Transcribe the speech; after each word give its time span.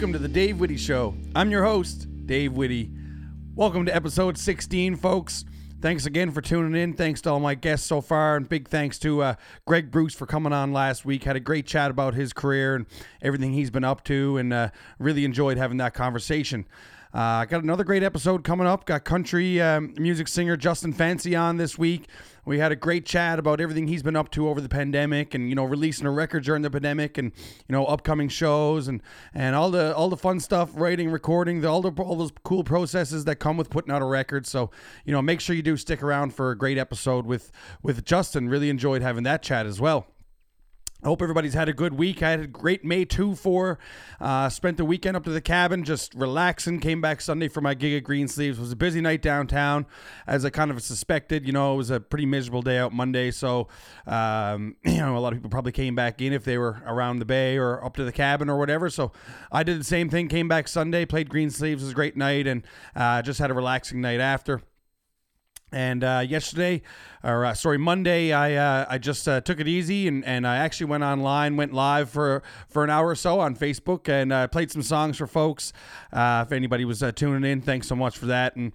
Welcome 0.00 0.14
to 0.14 0.18
the 0.18 0.28
Dave 0.28 0.58
Whitty 0.58 0.78
Show. 0.78 1.14
I'm 1.36 1.50
your 1.50 1.62
host, 1.62 2.08
Dave 2.24 2.54
Whitty. 2.54 2.90
Welcome 3.54 3.84
to 3.84 3.94
episode 3.94 4.38
16, 4.38 4.96
folks. 4.96 5.44
Thanks 5.82 6.06
again 6.06 6.30
for 6.30 6.40
tuning 6.40 6.80
in. 6.80 6.94
Thanks 6.94 7.20
to 7.20 7.30
all 7.30 7.38
my 7.38 7.54
guests 7.54 7.86
so 7.86 8.00
far, 8.00 8.36
and 8.36 8.48
big 8.48 8.66
thanks 8.66 8.98
to 9.00 9.22
uh, 9.22 9.34
Greg 9.66 9.90
Bruce 9.90 10.14
for 10.14 10.24
coming 10.24 10.54
on 10.54 10.72
last 10.72 11.04
week. 11.04 11.24
Had 11.24 11.36
a 11.36 11.40
great 11.40 11.66
chat 11.66 11.90
about 11.90 12.14
his 12.14 12.32
career 12.32 12.76
and 12.76 12.86
everything 13.20 13.52
he's 13.52 13.70
been 13.70 13.84
up 13.84 14.02
to, 14.04 14.38
and 14.38 14.54
uh, 14.54 14.70
really 14.98 15.26
enjoyed 15.26 15.58
having 15.58 15.76
that 15.76 15.92
conversation. 15.92 16.66
Uh, 17.12 17.44
got 17.44 17.62
another 17.62 17.84
great 17.84 18.02
episode 18.02 18.42
coming 18.42 18.66
up. 18.66 18.86
Got 18.86 19.04
country 19.04 19.60
um, 19.60 19.92
music 19.98 20.28
singer 20.28 20.56
Justin 20.56 20.94
Fancy 20.94 21.36
on 21.36 21.58
this 21.58 21.76
week. 21.76 22.06
We 22.50 22.58
had 22.58 22.72
a 22.72 22.76
great 22.76 23.06
chat 23.06 23.38
about 23.38 23.60
everything 23.60 23.86
he's 23.86 24.02
been 24.02 24.16
up 24.16 24.28
to 24.32 24.48
over 24.48 24.60
the 24.60 24.68
pandemic, 24.68 25.34
and 25.34 25.48
you 25.48 25.54
know, 25.54 25.62
releasing 25.62 26.04
a 26.04 26.10
record 26.10 26.42
during 26.42 26.62
the 26.62 26.70
pandemic, 26.70 27.16
and 27.16 27.30
you 27.68 27.72
know, 27.72 27.86
upcoming 27.86 28.28
shows, 28.28 28.88
and 28.88 29.00
and 29.32 29.54
all 29.54 29.70
the 29.70 29.94
all 29.94 30.08
the 30.08 30.16
fun 30.16 30.40
stuff, 30.40 30.72
writing, 30.74 31.12
recording, 31.12 31.60
the, 31.60 31.68
all 31.68 31.80
the 31.80 31.92
all 32.02 32.16
those 32.16 32.32
cool 32.42 32.64
processes 32.64 33.24
that 33.26 33.36
come 33.36 33.56
with 33.56 33.70
putting 33.70 33.92
out 33.92 34.02
a 34.02 34.04
record. 34.04 34.48
So 34.48 34.72
you 35.04 35.12
know, 35.12 35.22
make 35.22 35.40
sure 35.40 35.54
you 35.54 35.62
do 35.62 35.76
stick 35.76 36.02
around 36.02 36.34
for 36.34 36.50
a 36.50 36.58
great 36.58 36.76
episode 36.76 37.24
with 37.24 37.52
with 37.84 38.04
Justin. 38.04 38.48
Really 38.48 38.68
enjoyed 38.68 39.00
having 39.00 39.22
that 39.22 39.44
chat 39.44 39.64
as 39.64 39.80
well. 39.80 40.08
Hope 41.02 41.22
everybody's 41.22 41.54
had 41.54 41.68
a 41.68 41.72
good 41.72 41.94
week. 41.94 42.22
I 42.22 42.30
had 42.30 42.40
a 42.40 42.46
great 42.46 42.84
May 42.84 43.06
2 43.06 43.34
4. 43.34 43.78
Uh, 44.20 44.48
spent 44.50 44.76
the 44.76 44.84
weekend 44.84 45.16
up 45.16 45.24
to 45.24 45.30
the 45.30 45.40
cabin, 45.40 45.82
just 45.82 46.14
relaxing. 46.14 46.78
Came 46.78 47.00
back 47.00 47.22
Sunday 47.22 47.48
for 47.48 47.62
my 47.62 47.72
gig 47.72 47.94
at 47.94 48.04
Greensleeves. 48.04 48.58
It 48.58 48.60
was 48.60 48.72
a 48.72 48.76
busy 48.76 49.00
night 49.00 49.22
downtown, 49.22 49.86
as 50.26 50.44
I 50.44 50.50
kind 50.50 50.70
of 50.70 50.82
suspected. 50.82 51.46
You 51.46 51.52
know, 51.52 51.72
it 51.72 51.76
was 51.78 51.88
a 51.88 52.00
pretty 52.00 52.26
miserable 52.26 52.60
day 52.60 52.76
out 52.76 52.92
Monday. 52.92 53.30
So, 53.30 53.68
um, 54.06 54.76
you 54.84 54.98
know, 54.98 55.16
a 55.16 55.20
lot 55.20 55.32
of 55.32 55.38
people 55.38 55.48
probably 55.48 55.72
came 55.72 55.94
back 55.94 56.20
in 56.20 56.34
if 56.34 56.44
they 56.44 56.58
were 56.58 56.82
around 56.84 57.20
the 57.20 57.24
bay 57.24 57.56
or 57.56 57.82
up 57.82 57.96
to 57.96 58.04
the 58.04 58.12
cabin 58.12 58.50
or 58.50 58.58
whatever. 58.58 58.90
So 58.90 59.10
I 59.50 59.62
did 59.62 59.80
the 59.80 59.84
same 59.84 60.10
thing. 60.10 60.28
Came 60.28 60.48
back 60.48 60.68
Sunday, 60.68 61.06
played 61.06 61.30
Greensleeves. 61.30 61.82
It 61.82 61.86
was 61.86 61.92
a 61.92 61.94
great 61.94 62.16
night, 62.16 62.46
and 62.46 62.62
uh, 62.94 63.22
just 63.22 63.38
had 63.38 63.50
a 63.50 63.54
relaxing 63.54 64.02
night 64.02 64.20
after. 64.20 64.60
And 65.72 66.02
uh, 66.02 66.24
yesterday, 66.26 66.82
or 67.22 67.44
uh, 67.44 67.54
sorry, 67.54 67.78
Monday, 67.78 68.32
I 68.32 68.54
uh, 68.54 68.86
I 68.88 68.98
just 68.98 69.28
uh, 69.28 69.40
took 69.40 69.60
it 69.60 69.68
easy 69.68 70.08
and, 70.08 70.24
and 70.24 70.46
I 70.46 70.56
actually 70.56 70.86
went 70.86 71.04
online, 71.04 71.56
went 71.56 71.72
live 71.72 72.10
for 72.10 72.42
for 72.68 72.82
an 72.82 72.90
hour 72.90 73.08
or 73.08 73.14
so 73.14 73.38
on 73.38 73.54
Facebook 73.54 74.08
and 74.08 74.32
uh, 74.32 74.48
played 74.48 74.70
some 74.70 74.82
songs 74.82 75.16
for 75.16 75.26
folks. 75.26 75.72
Uh, 76.12 76.44
if 76.46 76.52
anybody 76.52 76.84
was 76.84 77.04
tuning 77.14 77.48
in, 77.48 77.60
thanks 77.60 77.86
so 77.86 77.94
much 77.94 78.18
for 78.18 78.26
that. 78.26 78.56
And 78.56 78.72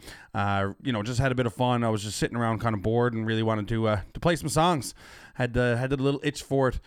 you 0.83 0.93
know, 0.93 1.03
just 1.03 1.19
had 1.19 1.31
a 1.31 1.35
bit 1.35 1.45
of 1.45 1.53
fun. 1.53 1.83
I 1.83 1.89
was 1.89 2.03
just 2.03 2.17
sitting 2.17 2.37
around, 2.37 2.59
kind 2.59 2.75
of 2.75 2.81
bored, 2.81 3.13
and 3.13 3.25
really 3.25 3.43
wanted 3.43 3.67
to 3.69 3.97
to 4.13 4.19
play 4.19 4.35
some 4.37 4.49
songs. 4.49 4.93
Had 5.33 5.53
the 5.53 5.75
had 5.77 5.89
the 5.89 5.97
little 5.97 6.21
itch 6.23 6.43
for 6.43 6.69
it. 6.69 6.79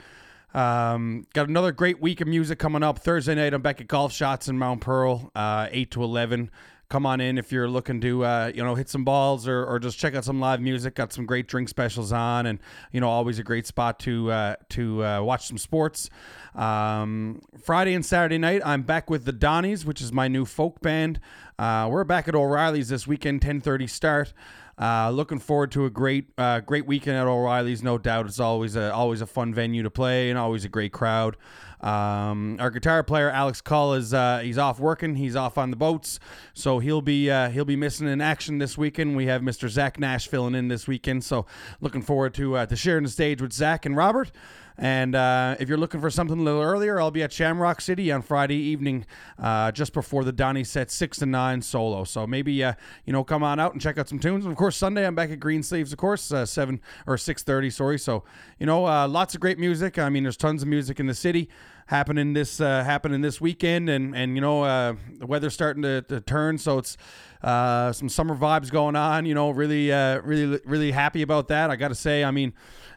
Um, 0.54 1.26
got 1.34 1.46
another 1.46 1.72
great 1.72 2.00
week 2.00 2.22
of 2.22 2.28
music 2.28 2.58
coming 2.58 2.82
up 2.82 3.00
Thursday 3.00 3.34
night. 3.34 3.52
I'm 3.52 3.60
back 3.60 3.82
at 3.82 3.88
Golf 3.88 4.14
Shots 4.14 4.48
in 4.48 4.58
Mount 4.58 4.80
Pearl, 4.80 5.30
eight 5.36 5.90
to 5.90 6.02
eleven 6.02 6.50
come 6.88 7.04
on 7.04 7.20
in 7.20 7.36
if 7.36 7.52
you're 7.52 7.68
looking 7.68 8.00
to 8.00 8.24
uh, 8.24 8.50
you 8.54 8.64
know 8.64 8.74
hit 8.74 8.88
some 8.88 9.04
balls 9.04 9.46
or, 9.46 9.64
or 9.64 9.78
just 9.78 9.98
check 9.98 10.14
out 10.14 10.24
some 10.24 10.40
live 10.40 10.60
music 10.60 10.94
got 10.94 11.12
some 11.12 11.26
great 11.26 11.46
drink 11.46 11.68
specials 11.68 12.12
on 12.12 12.46
and 12.46 12.58
you 12.92 13.00
know 13.00 13.08
always 13.08 13.38
a 13.38 13.42
great 13.42 13.66
spot 13.66 13.98
to 13.98 14.30
uh, 14.30 14.56
to 14.68 15.04
uh, 15.04 15.22
watch 15.22 15.46
some 15.46 15.58
sports. 15.58 16.10
Um, 16.54 17.42
friday 17.62 17.94
and 17.94 18.04
saturday 18.04 18.38
night 18.38 18.62
i'm 18.64 18.82
back 18.82 19.08
with 19.08 19.26
the 19.26 19.32
donnies 19.32 19.84
which 19.84 20.00
is 20.00 20.12
my 20.12 20.28
new 20.28 20.44
folk 20.44 20.80
band. 20.80 21.20
Uh, 21.58 21.88
we're 21.90 22.04
back 22.04 22.28
at 22.28 22.34
o'reilly's 22.34 22.88
this 22.88 23.06
weekend 23.06 23.40
10.30 23.40 23.90
start 23.90 24.32
uh, 24.80 25.10
looking 25.10 25.38
forward 25.38 25.72
to 25.72 25.84
a 25.86 25.90
great, 25.90 26.26
uh, 26.38 26.60
great 26.60 26.86
weekend 26.86 27.16
at 27.16 27.26
O'Reilly's. 27.26 27.82
No 27.82 27.98
doubt, 27.98 28.26
it's 28.26 28.40
always 28.40 28.76
a 28.76 28.92
always 28.92 29.20
a 29.20 29.26
fun 29.26 29.52
venue 29.52 29.82
to 29.82 29.90
play 29.90 30.30
and 30.30 30.38
always 30.38 30.64
a 30.64 30.68
great 30.68 30.92
crowd. 30.92 31.36
Um, 31.80 32.56
our 32.58 32.70
guitar 32.70 33.04
player 33.04 33.30
Alex 33.30 33.60
Call 33.60 33.94
is 33.94 34.12
uh, 34.12 34.40
he's 34.42 34.58
off 34.58 34.80
working. 34.80 35.14
He's 35.14 35.36
off 35.36 35.58
on 35.58 35.70
the 35.70 35.76
boats, 35.76 36.18
so 36.54 36.78
he'll 36.80 37.02
be 37.02 37.30
uh, 37.30 37.50
he'll 37.50 37.64
be 37.64 37.76
missing 37.76 38.08
in 38.08 38.20
action 38.20 38.58
this 38.58 38.76
weekend. 38.76 39.16
We 39.16 39.26
have 39.26 39.42
Mr. 39.42 39.68
Zach 39.68 39.98
Nash 39.98 40.26
filling 40.28 40.54
in 40.54 40.68
this 40.68 40.88
weekend, 40.88 41.24
so 41.24 41.46
looking 41.80 42.02
forward 42.02 42.34
to 42.34 42.56
uh, 42.56 42.66
to 42.66 42.76
sharing 42.76 43.04
the 43.04 43.10
stage 43.10 43.40
with 43.40 43.52
Zach 43.52 43.86
and 43.86 43.96
Robert. 43.96 44.32
And 44.78 45.16
uh, 45.16 45.56
if 45.58 45.68
you're 45.68 45.78
looking 45.78 46.00
for 46.00 46.08
something 46.08 46.38
a 46.38 46.42
little 46.42 46.62
earlier, 46.62 47.00
I'll 47.00 47.10
be 47.10 47.24
at 47.24 47.32
Shamrock 47.32 47.80
City 47.80 48.12
on 48.12 48.22
Friday 48.22 48.54
evening, 48.54 49.06
uh, 49.36 49.72
just 49.72 49.92
before 49.92 50.22
the 50.22 50.30
Donny 50.30 50.62
set 50.62 50.90
six 50.92 51.18
to 51.18 51.26
nine 51.26 51.60
solo. 51.62 52.04
So 52.04 52.28
maybe 52.28 52.62
uh, 52.62 52.74
you 53.04 53.12
know 53.12 53.24
come 53.24 53.42
on 53.42 53.58
out 53.58 53.72
and 53.72 53.82
check 53.82 53.98
out 53.98 54.08
some 54.08 54.20
tunes. 54.20 54.44
And 54.44 54.52
of 54.52 54.58
course, 54.58 54.76
Sunday 54.76 55.04
I'm 55.04 55.16
back 55.16 55.30
at 55.30 55.40
Green 55.40 55.64
Sleeves, 55.64 55.92
of 55.92 55.98
course, 55.98 56.30
uh, 56.30 56.46
seven 56.46 56.80
or 57.08 57.18
six 57.18 57.42
thirty. 57.42 57.70
Sorry. 57.70 57.98
So 57.98 58.22
you 58.60 58.66
know, 58.66 58.86
uh, 58.86 59.08
lots 59.08 59.34
of 59.34 59.40
great 59.40 59.58
music. 59.58 59.98
I 59.98 60.08
mean, 60.10 60.22
there's 60.22 60.36
tons 60.36 60.62
of 60.62 60.68
music 60.68 61.00
in 61.00 61.06
the 61.06 61.14
city 61.14 61.48
happening 61.88 62.34
this 62.34 62.60
uh, 62.60 62.84
happening 62.84 63.20
this 63.20 63.40
weekend, 63.40 63.88
and 63.88 64.14
and 64.14 64.36
you 64.36 64.40
know 64.40 64.62
uh, 64.62 64.94
the 65.18 65.26
weather's 65.26 65.54
starting 65.54 65.82
to, 65.82 66.02
to 66.02 66.20
turn, 66.20 66.56
so 66.58 66.78
it's 66.78 66.96
uh, 67.42 67.92
some 67.92 68.08
summer 68.08 68.36
vibes 68.36 68.70
going 68.70 68.94
on. 68.94 69.26
You 69.26 69.34
know, 69.34 69.50
really 69.50 69.92
uh, 69.92 70.20
really 70.20 70.60
really 70.64 70.92
happy 70.92 71.22
about 71.22 71.48
that. 71.48 71.70
I 71.70 71.76
got 71.76 71.88
to 71.88 71.94
say, 71.94 72.22
I 72.22 72.30
mean, 72.30 72.52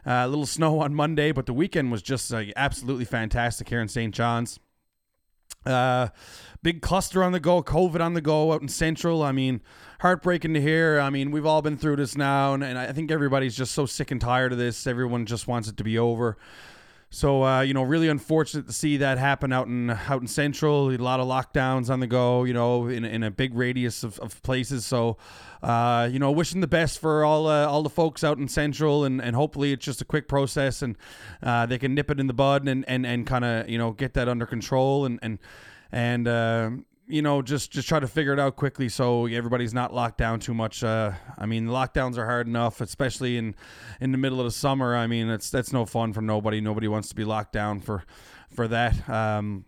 uh, 0.06 0.22
a 0.24 0.28
little 0.28 0.46
snow 0.58 0.80
on 0.80 0.94
Monday, 0.94 1.32
but 1.32 1.46
the 1.46 1.54
weekend 1.54 1.90
was 1.90 2.02
just 2.02 2.32
uh, 2.32 2.44
absolutely 2.54 3.04
fantastic 3.04 3.68
here 3.68 3.80
in 3.80 3.88
St. 3.88 4.14
John's. 4.14 4.60
Uh, 5.64 6.08
big 6.62 6.82
cluster 6.82 7.22
on 7.22 7.30
the 7.30 7.38
go, 7.38 7.62
COVID 7.62 8.00
on 8.00 8.14
the 8.14 8.20
go 8.20 8.52
out 8.52 8.62
in 8.62 8.68
Central. 8.68 9.22
I 9.22 9.30
mean, 9.30 9.62
heartbreaking 10.00 10.54
to 10.54 10.60
hear. 10.60 10.98
I 10.98 11.08
mean, 11.08 11.30
we've 11.30 11.46
all 11.46 11.62
been 11.62 11.76
through 11.76 11.96
this 11.96 12.16
now, 12.16 12.54
and, 12.54 12.64
and 12.64 12.76
I 12.76 12.92
think 12.92 13.12
everybody's 13.12 13.56
just 13.56 13.72
so 13.72 13.86
sick 13.86 14.10
and 14.10 14.20
tired 14.20 14.50
of 14.50 14.58
this. 14.58 14.88
Everyone 14.88 15.24
just 15.24 15.46
wants 15.46 15.68
it 15.68 15.76
to 15.76 15.84
be 15.84 15.98
over. 15.98 16.36
So 17.14 17.44
uh, 17.44 17.60
you 17.60 17.74
know, 17.74 17.82
really 17.82 18.08
unfortunate 18.08 18.66
to 18.68 18.72
see 18.72 18.96
that 18.96 19.18
happen 19.18 19.52
out 19.52 19.66
in 19.66 19.90
out 19.90 20.22
in 20.22 20.26
Central. 20.26 20.90
A 20.90 20.96
lot 20.96 21.20
of 21.20 21.28
lockdowns 21.28 21.90
on 21.90 22.00
the 22.00 22.06
go. 22.06 22.44
You 22.44 22.54
know, 22.54 22.88
in, 22.88 23.04
in 23.04 23.22
a 23.22 23.30
big 23.30 23.54
radius 23.54 24.02
of, 24.02 24.18
of 24.20 24.42
places. 24.42 24.86
So 24.86 25.18
uh, 25.62 26.08
you 26.10 26.18
know, 26.18 26.30
wishing 26.30 26.62
the 26.62 26.66
best 26.66 26.98
for 26.98 27.22
all 27.22 27.48
uh, 27.48 27.66
all 27.66 27.82
the 27.82 27.90
folks 27.90 28.24
out 28.24 28.38
in 28.38 28.48
Central, 28.48 29.04
and, 29.04 29.20
and 29.20 29.36
hopefully 29.36 29.72
it's 29.72 29.84
just 29.84 30.00
a 30.00 30.06
quick 30.06 30.26
process 30.26 30.80
and 30.80 30.96
uh, 31.42 31.66
they 31.66 31.78
can 31.78 31.94
nip 31.94 32.10
it 32.10 32.18
in 32.18 32.28
the 32.28 32.32
bud 32.32 32.66
and 32.66 32.82
and, 32.88 33.04
and 33.04 33.26
kind 33.26 33.44
of 33.44 33.68
you 33.68 33.76
know 33.76 33.92
get 33.92 34.14
that 34.14 34.26
under 34.26 34.46
control 34.46 35.04
and 35.04 35.18
and 35.20 35.38
and 35.92 36.26
uh, 36.26 36.70
you 37.06 37.22
know, 37.22 37.42
just 37.42 37.70
just 37.70 37.88
try 37.88 38.00
to 38.00 38.06
figure 38.06 38.32
it 38.32 38.38
out 38.38 38.56
quickly 38.56 38.88
so 38.88 39.26
everybody's 39.26 39.74
not 39.74 39.92
locked 39.92 40.18
down 40.18 40.40
too 40.40 40.54
much. 40.54 40.84
Uh, 40.84 41.12
I 41.36 41.46
mean, 41.46 41.66
lockdowns 41.66 42.16
are 42.16 42.26
hard 42.26 42.46
enough, 42.46 42.80
especially 42.80 43.36
in 43.36 43.54
in 44.00 44.12
the 44.12 44.18
middle 44.18 44.40
of 44.40 44.44
the 44.44 44.52
summer. 44.52 44.94
I 44.96 45.06
mean, 45.06 45.28
it's 45.28 45.50
that's 45.50 45.72
no 45.72 45.84
fun 45.84 46.12
for 46.12 46.22
nobody. 46.22 46.60
Nobody 46.60 46.88
wants 46.88 47.08
to 47.08 47.14
be 47.14 47.24
locked 47.24 47.52
down 47.52 47.80
for 47.80 48.04
for 48.50 48.68
that. 48.68 49.08
Um, 49.08 49.64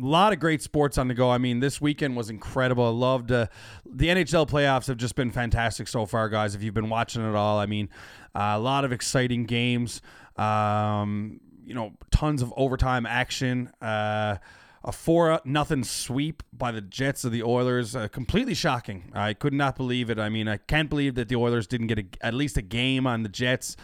a 0.00 0.06
lot 0.06 0.32
of 0.32 0.38
great 0.38 0.62
sports 0.62 0.98
on 0.98 1.08
the 1.08 1.14
go. 1.14 1.30
I 1.30 1.38
mean, 1.38 1.60
this 1.60 1.80
weekend 1.80 2.16
was 2.16 2.30
incredible. 2.30 2.84
I 2.84 2.90
loved 2.90 3.32
uh, 3.32 3.46
the 3.84 4.06
NHL 4.06 4.48
playoffs 4.48 4.86
have 4.86 4.96
just 4.96 5.14
been 5.14 5.30
fantastic 5.30 5.88
so 5.88 6.06
far, 6.06 6.28
guys. 6.28 6.54
If 6.54 6.62
you've 6.62 6.74
been 6.74 6.88
watching 6.88 7.28
it 7.28 7.34
all, 7.34 7.58
I 7.58 7.66
mean, 7.66 7.88
uh, 8.34 8.54
a 8.54 8.58
lot 8.58 8.84
of 8.84 8.92
exciting 8.92 9.44
games. 9.44 10.00
Um, 10.36 11.40
you 11.64 11.74
know, 11.74 11.92
tons 12.10 12.40
of 12.40 12.54
overtime 12.56 13.04
action. 13.04 13.70
Uh, 13.82 14.36
a 14.82 14.92
four 14.92 15.40
nothing 15.44 15.84
sweep 15.84 16.42
by 16.52 16.72
the 16.72 16.80
Jets 16.80 17.24
of 17.24 17.32
the 17.32 17.42
Oilers. 17.42 17.94
Uh, 17.94 18.08
completely 18.08 18.54
shocking. 18.54 19.10
I 19.14 19.34
could 19.34 19.52
not 19.52 19.76
believe 19.76 20.10
it. 20.10 20.18
I 20.18 20.28
mean, 20.28 20.48
I 20.48 20.56
can't 20.56 20.88
believe 20.88 21.14
that 21.16 21.28
the 21.28 21.36
Oilers 21.36 21.66
didn't 21.66 21.88
get 21.88 21.98
a, 21.98 22.06
at 22.22 22.34
least 22.34 22.56
a 22.56 22.62
game 22.62 23.06
on 23.06 23.22
the 23.22 23.28
Jets. 23.28 23.76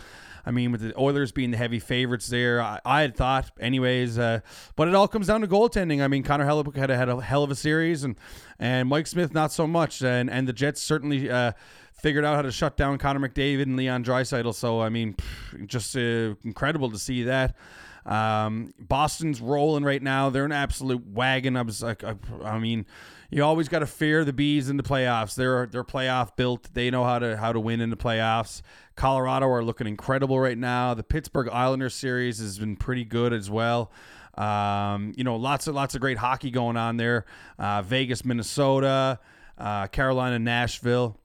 I 0.46 0.52
mean, 0.52 0.70
with 0.70 0.80
the 0.80 0.98
Oilers 0.98 1.32
being 1.32 1.50
the 1.50 1.56
heavy 1.56 1.80
favorites 1.80 2.28
there, 2.28 2.62
I, 2.62 2.80
I 2.84 3.00
had 3.00 3.16
thought, 3.16 3.50
anyways. 3.58 4.16
Uh, 4.16 4.40
but 4.76 4.86
it 4.86 4.94
all 4.94 5.08
comes 5.08 5.26
down 5.26 5.40
to 5.40 5.48
goaltending. 5.48 6.02
I 6.02 6.08
mean, 6.08 6.22
Connor 6.22 6.46
Hellebuyck 6.46 6.76
had 6.76 6.90
a, 6.90 6.96
had 6.96 7.08
a 7.08 7.20
hell 7.20 7.42
of 7.42 7.50
a 7.50 7.56
series, 7.56 8.04
and 8.04 8.16
and 8.58 8.88
Mike 8.88 9.08
Smith 9.08 9.34
not 9.34 9.52
so 9.52 9.66
much, 9.66 10.02
and 10.02 10.30
and 10.30 10.48
the 10.48 10.52
Jets 10.52 10.80
certainly. 10.80 11.30
Uh, 11.30 11.52
figured 11.98 12.26
out 12.26 12.36
how 12.36 12.42
to 12.42 12.52
shut 12.52 12.76
down 12.76 12.98
Connor 12.98 13.26
McDavid 13.26 13.62
and 13.62 13.74
Leon 13.74 14.04
Draisaitl. 14.04 14.54
So 14.54 14.82
I 14.82 14.90
mean, 14.90 15.16
just 15.64 15.96
uh, 15.96 16.34
incredible 16.44 16.90
to 16.90 16.98
see 16.98 17.22
that. 17.24 17.56
Um, 18.06 18.72
Boston's 18.78 19.40
rolling 19.40 19.84
right 19.84 20.02
now. 20.02 20.30
They're 20.30 20.44
an 20.44 20.52
absolute 20.52 21.06
wagon. 21.06 21.56
I 21.56 21.62
was 21.62 21.82
like, 21.82 22.04
I, 22.04 22.14
I 22.44 22.58
mean, 22.58 22.86
you 23.30 23.42
always 23.42 23.68
got 23.68 23.80
to 23.80 23.86
fear 23.86 24.24
the 24.24 24.32
bees 24.32 24.70
in 24.70 24.76
the 24.76 24.84
playoffs. 24.84 25.34
They're 25.34 25.66
they're 25.66 25.84
playoff 25.84 26.36
built. 26.36 26.68
They 26.72 26.90
know 26.90 27.04
how 27.04 27.18
to 27.18 27.36
how 27.36 27.52
to 27.52 27.58
win 27.60 27.80
in 27.80 27.90
the 27.90 27.96
playoffs. 27.96 28.62
Colorado 28.94 29.48
are 29.48 29.64
looking 29.64 29.88
incredible 29.88 30.38
right 30.38 30.56
now. 30.56 30.94
The 30.94 31.02
Pittsburgh 31.02 31.48
Islanders 31.48 31.94
series 31.94 32.38
has 32.38 32.58
been 32.58 32.76
pretty 32.76 33.04
good 33.04 33.32
as 33.32 33.50
well. 33.50 33.90
Um, 34.38 35.12
you 35.16 35.24
know, 35.24 35.36
lots 35.36 35.66
of 35.66 35.74
lots 35.74 35.96
of 35.96 36.00
great 36.00 36.18
hockey 36.18 36.50
going 36.50 36.76
on 36.76 36.96
there. 36.96 37.24
Uh, 37.58 37.82
Vegas, 37.82 38.24
Minnesota, 38.24 39.18
uh, 39.58 39.88
Carolina, 39.88 40.38
Nashville, 40.38 41.18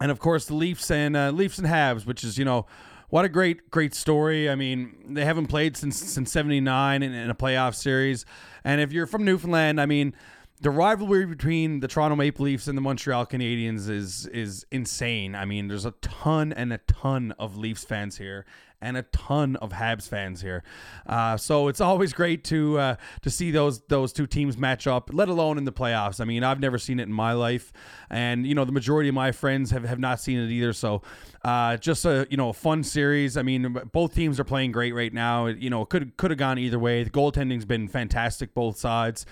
and 0.00 0.10
of 0.10 0.18
course 0.18 0.46
the 0.46 0.54
Leafs 0.54 0.90
and 0.90 1.16
uh, 1.16 1.30
Leafs 1.30 1.58
and 1.58 1.66
Habs, 1.66 2.06
which 2.06 2.24
is 2.24 2.38
you 2.38 2.46
know 2.46 2.64
what 3.12 3.26
a 3.26 3.28
great 3.28 3.70
great 3.70 3.92
story. 3.94 4.48
I 4.48 4.54
mean, 4.54 5.12
they 5.12 5.26
haven't 5.26 5.48
played 5.48 5.76
since 5.76 5.98
since 5.98 6.32
'79 6.32 7.02
in, 7.02 7.12
in, 7.12 7.28
a 7.28 7.34
playoff 7.34 7.74
series, 7.74 8.24
and 8.64 8.80
if 8.80 8.90
you're 8.90 9.06
from 9.06 9.24
Newfoundland, 9.24 9.80
I 9.80 9.86
mean. 9.86 10.14
The 10.60 10.70
rivalry 10.70 11.26
between 11.26 11.80
the 11.80 11.88
Toronto 11.88 12.14
Maple 12.14 12.44
Leafs 12.44 12.68
and 12.68 12.78
the 12.78 12.82
Montreal 12.82 13.26
Canadiens 13.26 13.90
is 13.90 14.28
is 14.28 14.64
insane. 14.70 15.34
I 15.34 15.44
mean, 15.44 15.66
there's 15.66 15.84
a 15.84 15.90
ton 16.00 16.52
and 16.52 16.72
a 16.72 16.78
ton 16.78 17.34
of 17.36 17.56
Leafs 17.56 17.82
fans 17.82 18.16
here, 18.16 18.46
and 18.82 18.96
a 18.96 19.02
ton 19.04 19.56
of 19.56 19.72
Habs 19.72 20.08
fans 20.08 20.42
here. 20.42 20.62
Uh, 21.06 21.36
so 21.36 21.68
it's 21.68 21.80
always 21.80 22.12
great 22.12 22.44
to 22.44 22.78
uh, 22.78 22.96
to 23.22 23.30
see 23.30 23.50
those 23.50 23.80
those 23.82 24.12
two 24.12 24.26
teams 24.26 24.58
match 24.58 24.86
up, 24.86 25.10
let 25.12 25.28
alone 25.28 25.56
in 25.56 25.64
the 25.64 25.72
playoffs. 25.72 26.20
I 26.20 26.24
mean, 26.24 26.44
I've 26.44 26.60
never 26.60 26.78
seen 26.78 27.00
it 27.00 27.04
in 27.04 27.12
my 27.12 27.32
life, 27.32 27.72
and 28.10 28.46
you 28.46 28.54
know 28.54 28.64
the 28.64 28.72
majority 28.72 29.08
of 29.08 29.14
my 29.14 29.32
friends 29.32 29.70
have, 29.70 29.84
have 29.84 29.98
not 29.98 30.20
seen 30.20 30.38
it 30.38 30.50
either. 30.50 30.72
So 30.72 31.02
uh, 31.44 31.76
just 31.76 32.04
a 32.04 32.26
you 32.28 32.36
know 32.36 32.50
a 32.50 32.54
fun 32.54 32.82
series. 32.82 33.36
I 33.36 33.42
mean, 33.42 33.80
both 33.92 34.14
teams 34.14 34.38
are 34.38 34.44
playing 34.44 34.72
great 34.72 34.94
right 34.94 35.12
now. 35.12 35.46
You 35.46 35.70
know, 35.70 35.84
could 35.84 36.16
could 36.16 36.30
have 36.30 36.38
gone 36.38 36.58
either 36.58 36.78
way. 36.78 37.04
The 37.04 37.10
goaltending's 37.10 37.64
been 37.64 37.88
fantastic 37.88 38.54
both 38.54 38.76
sides. 38.76 39.24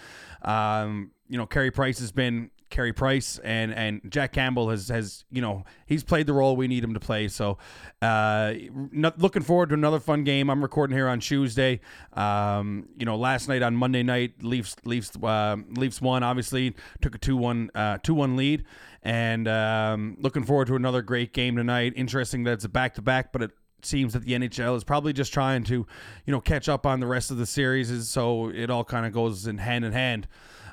Um, 0.43 1.11
you 1.29 1.37
know, 1.37 1.47
Carey 1.47 1.71
Price 1.71 1.99
has 2.01 2.13
been 2.13 2.51
Carey 2.71 2.93
Price 2.93 3.39
and 3.43 3.75
and 3.75 4.01
Jack 4.09 4.33
Campbell 4.33 4.71
has 4.71 4.89
has 4.89 5.25
you 5.31 5.43
know 5.43 5.65
he's 5.87 6.05
played 6.05 6.27
the 6.27 6.33
role 6.33 6.57
we 6.57 6.69
need 6.69 6.83
him 6.83 6.95
to 6.95 7.01
play. 7.01 7.29
So, 7.29 7.59
uh, 8.01 8.55
not, 8.93 9.19
looking 9.19 9.43
forward 9.43 9.71
to 9.71 9.75
another 9.75 10.01
fun 10.01 10.25
game. 10.25 10.49
I'm 10.49 10.63
recording 10.63 10.97
here 10.97 11.09
on 11.09 11.21
Tuesday. 11.21 11.81
Um, 12.13 12.89
you 12.97 13.05
know, 13.05 13.17
last 13.17 13.49
night 13.49 13.63
on 13.63 13.75
Monday 13.75 14.03
night, 14.03 14.43
Leafs 14.43 14.77
Leafs 14.85 15.13
uh, 15.23 15.57
Leafs 15.77 16.01
won. 16.01 16.23
Obviously, 16.23 16.75
took 17.03 17.15
a 17.15 17.19
two 17.19 17.37
one 17.37 17.71
uh, 17.75 17.99
two 18.03 18.15
one 18.15 18.37
lead, 18.37 18.65
and 19.03 19.49
um, 19.49 20.17
looking 20.21 20.45
forward 20.45 20.69
to 20.69 20.77
another 20.77 21.03
great 21.03 21.33
game 21.33 21.57
tonight. 21.57 21.93
Interesting 21.97 22.45
that 22.45 22.53
it's 22.53 22.65
a 22.65 22.69
back 22.69 22.95
to 22.95 23.03
back, 23.03 23.33
but 23.33 23.43
it 23.43 23.51
seems 23.83 24.13
that 24.13 24.25
the 24.25 24.33
NHL 24.33 24.77
is 24.77 24.85
probably 24.85 25.13
just 25.13 25.33
trying 25.33 25.65
to, 25.65 25.87
you 26.27 26.33
know, 26.33 26.41
catch 26.41 26.69
up 26.69 26.87
on 26.87 27.01
the 27.01 27.07
rest 27.07 27.31
of 27.31 27.37
the 27.37 27.47
series, 27.47 28.09
so 28.09 28.51
it 28.51 28.71
all 28.71 28.85
kind 28.85 29.07
of 29.07 29.13
goes 29.13 29.47
in 29.47 29.59
hand 29.59 29.85
in 29.85 29.93
hand. 29.93 30.29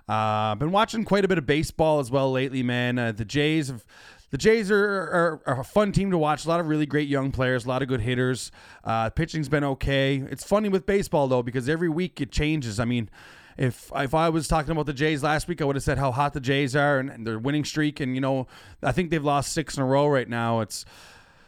Uh, 0.07 0.55
been 0.55 0.71
watching 0.71 1.03
quite 1.03 1.25
a 1.25 1.27
bit 1.27 1.37
of 1.37 1.45
baseball 1.45 1.99
as 1.99 2.09
well 2.09 2.31
lately, 2.31 2.63
man. 2.63 2.97
Uh, 2.97 3.11
the 3.11 3.25
Jays 3.25 3.67
have. 3.67 3.85
The 4.29 4.37
Jays 4.37 4.69
are, 4.69 4.77
are, 4.77 5.41
are, 5.45 5.61
a 5.61 5.63
fun 5.63 5.93
team 5.93 6.11
to 6.11 6.17
watch. 6.17 6.43
A 6.43 6.49
lot 6.49 6.59
of 6.59 6.67
really 6.67 6.85
great 6.85 7.07
young 7.07 7.31
players, 7.31 7.63
a 7.63 7.69
lot 7.69 7.81
of 7.81 7.87
good 7.87 8.01
hitters. 8.01 8.51
Uh, 8.83 9.09
pitching's 9.09 9.47
been 9.47 9.63
okay. 9.63 10.17
It's 10.29 10.43
funny 10.43 10.67
with 10.67 10.85
baseball 10.85 11.29
though 11.29 11.41
because 11.41 11.69
every 11.69 11.87
week 11.87 12.19
it 12.19 12.29
changes. 12.29 12.77
I 12.77 12.83
mean, 12.83 13.09
if 13.57 13.89
if 13.95 14.13
I 14.13 14.27
was 14.27 14.49
talking 14.49 14.71
about 14.71 14.85
the 14.85 14.93
Jays 14.93 15.23
last 15.23 15.47
week, 15.47 15.61
I 15.61 15.65
would 15.65 15.77
have 15.77 15.83
said 15.83 15.97
how 15.97 16.11
hot 16.11 16.33
the 16.33 16.41
Jays 16.41 16.75
are 16.75 16.99
and, 16.99 17.09
and 17.09 17.25
their 17.25 17.39
winning 17.39 17.63
streak. 17.63 18.01
And 18.01 18.15
you 18.15 18.21
know, 18.21 18.47
I 18.83 18.91
think 18.91 19.11
they've 19.11 19.23
lost 19.23 19.53
six 19.53 19.77
in 19.77 19.83
a 19.83 19.85
row 19.85 20.07
right 20.07 20.27
now. 20.27 20.59
It's 20.59 20.83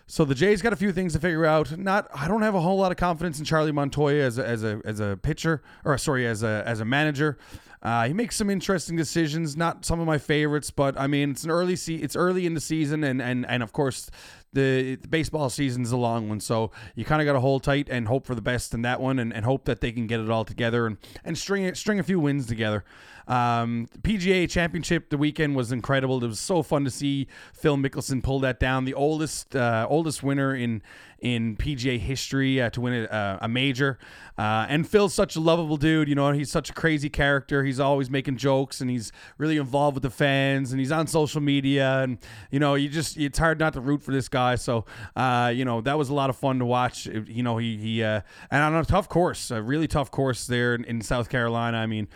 so 0.08 0.26
the 0.26 0.34
Jays 0.34 0.64
got 0.64 0.74
a 0.74 0.76
few 0.76 0.92
things 0.92 1.14
to 1.14 1.20
figure 1.20 1.46
out. 1.46 1.78
Not, 1.78 2.08
I 2.16 2.28
don't 2.28 2.42
have 2.42 2.56
a 2.56 2.62
whole 2.62 2.78
lot 2.78 2.92
of 2.92 2.98
confidence 2.98 3.38
in 3.38 3.46
Charlie 3.46 3.72
Montoyo 3.72 4.20
as 4.22 4.40
a, 4.40 4.48
as 4.48 4.64
a 4.64 4.82
as 4.84 5.00
a 5.00 5.20
pitcher, 5.22 5.62
or 5.86 5.98
sorry, 6.00 6.26
as 6.26 6.42
a 6.42 6.64
as 6.66 6.80
a 6.80 6.86
manager. 6.86 7.38
Uh, 7.82 8.08
he 8.08 8.14
makes 8.14 8.36
some 8.36 8.50
interesting 8.50 8.98
decisions. 8.98 9.56
Not 9.56 9.86
some 9.86 10.00
of 10.00 10.06
my 10.06 10.18
favorites, 10.18 10.70
but 10.70 11.00
I 11.00 11.08
mean, 11.08 11.32
it's 11.32 11.46
an 11.46 11.52
early 11.52 11.76
se- 11.78 11.96
it's 11.96 12.16
early 12.16 12.46
in 12.46 12.54
the 12.54 12.60
season, 12.60 13.04
and 13.04 13.22
and 13.22 13.46
and 13.46 13.64
of 13.64 13.72
course, 13.72 14.10
the, 14.52 14.96
the 14.96 15.08
baseball 15.08 15.50
season 15.50 15.84
is 15.84 15.92
a 15.92 15.98
long 15.98 16.28
one, 16.28 16.42
so 16.42 16.72
you 16.96 17.06
kind 17.06 17.22
of 17.22 17.26
got 17.26 17.34
to 17.34 17.40
hold 17.40 17.64
tight 17.64 17.88
and 17.90 18.08
hope 18.08 18.26
for 18.26 18.36
the 18.36 18.42
best 18.42 18.74
in 18.74 18.82
that 18.82 19.00
one, 19.00 19.18
and, 19.18 19.34
and 19.34 19.46
hope 19.46 19.66
that 19.66 19.80
they 19.80 19.92
can 19.92 20.08
get 20.08 20.20
it 20.20 20.30
all 20.30 20.44
together 20.44 20.88
and 20.88 20.98
and 21.24 21.38
string 21.38 21.74
string 21.74 22.00
a 22.00 22.04
few 22.04 22.20
wins 22.20 22.48
together. 22.48 22.84
Um, 23.30 23.88
PGA 24.02 24.50
Championship 24.50 25.10
the 25.10 25.18
weekend 25.18 25.56
was 25.56 25.72
incredible. 25.72 26.22
It 26.24 26.28
was 26.28 26.40
so 26.40 26.64
fun 26.64 26.84
to 26.84 26.92
see 26.92 27.28
Phil 27.54 27.78
Mickelson 27.78 28.24
pull 28.24 28.40
that 28.42 28.60
down, 28.60 28.86
the 28.86 28.96
oldest 28.96 29.56
uh, 29.56 29.86
oldest 29.90 30.24
winner 30.24 30.56
in 30.56 30.82
in 31.22 31.56
PGA 31.56 32.00
history 32.00 32.62
uh, 32.62 32.70
to 32.72 32.82
win 32.82 32.94
a, 32.94 33.04
uh, 33.06 33.40
a 33.42 33.48
major. 33.48 34.00
Uh, 34.38 34.66
and 34.70 34.88
Phil's 34.88 35.14
such 35.14 35.36
a 35.36 35.40
lovable 35.40 35.78
dude. 35.78 36.08
You 36.08 36.16
know, 36.16 36.32
he's 36.32 36.50
such 36.50 36.70
a 36.70 36.74
crazy 36.74 37.10
character. 37.10 37.64
He's 37.64 37.80
always 37.80 38.10
making 38.10 38.38
jokes 38.38 38.80
and 38.80 38.90
he's 38.90 39.12
really 39.38 39.58
involved 39.58 39.96
with 39.96 40.04
the 40.04 40.10
fans 40.10 40.72
and 40.72 40.80
he's 40.80 40.92
on 40.92 41.08
social 41.08 41.42
media. 41.42 42.02
And, 42.02 42.20
you 42.52 42.60
know, 42.60 42.76
you 42.76 42.88
just, 42.88 43.18
it's 43.18 43.38
hard 43.38 43.60
not 43.60 43.74
to 43.74 43.82
root 43.82 44.02
for 44.02 44.12
this 44.12 44.30
guy. 44.30 44.56
So, 44.56 44.86
uh, 45.16 45.52
you 45.54 45.66
know, 45.66 45.82
that 45.82 45.98
was 45.98 46.10
a 46.10 46.14
lot 46.14 46.30
of 46.30 46.38
fun 46.38 46.60
to 46.60 46.66
watch. 46.66 47.06
You 47.06 47.44
know, 47.44 47.58
he, 47.58 47.78
he, 47.78 48.04
uh, 48.04 48.22
and 48.50 48.64
on 48.64 48.76
a 48.76 48.86
tough 48.86 49.10
course, 49.10 49.52
a 49.52 49.62
really 49.62 49.88
tough 49.88 50.10
course 50.12 50.48
there 50.48 50.74
in, 50.74 50.86
in 50.86 51.02
South 51.02 51.30
Carolina. 51.30 51.78
I 51.78 51.86
mean, 51.86 52.08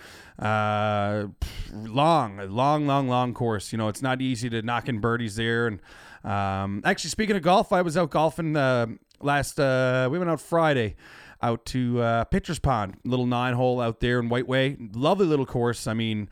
uh, 0.44 1.28
long, 1.72 2.38
long, 2.50 2.86
long, 2.86 3.08
long 3.08 3.34
course. 3.34 3.72
You 3.72 3.78
know, 3.78 3.88
it's 3.88 4.02
not 4.02 4.22
easy 4.22 4.50
to 4.50 4.62
knock 4.62 4.90
in 4.90 5.00
birdies 5.00 5.36
there. 5.36 5.68
And 5.68 5.80
um, 6.24 6.82
actually, 6.84 7.12
speaking 7.12 7.36
of 7.36 7.42
golf, 7.42 7.72
I 7.72 7.82
was 7.82 7.98
out 7.98 8.12
golfing 8.12 8.56
uh, 8.58 8.88
last. 9.22 9.60
Uh, 9.60 10.10
we 10.12 10.20
went 10.20 10.30
out 10.30 10.42
Friday 10.42 10.96
out 11.42 11.66
to 11.66 12.02
uh, 12.02 12.24
Pitcher's 12.26 12.60
Pond, 12.60 12.96
little 13.04 13.26
nine 13.26 13.54
hole 13.54 13.82
out 13.82 14.00
there 14.00 14.20
in 14.20 14.30
Whiteway. 14.30 14.96
Lovely 14.96 15.26
little 15.26 15.46
course. 15.46 15.88
I 15.88 15.94
mean, 15.94 16.30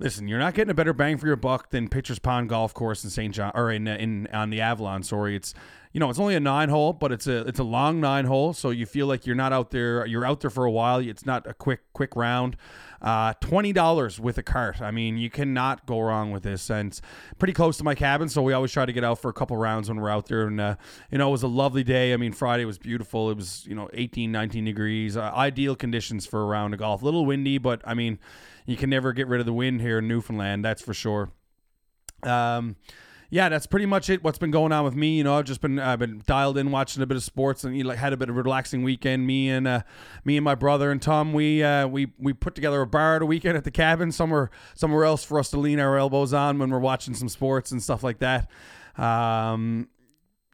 listen, 0.00 0.26
you're 0.26 0.40
not 0.40 0.54
getting 0.54 0.70
a 0.70 0.74
better 0.74 0.92
bang 0.92 1.18
for 1.18 1.28
your 1.28 1.36
buck 1.36 1.70
than 1.70 1.88
Pitcher's 1.88 2.18
Pond 2.18 2.48
Golf 2.48 2.74
Course 2.74 3.04
in 3.04 3.10
St. 3.10 3.34
John 3.34 3.52
or 3.54 3.70
in 3.70 3.86
in 3.88 4.26
on 4.32 4.50
the 4.50 4.60
Avalon. 4.60 5.02
Sorry, 5.02 5.36
it's 5.36 5.54
you 5.92 5.98
know, 5.98 6.08
it's 6.08 6.18
only 6.20 6.36
a 6.36 6.40
nine 6.40 6.68
hole, 6.68 6.92
but 6.92 7.10
it's 7.10 7.26
a 7.26 7.46
it's 7.48 7.58
a 7.58 7.64
long 7.64 8.00
nine 8.00 8.24
hole, 8.24 8.52
so 8.52 8.70
you 8.70 8.86
feel 8.86 9.06
like 9.06 9.26
you're 9.26 9.36
not 9.36 9.52
out 9.52 9.70
there. 9.70 10.06
You're 10.06 10.24
out 10.24 10.40
there 10.40 10.50
for 10.50 10.64
a 10.64 10.70
while. 10.70 10.98
It's 10.98 11.26
not 11.26 11.46
a 11.46 11.54
quick 11.54 11.80
quick 11.92 12.14
round. 12.14 12.56
Uh, 13.00 13.32
twenty 13.40 13.72
dollars 13.72 14.20
with 14.20 14.36
a 14.36 14.42
cart. 14.42 14.82
I 14.82 14.90
mean, 14.90 15.16
you 15.16 15.30
cannot 15.30 15.86
go 15.86 16.00
wrong 16.00 16.32
with 16.32 16.42
this. 16.42 16.68
And 16.70 16.88
it's 16.88 17.00
pretty 17.38 17.54
close 17.54 17.78
to 17.78 17.84
my 17.84 17.94
cabin, 17.94 18.28
so 18.28 18.42
we 18.42 18.52
always 18.52 18.72
try 18.72 18.84
to 18.84 18.92
get 18.92 19.04
out 19.04 19.18
for 19.18 19.30
a 19.30 19.32
couple 19.32 19.56
rounds 19.56 19.88
when 19.88 20.00
we're 20.00 20.10
out 20.10 20.26
there. 20.26 20.46
And 20.46 20.60
uh, 20.60 20.76
you 21.10 21.18
know, 21.18 21.28
it 21.28 21.32
was 21.32 21.42
a 21.42 21.48
lovely 21.48 21.82
day. 21.82 22.12
I 22.12 22.16
mean, 22.16 22.32
Friday 22.32 22.64
was 22.64 22.78
beautiful. 22.78 23.30
It 23.30 23.36
was 23.36 23.64
you 23.66 23.74
know 23.74 23.88
18, 23.94 24.30
19 24.30 24.64
degrees, 24.64 25.16
uh, 25.16 25.32
ideal 25.34 25.76
conditions 25.76 26.26
for 26.26 26.42
a 26.42 26.46
round 26.46 26.74
of 26.74 26.80
golf. 26.80 27.02
A 27.02 27.04
little 27.04 27.24
windy, 27.24 27.58
but 27.58 27.80
I 27.86 27.94
mean, 27.94 28.18
you 28.66 28.76
can 28.76 28.90
never 28.90 29.12
get 29.12 29.28
rid 29.28 29.40
of 29.40 29.46
the 29.46 29.52
wind 29.52 29.80
here 29.80 29.98
in 29.98 30.08
Newfoundland. 30.08 30.64
That's 30.64 30.82
for 30.82 30.92
sure. 30.92 31.30
Um, 32.22 32.76
yeah, 33.30 33.48
that's 33.48 33.66
pretty 33.66 33.86
much 33.86 34.10
it. 34.10 34.24
What's 34.24 34.38
been 34.38 34.50
going 34.50 34.72
on 34.72 34.84
with 34.84 34.96
me? 34.96 35.16
You 35.16 35.24
know, 35.24 35.38
I've 35.38 35.44
just 35.44 35.60
been 35.60 35.78
I've 35.78 36.00
been 36.00 36.22
dialed 36.26 36.58
in 36.58 36.72
watching 36.72 37.02
a 37.02 37.06
bit 37.06 37.16
of 37.16 37.22
sports 37.22 37.62
and 37.62 37.76
you 37.76 37.84
know, 37.84 37.90
like 37.90 37.98
had 37.98 38.12
a 38.12 38.16
bit 38.16 38.28
of 38.28 38.36
a 38.36 38.42
relaxing 38.42 38.82
weekend. 38.82 39.24
Me 39.24 39.48
and 39.48 39.68
uh, 39.68 39.82
me 40.24 40.36
and 40.36 40.44
my 40.44 40.56
brother 40.56 40.90
and 40.90 41.00
Tom, 41.00 41.32
we 41.32 41.62
uh, 41.62 41.86
we 41.86 42.12
we 42.18 42.32
put 42.32 42.56
together 42.56 42.80
a 42.80 42.86
bar 42.86 43.16
at 43.16 43.22
a 43.22 43.26
weekend 43.26 43.56
at 43.56 43.62
the 43.62 43.70
cabin 43.70 44.10
somewhere 44.10 44.50
somewhere 44.74 45.04
else 45.04 45.22
for 45.22 45.38
us 45.38 45.48
to 45.50 45.60
lean 45.60 45.78
our 45.78 45.96
elbows 45.96 46.34
on 46.34 46.58
when 46.58 46.70
we're 46.70 46.80
watching 46.80 47.14
some 47.14 47.28
sports 47.28 47.70
and 47.70 47.80
stuff 47.80 48.02
like 48.02 48.18
that. 48.18 48.50
Um, 48.96 49.88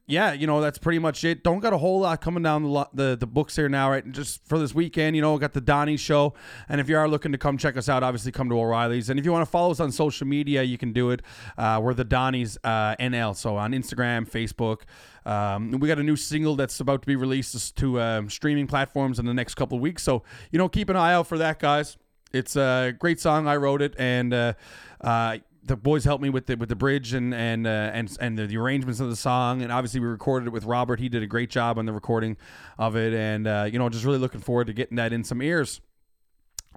yeah, 0.09 0.31
you 0.31 0.47
know 0.47 0.61
that's 0.61 0.77
pretty 0.77 0.99
much 0.99 1.25
it. 1.25 1.43
Don't 1.43 1.59
got 1.59 1.73
a 1.73 1.77
whole 1.77 1.99
lot 1.99 2.21
coming 2.21 2.41
down 2.41 2.63
the 2.63 2.69
lo- 2.69 2.89
the, 2.93 3.17
the 3.19 3.27
books 3.27 3.57
here 3.57 3.67
now, 3.67 3.89
right? 3.89 4.09
Just 4.09 4.45
for 4.47 4.57
this 4.57 4.73
weekend, 4.73 5.17
you 5.17 5.21
know, 5.21 5.37
got 5.37 5.51
the 5.51 5.59
Donnie 5.59 5.97
show, 5.97 6.33
and 6.69 6.79
if 6.79 6.87
you 6.87 6.97
are 6.97 7.09
looking 7.09 7.33
to 7.33 7.37
come 7.37 7.57
check 7.57 7.75
us 7.75 7.89
out, 7.89 8.03
obviously 8.03 8.31
come 8.31 8.47
to 8.47 8.57
O'Reilly's, 8.57 9.09
and 9.09 9.19
if 9.19 9.25
you 9.25 9.33
want 9.33 9.43
to 9.43 9.51
follow 9.51 9.69
us 9.69 9.81
on 9.81 9.91
social 9.91 10.25
media, 10.25 10.63
you 10.63 10.77
can 10.77 10.93
do 10.93 11.11
it. 11.11 11.21
Uh, 11.57 11.81
we're 11.83 11.93
the 11.93 12.05
Donnies 12.05 12.57
uh, 12.63 12.95
NL, 12.95 13.35
so 13.35 13.57
on 13.57 13.73
Instagram, 13.73 14.29
Facebook. 14.29 14.83
Um, 15.29 15.71
we 15.71 15.89
got 15.89 15.99
a 15.99 16.03
new 16.03 16.15
single 16.15 16.55
that's 16.55 16.79
about 16.79 17.01
to 17.01 17.05
be 17.05 17.17
released 17.17 17.75
to 17.75 17.99
uh, 17.99 18.21
streaming 18.29 18.65
platforms 18.65 19.19
in 19.19 19.25
the 19.25 19.33
next 19.33 19.55
couple 19.55 19.75
of 19.75 19.81
weeks, 19.81 20.03
so 20.03 20.23
you 20.51 20.57
know, 20.57 20.69
keep 20.69 20.87
an 20.87 20.95
eye 20.95 21.13
out 21.13 21.27
for 21.27 21.37
that, 21.37 21.59
guys. 21.59 21.97
It's 22.31 22.55
a 22.55 22.93
great 22.97 23.19
song. 23.19 23.45
I 23.45 23.57
wrote 23.57 23.81
it, 23.81 23.93
and 23.97 24.33
uh, 24.33 24.53
uh, 25.01 25.39
the 25.67 25.75
boys 25.75 26.03
helped 26.03 26.21
me 26.21 26.29
with 26.29 26.47
the 26.47 26.55
with 26.55 26.69
the 26.69 26.75
bridge 26.75 27.13
and 27.13 27.33
and 27.33 27.67
uh, 27.67 27.91
and 27.93 28.15
and 28.19 28.37
the, 28.37 28.47
the, 28.47 28.57
arrangements 28.57 28.99
of 28.99 29.09
the 29.09 29.15
song, 29.15 29.61
and 29.61 29.71
obviously 29.71 29.99
we 29.99 30.07
recorded 30.07 30.47
it 30.47 30.51
with 30.51 30.65
Robert. 30.65 30.99
He 30.99 31.09
did 31.09 31.23
a 31.23 31.27
great 31.27 31.49
job 31.49 31.77
on 31.77 31.85
the 31.85 31.93
recording 31.93 32.37
of 32.77 32.95
it, 32.95 33.13
and 33.13 33.47
uh, 33.47 33.69
you 33.71 33.77
know, 33.79 33.89
just 33.89 34.05
really 34.05 34.17
looking 34.17 34.41
forward 34.41 34.67
to 34.67 34.73
getting 34.73 34.97
that 34.97 35.13
in 35.13 35.23
some 35.23 35.41
ears. 35.41 35.81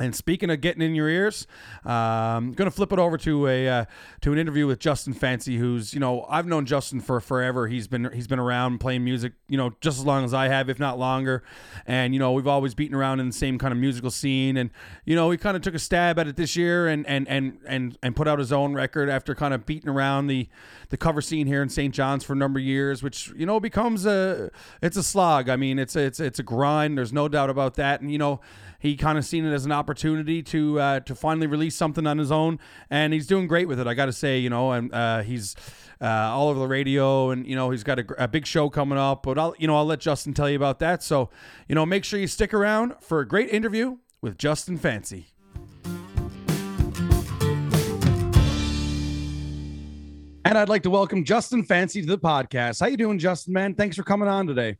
And 0.00 0.16
speaking 0.16 0.48
of 0.48 0.62
getting 0.62 0.80
in 0.80 0.94
your 0.94 1.08
ears, 1.08 1.46
um, 1.84 2.52
going 2.52 2.64
to 2.64 2.70
flip 2.70 2.90
it 2.90 2.98
over 2.98 3.18
to 3.18 3.46
a 3.46 3.68
uh, 3.68 3.84
to 4.22 4.32
an 4.32 4.38
interview 4.38 4.66
with 4.66 4.78
Justin 4.78 5.12
Fancy, 5.12 5.58
who's 5.58 5.92
you 5.92 6.00
know 6.00 6.24
I've 6.28 6.46
known 6.46 6.64
Justin 6.64 7.00
for 7.00 7.20
forever. 7.20 7.68
He's 7.68 7.86
been 7.86 8.10
he's 8.12 8.26
been 8.26 8.38
around 8.38 8.78
playing 8.78 9.04
music, 9.04 9.34
you 9.46 9.58
know, 9.58 9.74
just 9.82 9.98
as 9.98 10.06
long 10.06 10.24
as 10.24 10.32
I 10.32 10.48
have, 10.48 10.70
if 10.70 10.80
not 10.80 10.98
longer. 10.98 11.42
And 11.86 12.14
you 12.14 12.18
know 12.18 12.32
we've 12.32 12.46
always 12.46 12.74
beaten 12.74 12.96
around 12.96 13.20
in 13.20 13.26
the 13.26 13.34
same 13.34 13.58
kind 13.58 13.72
of 13.72 13.78
musical 13.78 14.10
scene. 14.10 14.56
And 14.56 14.70
you 15.04 15.14
know 15.14 15.30
he 15.30 15.36
kind 15.36 15.54
of 15.54 15.62
took 15.62 15.74
a 15.74 15.78
stab 15.78 16.18
at 16.18 16.26
it 16.26 16.36
this 16.36 16.56
year 16.56 16.88
and 16.88 17.06
and 17.06 17.28
and 17.28 17.58
and 17.66 17.98
and 18.02 18.16
put 18.16 18.26
out 18.26 18.38
his 18.38 18.52
own 18.52 18.72
record 18.72 19.10
after 19.10 19.34
kind 19.34 19.52
of 19.52 19.66
beating 19.66 19.90
around 19.90 20.28
the 20.28 20.48
the 20.88 20.96
cover 20.96 21.20
scene 21.20 21.46
here 21.46 21.62
in 21.62 21.68
St. 21.68 21.94
John's 21.94 22.24
for 22.24 22.32
a 22.32 22.36
number 22.36 22.58
of 22.58 22.64
years, 22.64 23.02
which 23.02 23.32
you 23.36 23.44
know 23.44 23.60
becomes 23.60 24.06
a 24.06 24.50
it's 24.80 24.96
a 24.96 25.02
slog. 25.02 25.50
I 25.50 25.56
mean 25.56 25.78
it's 25.78 25.94
a, 25.94 26.00
it's 26.00 26.20
it's 26.20 26.38
a 26.38 26.42
grind. 26.42 26.96
There's 26.96 27.12
no 27.12 27.28
doubt 27.28 27.50
about 27.50 27.74
that. 27.74 28.00
And 28.00 28.10
you 28.10 28.18
know 28.18 28.40
he 28.80 28.96
kind 28.96 29.18
of 29.18 29.24
seen 29.24 29.44
it 29.44 29.52
as 29.52 29.66
an 29.66 29.72
opportunity 29.72 30.42
to 30.42 30.80
uh, 30.80 31.00
to 31.00 31.14
finally 31.14 31.46
release 31.46 31.76
something 31.76 32.06
on 32.06 32.18
his 32.18 32.32
own, 32.32 32.58
and 32.88 33.12
he's 33.12 33.26
doing 33.26 33.46
great 33.46 33.68
with 33.68 33.78
it. 33.78 33.86
I 33.86 33.94
got 33.94 34.06
to 34.06 34.12
say, 34.12 34.38
you 34.38 34.50
know, 34.50 34.72
and 34.72 34.92
uh, 34.92 35.20
he's 35.20 35.54
uh, 36.00 36.06
all 36.06 36.48
over 36.48 36.58
the 36.58 36.66
radio, 36.66 37.30
and 37.30 37.46
you 37.46 37.54
know, 37.54 37.70
he's 37.70 37.84
got 37.84 37.98
a, 37.98 38.24
a, 38.24 38.26
big 38.26 38.46
show 38.46 38.70
coming 38.70 38.98
up. 38.98 39.22
But 39.22 39.38
I'll 39.38 39.54
you 39.58 39.66
know 39.66 39.76
I'll 39.76 39.84
let 39.84 40.00
Justin 40.00 40.32
tell 40.32 40.48
you 40.48 40.56
about 40.56 40.78
that. 40.80 41.02
So 41.02 41.28
you 41.68 41.74
know, 41.74 41.84
make 41.84 42.04
sure 42.04 42.18
you 42.18 42.26
stick 42.26 42.54
around 42.54 42.94
for 43.00 43.20
a 43.20 43.28
great 43.28 43.50
interview 43.50 43.98
with 44.22 44.38
Justin 44.38 44.78
Fancy. 44.78 45.26
And 50.42 50.58
I'd 50.58 50.70
like 50.70 50.82
to 50.82 50.90
welcome 50.90 51.22
Justin 51.24 51.62
Fancy 51.64 52.00
to 52.00 52.08
the 52.08 52.18
podcast. 52.18 52.80
How 52.80 52.86
you 52.86 52.96
doing, 52.96 53.18
Justin? 53.18 53.52
Man, 53.52 53.74
thanks 53.74 53.94
for 53.94 54.02
coming 54.02 54.26
on 54.26 54.46
today. 54.46 54.78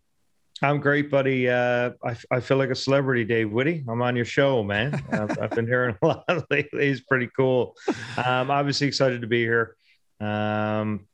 I'm 0.63 0.79
great, 0.79 1.11
buddy. 1.11 1.49
Uh, 1.49 1.93
I, 2.05 2.17
I 2.31 2.41
feel 2.41 2.59
like 2.59 2.71
a 2.71 2.75
celebrity, 2.75 3.25
Dave 3.25 3.51
Whitty. 3.51 3.83
I'm 3.89 4.03
on 4.03 4.15
your 4.15 4.27
show, 4.27 4.63
man. 4.63 5.03
I've, 5.11 5.39
I've 5.39 5.51
been 5.51 5.67
hearing 5.67 5.97
a 6.03 6.07
lot 6.07 6.25
lately. 6.51 6.89
It's 6.89 7.01
pretty 7.01 7.31
cool. 7.35 7.77
Um, 8.19 8.51
obviously 8.51 8.87
excited 8.87 9.23
to 9.23 9.27
be 9.27 9.41
here. 9.41 9.77
Um, 10.21 11.07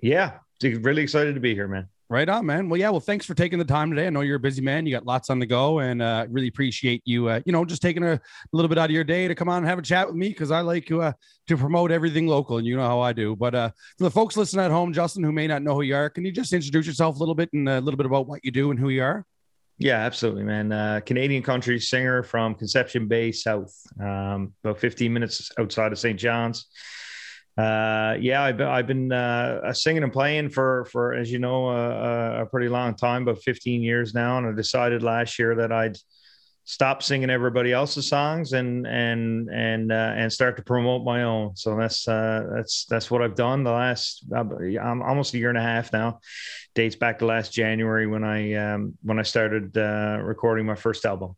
yeah, 0.00 0.38
really 0.62 1.02
excited 1.02 1.34
to 1.34 1.40
be 1.40 1.54
here, 1.54 1.68
man. 1.68 1.88
Right 2.10 2.26
on, 2.26 2.46
man. 2.46 2.70
Well, 2.70 2.80
yeah. 2.80 2.88
Well, 2.88 3.00
thanks 3.00 3.26
for 3.26 3.34
taking 3.34 3.58
the 3.58 3.66
time 3.66 3.90
today. 3.90 4.06
I 4.06 4.10
know 4.10 4.22
you're 4.22 4.36
a 4.36 4.40
busy 4.40 4.62
man. 4.62 4.86
You 4.86 4.92
got 4.92 5.04
lots 5.04 5.28
on 5.28 5.38
the 5.38 5.44
go, 5.44 5.80
and 5.80 6.00
uh, 6.00 6.26
really 6.30 6.48
appreciate 6.48 7.02
you. 7.04 7.28
Uh, 7.28 7.40
you 7.44 7.52
know, 7.52 7.66
just 7.66 7.82
taking 7.82 8.02
a, 8.02 8.18
little 8.50 8.70
bit 8.70 8.78
out 8.78 8.86
of 8.86 8.92
your 8.92 9.04
day 9.04 9.28
to 9.28 9.34
come 9.34 9.50
on 9.50 9.58
and 9.58 9.66
have 9.66 9.78
a 9.78 9.82
chat 9.82 10.06
with 10.06 10.16
me 10.16 10.28
because 10.28 10.50
I 10.50 10.60
like 10.60 10.86
to 10.86 11.02
uh, 11.02 11.12
to 11.48 11.56
promote 11.58 11.90
everything 11.90 12.26
local, 12.26 12.56
and 12.56 12.66
you 12.66 12.76
know 12.76 12.86
how 12.86 13.00
I 13.00 13.12
do. 13.12 13.36
But 13.36 13.54
uh, 13.54 13.70
for 13.98 14.04
the 14.04 14.10
folks 14.10 14.38
listening 14.38 14.64
at 14.64 14.70
home, 14.70 14.94
Justin, 14.94 15.22
who 15.22 15.32
may 15.32 15.46
not 15.46 15.62
know 15.62 15.74
who 15.74 15.82
you 15.82 15.96
are, 15.96 16.08
can 16.08 16.24
you 16.24 16.32
just 16.32 16.54
introduce 16.54 16.86
yourself 16.86 17.16
a 17.16 17.18
little 17.18 17.34
bit 17.34 17.50
and 17.52 17.68
a 17.68 17.78
little 17.78 17.98
bit 17.98 18.06
about 18.06 18.26
what 18.26 18.42
you 18.42 18.52
do 18.52 18.70
and 18.70 18.80
who 18.80 18.88
you 18.88 19.02
are? 19.02 19.26
Yeah, 19.76 19.98
absolutely, 19.98 20.44
man. 20.44 20.72
Uh, 20.72 21.00
Canadian 21.04 21.42
country 21.42 21.78
singer 21.78 22.22
from 22.22 22.54
Conception 22.54 23.06
Bay 23.06 23.32
South, 23.32 23.76
um, 24.00 24.54
about 24.64 24.78
15 24.80 25.12
minutes 25.12 25.50
outside 25.58 25.92
of 25.92 25.98
St. 25.98 26.18
John's 26.18 26.68
uh, 27.58 28.16
yeah, 28.20 28.42
I've 28.42 28.56
been, 28.56 28.68
I've 28.68 28.86
been 28.86 29.12
uh, 29.12 29.72
singing 29.72 30.04
and 30.04 30.12
playing 30.12 30.50
for, 30.50 30.84
for 30.92 31.14
as 31.14 31.30
you 31.30 31.40
know, 31.40 31.68
uh, 31.68 32.42
a 32.42 32.46
pretty 32.46 32.68
long 32.68 32.94
time, 32.94 33.22
about 33.22 33.42
15 33.42 33.82
years 33.82 34.14
now. 34.14 34.38
And 34.38 34.46
I 34.46 34.52
decided 34.52 35.02
last 35.02 35.40
year 35.40 35.56
that 35.56 35.72
I'd 35.72 35.96
stop 36.68 37.02
singing 37.02 37.30
everybody 37.30 37.72
else's 37.72 38.06
songs 38.06 38.52
and 38.52 38.86
and 38.86 39.48
and 39.48 39.90
uh, 39.90 40.12
and 40.16 40.30
start 40.30 40.54
to 40.58 40.62
promote 40.62 41.02
my 41.02 41.24
own. 41.24 41.56
So 41.56 41.76
that's 41.76 42.06
uh, 42.06 42.46
that's 42.54 42.84
that's 42.84 43.10
what 43.10 43.22
I've 43.22 43.34
done 43.34 43.64
the 43.64 43.72
last 43.72 44.24
I'm 44.32 45.02
almost 45.02 45.34
a 45.34 45.38
year 45.38 45.48
and 45.48 45.58
a 45.58 45.62
half 45.62 45.92
now. 45.92 46.20
Dates 46.76 46.94
back 46.94 47.18
to 47.20 47.26
last 47.26 47.52
January 47.52 48.06
when 48.06 48.22
I 48.22 48.52
um, 48.54 48.96
when 49.02 49.18
I 49.18 49.22
started 49.22 49.76
uh, 49.76 50.20
recording 50.22 50.64
my 50.64 50.76
first 50.76 51.04
album. 51.04 51.34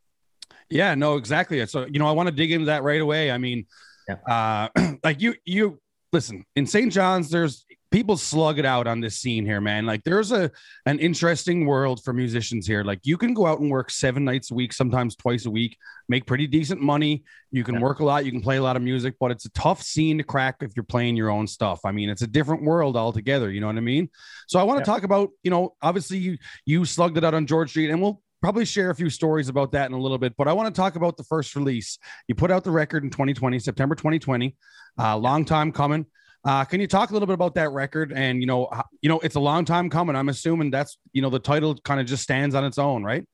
Yeah, 0.68 0.94
no, 0.96 1.16
exactly. 1.16 1.64
So 1.66 1.86
you 1.86 1.98
know, 1.98 2.08
I 2.08 2.12
want 2.12 2.28
to 2.28 2.34
dig 2.34 2.52
into 2.52 2.66
that 2.66 2.82
right 2.82 3.00
away. 3.00 3.30
I 3.30 3.38
mean, 3.38 3.66
yeah. 4.08 4.68
uh, 4.76 4.94
like 5.04 5.22
you 5.22 5.34
you 5.44 5.80
listen, 6.12 6.44
in 6.56 6.66
St. 6.66 6.92
John's, 6.92 7.30
there's 7.30 7.64
people 7.90 8.16
slug 8.16 8.58
it 8.58 8.64
out 8.64 8.86
on 8.86 9.00
this 9.00 9.18
scene 9.18 9.44
here, 9.44 9.60
man. 9.60 9.84
Like 9.84 10.04
there's 10.04 10.32
a 10.32 10.50
an 10.86 10.98
interesting 10.98 11.66
world 11.66 12.02
for 12.02 12.12
musicians 12.12 12.66
here. 12.66 12.84
Like 12.84 13.00
you 13.04 13.16
can 13.16 13.34
go 13.34 13.46
out 13.46 13.60
and 13.60 13.70
work 13.70 13.90
seven 13.90 14.24
nights 14.24 14.50
a 14.50 14.54
week, 14.54 14.72
sometimes 14.72 15.16
twice 15.16 15.46
a 15.46 15.50
week, 15.50 15.76
make 16.08 16.26
pretty 16.26 16.46
decent 16.46 16.80
money. 16.80 17.24
You 17.50 17.64
can 17.64 17.76
yeah. 17.76 17.80
work 17.80 18.00
a 18.00 18.04
lot, 18.04 18.24
you 18.24 18.32
can 18.32 18.40
play 18.40 18.58
a 18.58 18.62
lot 18.62 18.76
of 18.76 18.82
music, 18.82 19.14
but 19.18 19.30
it's 19.30 19.44
a 19.44 19.50
tough 19.50 19.82
scene 19.82 20.18
to 20.18 20.24
crack 20.24 20.56
if 20.60 20.72
you're 20.76 20.84
playing 20.84 21.16
your 21.16 21.30
own 21.30 21.46
stuff. 21.46 21.80
I 21.84 21.92
mean, 21.92 22.08
it's 22.08 22.22
a 22.22 22.26
different 22.26 22.62
world 22.62 22.96
altogether. 22.96 23.50
You 23.50 23.60
know 23.60 23.66
what 23.66 23.76
I 23.76 23.80
mean? 23.80 24.08
So 24.46 24.60
I 24.60 24.62
want 24.62 24.84
to 24.84 24.88
yeah. 24.88 24.94
talk 24.94 25.04
about, 25.04 25.30
you 25.42 25.50
know, 25.50 25.74
obviously 25.82 26.18
you 26.18 26.38
you 26.64 26.84
slugged 26.84 27.18
it 27.18 27.24
out 27.24 27.34
on 27.34 27.46
George 27.46 27.70
Street, 27.70 27.90
and 27.90 28.00
we'll 28.00 28.22
probably 28.40 28.64
share 28.64 28.90
a 28.90 28.94
few 28.94 29.11
stories 29.11 29.49
about 29.49 29.73
that 29.73 29.87
in 29.87 29.92
a 29.92 30.00
little 30.00 30.18
bit. 30.18 30.35
But 30.37 30.49
I 30.49 30.52
want 30.52 30.75
to 30.75 30.78
talk 30.78 30.97
about 30.97 31.16
the 31.16 31.25
first 31.25 31.54
release. 31.54 31.99
You 32.28 32.35
put 32.35 32.50
out 32.50 32.64
the 32.64 32.70
record 32.70 33.04
in 33.04 33.11
2020, 33.11 33.59
September 33.59 33.94
2020. 33.94 34.56
Uh, 34.99 35.16
long 35.16 35.44
time 35.44 35.73
coming. 35.73 36.06
Uh, 36.44 36.64
can 36.64 36.80
you 36.80 36.87
talk 36.87 37.11
a 37.11 37.12
little 37.12 37.26
bit 37.26 37.35
about 37.35 37.54
that 37.54 37.70
record? 37.70 38.12
And 38.12 38.40
you 38.40 38.47
know, 38.47 38.70
you 39.02 39.09
know, 39.09 39.20
it's 39.20 39.37
a 39.37 39.40
long 39.40 39.64
time 39.64 39.90
coming. 39.90 40.16
I'm 40.16 40.28
assuming 40.28 40.70
that's 40.70 40.99
you 41.12 41.23
know 41.23 41.30
the 41.30 41.38
title 41.38 41.75
kind 41.76 42.00
of 42.00 42.06
just 42.06 42.23
stands 42.23 42.54
on 42.54 42.64
its 42.64 42.78
own, 42.78 43.04
right? 43.04 43.25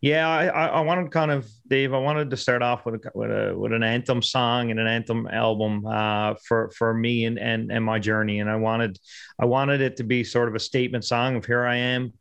Yeah, 0.00 0.28
I, 0.28 0.66
I 0.66 0.80
wanted 0.80 1.10
kind 1.10 1.30
of 1.30 1.48
Dave. 1.66 1.94
I 1.94 1.98
wanted 1.98 2.30
to 2.30 2.36
start 2.36 2.62
off 2.62 2.86
with 2.86 2.96
a, 2.96 3.10
with 3.14 3.30
a 3.30 3.54
with 3.56 3.72
an 3.72 3.82
anthem 3.82 4.22
song 4.22 4.70
and 4.70 4.78
an 4.78 4.86
anthem 4.86 5.26
album 5.26 5.86
uh, 5.86 6.34
for 6.46 6.70
for 6.76 6.94
me 6.94 7.24
and 7.24 7.38
and 7.38 7.72
and 7.72 7.84
my 7.84 7.98
journey. 7.98 8.40
And 8.40 8.50
I 8.50 8.56
wanted 8.56 8.98
I 9.38 9.46
wanted 9.46 9.80
it 9.80 9.96
to 9.96 10.04
be 10.04 10.22
sort 10.22 10.48
of 10.48 10.54
a 10.54 10.60
statement 10.60 11.04
song 11.04 11.36
of 11.36 11.44
here 11.44 11.64
I 11.64 11.76
am 11.76 12.12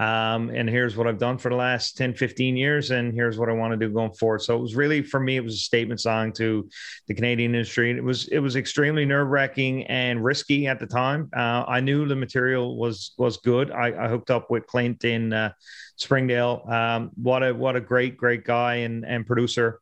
um, 0.00 0.48
and 0.48 0.66
here's 0.66 0.96
what 0.96 1.06
I've 1.06 1.18
done 1.18 1.36
for 1.36 1.50
the 1.50 1.56
last 1.56 1.98
10, 1.98 2.14
15 2.14 2.56
years, 2.56 2.90
and 2.90 3.12
here's 3.12 3.36
what 3.36 3.50
I 3.50 3.52
want 3.52 3.72
to 3.72 3.76
do 3.76 3.92
going 3.92 4.12
forward. 4.12 4.40
So 4.40 4.56
it 4.56 4.60
was 4.60 4.74
really 4.74 5.02
for 5.02 5.20
me, 5.20 5.36
it 5.36 5.44
was 5.44 5.56
a 5.56 5.58
statement 5.58 6.00
song 6.00 6.32
to 6.34 6.66
the 7.06 7.12
Canadian 7.12 7.54
industry. 7.54 7.90
It 7.90 8.02
was 8.02 8.26
it 8.28 8.38
was 8.38 8.56
extremely 8.56 9.04
nerve 9.04 9.28
wracking 9.28 9.84
and 9.88 10.24
risky 10.24 10.66
at 10.66 10.80
the 10.80 10.86
time. 10.86 11.28
Uh, 11.36 11.64
I 11.68 11.80
knew 11.80 12.08
the 12.08 12.16
material 12.16 12.78
was 12.78 13.12
was 13.18 13.36
good. 13.36 13.70
I, 13.70 14.06
I 14.06 14.08
hooked 14.08 14.30
up 14.30 14.50
with 14.50 14.66
Clint 14.66 15.04
in 15.04 15.34
uh, 15.34 15.52
Springdale. 15.96 16.64
Um, 16.66 17.10
what 17.16 17.42
a 17.42 17.52
what 17.52 17.76
a 17.76 17.80
great 17.80 18.16
great 18.16 18.44
guy 18.44 18.76
and 18.76 19.04
and 19.04 19.26
producer. 19.26 19.80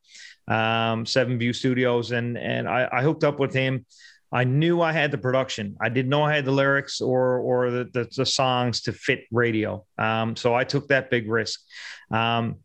Um, 0.49 1.05
Seven 1.05 1.39
View 1.39 1.53
Studios, 1.53 2.11
and 2.11 2.37
and 2.37 2.67
I, 2.67 2.89
I 2.91 3.03
hooked 3.03 3.23
up 3.23 3.39
with 3.39 3.53
him. 3.53 3.85
I 4.31 4.43
knew 4.43 4.81
I 4.81 4.91
had 4.91 5.11
the 5.11 5.17
production. 5.17 5.75
I 5.81 5.89
didn't 5.89 6.09
know 6.09 6.23
I 6.23 6.35
had 6.35 6.45
the 6.45 6.51
lyrics 6.51 7.01
or 7.01 7.39
or 7.39 7.71
the, 7.71 7.83
the, 7.93 8.07
the 8.15 8.25
songs 8.25 8.81
to 8.81 8.93
fit 8.93 9.21
radio. 9.31 9.85
Um, 9.97 10.35
so 10.35 10.53
I 10.53 10.63
took 10.63 10.87
that 10.89 11.09
big 11.09 11.29
risk. 11.29 11.61
Um, 12.11 12.57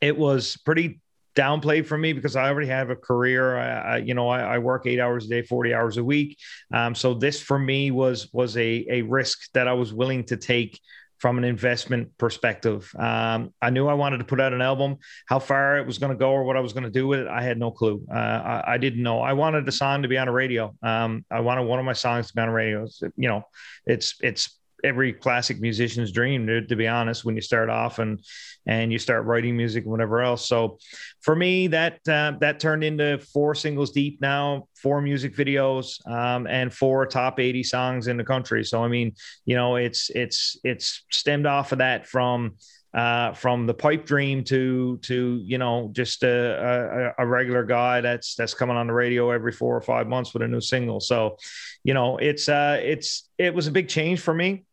it 0.00 0.16
was 0.16 0.56
pretty 0.58 1.00
downplayed 1.34 1.86
for 1.86 1.98
me 1.98 2.12
because 2.12 2.36
I 2.36 2.48
already 2.48 2.68
have 2.68 2.90
a 2.90 2.96
career. 2.96 3.56
I, 3.56 3.68
I 3.68 3.96
you 3.98 4.14
know, 4.14 4.28
I, 4.28 4.40
I, 4.40 4.58
work 4.58 4.86
eight 4.86 5.00
hours 5.00 5.26
a 5.26 5.28
day, 5.28 5.42
forty 5.42 5.74
hours 5.74 5.96
a 5.96 6.04
week. 6.04 6.38
Um, 6.72 6.94
so 6.94 7.14
this 7.14 7.40
for 7.40 7.58
me 7.58 7.90
was 7.90 8.28
was 8.32 8.56
a 8.56 8.86
a 8.90 9.02
risk 9.02 9.50
that 9.54 9.66
I 9.66 9.72
was 9.72 9.92
willing 9.92 10.24
to 10.24 10.36
take 10.36 10.78
from 11.18 11.38
an 11.38 11.44
investment 11.44 12.16
perspective. 12.18 12.90
Um, 12.98 13.52
I 13.62 13.70
knew 13.70 13.86
I 13.86 13.94
wanted 13.94 14.18
to 14.18 14.24
put 14.24 14.40
out 14.40 14.52
an 14.52 14.60
album. 14.60 14.98
How 15.26 15.38
far 15.38 15.78
it 15.78 15.86
was 15.86 15.98
going 15.98 16.12
to 16.12 16.18
go 16.18 16.30
or 16.30 16.44
what 16.44 16.56
I 16.56 16.60
was 16.60 16.72
going 16.72 16.84
to 16.84 16.90
do 16.90 17.06
with 17.06 17.20
it, 17.20 17.28
I 17.28 17.42
had 17.42 17.58
no 17.58 17.70
clue. 17.70 18.04
Uh, 18.12 18.16
I, 18.16 18.74
I, 18.74 18.78
didn't 18.78 19.02
know. 19.02 19.20
I 19.20 19.32
wanted 19.32 19.64
the 19.64 19.72
song 19.72 20.02
to 20.02 20.08
be 20.08 20.18
on 20.18 20.28
a 20.28 20.32
radio. 20.32 20.74
Um, 20.82 21.24
I 21.30 21.40
wanted 21.40 21.62
one 21.62 21.78
of 21.78 21.84
my 21.84 21.92
songs 21.92 22.28
to 22.28 22.34
be 22.34 22.40
on 22.40 22.48
a 22.48 22.52
radio. 22.52 22.86
You 23.16 23.28
know, 23.28 23.42
it's 23.86 24.16
it's 24.20 24.58
every 24.84 25.12
classic 25.12 25.60
musician's 25.60 26.12
dream 26.12 26.46
to, 26.46 26.64
to, 26.66 26.76
be 26.76 26.86
honest 26.86 27.24
when 27.24 27.34
you 27.34 27.40
start 27.40 27.70
off 27.70 27.98
and 27.98 28.22
and 28.66 28.92
you 28.92 28.98
start 28.98 29.24
writing 29.24 29.56
music 29.56 29.84
and 29.84 29.90
whatever 29.90 30.20
else 30.20 30.46
so 30.46 30.78
for 31.22 31.34
me 31.34 31.66
that 31.66 31.98
uh, 32.08 32.32
that 32.40 32.60
turned 32.60 32.84
into 32.84 33.18
four 33.32 33.54
singles 33.54 33.90
deep 33.90 34.20
now 34.20 34.68
four 34.76 35.00
music 35.00 35.34
videos 35.34 36.06
um, 36.08 36.46
and 36.46 36.72
four 36.72 37.06
top 37.06 37.40
80 37.40 37.62
songs 37.62 38.06
in 38.06 38.16
the 38.16 38.24
country 38.24 38.62
so 38.64 38.84
i 38.84 38.88
mean 38.88 39.12
you 39.46 39.56
know 39.56 39.76
it's 39.76 40.10
it's 40.10 40.58
it's 40.62 41.04
stemmed 41.10 41.46
off 41.46 41.72
of 41.72 41.78
that 41.78 42.06
from 42.06 42.54
uh, 42.94 43.32
from 43.32 43.66
the 43.66 43.74
pipe 43.74 44.06
dream 44.06 44.44
to 44.44 44.98
to 44.98 45.40
you 45.44 45.58
know 45.58 45.90
just 45.92 46.22
a, 46.22 47.12
a, 47.18 47.24
a, 47.24 47.26
regular 47.26 47.64
guy 47.64 48.00
that's 48.00 48.36
that's 48.36 48.54
coming 48.54 48.76
on 48.76 48.86
the 48.86 48.92
radio 48.92 49.32
every 49.32 49.50
four 49.50 49.76
or 49.76 49.80
five 49.80 50.06
months 50.06 50.32
with 50.32 50.44
a 50.44 50.48
new 50.48 50.60
single. 50.60 51.00
So, 51.00 51.36
you 51.82 51.92
know, 51.92 52.18
it's 52.18 52.48
uh, 52.48 52.78
it's 52.80 53.28
it 53.36 53.52
was 53.52 53.66
a 53.66 53.72
big 53.72 53.88
change 53.88 54.20
for 54.20 54.32
me. 54.32 54.64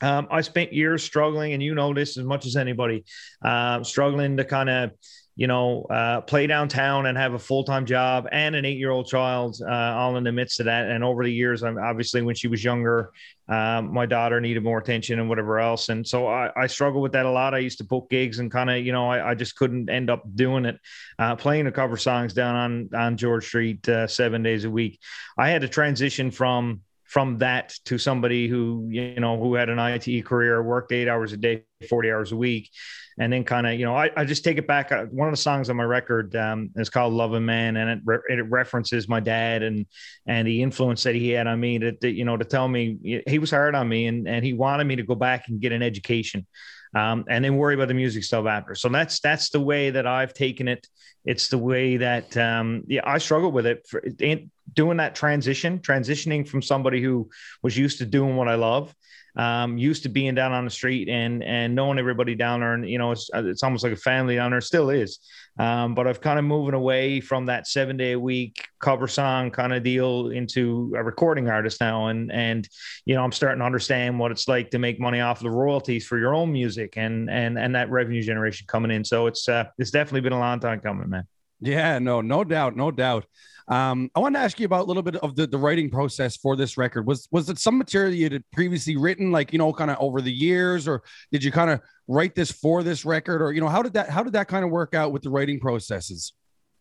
Um, 0.00 0.28
I 0.30 0.40
spent 0.42 0.72
years 0.72 1.02
struggling, 1.02 1.52
and 1.52 1.62
you 1.62 1.74
know 1.74 1.92
this 1.92 2.16
as 2.16 2.24
much 2.24 2.46
as 2.46 2.56
anybody, 2.56 3.04
uh, 3.42 3.82
struggling 3.82 4.36
to 4.36 4.44
kind 4.44 4.70
of, 4.70 4.92
you 5.34 5.46
know, 5.46 5.82
uh, 5.84 6.20
play 6.22 6.46
downtown 6.46 7.06
and 7.06 7.16
have 7.16 7.34
a 7.34 7.38
full 7.38 7.64
time 7.64 7.86
job 7.86 8.28
and 8.32 8.56
an 8.56 8.64
eight 8.64 8.78
year 8.78 8.90
old 8.90 9.06
child, 9.06 9.56
uh, 9.64 9.72
all 9.72 10.16
in 10.16 10.24
the 10.24 10.32
midst 10.32 10.60
of 10.60 10.66
that. 10.66 10.88
And 10.88 11.04
over 11.04 11.24
the 11.24 11.32
years, 11.32 11.62
I'm 11.62 11.78
obviously 11.78 12.22
when 12.22 12.34
she 12.34 12.48
was 12.48 12.62
younger, 12.62 13.12
um, 13.48 13.92
my 13.92 14.04
daughter 14.04 14.40
needed 14.40 14.62
more 14.62 14.78
attention 14.78 15.20
and 15.20 15.28
whatever 15.28 15.58
else. 15.58 15.88
And 15.88 16.06
so 16.06 16.26
I, 16.26 16.50
I 16.56 16.66
struggled 16.66 17.02
with 17.02 17.12
that 17.12 17.24
a 17.24 17.30
lot. 17.30 17.54
I 17.54 17.58
used 17.58 17.78
to 17.78 17.84
book 17.84 18.10
gigs 18.10 18.40
and 18.40 18.50
kind 18.50 18.68
of, 18.68 18.84
you 18.84 18.92
know, 18.92 19.08
I, 19.08 19.30
I, 19.30 19.34
just 19.34 19.56
couldn't 19.56 19.88
end 19.88 20.10
up 20.10 20.24
doing 20.34 20.64
it, 20.64 20.78
uh, 21.18 21.36
playing 21.36 21.64
the 21.64 21.72
cover 21.72 21.96
songs 21.96 22.34
down 22.34 22.56
on 22.56 22.90
on 22.94 23.16
George 23.16 23.46
Street 23.46 23.88
uh, 23.88 24.06
seven 24.06 24.42
days 24.42 24.64
a 24.64 24.70
week. 24.70 25.00
I 25.38 25.50
had 25.50 25.62
to 25.62 25.68
transition 25.68 26.30
from 26.30 26.82
from 27.08 27.38
that 27.38 27.74
to 27.86 27.96
somebody 27.96 28.48
who 28.48 28.86
you 28.90 29.18
know 29.18 29.40
who 29.40 29.54
had 29.54 29.70
an 29.70 29.78
IT 29.78 30.24
career, 30.26 30.62
worked 30.62 30.92
eight 30.92 31.08
hours 31.08 31.32
a 31.32 31.38
day, 31.38 31.64
forty 31.88 32.10
hours 32.10 32.32
a 32.32 32.36
week, 32.36 32.70
and 33.18 33.32
then 33.32 33.44
kind 33.44 33.66
of 33.66 33.74
you 33.74 33.86
know 33.86 33.96
I, 33.96 34.10
I 34.14 34.24
just 34.26 34.44
take 34.44 34.58
it 34.58 34.66
back. 34.66 34.92
Uh, 34.92 35.06
one 35.06 35.26
of 35.26 35.32
the 35.32 35.40
songs 35.40 35.70
on 35.70 35.76
my 35.76 35.84
record 35.84 36.36
um, 36.36 36.70
is 36.76 36.90
called 36.90 37.14
"Love 37.14 37.32
Man," 37.40 37.78
and 37.78 37.90
it 37.90 38.00
re- 38.04 38.20
it 38.28 38.50
references 38.50 39.08
my 39.08 39.20
dad 39.20 39.62
and 39.62 39.86
and 40.26 40.46
the 40.46 40.62
influence 40.62 41.02
that 41.04 41.14
he 41.14 41.30
had 41.30 41.46
on 41.46 41.58
me 41.58 41.78
to, 41.78 41.92
to 41.92 42.10
you 42.10 42.26
know 42.26 42.36
to 42.36 42.44
tell 42.44 42.68
me 42.68 43.22
he 43.26 43.38
was 43.38 43.50
hard 43.50 43.74
on 43.74 43.88
me 43.88 44.06
and 44.06 44.28
and 44.28 44.44
he 44.44 44.52
wanted 44.52 44.84
me 44.84 44.96
to 44.96 45.02
go 45.02 45.14
back 45.14 45.48
and 45.48 45.60
get 45.60 45.72
an 45.72 45.82
education 45.82 46.46
um, 46.94 47.24
and 47.28 47.44
then 47.44 47.56
worry 47.56 47.74
about 47.74 47.88
the 47.88 47.94
music 47.94 48.24
stuff 48.24 48.46
after. 48.46 48.74
So 48.74 48.88
that's 48.88 49.20
that's 49.20 49.50
the 49.50 49.60
way 49.60 49.90
that 49.90 50.06
I've 50.06 50.34
taken 50.34 50.68
it. 50.68 50.86
It's 51.24 51.48
the 51.48 51.58
way 51.58 51.98
that 51.98 52.36
um, 52.36 52.84
yeah 52.86 53.02
I 53.04 53.18
struggle 53.18 53.52
with 53.52 53.66
it 53.66 53.86
for 53.88 54.02
doing 54.74 54.96
that 54.98 55.14
transition, 55.14 55.78
transitioning 55.80 56.48
from 56.48 56.62
somebody 56.62 57.02
who 57.02 57.30
was 57.62 57.76
used 57.76 57.98
to 57.98 58.06
doing 58.06 58.36
what 58.36 58.48
I 58.48 58.54
love 58.54 58.94
um, 59.38 59.78
used 59.78 60.02
to 60.02 60.08
being 60.08 60.34
down 60.34 60.52
on 60.52 60.64
the 60.64 60.70
street 60.70 61.08
and 61.08 61.42
and 61.44 61.74
knowing 61.74 61.98
everybody 61.98 62.34
down 62.34 62.60
there, 62.60 62.74
and 62.74 62.88
you 62.88 62.98
know 62.98 63.12
it's 63.12 63.30
it's 63.32 63.62
almost 63.62 63.84
like 63.84 63.92
a 63.92 63.96
family 63.96 64.34
down 64.34 64.50
there. 64.50 64.60
Still 64.60 64.90
is, 64.90 65.20
um, 65.58 65.94
but 65.94 66.06
I've 66.06 66.20
kind 66.20 66.38
of 66.38 66.44
moving 66.44 66.74
away 66.74 67.20
from 67.20 67.46
that 67.46 67.66
seven 67.66 67.96
day 67.96 68.12
a 68.12 68.20
week 68.20 68.68
cover 68.80 69.08
song 69.08 69.50
kind 69.50 69.72
of 69.72 69.82
deal 69.82 70.28
into 70.28 70.92
a 70.96 71.02
recording 71.02 71.48
artist 71.48 71.80
now, 71.80 72.06
and 72.08 72.30
and 72.30 72.68
you 73.04 73.14
know 73.14 73.24
I'm 73.24 73.32
starting 73.32 73.58
to 73.60 73.64
understand 73.64 74.18
what 74.18 74.30
it's 74.30 74.46
like 74.46 74.70
to 74.70 74.78
make 74.78 75.00
money 75.00 75.20
off 75.20 75.40
the 75.40 75.50
royalties 75.50 76.06
for 76.06 76.18
your 76.18 76.34
own 76.34 76.52
music 76.52 76.94
and 76.96 77.28
and 77.28 77.58
and 77.58 77.74
that 77.74 77.90
revenue 77.90 78.22
generation 78.22 78.66
coming 78.68 78.90
in. 78.90 79.04
So 79.04 79.26
it's 79.26 79.48
uh, 79.48 79.64
it's 79.78 79.90
definitely 79.90 80.20
been 80.20 80.32
a 80.32 80.38
long 80.38 80.60
time 80.60 80.80
coming, 80.80 81.10
man. 81.10 81.24
Yeah, 81.60 81.98
no, 81.98 82.20
no 82.20 82.44
doubt, 82.44 82.76
no 82.76 82.90
doubt. 82.90 83.26
Um, 83.68 84.10
I 84.14 84.20
want 84.20 84.34
to 84.34 84.40
ask 84.40 84.58
you 84.58 84.66
about 84.66 84.84
a 84.84 84.84
little 84.84 85.02
bit 85.02 85.16
of 85.16 85.36
the, 85.36 85.46
the 85.46 85.58
writing 85.58 85.90
process 85.90 86.36
for 86.36 86.56
this 86.56 86.78
record. 86.78 87.06
Was 87.06 87.28
was 87.30 87.48
it 87.50 87.58
some 87.58 87.76
material 87.76 88.14
you 88.14 88.30
had 88.30 88.42
previously 88.52 88.96
written, 88.96 89.30
like 89.30 89.52
you 89.52 89.58
know, 89.58 89.72
kind 89.72 89.90
of 89.90 89.98
over 90.00 90.20
the 90.20 90.32
years, 90.32 90.88
or 90.88 91.02
did 91.32 91.44
you 91.44 91.52
kind 91.52 91.70
of 91.70 91.80
write 92.06 92.34
this 92.34 92.50
for 92.50 92.82
this 92.82 93.04
record, 93.04 93.42
or 93.42 93.52
you 93.52 93.60
know, 93.60 93.68
how 93.68 93.82
did 93.82 93.92
that 93.92 94.08
how 94.08 94.22
did 94.22 94.32
that 94.32 94.48
kind 94.48 94.64
of 94.64 94.70
work 94.70 94.94
out 94.94 95.12
with 95.12 95.22
the 95.22 95.30
writing 95.30 95.60
processes? 95.60 96.32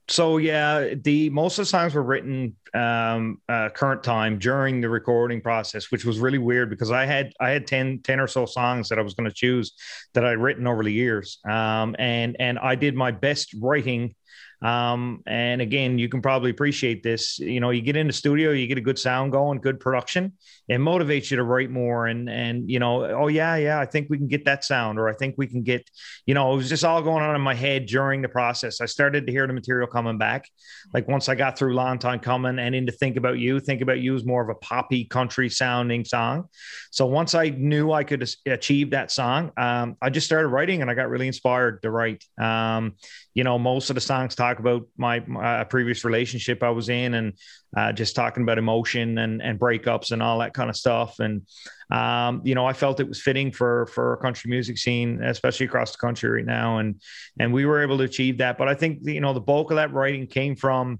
so 0.09 0.37
yeah, 0.37 0.93
the 1.01 1.29
most 1.31 1.59
of 1.59 1.63
the 1.63 1.69
songs 1.69 1.93
were 1.93 2.03
written 2.03 2.55
um, 2.73 3.41
uh, 3.49 3.69
current 3.69 4.03
time 4.03 4.39
during 4.39 4.79
the 4.79 4.87
recording 4.87 5.41
process, 5.41 5.91
which 5.91 6.05
was 6.05 6.19
really 6.19 6.37
weird 6.37 6.69
because 6.69 6.91
I 6.91 7.05
had 7.05 7.33
I 7.41 7.49
had 7.49 7.67
10, 7.67 8.01
10 8.03 8.19
or 8.19 8.27
so 8.27 8.45
songs 8.45 8.87
that 8.89 8.99
I 8.99 9.01
was 9.01 9.15
going 9.15 9.29
to 9.29 9.35
choose 9.35 9.73
that 10.13 10.23
I'd 10.23 10.37
written 10.37 10.65
over 10.65 10.83
the 10.83 10.93
years, 10.93 11.39
um, 11.47 11.95
and 11.99 12.37
and 12.39 12.57
I 12.59 12.75
did 12.75 12.95
my 12.95 13.11
best 13.11 13.53
writing 13.59 14.15
um, 14.61 15.21
and 15.27 15.61
again, 15.61 15.99
you 15.99 16.09
can 16.09 16.21
probably 16.21 16.49
appreciate 16.49 17.03
this. 17.03 17.37
You 17.39 17.59
know, 17.59 17.69
you 17.69 17.81
get 17.81 17.95
in 17.95 18.07
the 18.07 18.13
studio, 18.13 18.51
you 18.51 18.67
get 18.67 18.77
a 18.77 18.81
good 18.81 18.97
sound 18.97 19.31
going, 19.31 19.59
good 19.59 19.79
production. 19.79 20.33
It 20.67 20.79
motivates 20.79 21.29
you 21.29 21.37
to 21.37 21.43
write 21.43 21.69
more. 21.69 22.07
And 22.07 22.29
and 22.29 22.69
you 22.69 22.79
know, 22.79 23.05
oh 23.05 23.27
yeah, 23.27 23.55
yeah, 23.55 23.79
I 23.79 23.85
think 23.85 24.09
we 24.09 24.17
can 24.17 24.27
get 24.27 24.45
that 24.45 24.63
sound, 24.63 24.99
or 24.99 25.09
I 25.09 25.13
think 25.13 25.35
we 25.37 25.47
can 25.47 25.63
get. 25.63 25.87
You 26.25 26.33
know, 26.33 26.53
it 26.53 26.57
was 26.57 26.69
just 26.69 26.83
all 26.83 27.01
going 27.01 27.23
on 27.23 27.35
in 27.35 27.41
my 27.41 27.53
head 27.53 27.85
during 27.85 28.21
the 28.21 28.29
process. 28.29 28.81
I 28.81 28.85
started 28.85 29.27
to 29.27 29.31
hear 29.31 29.45
the 29.45 29.53
material 29.53 29.87
coming 29.87 30.17
back. 30.17 30.49
Like 30.93 31.07
once 31.07 31.29
I 31.29 31.35
got 31.35 31.57
through 31.57 31.75
Long 31.75 31.99
Time 31.99 32.19
Coming 32.19 32.59
and 32.59 32.73
into 32.73 32.91
Think 32.91 33.17
About 33.17 33.37
You, 33.37 33.59
Think 33.59 33.81
About 33.81 33.99
You 33.99 34.15
is 34.15 34.25
more 34.25 34.41
of 34.41 34.49
a 34.49 34.55
poppy 34.55 35.05
country 35.05 35.49
sounding 35.49 36.03
song. 36.03 36.45
So 36.91 37.05
once 37.05 37.35
I 37.35 37.49
knew 37.49 37.91
I 37.91 38.03
could 38.03 38.27
achieve 38.45 38.91
that 38.91 39.11
song, 39.11 39.51
um, 39.57 39.97
I 40.01 40.09
just 40.09 40.25
started 40.25 40.47
writing, 40.47 40.81
and 40.81 40.89
I 40.89 40.95
got 40.95 41.09
really 41.09 41.27
inspired 41.27 41.81
to 41.83 41.91
write. 41.91 42.23
Um, 42.39 42.95
you 43.37 43.43
know, 43.43 43.59
most 43.59 43.91
of 43.91 43.93
the 43.93 44.01
songs 44.01 44.33
talk 44.33 44.57
about 44.57 44.87
my, 44.97 45.19
my 45.27 45.59
uh, 45.59 45.63
previous 45.65 46.03
relationship 46.03 46.63
I 46.63 46.71
was 46.71 46.89
in 46.89 47.13
and 47.13 47.33
uh, 47.77 47.91
just 47.93 48.15
talking 48.15 48.41
about 48.41 48.57
emotion 48.57 49.19
and, 49.19 49.43
and 49.43 49.59
breakups 49.59 50.11
and 50.11 50.23
all 50.23 50.39
that 50.39 50.55
kind 50.55 50.71
of 50.71 50.75
stuff. 50.75 51.19
And, 51.19 51.43
um, 51.91 52.41
you 52.43 52.55
know, 52.55 52.65
I 52.65 52.73
felt 52.73 52.99
it 52.99 53.07
was 53.07 53.21
fitting 53.21 53.51
for, 53.51 53.85
for 53.93 54.13
a 54.13 54.17
country 54.17 54.49
music 54.49 54.79
scene, 54.79 55.21
especially 55.23 55.67
across 55.67 55.91
the 55.91 55.99
country 55.99 56.31
right 56.31 56.45
now. 56.45 56.79
And, 56.79 56.99
and 57.39 57.53
we 57.53 57.67
were 57.67 57.83
able 57.83 57.99
to 57.99 58.05
achieve 58.05 58.39
that. 58.39 58.57
But 58.57 58.69
I 58.69 58.73
think, 58.73 59.01
you 59.03 59.21
know, 59.21 59.33
the 59.33 59.39
bulk 59.39 59.69
of 59.69 59.75
that 59.75 59.93
writing 59.93 60.25
came 60.25 60.55
from, 60.55 60.97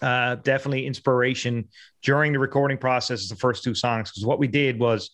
uh, 0.00 0.36
definitely 0.36 0.86
inspiration 0.86 1.68
during 2.02 2.32
the 2.32 2.38
recording 2.38 2.78
process. 2.78 3.24
of 3.24 3.36
The 3.36 3.36
first 3.36 3.64
two 3.64 3.74
songs, 3.74 4.10
because 4.10 4.24
what 4.24 4.38
we 4.38 4.48
did 4.48 4.80
was 4.80 5.10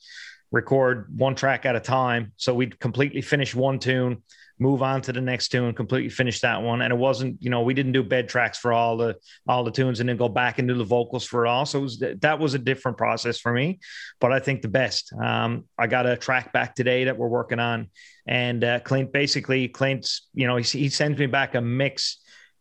record 0.52 1.08
one 1.18 1.34
track 1.34 1.66
at 1.66 1.74
a 1.74 1.80
time. 1.80 2.30
So 2.36 2.54
we'd 2.54 2.78
completely 2.78 3.20
finish 3.20 3.52
one 3.52 3.80
tune, 3.80 4.22
move 4.58 4.82
on 4.82 5.02
to 5.02 5.12
the 5.12 5.20
next 5.20 5.48
tune, 5.48 5.74
completely 5.74 6.08
finish 6.08 6.40
that 6.40 6.62
one. 6.62 6.82
And 6.82 6.92
it 6.92 6.96
wasn't, 6.96 7.42
you 7.42 7.50
know, 7.50 7.62
we 7.62 7.74
didn't 7.74 7.92
do 7.92 8.02
bed 8.02 8.28
tracks 8.28 8.58
for 8.58 8.72
all 8.72 8.96
the 8.96 9.16
all 9.46 9.64
the 9.64 9.70
tunes 9.70 10.00
and 10.00 10.08
then 10.08 10.16
go 10.16 10.28
back 10.28 10.58
and 10.58 10.66
do 10.66 10.74
the 10.74 10.84
vocals 10.84 11.24
for 11.24 11.46
all. 11.46 11.66
So 11.66 11.80
was, 11.80 12.02
that 12.20 12.38
was 12.38 12.54
a 12.54 12.58
different 12.58 12.96
process 12.96 13.38
for 13.38 13.52
me, 13.52 13.78
but 14.20 14.32
I 14.32 14.38
think 14.38 14.62
the 14.62 14.68
best. 14.68 15.12
Um, 15.12 15.64
I 15.78 15.86
got 15.86 16.06
a 16.06 16.16
track 16.16 16.52
back 16.52 16.74
today 16.74 17.04
that 17.04 17.18
we're 17.18 17.28
working 17.28 17.58
on, 17.60 17.88
and 18.26 18.64
uh, 18.64 18.80
Clint 18.80 19.12
basically 19.12 19.68
Clint's, 19.68 20.28
you 20.34 20.46
know, 20.46 20.56
he, 20.56 20.64
he 20.64 20.88
sends 20.88 21.18
me 21.18 21.26
back 21.26 21.54
a 21.54 21.60
mix 21.60 22.18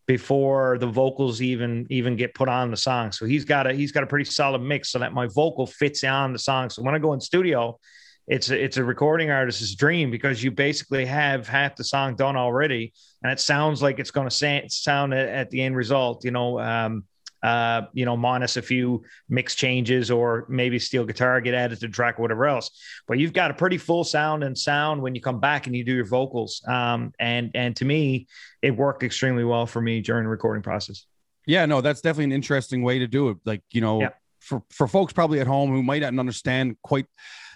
before 0.07 0.77
the 0.77 0.85
vocals 0.87 1.41
even 1.41 1.87
even 1.89 2.15
get 2.15 2.33
put 2.35 2.49
on 2.49 2.71
the 2.71 2.77
song. 2.77 3.11
So 3.11 3.25
he's 3.25 3.45
got 3.45 3.67
a 3.67 3.73
he's 3.73 3.91
got 3.91 4.03
a 4.03 4.07
pretty 4.07 4.29
solid 4.29 4.61
mix 4.61 4.91
so 4.91 4.99
that 4.99 5.13
my 5.13 5.27
vocal 5.27 5.65
fits 5.65 6.03
on 6.03 6.33
the 6.33 6.39
song. 6.39 6.69
So 6.69 6.83
when 6.83 6.93
I 6.93 6.99
go 6.99 7.13
in 7.13 7.21
studio, 7.21 7.79
it's 8.27 8.49
a, 8.49 8.63
it's 8.63 8.77
a 8.77 8.83
recording 8.83 9.29
artist's 9.29 9.75
dream 9.75 10.09
because 10.09 10.43
you 10.43 10.51
basically 10.51 11.05
have 11.05 11.47
half 11.47 11.75
the 11.75 11.83
song 11.83 12.15
done 12.15 12.35
already, 12.35 12.93
and 13.21 13.31
it 13.31 13.39
sounds 13.39 13.81
like 13.81 13.99
it's 13.99 14.11
going 14.11 14.29
to 14.29 14.69
sound 14.69 15.13
at, 15.13 15.51
the 15.51 15.61
end 15.61 15.75
result. 15.75 16.25
You 16.25 16.31
know, 16.31 16.59
um, 16.59 17.03
uh, 17.43 17.83
you 17.93 18.05
know, 18.05 18.17
minus 18.17 18.57
a 18.57 18.61
few 18.61 19.03
mix 19.29 19.53
changes 19.53 20.09
or 20.09 20.47
maybe 20.49 20.79
steel 20.79 21.05
guitar 21.05 21.39
get 21.39 21.53
added 21.53 21.79
to 21.79 21.87
the 21.87 21.93
track 21.93 22.17
or 22.17 22.23
whatever 22.23 22.47
else. 22.47 22.71
But 23.07 23.19
you've 23.19 23.33
got 23.33 23.51
a 23.51 23.53
pretty 23.53 23.77
full 23.77 24.03
sound 24.03 24.43
and 24.43 24.57
sound 24.57 25.03
when 25.03 25.13
you 25.13 25.21
come 25.21 25.39
back 25.39 25.67
and 25.67 25.75
you 25.75 25.83
do 25.83 25.93
your 25.93 26.05
vocals. 26.05 26.63
Um, 26.67 27.13
and 27.19 27.51
and 27.53 27.75
to 27.75 27.85
me, 27.85 28.27
it 28.63 28.71
worked 28.71 29.03
extremely 29.03 29.43
well 29.43 29.67
for 29.67 29.81
me 29.81 30.01
during 30.01 30.23
the 30.23 30.29
recording 30.29 30.63
process. 30.63 31.05
Yeah, 31.45 31.67
no, 31.67 31.81
that's 31.81 32.01
definitely 32.01 32.25
an 32.25 32.31
interesting 32.31 32.81
way 32.81 32.97
to 32.97 33.07
do 33.07 33.29
it. 33.29 33.37
Like 33.45 33.61
you 33.69 33.81
know, 33.81 34.01
yeah. 34.01 34.09
for 34.39 34.63
for 34.71 34.87
folks 34.87 35.13
probably 35.13 35.39
at 35.39 35.45
home 35.45 35.69
who 35.69 35.83
might 35.83 36.01
not 36.01 36.17
understand 36.17 36.77
quite 36.81 37.05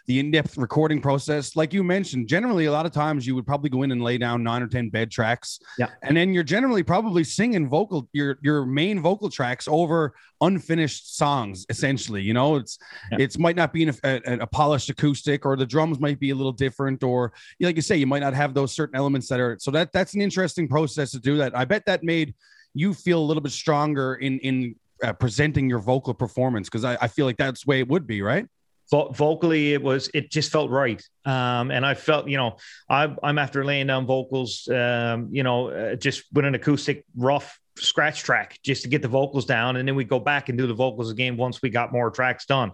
the 0.08 0.20
in-depth 0.20 0.58
recording 0.58 1.02
process. 1.02 1.56
Like 1.56 1.74
you 1.74 1.84
mentioned 1.84 2.28
generally 2.28 2.66
a 2.66 2.72
lot 2.72 2.86
of 2.86 2.92
times 2.92 3.26
you 3.26 3.36
would 3.36 3.46
probably 3.46 3.70
go 3.70 3.84
in 3.84 3.92
and 3.92 4.02
lay 4.02 4.18
down 4.18 4.44
nine 4.44 4.62
or 4.62 4.68
ten 4.68 4.90
bed 4.90 5.12
tracks. 5.12 5.60
Yeah. 5.78 5.88
And 6.04 6.16
then 6.16 6.34
you're 6.34 6.44
generally 6.44 6.84
probably 6.84 7.24
singing 7.24 7.68
vocal 7.70 8.08
your 8.14 8.38
your 8.42 8.66
main 8.66 9.02
vocal 9.02 9.30
tracks 9.30 9.68
over 9.68 10.14
unfinished 10.42 11.18
songs 11.18 11.66
essentially 11.70 12.22
you 12.22 12.34
know? 12.34 12.56
It's 12.56 12.78
yeah. 13.12 13.18
it's 13.20 13.38
might 13.38 13.56
not 13.56 13.74
be 13.74 13.88
a, 13.88 13.94
a, 14.04 14.40
a, 14.40 14.48
polished 14.48 14.90
acoustic 14.90 15.46
or 15.46 15.56
the 15.56 15.66
drums 15.66 16.00
might 16.00 16.20
be 16.20 16.30
a 16.30 16.36
little 16.36 16.52
different 16.52 17.04
or 17.04 17.34
like 17.60 17.76
you 17.76 17.82
say 17.82 17.98
you 17.98 18.08
might 18.08 18.20
not 18.20 18.34
have 18.34 18.54
those 18.54 18.74
certain 18.74 18.96
elements 18.96 19.28
that 19.30 19.40
are 19.40 19.58
so 19.60 19.72
that 19.72 19.92
that's 19.92 20.14
an 20.14 20.22
interesting 20.22 20.68
process 20.68 21.12
to 21.12 21.20
do 21.20 21.38
that. 21.38 21.56
I 21.56 21.66
bet 21.66 21.86
that 21.86 22.04
made 22.04 22.34
you 22.74 22.94
feel 22.94 23.20
a 23.20 23.26
little 23.26 23.42
bit 23.42 23.52
stronger 23.52 24.16
in 24.16 24.40
in 24.40 24.76
uh, 25.04 25.14
presenting 25.14 25.70
your 25.70 25.80
vocal 25.80 26.14
performance 26.14 26.68
because 26.68 26.84
I, 26.84 26.98
I 27.02 27.08
feel 27.08 27.26
like 27.26 27.38
that's 27.38 27.64
the 27.64 27.70
way 27.70 27.80
it 27.80 27.88
would 27.88 28.06
be 28.06 28.22
right 28.22 28.46
Vo- 28.92 29.10
vocally 29.12 29.74
it 29.74 29.82
was 29.82 30.10
it 30.14 30.32
just 30.32 30.52
felt 30.52 30.70
right. 30.72 31.04
Um, 31.26 31.70
and 31.70 31.86
i 31.86 31.94
felt 31.94 32.28
you 32.28 32.38
know 32.38 32.58
I, 32.90 33.16
i'm 33.22 33.38
after 33.38 33.64
laying 33.64 33.88
down 33.88 34.08
vocals 34.08 34.68
um, 34.68 35.30
you 35.32 35.44
know 35.44 35.70
uh, 35.70 35.96
just 35.96 36.24
with 36.34 36.46
an 36.46 36.56
acoustic 36.56 37.06
rough 37.16 37.60
scratch 37.82 38.22
track 38.22 38.60
just 38.64 38.84
to 38.84 38.90
get 38.90 39.02
the 39.02 39.08
vocals 39.08 39.46
down. 39.46 39.78
And 39.78 39.88
then 39.88 39.96
we 39.96 40.04
go 40.04 40.20
back 40.20 40.50
and 40.50 40.58
do 40.58 40.68
the 40.68 40.74
vocals 40.74 41.12
again 41.12 41.38
once 41.38 41.62
we 41.62 41.70
got 41.70 41.92
more 41.92 42.12
tracks 42.12 42.46
done. 42.46 42.72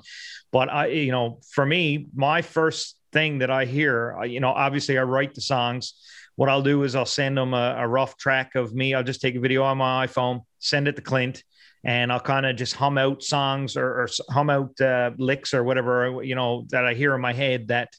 But 0.52 0.70
i 0.70 0.88
you 0.88 1.12
know 1.12 1.40
for 1.52 1.66
me 1.66 2.08
my 2.16 2.42
first 2.42 2.98
thing 3.12 3.40
that 3.40 3.50
i 3.50 3.66
hear 3.66 4.24
you 4.24 4.40
know 4.40 4.50
obviously 4.50 4.98
i 4.98 5.04
write 5.04 5.34
the 5.34 5.42
songs. 5.42 5.94
What 6.36 6.50
i'll 6.50 6.62
do 6.62 6.84
is 6.84 6.96
i'll 6.96 7.06
send 7.06 7.38
them 7.38 7.54
a, 7.54 7.76
a 7.78 7.88
rough 7.88 8.18
track 8.18 8.56
of 8.56 8.74
me. 8.74 8.94
I'll 8.94 9.04
just 9.04 9.22
take 9.22 9.36
a 9.36 9.40
video 9.40 9.64
on 9.64 9.78
my 9.78 10.08
iphone 10.08 10.42
send 10.60 10.88
it 10.88 10.96
to 10.96 11.02
clint 11.02 11.44
and 11.86 12.12
I'll 12.12 12.20
kind 12.20 12.48
of 12.48 12.56
just 12.56 12.76
hum 12.76 12.98
out 12.98 13.24
songs 13.24 13.78
or, 13.78 13.86
or 13.86 14.10
hum 14.30 14.50
out 14.50 14.82
uh, 14.82 15.12
licks 15.18 15.54
or 15.54 15.64
whatever 15.64 16.22
you 16.24 16.36
know 16.36 16.66
that 16.72 16.86
I 16.86 16.96
hear 16.96 17.14
in 17.16 17.22
my 17.22 17.34
head 17.34 17.68
that 17.70 17.90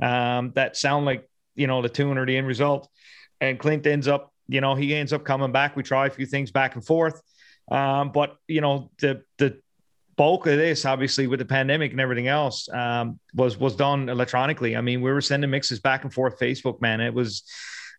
um, 0.00 0.52
that 0.54 0.76
sound 0.76 1.06
like 1.06 1.28
you 1.54 1.66
know 1.66 1.82
the 1.82 1.88
tune 1.88 2.18
or 2.18 2.26
the 2.26 2.36
end 2.36 2.46
result. 2.46 2.88
And 3.40 3.58
Clint 3.58 3.86
ends 3.86 4.06
up, 4.06 4.34
you 4.48 4.60
know, 4.60 4.74
he 4.74 4.94
ends 4.94 5.14
up 5.14 5.24
coming 5.24 5.50
back. 5.50 5.74
We 5.74 5.82
try 5.82 6.06
a 6.06 6.10
few 6.10 6.26
things 6.26 6.50
back 6.50 6.74
and 6.74 6.84
forth, 6.84 7.20
um, 7.70 8.12
but 8.12 8.36
you 8.46 8.60
know 8.60 8.90
the 9.00 9.22
the 9.38 9.60
bulk 10.16 10.46
of 10.46 10.58
this, 10.58 10.84
obviously 10.84 11.26
with 11.26 11.38
the 11.38 11.46
pandemic 11.46 11.92
and 11.92 12.00
everything 12.00 12.28
else, 12.28 12.68
um, 12.68 13.18
was 13.34 13.56
was 13.58 13.76
done 13.76 14.08
electronically. 14.08 14.76
I 14.76 14.80
mean, 14.80 15.00
we 15.00 15.10
were 15.10 15.22
sending 15.22 15.50
mixes 15.50 15.80
back 15.80 16.04
and 16.04 16.12
forth 16.12 16.38
Facebook, 16.38 16.80
man. 16.80 17.00
It 17.00 17.14
was 17.14 17.42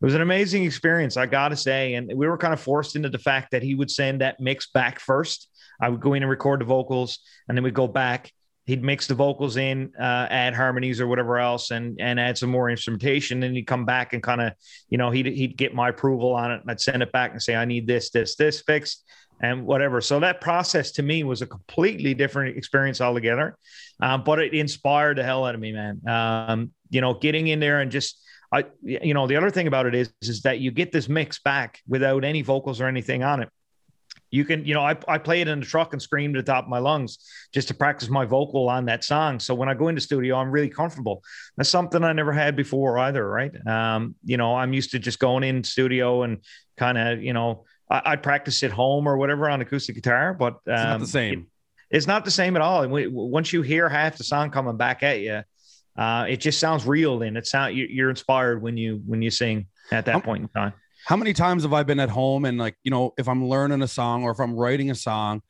it 0.01 0.05
was 0.05 0.15
an 0.15 0.21
amazing 0.21 0.63
experience, 0.63 1.15
I 1.15 1.27
got 1.27 1.49
to 1.49 1.55
say. 1.55 1.93
And 1.93 2.11
we 2.15 2.27
were 2.27 2.37
kind 2.37 2.53
of 2.53 2.59
forced 2.59 2.95
into 2.95 3.09
the 3.09 3.19
fact 3.19 3.51
that 3.51 3.61
he 3.61 3.75
would 3.75 3.91
send 3.91 4.21
that 4.21 4.39
mix 4.39 4.67
back 4.71 4.99
first. 4.99 5.47
I 5.79 5.89
would 5.89 5.99
go 5.99 6.13
in 6.13 6.23
and 6.23 6.29
record 6.29 6.61
the 6.61 6.65
vocals, 6.65 7.19
and 7.47 7.55
then 7.55 7.63
we'd 7.63 7.75
go 7.75 7.87
back. 7.87 8.31
He'd 8.65 8.83
mix 8.83 9.05
the 9.05 9.15
vocals 9.15 9.57
in, 9.57 9.91
uh, 9.99 10.27
add 10.29 10.55
harmonies 10.55 11.01
or 11.01 11.07
whatever 11.07 11.37
else, 11.37 11.71
and 11.71 11.99
and 11.99 12.19
add 12.19 12.37
some 12.37 12.49
more 12.49 12.69
instrumentation. 12.69 13.43
And 13.43 13.55
he'd 13.55 13.67
come 13.67 13.85
back 13.85 14.13
and 14.13 14.23
kind 14.23 14.41
of, 14.41 14.53
you 14.89 14.97
know, 14.97 15.11
he'd 15.11 15.27
he'd 15.27 15.57
get 15.57 15.75
my 15.75 15.89
approval 15.89 16.33
on 16.33 16.51
it, 16.51 16.61
and 16.61 16.71
I'd 16.71 16.81
send 16.81 17.03
it 17.03 17.11
back 17.11 17.31
and 17.31 17.41
say, 17.41 17.55
I 17.55 17.65
need 17.65 17.85
this, 17.85 18.09
this, 18.09 18.35
this 18.35 18.61
fixed 18.61 19.03
and 19.41 19.65
whatever. 19.65 20.01
So 20.01 20.19
that 20.19 20.39
process 20.39 20.91
to 20.93 21.03
me 21.03 21.23
was 21.23 21.41
a 21.41 21.47
completely 21.47 22.13
different 22.13 22.57
experience 22.57 23.01
altogether, 23.01 23.57
um, 23.99 24.23
but 24.23 24.39
it 24.39 24.53
inspired 24.53 25.17
the 25.17 25.23
hell 25.23 25.45
out 25.45 25.55
of 25.55 25.61
me, 25.61 25.71
man. 25.71 26.07
Um, 26.07 26.71
you 26.89 27.01
know, 27.01 27.15
getting 27.15 27.47
in 27.47 27.59
there 27.59 27.81
and 27.81 27.91
just 27.91 28.21
I, 28.51 28.65
you 28.83 29.13
know, 29.13 29.27
the 29.27 29.37
other 29.37 29.49
thing 29.49 29.67
about 29.67 29.85
it 29.85 29.95
is, 29.95 30.11
is 30.21 30.41
that 30.41 30.59
you 30.59 30.71
get 30.71 30.91
this 30.91 31.07
mix 31.07 31.39
back 31.39 31.79
without 31.87 32.25
any 32.25 32.41
vocals 32.41 32.81
or 32.81 32.87
anything 32.87 33.23
on 33.23 33.41
it. 33.41 33.49
You 34.29 34.45
can, 34.45 34.65
you 34.65 34.73
know, 34.73 34.81
I, 34.81 34.97
I 35.07 35.17
play 35.17 35.41
it 35.41 35.47
in 35.47 35.59
the 35.59 35.65
truck 35.65 35.93
and 35.93 36.01
scream 36.01 36.33
to 36.33 36.39
the 36.39 36.45
top 36.45 36.63
of 36.63 36.69
my 36.69 36.79
lungs 36.79 37.17
just 37.53 37.67
to 37.67 37.73
practice 37.73 38.09
my 38.09 38.25
vocal 38.25 38.69
on 38.69 38.85
that 38.85 39.03
song. 39.03 39.39
So 39.39 39.53
when 39.53 39.67
I 39.67 39.73
go 39.73 39.89
into 39.89 39.99
studio, 39.99 40.37
I'm 40.37 40.51
really 40.51 40.69
comfortable. 40.69 41.21
That's 41.57 41.69
something 41.69 42.03
I 42.03 42.13
never 42.13 42.31
had 42.31 42.55
before 42.55 42.97
either, 42.99 43.27
right? 43.27 43.51
Um, 43.67 44.15
you 44.23 44.37
know, 44.37 44.55
I'm 44.55 44.73
used 44.73 44.91
to 44.91 44.99
just 44.99 45.19
going 45.19 45.43
in 45.43 45.63
studio 45.63 46.23
and 46.23 46.39
kind 46.77 46.97
of, 46.97 47.21
you 47.21 47.33
know, 47.33 47.65
I, 47.89 48.11
would 48.11 48.23
practice 48.23 48.63
at 48.63 48.71
home 48.71 49.07
or 49.07 49.17
whatever 49.17 49.49
on 49.49 49.59
acoustic 49.59 49.95
guitar, 49.95 50.33
but 50.33 50.53
um, 50.53 50.59
it's 50.67 50.83
not 50.83 50.99
the 51.01 51.07
same. 51.07 51.39
It, 51.39 51.97
it's 51.97 52.07
not 52.07 52.23
the 52.23 52.31
same 52.31 52.55
at 52.55 52.61
all. 52.61 52.83
And 52.83 52.91
we, 52.91 53.07
once 53.07 53.51
you 53.51 53.61
hear 53.61 53.89
half 53.89 54.17
the 54.17 54.23
song 54.23 54.49
coming 54.49 54.77
back 54.77 55.03
at 55.03 55.19
you, 55.19 55.43
uh, 56.01 56.25
it 56.27 56.37
just 56.37 56.59
sounds 56.59 56.87
real 56.87 57.21
and 57.21 57.37
it 57.37 57.45
sound 57.45 57.75
you're 57.75 58.09
inspired 58.09 58.59
when 58.59 58.75
you 58.75 59.03
when 59.05 59.21
you 59.21 59.29
sing 59.29 59.67
at 59.91 60.03
that 60.05 60.13
how, 60.13 60.19
point 60.19 60.41
in 60.41 60.49
time. 60.49 60.73
How 61.05 61.15
many 61.15 61.31
times 61.31 61.61
have 61.61 61.73
I 61.73 61.83
been 61.83 61.99
at 61.99 62.09
home 62.09 62.45
and 62.45 62.57
like 62.57 62.75
you 62.83 62.89
know 62.89 63.13
if 63.19 63.27
I'm 63.27 63.47
learning 63.47 63.83
a 63.83 63.87
song 63.87 64.23
or 64.23 64.31
if 64.31 64.39
I'm 64.39 64.55
writing 64.55 64.89
a 64.89 64.95
song 64.95 65.43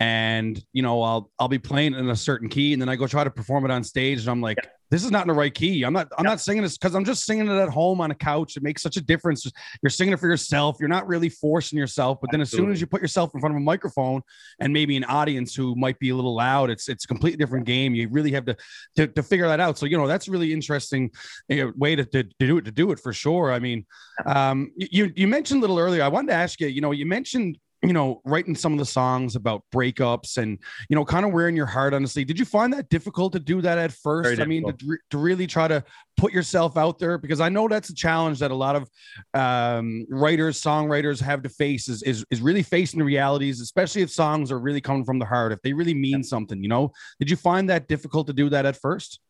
and 0.00 0.62
you 0.72 0.82
know 0.82 1.02
I'll 1.02 1.30
I'll 1.38 1.48
be 1.48 1.58
playing 1.58 1.94
in 1.94 2.08
a 2.08 2.16
certain 2.16 2.48
key 2.48 2.72
and 2.72 2.80
then 2.80 2.88
I 2.88 2.96
go 2.96 3.06
try 3.06 3.24
to 3.24 3.30
perform 3.30 3.64
it 3.64 3.70
on 3.70 3.82
stage 3.82 4.20
and 4.20 4.28
I'm 4.28 4.40
like 4.40 4.58
yeah 4.62 4.70
this 4.90 5.04
is 5.04 5.10
not 5.10 5.22
in 5.22 5.28
the 5.28 5.34
right 5.34 5.52
key. 5.52 5.82
I'm 5.82 5.92
not, 5.92 6.08
I'm 6.16 6.24
not 6.24 6.40
singing 6.40 6.62
this 6.62 6.78
because 6.78 6.94
I'm 6.94 7.04
just 7.04 7.24
singing 7.24 7.46
it 7.46 7.58
at 7.58 7.68
home 7.68 8.00
on 8.00 8.10
a 8.10 8.14
couch. 8.14 8.56
It 8.56 8.62
makes 8.62 8.82
such 8.82 8.96
a 8.96 9.00
difference. 9.00 9.50
You're 9.82 9.90
singing 9.90 10.14
it 10.14 10.20
for 10.20 10.28
yourself. 10.28 10.78
You're 10.80 10.88
not 10.88 11.06
really 11.06 11.28
forcing 11.28 11.78
yourself. 11.78 12.18
But 12.20 12.30
then 12.30 12.40
Absolutely. 12.40 12.64
as 12.64 12.66
soon 12.66 12.72
as 12.72 12.80
you 12.80 12.86
put 12.86 13.02
yourself 13.02 13.34
in 13.34 13.40
front 13.40 13.54
of 13.54 13.60
a 13.60 13.64
microphone 13.64 14.22
and 14.60 14.72
maybe 14.72 14.96
an 14.96 15.04
audience 15.04 15.54
who 15.54 15.74
might 15.74 15.98
be 15.98 16.08
a 16.10 16.14
little 16.14 16.34
loud, 16.34 16.70
it's 16.70 16.88
it's 16.88 17.04
a 17.04 17.08
completely 17.08 17.36
different 17.36 17.66
game. 17.66 17.94
You 17.94 18.08
really 18.08 18.32
have 18.32 18.46
to 18.46 18.56
to, 18.96 19.06
to 19.08 19.22
figure 19.22 19.48
that 19.48 19.60
out. 19.60 19.76
So 19.78 19.86
you 19.86 19.98
know 19.98 20.06
that's 20.06 20.28
really 20.28 20.52
interesting 20.52 21.10
way 21.48 21.96
to, 21.96 22.04
to, 22.04 22.22
to 22.22 22.34
do 22.38 22.58
it 22.58 22.64
to 22.64 22.72
do 22.72 22.90
it 22.90 22.98
for 22.98 23.12
sure. 23.12 23.52
I 23.52 23.58
mean, 23.58 23.84
um, 24.24 24.72
you 24.76 25.12
you 25.14 25.28
mentioned 25.28 25.58
a 25.58 25.60
little 25.60 25.78
earlier. 25.78 26.02
I 26.02 26.08
wanted 26.08 26.28
to 26.28 26.34
ask 26.34 26.60
you. 26.60 26.68
You 26.68 26.80
know, 26.80 26.92
you 26.92 27.04
mentioned 27.04 27.58
you 27.82 27.92
know, 27.92 28.20
writing 28.24 28.56
some 28.56 28.72
of 28.72 28.78
the 28.78 28.84
songs 28.84 29.36
about 29.36 29.62
breakups 29.72 30.36
and, 30.36 30.58
you 30.88 30.96
know, 30.96 31.04
kind 31.04 31.24
of 31.24 31.32
wearing 31.32 31.54
your 31.54 31.66
heart 31.66 31.94
honestly. 31.94 32.24
Did 32.24 32.38
you 32.38 32.44
find 32.44 32.72
that 32.72 32.88
difficult 32.88 33.32
to 33.34 33.38
do 33.38 33.60
that 33.60 33.78
at 33.78 33.92
first? 33.92 34.40
I 34.40 34.46
mean, 34.46 34.64
to, 34.66 34.98
to, 35.10 35.18
really 35.18 35.46
try 35.46 35.68
to 35.68 35.84
put 36.16 36.32
yourself 36.32 36.76
out 36.76 36.98
there 36.98 37.18
because 37.18 37.40
I 37.40 37.48
know 37.48 37.68
that's 37.68 37.90
a 37.90 37.94
challenge 37.94 38.40
that 38.40 38.50
a 38.50 38.54
lot 38.54 38.74
of 38.74 38.90
um, 39.34 40.06
writers, 40.10 40.60
songwriters 40.60 41.20
have 41.20 41.42
to 41.42 41.48
face 41.48 41.88
is, 41.88 42.02
is, 42.02 42.24
is 42.30 42.40
really 42.40 42.64
facing 42.64 42.98
the 42.98 43.04
realities, 43.04 43.60
especially 43.60 44.02
if 44.02 44.10
songs 44.10 44.50
are 44.50 44.58
really 44.58 44.80
coming 44.80 45.04
from 45.04 45.20
the 45.20 45.26
heart, 45.26 45.52
if 45.52 45.62
they 45.62 45.72
really 45.72 45.94
mean 45.94 46.24
something, 46.24 46.60
you 46.60 46.68
know, 46.68 46.90
did 47.20 47.30
you 47.30 47.36
find 47.36 47.70
that 47.70 47.86
difficult 47.86 48.26
to 48.26 48.32
do 48.32 48.48
that 48.48 48.66
at 48.66 48.76
first? 48.76 49.20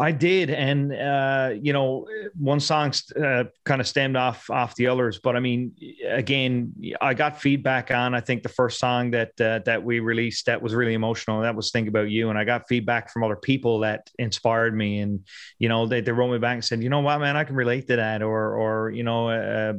I 0.00 0.12
did, 0.12 0.50
and 0.50 0.92
uh, 0.92 1.50
you 1.60 1.72
know, 1.72 2.06
one 2.38 2.60
song 2.60 2.92
uh, 3.20 3.44
kind 3.64 3.80
of 3.80 3.88
stemmed 3.88 4.16
off 4.16 4.48
off 4.48 4.76
the 4.76 4.86
others. 4.86 5.18
But 5.18 5.34
I 5.34 5.40
mean, 5.40 5.72
again, 6.06 6.72
I 7.00 7.14
got 7.14 7.40
feedback 7.40 7.90
on. 7.90 8.14
I 8.14 8.20
think 8.20 8.44
the 8.44 8.48
first 8.48 8.78
song 8.78 9.10
that 9.10 9.40
uh, 9.40 9.58
that 9.64 9.82
we 9.82 9.98
released 9.98 10.46
that 10.46 10.62
was 10.62 10.72
really 10.72 10.94
emotional. 10.94 11.40
That 11.40 11.56
was 11.56 11.72
"Think 11.72 11.88
About 11.88 12.10
You," 12.10 12.30
and 12.30 12.38
I 12.38 12.44
got 12.44 12.68
feedback 12.68 13.12
from 13.12 13.24
other 13.24 13.34
people 13.34 13.80
that 13.80 14.08
inspired 14.20 14.76
me. 14.76 15.00
And 15.00 15.26
you 15.58 15.68
know, 15.68 15.86
they, 15.86 16.00
they 16.00 16.12
wrote 16.12 16.30
me 16.30 16.38
back 16.38 16.54
and 16.54 16.64
said, 16.64 16.80
"You 16.80 16.90
know 16.90 17.00
what, 17.00 17.18
man, 17.18 17.36
I 17.36 17.42
can 17.42 17.56
relate 17.56 17.88
to 17.88 17.96
that." 17.96 18.22
Or 18.22 18.54
or 18.54 18.90
you 18.90 19.02
know, 19.02 19.30
uh, 19.30 19.72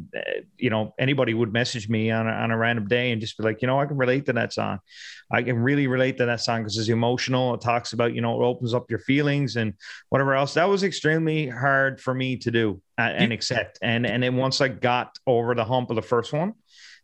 you 0.57 0.69
know, 0.69 0.93
anybody 0.99 1.33
would 1.33 1.53
message 1.53 1.87
me 1.87 2.11
on 2.11 2.27
a, 2.27 2.31
on 2.31 2.51
a 2.51 2.57
random 2.57 2.89
day 2.89 3.11
and 3.11 3.21
just 3.21 3.37
be 3.37 3.45
like, 3.45 3.61
"You 3.61 3.67
know, 3.67 3.79
I 3.79 3.85
can 3.85 3.95
relate 3.95 4.25
to 4.25 4.33
that 4.33 4.51
song." 4.51 4.79
I 5.31 5.43
can 5.43 5.59
really 5.59 5.87
relate 5.87 6.17
to 6.17 6.25
that 6.25 6.41
song 6.41 6.61
because 6.61 6.77
it's 6.77 6.89
emotional. 6.89 7.53
It 7.53 7.61
talks 7.61 7.93
about, 7.93 8.13
you 8.13 8.21
know, 8.21 8.41
it 8.41 8.45
opens 8.45 8.73
up 8.73 8.89
your 8.89 8.99
feelings 8.99 9.55
and 9.57 9.73
whatever 10.09 10.33
else. 10.33 10.55
That 10.55 10.69
was 10.69 10.83
extremely 10.83 11.47
hard 11.47 12.01
for 12.01 12.13
me 12.13 12.37
to 12.37 12.51
do 12.51 12.81
and 12.97 13.31
accept. 13.31 13.79
And 13.81 14.05
and 14.05 14.23
then 14.23 14.35
once 14.35 14.59
I 14.61 14.69
got 14.69 15.17
over 15.27 15.53
the 15.53 15.65
hump 15.65 15.89
of 15.89 15.95
the 15.95 16.01
first 16.01 16.33
one, 16.33 16.53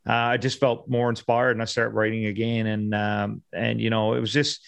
uh, 0.08 0.14
I 0.14 0.38
just 0.38 0.60
felt 0.60 0.90
more 0.90 1.10
inspired 1.10 1.52
and 1.52 1.62
I 1.62 1.66
started 1.66 1.96
writing 1.96 2.26
again. 2.26 2.68
And 2.68 2.96
um, 2.96 3.42
and 3.54 3.80
you 3.80 3.90
know, 3.90 4.14
it 4.14 4.20
was 4.20 4.34
just 4.34 4.66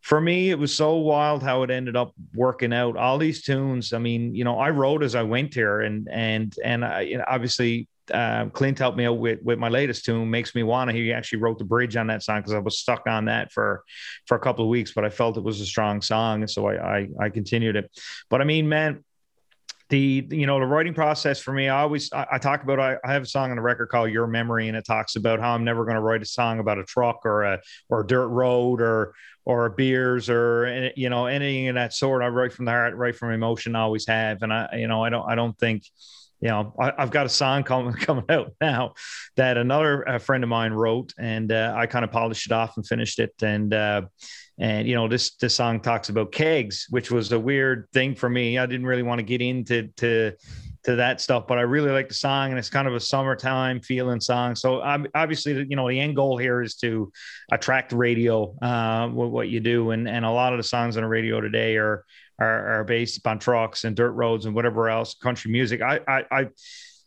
for 0.00 0.20
me, 0.20 0.50
it 0.50 0.58
was 0.58 0.74
so 0.74 0.96
wild 0.96 1.42
how 1.42 1.62
it 1.62 1.70
ended 1.70 1.96
up 1.96 2.12
working 2.34 2.74
out. 2.74 2.96
All 2.96 3.16
these 3.16 3.42
tunes, 3.42 3.94
I 3.94 3.98
mean, 3.98 4.34
you 4.34 4.44
know, 4.44 4.58
I 4.58 4.68
wrote 4.68 5.02
as 5.02 5.14
I 5.14 5.22
went 5.22 5.54
here, 5.54 5.80
and 5.80 6.08
and 6.10 6.54
and 6.62 6.84
I, 6.84 7.00
you 7.02 7.18
know, 7.18 7.24
obviously 7.26 7.88
uh, 8.12 8.46
Clint 8.46 8.78
helped 8.78 8.98
me 8.98 9.06
out 9.06 9.18
with 9.18 9.40
with 9.42 9.58
my 9.58 9.68
latest 9.68 10.04
tune, 10.04 10.30
"Makes 10.30 10.54
Me 10.54 10.62
Wanna." 10.62 10.92
He 10.92 11.12
actually 11.12 11.40
wrote 11.40 11.58
the 11.58 11.64
bridge 11.64 11.96
on 11.96 12.06
that 12.08 12.22
song 12.22 12.40
because 12.40 12.52
I 12.52 12.58
was 12.58 12.78
stuck 12.78 13.06
on 13.06 13.26
that 13.26 13.52
for 13.52 13.82
for 14.26 14.36
a 14.36 14.40
couple 14.40 14.64
of 14.64 14.70
weeks, 14.70 14.92
but 14.92 15.04
I 15.04 15.10
felt 15.10 15.36
it 15.36 15.44
was 15.44 15.60
a 15.60 15.66
strong 15.66 16.02
song, 16.02 16.42
and 16.42 16.50
so 16.50 16.66
I 16.66 16.98
I, 16.98 17.08
I 17.20 17.28
continued 17.30 17.76
it. 17.76 17.90
But 18.28 18.40
I 18.40 18.44
mean, 18.44 18.68
man, 18.68 19.04
the 19.90 20.26
you 20.30 20.46
know 20.46 20.58
the 20.58 20.66
writing 20.66 20.94
process 20.94 21.40
for 21.40 21.52
me 21.52 21.68
i 21.68 21.82
always 21.82 22.10
i, 22.12 22.26
I 22.32 22.38
talk 22.38 22.62
about 22.62 22.80
I, 22.80 22.96
I, 23.04 23.12
have 23.12 23.22
a 23.22 23.26
song 23.26 23.50
on 23.50 23.56
the 23.56 23.62
record 23.62 23.88
called 23.88 24.10
your 24.10 24.26
memory 24.26 24.68
and 24.68 24.76
it 24.76 24.86
talks 24.86 25.16
about 25.16 25.40
how 25.40 25.54
i'm 25.54 25.62
never 25.62 25.84
going 25.84 25.96
to 25.96 26.00
write 26.00 26.22
a 26.22 26.26
song 26.26 26.58
about 26.58 26.78
a 26.78 26.84
truck 26.84 27.20
or 27.24 27.42
a 27.42 27.60
or 27.90 28.00
a 28.00 28.06
dirt 28.06 28.28
road 28.28 28.80
or 28.80 29.14
or 29.44 29.68
beers 29.70 30.30
or 30.30 30.90
you 30.96 31.10
know 31.10 31.26
anything 31.26 31.68
of 31.68 31.74
that 31.74 31.92
sort 31.92 32.22
i 32.22 32.28
write 32.28 32.52
from 32.52 32.64
the 32.64 32.70
heart 32.70 32.94
right 32.96 33.14
from 33.14 33.30
emotion 33.30 33.76
I 33.76 33.80
always 33.80 34.06
have 34.06 34.42
and 34.42 34.52
i 34.52 34.68
you 34.74 34.88
know 34.88 35.04
i 35.04 35.10
don't 35.10 35.28
i 35.28 35.34
don't 35.34 35.56
think 35.58 35.84
you 36.40 36.48
know, 36.48 36.74
I, 36.78 36.92
have 36.98 37.10
got 37.10 37.26
a 37.26 37.30
song 37.30 37.62
coming 37.62 37.92
coming 37.94 38.24
out 38.28 38.52
now 38.60 38.94
that 39.36 39.56
another 39.56 40.08
uh, 40.08 40.18
friend 40.18 40.44
of 40.44 40.50
mine 40.50 40.72
wrote, 40.72 41.12
and 41.18 41.50
uh, 41.50 41.74
I 41.76 41.86
kind 41.86 42.04
of 42.04 42.10
polished 42.10 42.46
it 42.46 42.52
off 42.52 42.76
and 42.76 42.86
finished 42.86 43.18
it. 43.18 43.32
And 43.42 43.72
uh, 43.72 44.02
and 44.58 44.86
you 44.86 44.94
know, 44.94 45.08
this 45.08 45.34
this 45.36 45.54
song 45.54 45.80
talks 45.80 46.08
about 46.08 46.32
kegs, 46.32 46.86
which 46.90 47.10
was 47.10 47.32
a 47.32 47.38
weird 47.38 47.88
thing 47.92 48.14
for 48.14 48.28
me. 48.28 48.58
I 48.58 48.66
didn't 48.66 48.86
really 48.86 49.02
want 49.02 49.18
to 49.18 49.24
get 49.24 49.40
into 49.40 49.88
to 49.96 50.32
to 50.84 50.96
that 50.96 51.20
stuff, 51.20 51.46
but 51.46 51.58
I 51.58 51.62
really 51.62 51.90
like 51.90 52.08
the 52.08 52.14
song, 52.14 52.50
and 52.50 52.58
it's 52.58 52.68
kind 52.68 52.86
of 52.86 52.94
a 52.94 53.00
summertime 53.00 53.80
feeling 53.80 54.20
song. 54.20 54.54
So 54.54 54.82
um, 54.82 55.06
obviously, 55.14 55.54
you 55.68 55.76
know, 55.76 55.88
the 55.88 55.98
end 55.98 56.14
goal 56.14 56.36
here 56.36 56.60
is 56.60 56.74
to 56.76 57.10
attract 57.50 57.92
radio 57.92 58.54
uh, 58.60 59.08
with 59.12 59.30
what 59.30 59.48
you 59.48 59.60
do, 59.60 59.90
and 59.90 60.08
and 60.08 60.24
a 60.24 60.30
lot 60.30 60.52
of 60.52 60.58
the 60.58 60.64
songs 60.64 60.96
on 60.96 61.02
the 61.02 61.08
radio 61.08 61.40
today 61.40 61.76
are 61.76 62.04
are, 62.38 62.80
are 62.80 62.84
based 62.84 63.18
upon 63.18 63.38
trucks 63.38 63.84
and 63.84 63.96
dirt 63.96 64.12
roads 64.12 64.46
and 64.46 64.54
whatever 64.54 64.88
else 64.88 65.14
country 65.14 65.50
music. 65.50 65.82
I, 65.82 66.00
I, 66.06 66.24
I 66.30 66.48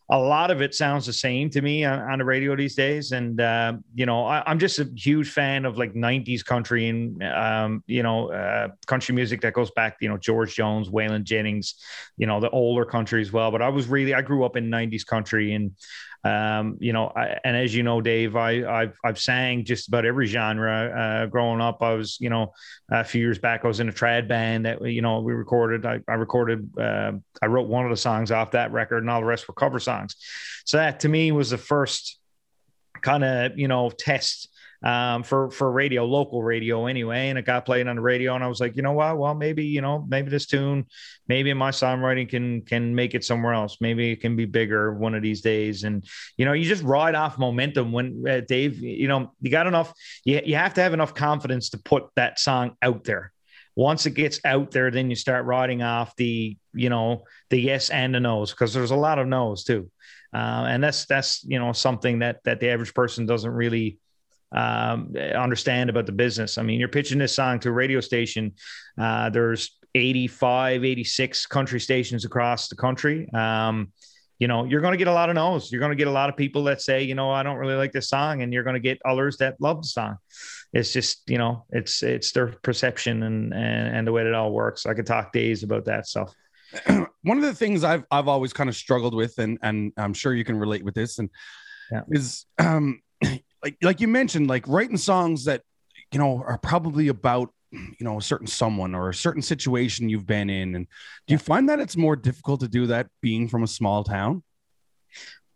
a 0.09 0.17
lot 0.17 0.51
of 0.51 0.61
it 0.61 0.73
sounds 0.73 1.05
the 1.05 1.11
same 1.11 1.49
to 1.49 1.61
me 1.61 1.83
on, 1.83 1.99
on 1.99 2.19
the 2.19 2.25
radio 2.25 2.55
these 2.55 2.75
days. 2.75 3.11
And, 3.11 3.41
uh, 3.41 3.73
you 3.93 4.05
know, 4.05 4.25
I, 4.25 4.49
am 4.49 4.57
just 4.57 4.79
a 4.79 4.89
huge 4.95 5.29
fan 5.29 5.65
of 5.65 5.77
like 5.77 5.93
90s 5.93 6.45
country 6.45 6.87
and, 6.87 7.21
um, 7.23 7.83
you 7.87 8.03
know, 8.03 8.31
uh, 8.31 8.69
country 8.85 9.13
music 9.13 9.41
that 9.41 9.53
goes 9.53 9.69
back, 9.71 9.97
you 9.99 10.07
know, 10.07 10.17
George 10.17 10.55
Jones, 10.55 10.89
Waylon 10.89 11.23
Jennings, 11.23 11.75
you 12.15 12.25
know, 12.25 12.39
the 12.39 12.49
older 12.51 12.85
country 12.85 13.21
as 13.21 13.33
well. 13.33 13.51
But 13.51 13.61
I 13.61 13.67
was 13.67 13.87
really, 13.87 14.13
I 14.13 14.21
grew 14.21 14.45
up 14.45 14.55
in 14.55 14.69
90s 14.69 15.05
country 15.05 15.53
and 15.53 15.71
um, 16.27 16.77
you 16.79 16.93
know, 16.93 17.11
I, 17.15 17.37
and 17.43 17.55
as 17.55 17.73
you 17.73 17.83
know, 17.83 18.01
Dave, 18.01 18.35
I, 18.35 18.65
I've 18.65 18.97
I've 19.03 19.19
sang 19.19 19.63
just 19.63 19.87
about 19.87 20.05
every 20.05 20.27
genre. 20.27 20.91
Uh, 20.95 21.25
growing 21.27 21.61
up, 21.61 21.81
I 21.81 21.93
was, 21.93 22.17
you 22.19 22.29
know, 22.29 22.53
a 22.91 23.03
few 23.03 23.21
years 23.21 23.39
back, 23.39 23.63
I 23.63 23.67
was 23.67 23.79
in 23.79 23.87
a 23.87 23.93
trad 23.93 24.27
band 24.27 24.65
that 24.65 24.81
you 24.81 25.01
know 25.01 25.21
we 25.21 25.33
recorded. 25.33 25.85
I, 25.85 25.99
I 26.07 26.15
recorded, 26.15 26.69
uh, 26.77 27.13
I 27.41 27.45
wrote 27.45 27.67
one 27.67 27.85
of 27.85 27.91
the 27.91 27.97
songs 27.97 28.31
off 28.31 28.51
that 28.51 28.71
record, 28.71 29.03
and 29.03 29.09
all 29.09 29.21
the 29.21 29.25
rest 29.25 29.47
were 29.47 29.53
cover 29.53 29.79
songs. 29.79 30.15
So 30.65 30.77
that 30.77 30.99
to 31.01 31.09
me 31.09 31.31
was 31.31 31.49
the 31.49 31.57
first 31.57 32.19
kind 33.01 33.23
of 33.23 33.57
you 33.57 33.67
know 33.67 33.89
test 33.89 34.49
um, 34.83 35.23
for 35.23 35.49
for 35.49 35.71
radio, 35.71 36.05
local 36.05 36.43
radio 36.43 36.85
anyway. 36.85 37.29
And 37.29 37.37
it 37.37 37.45
got 37.45 37.65
played 37.65 37.87
on 37.87 37.95
the 37.95 38.01
radio, 38.01 38.35
and 38.35 38.43
I 38.43 38.47
was 38.47 38.59
like, 38.59 38.75
you 38.75 38.81
know 38.81 38.93
what? 38.93 39.17
Well, 39.17 39.33
maybe 39.33 39.65
you 39.65 39.81
know, 39.81 40.05
maybe 40.07 40.29
this 40.29 40.45
tune, 40.45 40.85
maybe 41.27 41.53
my 41.53 41.71
songwriting 41.71 42.29
can 42.29 42.61
can 42.61 42.93
make 42.93 43.15
it 43.15 43.23
somewhere 43.23 43.53
else. 43.53 43.77
Maybe 43.81 44.11
it 44.11 44.21
can 44.21 44.35
be 44.35 44.45
bigger 44.45 44.93
one 44.93 45.15
of 45.15 45.21
these 45.21 45.41
days. 45.41 45.83
And 45.83 46.05
you 46.37 46.45
know, 46.45 46.53
you 46.53 46.65
just 46.65 46.83
ride 46.83 47.15
off 47.15 47.37
momentum 47.37 47.91
when 47.91 48.23
uh, 48.27 48.41
Dave. 48.41 48.79
You 48.79 49.07
know, 49.07 49.33
you 49.41 49.51
got 49.51 49.67
enough. 49.67 49.93
You 50.23 50.41
you 50.45 50.55
have 50.55 50.73
to 50.75 50.81
have 50.81 50.93
enough 50.93 51.13
confidence 51.13 51.69
to 51.71 51.77
put 51.77 52.05
that 52.15 52.39
song 52.39 52.75
out 52.81 53.03
there. 53.03 53.31
Once 53.75 54.07
it 54.07 54.15
gets 54.15 54.39
out 54.43 54.71
there, 54.71 54.89
then 54.89 55.09
you 55.09 55.15
start 55.15 55.45
riding 55.45 55.83
off 55.83 56.15
the 56.15 56.57
you 56.73 56.89
know 56.89 57.23
the 57.49 57.59
yes 57.59 57.89
and 57.89 58.13
the 58.13 58.19
no's 58.19 58.51
because 58.51 58.73
there's 58.73 58.91
a 58.91 58.95
lot 58.95 59.19
of 59.19 59.27
no's 59.27 59.63
too. 59.63 59.89
Uh, 60.33 60.65
and 60.67 60.83
that's 60.83 61.05
that's 61.05 61.43
you 61.45 61.57
know 61.57 61.73
something 61.73 62.19
that 62.19 62.43
that 62.43 62.59
the 62.59 62.69
average 62.69 62.93
person 62.93 63.25
doesn't 63.25 63.51
really 63.51 63.97
um, 64.51 65.13
understand 65.35 65.89
about 65.89 66.05
the 66.05 66.11
business. 66.11 66.57
I 66.57 66.63
mean, 66.63 66.79
you're 66.79 66.89
pitching 66.89 67.17
this 67.17 67.35
song 67.35 67.59
to 67.59 67.69
a 67.69 67.71
radio 67.71 67.99
station. 67.99 68.53
Uh, 68.97 69.29
there's 69.29 69.77
85, 69.95 70.85
86 70.85 71.45
country 71.47 71.79
stations 71.79 72.25
across 72.25 72.67
the 72.67 72.75
country. 72.75 73.29
Um, 73.33 73.91
you 74.39 74.47
know, 74.47 74.65
you're 74.65 74.81
going 74.81 74.91
to 74.91 74.97
get 74.97 75.07
a 75.07 75.13
lot 75.13 75.29
of 75.29 75.35
no's. 75.35 75.71
You're 75.71 75.79
going 75.79 75.91
to 75.91 75.95
get 75.95 76.07
a 76.07 76.11
lot 76.11 76.29
of 76.29 76.37
people 76.37 76.65
that 76.65 76.81
say, 76.81 77.01
you 77.03 77.15
know, 77.15 77.31
I 77.31 77.41
don't 77.41 77.57
really 77.57 77.75
like 77.75 77.91
this 77.91 78.09
song, 78.09 78.43
and 78.43 78.53
you're 78.53 78.63
going 78.63 78.75
to 78.75 78.79
get 78.79 78.99
others 79.03 79.37
that 79.37 79.59
love 79.59 79.81
the 79.81 79.87
song. 79.87 80.17
It's 80.73 80.93
just, 80.93 81.27
you 81.27 81.39
know, 81.39 81.65
it's 81.71 82.03
it's 82.03 82.31
their 82.33 82.47
perception 82.61 83.23
and 83.23 83.53
and, 83.53 83.95
and 83.95 84.07
the 84.07 84.11
way 84.11 84.23
that 84.23 84.29
it 84.29 84.35
all 84.35 84.51
works. 84.51 84.85
I 84.85 84.93
could 84.93 85.07
talk 85.07 85.33
days 85.33 85.63
about 85.63 85.85
that 85.85 86.05
stuff. 86.05 86.31
One 86.87 87.37
of 87.37 87.41
the 87.41 87.55
things 87.55 87.83
I've 87.83 88.03
I've 88.11 88.27
always 88.27 88.53
kind 88.53 88.69
of 88.69 88.75
struggled 88.75 89.15
with, 89.15 89.39
and 89.39 89.57
and 89.63 89.91
I'm 89.97 90.13
sure 90.13 90.35
you 90.35 90.45
can 90.45 90.59
relate 90.59 90.85
with 90.85 90.93
this, 90.93 91.17
and 91.17 91.29
yeah. 91.91 92.01
is 92.09 92.45
um, 92.59 93.01
like 93.63 93.77
like 93.81 94.01
you 94.01 94.07
mentioned, 94.07 94.47
like 94.47 94.67
writing 94.67 94.97
songs 94.97 95.45
that 95.45 95.61
you 96.11 96.19
know 96.19 96.43
are 96.45 96.57
probably 96.57 97.07
about 97.07 97.49
you 97.71 97.95
know 98.01 98.17
a 98.17 98.21
certain 98.21 98.47
someone 98.47 98.95
or 98.95 99.09
a 99.09 99.13
certain 99.13 99.41
situation 99.41 100.09
you've 100.09 100.27
been 100.27 100.49
in. 100.49 100.75
And 100.75 100.87
do 101.27 101.33
you 101.33 101.37
find 101.37 101.69
that 101.69 101.79
it's 101.79 101.97
more 101.97 102.15
difficult 102.15 102.61
to 102.61 102.67
do 102.67 102.87
that 102.87 103.07
being 103.21 103.47
from 103.47 103.63
a 103.63 103.67
small 103.67 104.03
town? 104.03 104.43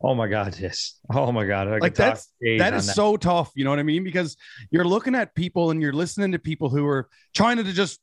Oh 0.04 0.16
my 0.16 0.28
god 0.28 0.58
yes. 0.60 1.00
Oh 1.14 1.32
my 1.32 1.46
god 1.46 1.68
I 1.68 1.78
like 1.78 1.94
that's 1.94 2.34
that 2.58 2.74
is 2.74 2.88
that. 2.88 2.96
so 2.96 3.18
tough 3.18 3.52
you 3.56 3.64
know 3.64 3.70
what 3.70 3.80
i 3.80 3.84
mean? 3.84 4.04
Because 4.04 4.36
you're 4.72 4.86
looking 4.86 5.14
at 5.14 5.36
people 5.36 5.70
and 5.70 5.82
you're 5.82 5.94
listening 5.94 6.32
to 6.32 6.40
people 6.40 6.70
who 6.70 6.88
are 6.88 7.08
trying 7.36 7.58
to 7.58 7.64
just 7.64 8.00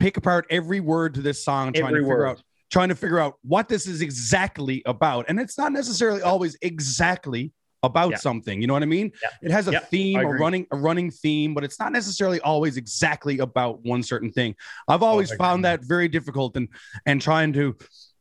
pick 0.00 0.16
apart 0.16 0.46
every 0.50 0.80
word 0.80 1.14
to 1.14 1.22
this 1.22 1.44
song 1.44 1.72
trying 1.72 1.86
every 1.86 2.00
to 2.00 2.04
figure 2.04 2.18
word. 2.18 2.26
out 2.26 2.42
trying 2.70 2.88
to 2.88 2.94
figure 2.94 3.18
out 3.18 3.34
what 3.42 3.68
this 3.68 3.86
is 3.86 4.02
exactly 4.02 4.82
about. 4.84 5.26
And 5.28 5.40
it's 5.40 5.56
not 5.56 5.72
necessarily 5.72 6.22
always 6.22 6.56
exactly 6.62 7.52
about 7.82 8.12
yeah. 8.12 8.16
something. 8.16 8.60
You 8.60 8.66
know 8.66 8.72
what 8.72 8.82
I 8.82 8.86
mean? 8.86 9.12
Yeah. 9.22 9.28
It 9.42 9.50
has 9.50 9.68
a 9.68 9.72
yeah, 9.72 9.78
theme, 9.80 10.18
a 10.18 10.26
running 10.26 10.66
a 10.70 10.76
running 10.76 11.10
theme, 11.10 11.54
but 11.54 11.64
it's 11.64 11.78
not 11.78 11.92
necessarily 11.92 12.40
always 12.40 12.76
exactly 12.76 13.38
about 13.38 13.84
one 13.84 14.02
certain 14.02 14.32
thing. 14.32 14.54
I've 14.88 15.02
always 15.02 15.32
oh, 15.32 15.36
found 15.36 15.64
that 15.64 15.84
very 15.84 16.08
difficult 16.08 16.56
and 16.56 16.68
and 17.06 17.20
trying 17.20 17.52
to 17.54 17.76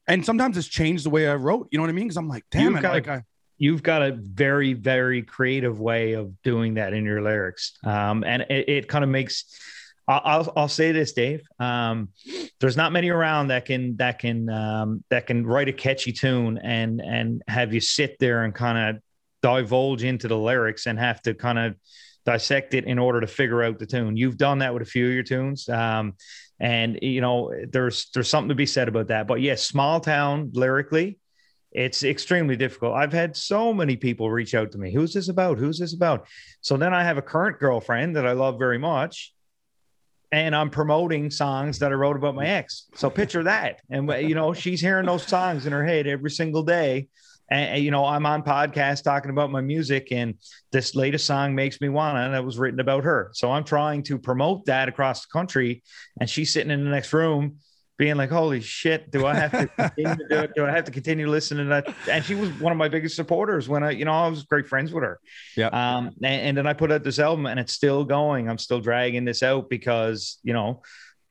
and 0.08 0.26
sometimes 0.26 0.58
it's 0.58 0.68
changed 0.68 1.06
the 1.06 1.10
way 1.10 1.28
I 1.28 1.36
wrote. 1.36 1.68
You 1.72 1.78
know 1.78 1.84
what 1.84 1.90
I 1.90 1.94
mean? 1.94 2.06
Because 2.06 2.18
I'm 2.18 2.30
like, 2.30 2.46
damn 2.52 2.72
you've 2.72 2.78
it, 2.78 2.82
got, 2.82 2.94
like 2.94 3.08
I, 3.08 3.24
you've 3.58 3.84
got 3.84 4.02
a 4.02 4.12
very 4.12 4.74
very 4.74 5.22
creative 5.24 5.80
way 5.80 6.14
of 6.14 6.42
doing 6.44 6.76
that 6.76 6.94
in 6.94 7.04
your 7.04 7.22
lyrics, 7.22 7.78
um, 7.84 8.24
and 8.24 8.44
it, 8.44 8.70
it 8.70 8.88
kind 8.88 9.04
of 9.04 9.10
makes. 9.10 9.46
I'll, 10.10 10.54
I'll 10.56 10.70
say 10.70 10.94
this, 10.94 11.12
Dave. 11.12 11.42
Um, 11.60 12.14
there's 12.62 12.78
not 12.78 12.94
many 12.94 13.10
around 13.10 13.50
that 13.50 13.66
can 13.66 13.98
that 13.98 14.20
can 14.20 14.50
um, 14.50 15.04
that 15.10 15.28
can 15.28 15.46
write 15.46 15.68
a 15.68 15.74
catchy 15.74 16.14
tune 16.14 16.58
and 16.60 17.02
and 17.02 17.44
have 17.50 17.74
you 17.74 17.82
sit 17.82 18.18
there 18.18 18.46
and 18.46 18.56
kind 18.56 18.96
of 18.96 19.02
divulge 19.42 20.04
into 20.04 20.28
the 20.28 20.38
lyrics 20.38 20.86
and 20.88 20.98
have 21.00 21.22
to 21.24 21.34
kind 21.34 21.60
of 21.60 21.76
dissect 22.26 22.74
it 22.74 22.86
in 22.86 23.00
order 23.00 23.22
to 23.22 23.28
figure 23.28 23.64
out 23.64 23.80
the 23.80 23.86
tune. 23.86 24.18
You've 24.18 24.38
done 24.38 24.60
that 24.60 24.74
with 24.74 24.84
a 24.84 24.86
few 24.86 25.08
of 25.08 25.14
your 25.14 25.24
tunes. 25.24 25.70
Um, 25.70 26.16
and 26.60 27.00
you 27.02 27.22
know, 27.22 27.54
there's 27.70 28.10
there's 28.14 28.30
something 28.30 28.50
to 28.50 28.56
be 28.56 28.66
said 28.66 28.88
about 28.88 29.08
that. 29.08 29.28
But 29.28 29.42
yes, 29.42 29.64
small 29.64 30.00
town 30.00 30.52
lyrically, 30.54 31.20
it's 31.72 32.04
extremely 32.04 32.56
difficult. 32.56 32.96
I've 32.96 33.14
had 33.14 33.36
so 33.38 33.74
many 33.74 33.96
people 33.96 34.32
reach 34.32 34.56
out 34.56 34.72
to 34.72 34.78
me. 34.78 34.92
Who's 34.92 35.14
this 35.14 35.30
about? 35.30 35.58
Who's 35.58 35.80
this 35.80 35.94
about? 35.94 36.28
So 36.62 36.76
then 36.78 36.94
I 36.94 37.04
have 37.04 37.18
a 37.18 37.22
current 37.22 37.60
girlfriend 37.60 38.16
that 38.16 38.26
I 38.26 38.32
love 38.32 38.58
very 38.58 38.80
much. 38.80 39.34
And 40.30 40.54
I'm 40.54 40.70
promoting 40.70 41.32
songs 41.32 41.80
that 41.80 41.92
I 41.92 41.96
wrote 41.96 42.18
about 42.18 42.36
my 42.36 42.48
ex. 42.48 42.88
So 42.96 43.10
picture 43.10 43.44
that. 43.44 43.82
And, 43.90 44.12
you 44.28 44.36
know, 44.36 44.54
she's 44.54 44.82
hearing 44.82 45.06
those 45.06 45.26
songs 45.26 45.66
in 45.66 45.72
her 45.72 45.86
head 45.86 46.06
every 46.06 46.32
single 46.32 46.64
day. 46.64 47.08
And, 47.50 47.84
you 47.84 47.92
know, 47.92 48.06
I'm 48.06 48.26
on 48.26 48.44
podcast 48.44 49.04
talking 49.04 49.32
about 49.32 49.52
my 49.52 49.62
music, 49.62 50.10
and 50.12 50.36
this 50.72 50.96
latest 50.96 51.26
song 51.26 51.56
makes 51.56 51.80
me 51.80 51.90
wanna, 51.90 52.22
and 52.22 52.36
it 52.36 52.44
was 52.44 52.58
written 52.58 52.80
about 52.80 53.04
her. 53.04 53.32
So 53.34 53.52
I'm 53.52 53.64
trying 53.64 54.04
to 54.04 54.18
promote 54.18 54.66
that 54.66 54.90
across 54.90 55.22
the 55.22 55.30
country. 55.32 55.84
And 56.20 56.30
she's 56.30 56.52
sitting 56.52 56.72
in 56.72 56.84
the 56.84 56.90
next 56.90 57.14
room 57.14 57.58
being 57.98 58.16
like, 58.16 58.30
"Holy 58.30 58.62
shit! 58.62 59.12
Do 59.12 59.26
I 59.26 59.36
have 59.36 59.52
to 59.52 59.68
continue 59.96 60.16
to 60.16 60.28
do 60.30 60.40
it? 60.40 60.52
Do 60.56 60.66
I 60.66 60.72
have 60.72 60.84
to 60.86 60.92
continue 60.92 61.28
listening 61.28 61.66
to 61.66 61.70
that?" 61.70 61.96
And 62.10 62.24
she 62.24 62.36
was 62.36 62.50
one 62.60 62.72
of 62.72 62.78
my 62.78 62.88
biggest 62.88 63.16
supporters 63.16 63.68
when 63.68 63.84
I, 63.84 63.92
you 63.92 64.06
know, 64.06 64.12
I 64.12 64.28
was 64.28 64.44
great 64.44 64.68
friends 64.68 64.94
with 64.94 65.04
her. 65.04 65.20
Yeah. 65.56 65.68
Um, 65.68 66.12
and, 66.24 66.26
and 66.26 66.58
then 66.58 66.68
I 66.68 66.74
put 66.74 66.92
out 66.92 67.04
this 67.04 67.20
album, 67.20 67.46
and 67.48 67.60
it's 67.60 67.74
still 67.74 68.04
going. 68.04 68.50
I'm 68.50 68.60
still 68.60 68.80
dragging 68.80 69.26
this 69.26 69.42
out 69.42 69.70
because 69.70 70.38
you 70.44 70.54
know, 70.54 70.84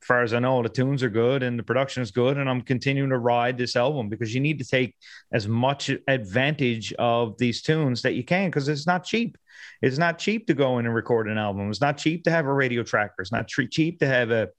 far 0.07 0.23
as 0.23 0.33
I 0.33 0.39
know, 0.39 0.63
the 0.63 0.69
tunes 0.69 1.03
are 1.03 1.09
good 1.09 1.43
and 1.43 1.59
the 1.59 1.63
production 1.63 2.01
is 2.01 2.11
good, 2.11 2.37
and 2.37 2.49
I'm 2.49 2.61
continuing 2.61 3.09
to 3.09 3.17
ride 3.17 3.57
this 3.57 3.75
album 3.75 4.09
because 4.09 4.33
you 4.33 4.41
need 4.41 4.59
to 4.59 4.65
take 4.65 4.95
as 5.31 5.47
much 5.47 5.91
advantage 6.07 6.93
of 6.93 7.37
these 7.37 7.61
tunes 7.61 8.01
that 8.03 8.13
you 8.13 8.23
can 8.23 8.49
because 8.49 8.69
it's 8.69 8.87
not 8.87 9.03
cheap. 9.03 9.37
It's 9.81 9.97
not 9.97 10.17
cheap 10.17 10.47
to 10.47 10.53
go 10.53 10.79
in 10.79 10.85
and 10.85 10.95
record 10.95 11.27
an 11.27 11.37
album. 11.37 11.69
It's 11.69 11.81
not 11.81 11.97
cheap 11.97 12.23
to 12.23 12.31
have 12.31 12.45
a 12.45 12.53
radio 12.53 12.83
tracker. 12.83 13.21
It's 13.21 13.31
not 13.31 13.47
cheap 13.47 13.99
to 13.99 14.07
have 14.07 14.31
a 14.31 14.49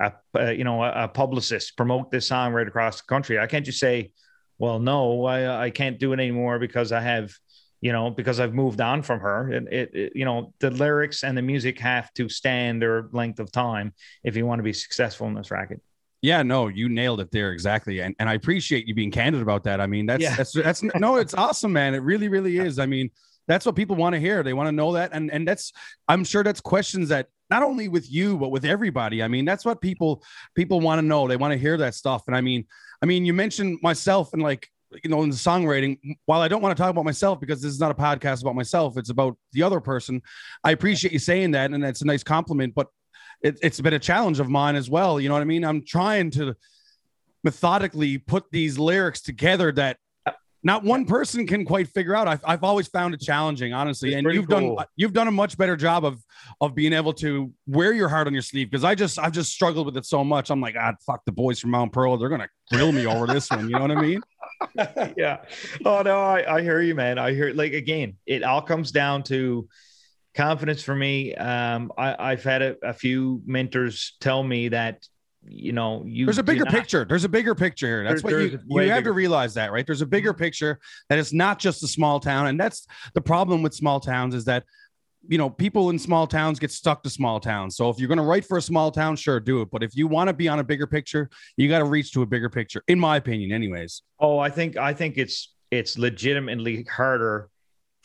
a, 0.00 0.12
uh, 0.38 0.50
you 0.50 0.64
know 0.64 0.82
a, 0.82 1.04
a, 1.04 1.08
publicist 1.08 1.76
promote 1.76 2.10
this 2.10 2.28
song 2.28 2.52
right 2.52 2.68
across 2.68 3.00
the 3.00 3.06
country. 3.06 3.38
I 3.38 3.46
can't 3.46 3.66
just 3.66 3.80
say, 3.80 4.12
well, 4.58 4.78
no, 4.78 5.24
I, 5.24 5.64
I 5.64 5.70
can't 5.70 5.98
do 5.98 6.12
it 6.12 6.20
anymore 6.20 6.58
because 6.58 6.92
I 6.92 7.00
have 7.00 7.32
you 7.80 7.92
know 7.92 8.10
because 8.10 8.40
I've 8.40 8.54
moved 8.54 8.80
on 8.80 9.02
from 9.02 9.20
her. 9.20 9.52
It, 9.52 9.72
it, 9.72 9.94
it, 9.94 10.12
you 10.14 10.24
know 10.24 10.52
the 10.60 10.70
lyrics 10.70 11.24
and 11.24 11.36
the 11.36 11.42
music 11.42 11.78
have 11.80 12.12
to 12.14 12.28
stand 12.28 12.82
their 12.82 13.08
length 13.12 13.40
of 13.40 13.52
time 13.52 13.94
if 14.24 14.36
you 14.36 14.46
want 14.46 14.58
to 14.58 14.64
be 14.64 14.72
successful 14.72 15.26
in 15.26 15.34
this 15.34 15.50
racket. 15.50 15.80
Yeah, 16.20 16.42
no, 16.42 16.66
you 16.66 16.88
nailed 16.88 17.20
it 17.20 17.30
there 17.30 17.52
exactly, 17.52 18.00
and 18.00 18.14
and 18.18 18.28
I 18.28 18.34
appreciate 18.34 18.86
you 18.86 18.94
being 18.94 19.10
candid 19.10 19.42
about 19.42 19.64
that. 19.64 19.80
I 19.80 19.86
mean, 19.86 20.06
that's 20.06 20.22
yeah. 20.22 20.34
that's 20.34 20.52
that's 20.52 20.82
no, 20.96 21.16
it's 21.16 21.34
awesome, 21.34 21.72
man. 21.72 21.94
It 21.94 21.98
really, 21.98 22.28
really 22.28 22.58
is. 22.58 22.78
I 22.78 22.86
mean, 22.86 23.10
that's 23.46 23.64
what 23.64 23.76
people 23.76 23.96
want 23.96 24.14
to 24.14 24.20
hear. 24.20 24.42
They 24.42 24.54
want 24.54 24.68
to 24.68 24.72
know 24.72 24.92
that, 24.92 25.10
and 25.12 25.30
and 25.30 25.46
that's 25.46 25.72
I'm 26.08 26.24
sure 26.24 26.42
that's 26.42 26.60
questions 26.60 27.10
that 27.10 27.28
not 27.50 27.62
only 27.62 27.88
with 27.88 28.10
you 28.10 28.36
but 28.36 28.50
with 28.50 28.64
everybody 28.64 29.22
i 29.22 29.28
mean 29.28 29.44
that's 29.44 29.64
what 29.64 29.80
people 29.80 30.22
people 30.54 30.80
want 30.80 30.98
to 30.98 31.06
know 31.06 31.26
they 31.26 31.36
want 31.36 31.52
to 31.52 31.58
hear 31.58 31.76
that 31.76 31.94
stuff 31.94 32.24
and 32.26 32.36
i 32.36 32.40
mean 32.40 32.66
i 33.02 33.06
mean 33.06 33.24
you 33.24 33.32
mentioned 33.32 33.78
myself 33.82 34.32
and 34.32 34.42
like 34.42 34.70
you 35.02 35.10
know 35.10 35.22
in 35.22 35.30
the 35.30 35.36
songwriting 35.36 35.98
while 36.26 36.40
i 36.40 36.48
don't 36.48 36.62
want 36.62 36.76
to 36.76 36.80
talk 36.80 36.90
about 36.90 37.04
myself 37.04 37.38
because 37.40 37.60
this 37.60 37.72
is 37.72 37.80
not 37.80 37.90
a 37.90 37.94
podcast 37.94 38.42
about 38.42 38.54
myself 38.54 38.96
it's 38.96 39.10
about 39.10 39.36
the 39.52 39.62
other 39.62 39.80
person 39.80 40.22
i 40.64 40.70
appreciate 40.70 41.12
you 41.12 41.18
saying 41.18 41.50
that 41.50 41.70
and 41.70 41.82
that's 41.82 42.02
a 42.02 42.06
nice 42.06 42.22
compliment 42.22 42.74
but 42.74 42.88
it, 43.42 43.58
it's 43.62 43.80
been 43.80 43.94
a 43.94 43.98
challenge 43.98 44.40
of 44.40 44.48
mine 44.48 44.76
as 44.76 44.88
well 44.88 45.20
you 45.20 45.28
know 45.28 45.34
what 45.34 45.42
i 45.42 45.46
mean? 45.46 45.64
I'm 45.64 45.84
trying 45.84 46.30
to 46.32 46.54
methodically 47.44 48.18
put 48.18 48.44
these 48.50 48.78
lyrics 48.78 49.20
together 49.20 49.72
that 49.72 49.98
not 50.62 50.82
one 50.82 51.04
person 51.04 51.46
can 51.46 51.64
quite 51.64 51.88
figure 51.88 52.16
out. 52.16 52.26
I've, 52.26 52.40
I've 52.44 52.64
always 52.64 52.88
found 52.88 53.14
it 53.14 53.20
challenging, 53.20 53.72
honestly. 53.72 54.10
It's 54.10 54.16
and 54.18 54.34
you've 54.34 54.48
cool. 54.48 54.76
done 54.76 54.86
you've 54.96 55.12
done 55.12 55.28
a 55.28 55.32
much 55.32 55.56
better 55.56 55.76
job 55.76 56.04
of 56.04 56.22
of 56.60 56.74
being 56.74 56.92
able 56.92 57.12
to 57.14 57.52
wear 57.66 57.92
your 57.92 58.08
heart 58.08 58.26
on 58.26 58.32
your 58.32 58.42
sleeve 58.42 58.70
because 58.70 58.84
I 58.84 58.94
just 58.94 59.18
I've 59.18 59.32
just 59.32 59.52
struggled 59.52 59.86
with 59.86 59.96
it 59.96 60.04
so 60.04 60.24
much. 60.24 60.50
I'm 60.50 60.60
like, 60.60 60.74
ah, 60.78 60.94
fuck 61.06 61.24
the 61.24 61.32
boys 61.32 61.60
from 61.60 61.70
Mount 61.70 61.92
Pearl. 61.92 62.16
They're 62.16 62.28
gonna 62.28 62.48
grill 62.72 62.92
me 62.92 63.06
over 63.06 63.26
this 63.26 63.50
one. 63.50 63.68
You 63.68 63.76
know 63.76 63.82
what 63.82 63.92
I 63.92 64.00
mean? 64.00 64.20
yeah. 65.16 65.38
Oh 65.84 66.02
no, 66.02 66.18
I, 66.18 66.56
I 66.56 66.62
hear 66.62 66.80
you, 66.80 66.94
man. 66.94 67.18
I 67.18 67.32
hear 67.32 67.52
like 67.52 67.72
again, 67.72 68.16
it 68.26 68.42
all 68.42 68.62
comes 68.62 68.90
down 68.90 69.22
to 69.24 69.68
confidence 70.34 70.82
for 70.82 70.94
me. 70.94 71.34
Um, 71.34 71.92
I, 71.96 72.32
I've 72.32 72.42
had 72.42 72.62
a, 72.62 72.76
a 72.82 72.92
few 72.92 73.42
mentors 73.46 74.16
tell 74.20 74.42
me 74.42 74.68
that 74.68 75.06
you 75.46 75.72
know, 75.72 76.02
you 76.06 76.26
there's 76.26 76.38
a 76.38 76.42
bigger 76.42 76.64
not, 76.64 76.74
picture. 76.74 77.04
There's 77.04 77.24
a 77.24 77.28
bigger 77.28 77.54
picture 77.54 77.86
here. 77.86 78.04
That's 78.04 78.22
there, 78.22 78.40
what 78.40 78.50
you 78.50 78.82
you 78.82 78.90
have 78.90 78.98
bigger. 78.98 79.10
to 79.10 79.12
realize 79.12 79.54
that, 79.54 79.72
right? 79.72 79.86
There's 79.86 80.02
a 80.02 80.06
bigger 80.06 80.32
mm-hmm. 80.32 80.42
picture 80.42 80.78
that 81.08 81.18
it's 81.18 81.32
not 81.32 81.58
just 81.58 81.82
a 81.82 81.88
small 81.88 82.20
town, 82.20 82.48
and 82.48 82.58
that's 82.58 82.86
the 83.14 83.20
problem 83.20 83.62
with 83.62 83.74
small 83.74 84.00
towns 84.00 84.34
is 84.34 84.44
that 84.46 84.64
you 85.28 85.38
know 85.38 85.50
people 85.50 85.90
in 85.90 85.98
small 85.98 86.26
towns 86.26 86.58
get 86.58 86.70
stuck 86.70 87.02
to 87.04 87.10
small 87.10 87.40
towns. 87.40 87.76
So 87.76 87.88
if 87.88 87.98
you're 87.98 88.08
going 88.08 88.18
to 88.18 88.24
write 88.24 88.44
for 88.44 88.58
a 88.58 88.62
small 88.62 88.90
town, 88.90 89.16
sure, 89.16 89.40
do 89.40 89.62
it. 89.62 89.70
But 89.70 89.82
if 89.82 89.96
you 89.96 90.06
want 90.06 90.28
to 90.28 90.34
be 90.34 90.48
on 90.48 90.58
a 90.58 90.64
bigger 90.64 90.86
picture, 90.86 91.30
you 91.56 91.68
got 91.68 91.78
to 91.78 91.84
reach 91.84 92.12
to 92.12 92.22
a 92.22 92.26
bigger 92.26 92.50
picture, 92.50 92.82
in 92.88 92.98
my 92.98 93.16
opinion, 93.16 93.52
anyways. 93.52 94.02
Oh, 94.20 94.38
I 94.38 94.50
think 94.50 94.76
I 94.76 94.92
think 94.92 95.18
it's 95.18 95.54
it's 95.70 95.98
legitimately 95.98 96.84
harder 96.84 97.48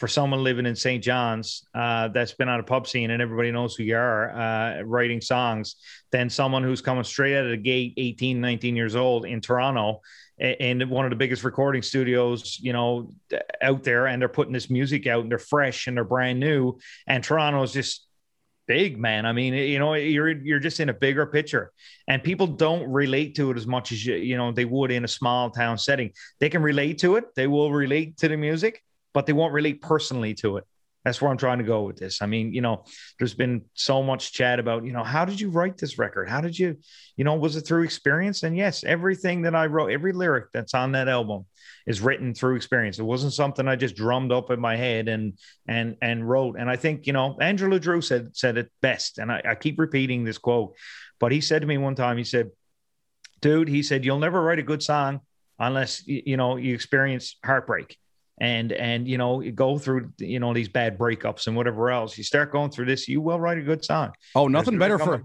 for 0.04 0.10
someone 0.10 0.44
living 0.44 0.66
in 0.66 0.76
St. 0.76 1.02
John's 1.02 1.66
uh, 1.74 2.10
that's 2.10 2.34
been 2.34 2.50
on 2.50 2.60
a 2.60 2.64
pub 2.64 2.90
scene 2.90 3.12
and 3.12 3.22
everybody 3.22 3.52
knows 3.52 3.74
who 3.74 3.84
you 3.84 3.96
are 3.96 4.32
uh, 4.38 4.82
writing 4.82 5.22
songs 5.22 5.78
than 6.12 6.30
someone 6.30 6.62
who's 6.62 6.82
coming 6.82 7.06
straight 7.06 7.38
out 7.38 7.46
of 7.46 7.52
the 7.52 7.56
gate 7.56 7.94
18 7.96 8.42
19 8.42 8.76
years 8.76 8.98
old 8.98 9.26
in 9.26 9.40
Toronto 9.40 10.02
and 10.38 10.90
one 10.90 11.06
of 11.06 11.10
the 11.10 11.16
biggest 11.16 11.46
recording 11.46 11.82
studios 11.82 12.60
you 12.60 12.74
know 12.74 13.14
out 13.62 13.84
there 13.84 14.08
and 14.08 14.22
they're 14.22 14.28
putting 14.28 14.52
this 14.52 14.70
music 14.70 15.08
out 15.08 15.22
and 15.22 15.32
they're 15.32 15.40
fresh 15.40 15.88
and 15.88 15.96
they're 15.96 16.04
brand 16.04 16.38
new 16.38 16.78
and 17.08 17.24
Toronto 17.24 17.64
is 17.64 17.72
just 17.72 18.06
big 18.66 18.98
man 18.98 19.26
i 19.26 19.34
mean 19.34 19.54
you 19.54 19.78
know 19.78 19.94
you're 19.94 20.32
you're 20.32 20.58
just 20.58 20.80
in 20.80 20.88
a 20.88 20.94
bigger 20.94 21.26
picture 21.26 21.74
and 22.08 22.24
people 22.24 22.48
don't 22.48 22.90
relate 22.90 23.36
to 23.36 23.52
it 23.52 23.58
as 23.58 23.68
much 23.68 23.92
as 23.92 24.06
you, 24.06 24.16
you 24.16 24.38
know 24.38 24.54
they 24.54 24.64
would 24.64 24.90
in 24.90 25.04
a 25.04 25.08
small 25.08 25.50
town 25.50 25.78
setting 25.78 26.10
they 26.40 26.48
can 26.48 26.62
relate 26.62 26.98
to 26.98 27.18
it 27.18 27.26
they 27.36 27.46
will 27.46 27.74
relate 27.74 28.16
to 28.16 28.30
the 28.30 28.38
music 28.38 28.82
but 29.14 29.26
they 29.26 29.34
won't 29.34 29.54
relate 29.54 29.82
personally 29.82 30.34
to 30.36 30.58
it. 30.58 30.66
That's 31.04 31.22
where 31.22 31.30
I'm 31.30 31.38
trying 31.38 31.58
to 31.58 31.66
go 31.66 31.84
with 31.84 31.98
this. 31.98 32.22
I 32.22 32.28
mean, 32.28 32.54
you 32.54 32.62
know, 32.62 32.86
there's 33.20 33.34
been 33.34 33.64
so 33.74 34.02
much 34.02 34.32
chat 34.32 34.60
about, 34.60 34.86
you 34.86 34.94
know, 34.94 35.04
how 35.04 35.26
did 35.26 35.40
you 35.40 35.50
write 35.50 35.78
this 35.78 35.98
record? 35.98 36.30
How 36.30 36.40
did 36.40 36.58
you, 36.58 36.78
you 37.18 37.26
know, 37.26 37.36
was 37.36 37.58
it 37.58 37.62
through 37.62 37.84
experience? 37.84 38.44
And 38.44 38.56
yes, 38.56 38.86
everything 38.86 39.42
that 39.42 39.54
I 39.54 39.66
wrote, 39.66 39.92
every 39.92 40.14
lyric 40.14 40.46
that's 40.54 40.74
on 40.74 40.94
that 40.94 41.10
album 41.10 41.46
is 41.86 42.00
written 42.00 42.34
through 42.34 42.56
experience. 42.56 43.00
It 43.00 43.04
wasn't 43.04 43.34
something 43.34 43.68
I 43.68 43.76
just 43.76 43.98
drummed 43.98 44.32
up 44.32 44.50
in 44.50 44.62
my 44.62 44.78
head 44.78 45.10
and 45.10 45.38
and 45.68 45.98
and 46.02 46.28
wrote. 46.28 46.56
And 46.58 46.70
I 46.70 46.78
think, 46.78 47.06
you 47.06 47.12
know, 47.12 47.38
Andrew 47.42 47.78
Drew 47.80 48.00
said 48.00 48.36
said 48.38 48.58
it 48.58 48.72
best. 48.82 49.18
And 49.18 49.30
I, 49.30 49.42
I 49.44 49.56
keep 49.56 49.80
repeating 49.80 50.24
this 50.24 50.38
quote, 50.38 50.78
but 51.20 51.34
he 51.34 51.42
said 51.42 51.64
to 51.64 51.68
me 51.68 51.78
one 51.78 51.96
time, 51.96 52.18
he 52.18 52.24
said, 52.24 52.52
dude, 53.42 53.68
he 53.68 53.84
said, 53.84 54.06
you'll 54.06 54.20
never 54.20 54.42
write 54.42 54.60
a 54.60 54.64
good 54.64 54.82
song 54.82 55.20
unless 55.60 56.08
you 56.08 56.38
know 56.38 56.56
you 56.56 56.74
experience 56.74 57.36
heartbreak 57.44 57.98
and 58.40 58.72
and 58.72 59.08
you 59.08 59.18
know 59.18 59.42
go 59.52 59.78
through 59.78 60.12
you 60.18 60.40
know 60.40 60.54
these 60.54 60.68
bad 60.68 60.98
breakups 60.98 61.48
and 61.48 61.56
whatever 61.56 61.92
else 61.92 62.18
you 62.18 62.24
start 62.24 62.52
going 62.52 62.72
through 62.72 62.86
this 62.86 63.08
you 63.08 63.22
will 63.22 63.40
write 63.40 63.58
a 63.58 63.62
good 63.62 63.84
song. 63.84 64.12
Oh 64.36 64.48
nothing 64.48 64.78
better 64.78 64.98
for 64.98 65.22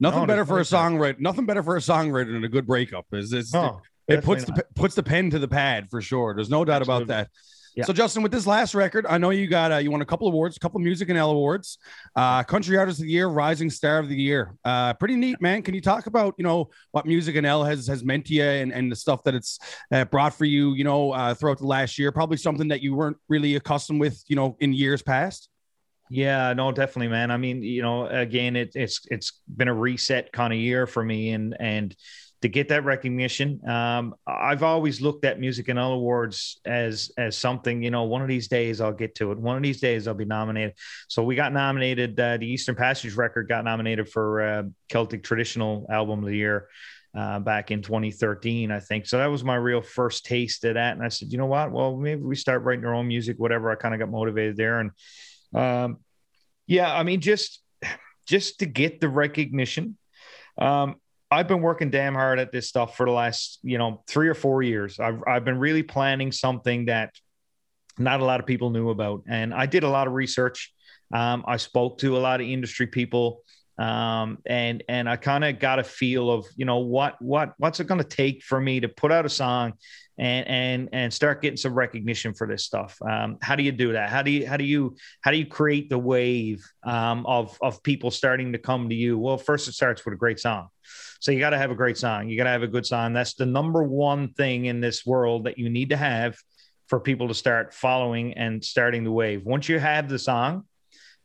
nothing 0.00 0.20
no, 0.20 0.26
better 0.26 0.44
for 0.44 0.58
a 0.58 0.62
songwriter 0.62 1.18
nothing 1.18 1.46
better 1.46 1.62
for 1.62 1.76
a 1.76 1.80
songwriter 1.80 2.32
than 2.32 2.44
a 2.44 2.48
good 2.48 2.66
breakup 2.66 3.06
is 3.12 3.32
it's, 3.32 3.52
no, 3.52 3.82
it, 4.06 4.18
it 4.18 4.24
puts 4.24 4.46
not. 4.46 4.56
the 4.56 4.66
puts 4.74 4.94
the 4.94 5.02
pen 5.02 5.30
to 5.30 5.38
the 5.38 5.48
pad 5.48 5.88
for 5.90 6.00
sure. 6.00 6.34
There's 6.34 6.50
no 6.50 6.64
doubt 6.64 6.82
Absolutely. 6.82 7.04
about 7.04 7.16
that 7.16 7.30
yeah. 7.74 7.84
So 7.84 7.92
Justin, 7.92 8.22
with 8.22 8.32
this 8.32 8.46
last 8.46 8.74
record, 8.74 9.06
I 9.08 9.18
know 9.18 9.30
you 9.30 9.46
got 9.46 9.72
uh, 9.72 9.76
you 9.76 9.90
won 9.90 10.02
a 10.02 10.06
couple 10.06 10.28
awards, 10.28 10.56
a 10.56 10.60
couple 10.60 10.80
MusicNL 10.80 11.30
awards, 11.30 11.78
uh, 12.16 12.42
Country 12.42 12.76
Artist 12.76 13.00
of 13.00 13.06
the 13.06 13.12
Year, 13.12 13.28
Rising 13.28 13.70
Star 13.70 13.98
of 13.98 14.08
the 14.08 14.16
Year. 14.16 14.54
Uh, 14.64 14.94
pretty 14.94 15.16
neat, 15.16 15.40
man. 15.40 15.62
Can 15.62 15.74
you 15.74 15.80
talk 15.80 16.06
about 16.06 16.34
you 16.36 16.44
know 16.44 16.70
what 16.90 17.06
MusicNL 17.06 17.66
has 17.66 17.86
has 17.86 18.04
meant 18.04 18.26
to 18.26 18.34
you 18.34 18.44
and, 18.44 18.72
and 18.72 18.90
the 18.90 18.96
stuff 18.96 19.24
that 19.24 19.34
it's 19.34 19.58
uh, 19.90 20.04
brought 20.04 20.34
for 20.34 20.44
you, 20.44 20.74
you 20.74 20.84
know, 20.84 21.12
uh, 21.12 21.34
throughout 21.34 21.58
the 21.58 21.66
last 21.66 21.98
year? 21.98 22.12
Probably 22.12 22.36
something 22.36 22.68
that 22.68 22.82
you 22.82 22.94
weren't 22.94 23.16
really 23.28 23.56
accustomed 23.56 24.00
with, 24.00 24.22
you 24.28 24.36
know, 24.36 24.56
in 24.60 24.72
years 24.72 25.02
past. 25.02 25.48
Yeah, 26.10 26.52
no, 26.52 26.72
definitely, 26.72 27.08
man. 27.08 27.30
I 27.30 27.38
mean, 27.38 27.62
you 27.62 27.80
know, 27.80 28.06
again, 28.06 28.54
it, 28.54 28.72
it's 28.74 29.00
it's 29.10 29.40
been 29.48 29.68
a 29.68 29.74
reset 29.74 30.30
kind 30.30 30.52
of 30.52 30.58
year 30.58 30.86
for 30.86 31.02
me, 31.02 31.30
and 31.30 31.56
and 31.58 31.96
to 32.42 32.48
get 32.48 32.68
that 32.68 32.84
recognition. 32.84 33.66
Um, 33.68 34.14
I've 34.26 34.64
always 34.64 35.00
looked 35.00 35.24
at 35.24 35.38
MusicNL 35.38 35.94
Awards 35.94 36.60
as 36.64 37.12
as 37.16 37.38
something, 37.38 37.82
you 37.82 37.90
know, 37.90 38.02
one 38.02 38.20
of 38.20 38.28
these 38.28 38.48
days 38.48 38.80
I'll 38.80 38.92
get 38.92 39.14
to 39.16 39.30
it. 39.30 39.38
One 39.38 39.56
of 39.56 39.62
these 39.62 39.80
days 39.80 40.06
I'll 40.08 40.14
be 40.14 40.24
nominated. 40.24 40.74
So 41.08 41.22
we 41.22 41.36
got 41.36 41.52
nominated. 41.52 42.18
Uh, 42.18 42.36
the 42.36 42.46
Eastern 42.46 42.74
Passage 42.74 43.14
record 43.14 43.48
got 43.48 43.64
nominated 43.64 44.08
for 44.08 44.42
uh, 44.42 44.62
Celtic 44.88 45.22
Traditional 45.22 45.86
Album 45.88 46.20
of 46.20 46.26
the 46.26 46.36
Year. 46.36 46.68
Uh, 47.14 47.38
back 47.38 47.70
in 47.70 47.82
2013, 47.82 48.70
I 48.70 48.80
think. 48.80 49.04
So 49.04 49.18
that 49.18 49.26
was 49.26 49.44
my 49.44 49.56
real 49.56 49.82
first 49.82 50.24
taste 50.24 50.64
of 50.64 50.74
that. 50.74 50.96
And 50.96 51.04
I 51.04 51.08
said, 51.08 51.30
you 51.30 51.36
know 51.36 51.44
what? 51.44 51.70
Well, 51.70 51.94
maybe 51.94 52.22
we 52.22 52.34
start 52.34 52.62
writing 52.62 52.86
our 52.86 52.94
own 52.94 53.06
music, 53.06 53.38
whatever. 53.38 53.70
I 53.70 53.74
kind 53.74 53.92
of 53.92 54.00
got 54.00 54.08
motivated 54.08 54.56
there. 54.56 54.80
And 54.80 54.90
um, 55.54 55.98
yeah, 56.66 56.90
I 56.90 57.02
mean, 57.02 57.20
just 57.20 57.60
just 58.26 58.60
to 58.60 58.66
get 58.66 59.02
the 59.02 59.10
recognition. 59.10 59.98
Um, 60.56 60.96
I've 61.32 61.48
been 61.48 61.62
working 61.62 61.90
damn 61.90 62.14
hard 62.14 62.38
at 62.38 62.52
this 62.52 62.68
stuff 62.68 62.96
for 62.96 63.06
the 63.06 63.12
last, 63.12 63.58
you 63.62 63.78
know, 63.78 64.02
three 64.06 64.28
or 64.28 64.34
four 64.34 64.62
years. 64.62 65.00
I've, 65.00 65.22
I've 65.26 65.44
been 65.44 65.58
really 65.58 65.82
planning 65.82 66.30
something 66.30 66.86
that 66.86 67.14
not 67.98 68.20
a 68.20 68.24
lot 68.24 68.38
of 68.38 68.46
people 68.46 68.70
knew 68.70 68.90
about. 68.90 69.22
And 69.28 69.54
I 69.54 69.66
did 69.66 69.82
a 69.82 69.88
lot 69.88 70.06
of 70.06 70.12
research. 70.12 70.72
Um, 71.12 71.42
I 71.46 71.56
spoke 71.56 71.98
to 71.98 72.16
a 72.16 72.20
lot 72.20 72.40
of 72.40 72.46
industry 72.46 72.86
people. 72.86 73.42
Um, 73.78 74.38
and, 74.44 74.84
and 74.88 75.08
I 75.08 75.16
kind 75.16 75.44
of 75.44 75.58
got 75.58 75.78
a 75.78 75.84
feel 75.84 76.30
of, 76.30 76.46
you 76.54 76.66
know, 76.66 76.78
what, 76.78 77.20
what, 77.20 77.54
what's 77.56 77.80
it 77.80 77.86
going 77.86 78.02
to 78.02 78.06
take 78.06 78.42
for 78.42 78.60
me 78.60 78.80
to 78.80 78.88
put 78.88 79.10
out 79.10 79.24
a 79.24 79.30
song 79.30 79.72
and 80.18 80.46
and 80.46 80.88
and 80.92 81.12
start 81.12 81.40
getting 81.40 81.56
some 81.56 81.74
recognition 81.74 82.34
for 82.34 82.46
this 82.46 82.64
stuff. 82.64 82.98
Um, 83.02 83.38
how 83.40 83.56
do 83.56 83.62
you 83.62 83.72
do 83.72 83.92
that? 83.94 84.10
How 84.10 84.22
do 84.22 84.30
you 84.30 84.46
how 84.46 84.56
do 84.56 84.64
you 84.64 84.96
how 85.22 85.30
do 85.30 85.36
you 85.36 85.46
create 85.46 85.88
the 85.88 85.98
wave 85.98 86.64
um, 86.84 87.24
of 87.26 87.56
of 87.62 87.82
people 87.82 88.10
starting 88.10 88.52
to 88.52 88.58
come 88.58 88.88
to 88.90 88.94
you? 88.94 89.18
Well, 89.18 89.38
first 89.38 89.68
it 89.68 89.72
starts 89.72 90.04
with 90.04 90.14
a 90.14 90.16
great 90.16 90.38
song. 90.38 90.68
So 91.22 91.30
you 91.30 91.38
got 91.38 91.50
to 91.50 91.58
have 91.58 91.70
a 91.70 91.76
great 91.76 91.96
song. 91.96 92.28
You 92.28 92.36
got 92.36 92.44
to 92.44 92.50
have 92.50 92.64
a 92.64 92.68
good 92.68 92.84
song. 92.84 93.12
That's 93.12 93.34
the 93.34 93.46
number 93.46 93.84
one 93.84 94.32
thing 94.32 94.64
in 94.64 94.80
this 94.80 95.06
world 95.06 95.44
that 95.44 95.56
you 95.56 95.70
need 95.70 95.90
to 95.90 95.96
have 95.96 96.36
for 96.88 96.98
people 96.98 97.28
to 97.28 97.34
start 97.34 97.72
following 97.72 98.34
and 98.34 98.62
starting 98.62 99.04
the 99.04 99.12
wave. 99.12 99.44
Once 99.44 99.68
you 99.68 99.78
have 99.78 100.08
the 100.08 100.18
song, 100.18 100.64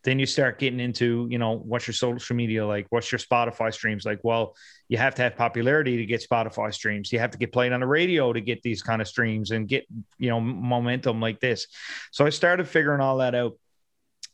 then 0.04 0.20
you 0.20 0.28
start 0.28 0.60
getting 0.60 0.80
into 0.80 1.28
you 1.32 1.40
know 1.40 1.58
what's 1.58 1.88
your 1.88 1.94
social 1.96 2.36
media 2.36 2.66
like 2.66 2.86
what's 2.92 3.12
your 3.12 3.20
spotify 3.20 3.74
streams 3.74 4.06
like 4.06 4.20
well 4.24 4.56
you 4.88 4.98
have 4.98 5.16
to 5.16 5.22
have 5.22 5.36
popularity 5.36 5.98
to 5.98 6.06
get 6.06 6.26
spotify 6.26 6.74
streams 6.74 7.12
you 7.12 7.20
have 7.20 7.32
to 7.32 7.38
get 7.38 7.52
played 7.52 7.74
on 7.74 7.82
the 7.82 7.88
radio 7.88 8.32
to 8.32 8.40
get 8.40 8.62
these 8.62 8.82
kind 8.82 9.02
of 9.02 9.08
streams 9.08 9.52
and 9.52 9.68
get 9.68 9.86
you 10.18 10.30
know 10.30 10.40
momentum 10.40 11.20
like 11.20 11.42
this 11.42 11.68
so 12.12 12.26
i 12.26 12.30
started 12.30 12.68
figuring 12.68 13.02
all 13.02 13.18
that 13.18 13.36
out 13.36 13.58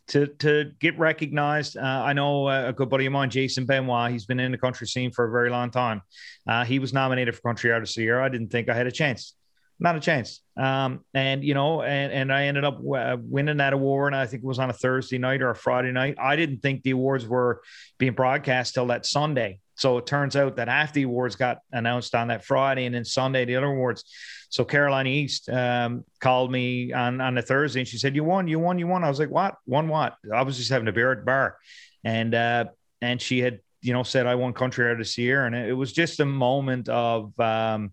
to 0.07 0.27
to 0.27 0.71
get 0.79 0.97
recognized. 0.97 1.77
Uh, 1.77 1.81
I 1.81 2.13
know 2.13 2.49
a 2.49 2.73
good 2.73 2.89
buddy 2.89 3.05
of 3.05 3.13
mine, 3.13 3.29
Jason 3.29 3.65
Benoit. 3.65 4.11
He's 4.11 4.25
been 4.25 4.39
in 4.39 4.51
the 4.51 4.57
country 4.57 4.87
scene 4.87 5.11
for 5.11 5.25
a 5.25 5.31
very 5.31 5.49
long 5.49 5.71
time. 5.71 6.01
Uh, 6.47 6.65
he 6.65 6.79
was 6.79 6.93
nominated 6.93 7.35
for 7.35 7.41
Country 7.41 7.71
Artist 7.71 7.97
of 7.97 8.01
the 8.01 8.05
Year. 8.05 8.21
I 8.21 8.29
didn't 8.29 8.49
think 8.49 8.69
I 8.69 8.73
had 8.73 8.87
a 8.87 8.91
chance 8.91 9.33
not 9.79 9.95
a 9.95 9.99
chance. 9.99 10.41
Um, 10.55 11.03
and 11.13 11.43
you 11.43 11.53
know, 11.53 11.81
and 11.81 12.11
and 12.11 12.31
I 12.31 12.45
ended 12.45 12.63
up 12.63 12.77
w- 12.77 13.21
winning 13.23 13.57
that 13.57 13.73
award. 13.73 14.13
And 14.13 14.21
I 14.21 14.25
think 14.25 14.43
it 14.43 14.47
was 14.47 14.59
on 14.59 14.69
a 14.69 14.73
Thursday 14.73 15.17
night 15.17 15.41
or 15.41 15.49
a 15.49 15.55
Friday 15.55 15.91
night. 15.91 16.15
I 16.19 16.35
didn't 16.35 16.59
think 16.59 16.83
the 16.83 16.91
awards 16.91 17.27
were 17.27 17.61
being 17.97 18.13
broadcast 18.13 18.73
till 18.73 18.87
that 18.87 19.05
Sunday. 19.05 19.59
So 19.75 19.97
it 19.97 20.05
turns 20.05 20.35
out 20.35 20.57
that 20.57 20.67
half 20.67 20.93
the 20.93 21.03
awards 21.03 21.35
got 21.35 21.57
announced 21.71 22.13
on 22.13 22.27
that 22.27 22.45
Friday, 22.45 22.85
and 22.85 22.93
then 22.93 23.05
Sunday 23.05 23.45
the 23.45 23.55
other 23.55 23.67
awards. 23.67 24.05
So 24.49 24.63
Caroline 24.63 25.07
East 25.07 25.49
um, 25.49 26.05
called 26.19 26.51
me 26.51 26.93
on 26.93 27.19
on 27.19 27.35
the 27.35 27.41
Thursday, 27.41 27.79
and 27.79 27.87
she 27.87 27.97
said, 27.97 28.15
"You 28.15 28.23
won, 28.23 28.47
you 28.47 28.59
won, 28.59 28.77
you 28.77 28.87
won." 28.87 29.03
I 29.03 29.09
was 29.09 29.19
like, 29.19 29.31
"What? 29.31 29.55
Won 29.65 29.87
what?" 29.87 30.15
I 30.33 30.43
was 30.43 30.57
just 30.57 30.69
having 30.69 30.87
a 30.87 30.91
beer 30.91 31.11
at 31.11 31.19
the 31.19 31.25
bar, 31.25 31.57
and 32.03 32.35
uh, 32.35 32.65
and 33.01 33.19
she 33.19 33.39
had 33.39 33.59
you 33.81 33.93
know 33.93 34.03
said 34.03 34.27
I 34.27 34.35
won 34.35 34.53
Country 34.53 34.91
of 34.91 34.99
the 34.99 35.21
Year, 35.21 35.45
and 35.45 35.55
it 35.55 35.73
was 35.73 35.91
just 35.91 36.19
a 36.19 36.25
moment 36.25 36.89
of. 36.89 37.37
Um, 37.39 37.91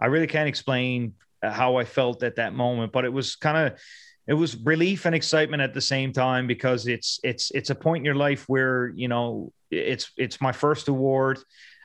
I 0.00 0.06
really 0.06 0.26
can't 0.26 0.48
explain 0.48 1.14
how 1.42 1.76
I 1.76 1.84
felt 1.84 2.22
at 2.22 2.36
that 2.36 2.54
moment, 2.54 2.92
but 2.92 3.04
it 3.04 3.12
was 3.12 3.36
kind 3.36 3.56
of 3.56 3.78
it 4.26 4.34
was 4.34 4.56
relief 4.58 5.06
and 5.06 5.14
excitement 5.14 5.62
at 5.62 5.74
the 5.74 5.80
same 5.80 6.12
time 6.12 6.46
because 6.46 6.86
it's 6.86 7.18
it's 7.24 7.50
it's 7.52 7.70
a 7.70 7.74
point 7.74 8.02
in 8.02 8.04
your 8.04 8.14
life 8.14 8.44
where 8.48 8.88
you 8.94 9.08
know 9.08 9.52
it's 9.70 10.12
it's 10.16 10.40
my 10.40 10.52
first 10.52 10.88
award 10.88 11.38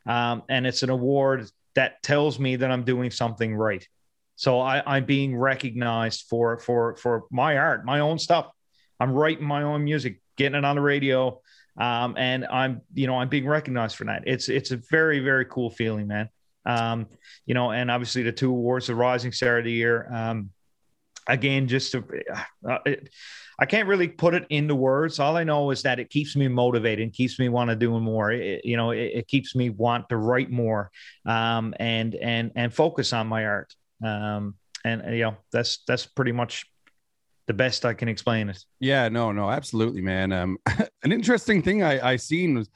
um, 0.06 0.44
and 0.50 0.68
it's 0.68 0.84
an 0.84 0.90
award 0.90 1.50
that 1.76 2.02
tells 2.04 2.40
me 2.40 2.56
that 2.58 2.72
I'm 2.72 2.84
doing 2.84 3.12
something 3.12 3.56
right. 3.56 3.86
So 4.36 4.60
I, 4.60 4.84
I'm 4.86 5.06
being 5.06 5.36
recognized 5.36 6.26
for 6.30 6.60
for 6.60 6.96
for 6.98 7.24
my 7.32 7.58
art, 7.58 7.86
my 7.86 8.00
own 8.00 8.20
stuff. 8.20 8.50
I'm 9.00 9.12
writing 9.12 9.46
my 9.46 9.64
own 9.64 9.84
music, 9.84 10.22
getting 10.38 10.58
it 10.58 10.66
on 10.66 10.76
the 10.76 10.82
radio, 10.82 11.42
um, 11.78 12.16
and 12.18 12.46
I'm 12.46 12.82
you 12.94 13.08
know 13.08 13.18
I'm 13.18 13.30
being 13.30 13.48
recognized 13.48 13.96
for 13.96 14.06
that. 14.06 14.24
It's 14.28 14.50
it's 14.50 14.72
a 14.72 14.78
very 14.92 15.20
very 15.20 15.46
cool 15.46 15.70
feeling, 15.70 16.08
man. 16.08 16.30
Um, 16.66 17.08
you 17.46 17.54
know, 17.54 17.72
and 17.72 17.92
obviously 17.92 18.24
the 18.24 18.32
two 18.32 18.50
awards, 18.50 18.88
the 18.88 18.96
Rising 18.96 19.32
Star 19.32 19.60
of 19.60 19.66
the 19.66 19.72
Year. 19.72 20.08
Um, 20.12 20.50
again, 21.28 21.68
just 21.68 21.92
to, 21.92 22.04
uh, 22.68 22.78
it, 22.86 23.10
I 23.58 23.66
can't 23.66 23.88
really 23.88 24.08
put 24.08 24.34
it 24.34 24.46
into 24.50 24.76
words. 24.76 25.20
All 25.20 25.38
I 25.38 25.44
know 25.44 25.72
is 25.72 25.84
that 25.84 26.00
it 26.00 26.10
keeps 26.10 26.36
me 26.36 26.48
motivated 26.48 27.04
and 27.04 27.14
keeps 27.14 27.40
me 27.40 27.50
want 27.50 27.70
to 27.70 27.76
do 27.76 28.00
more. 28.00 28.32
It, 28.32 28.66
you 28.66 28.78
know, 28.78 28.92
it, 28.92 29.12
it, 29.14 29.28
keeps 29.28 29.56
me 29.56 29.70
want 29.70 30.10
to 30.10 30.18
write 30.18 30.52
more 30.52 30.92
um, 31.26 31.74
and 31.80 32.16
and 32.16 32.52
and 32.56 32.74
focus 32.74 33.14
on 33.14 33.28
my 33.28 33.46
art. 33.46 33.74
Um, 34.04 34.56
and 34.84 35.02
you 35.16 35.24
know, 35.24 35.38
that's 35.52 35.84
that's 35.88 36.06
pretty 36.06 36.34
much 36.34 36.66
the 37.48 37.54
best 37.54 37.86
I 37.86 37.94
can 37.94 38.10
explain 38.10 38.50
it. 38.50 38.64
Yeah, 38.80 39.08
no, 39.08 39.32
no, 39.32 39.50
absolutely, 39.50 40.02
man. 40.02 40.34
Um, 40.34 40.58
an 41.04 41.12
interesting 41.12 41.62
thing 41.62 41.82
I 41.82 42.12
I 42.12 42.16
seen 42.18 42.56
was 42.56 42.70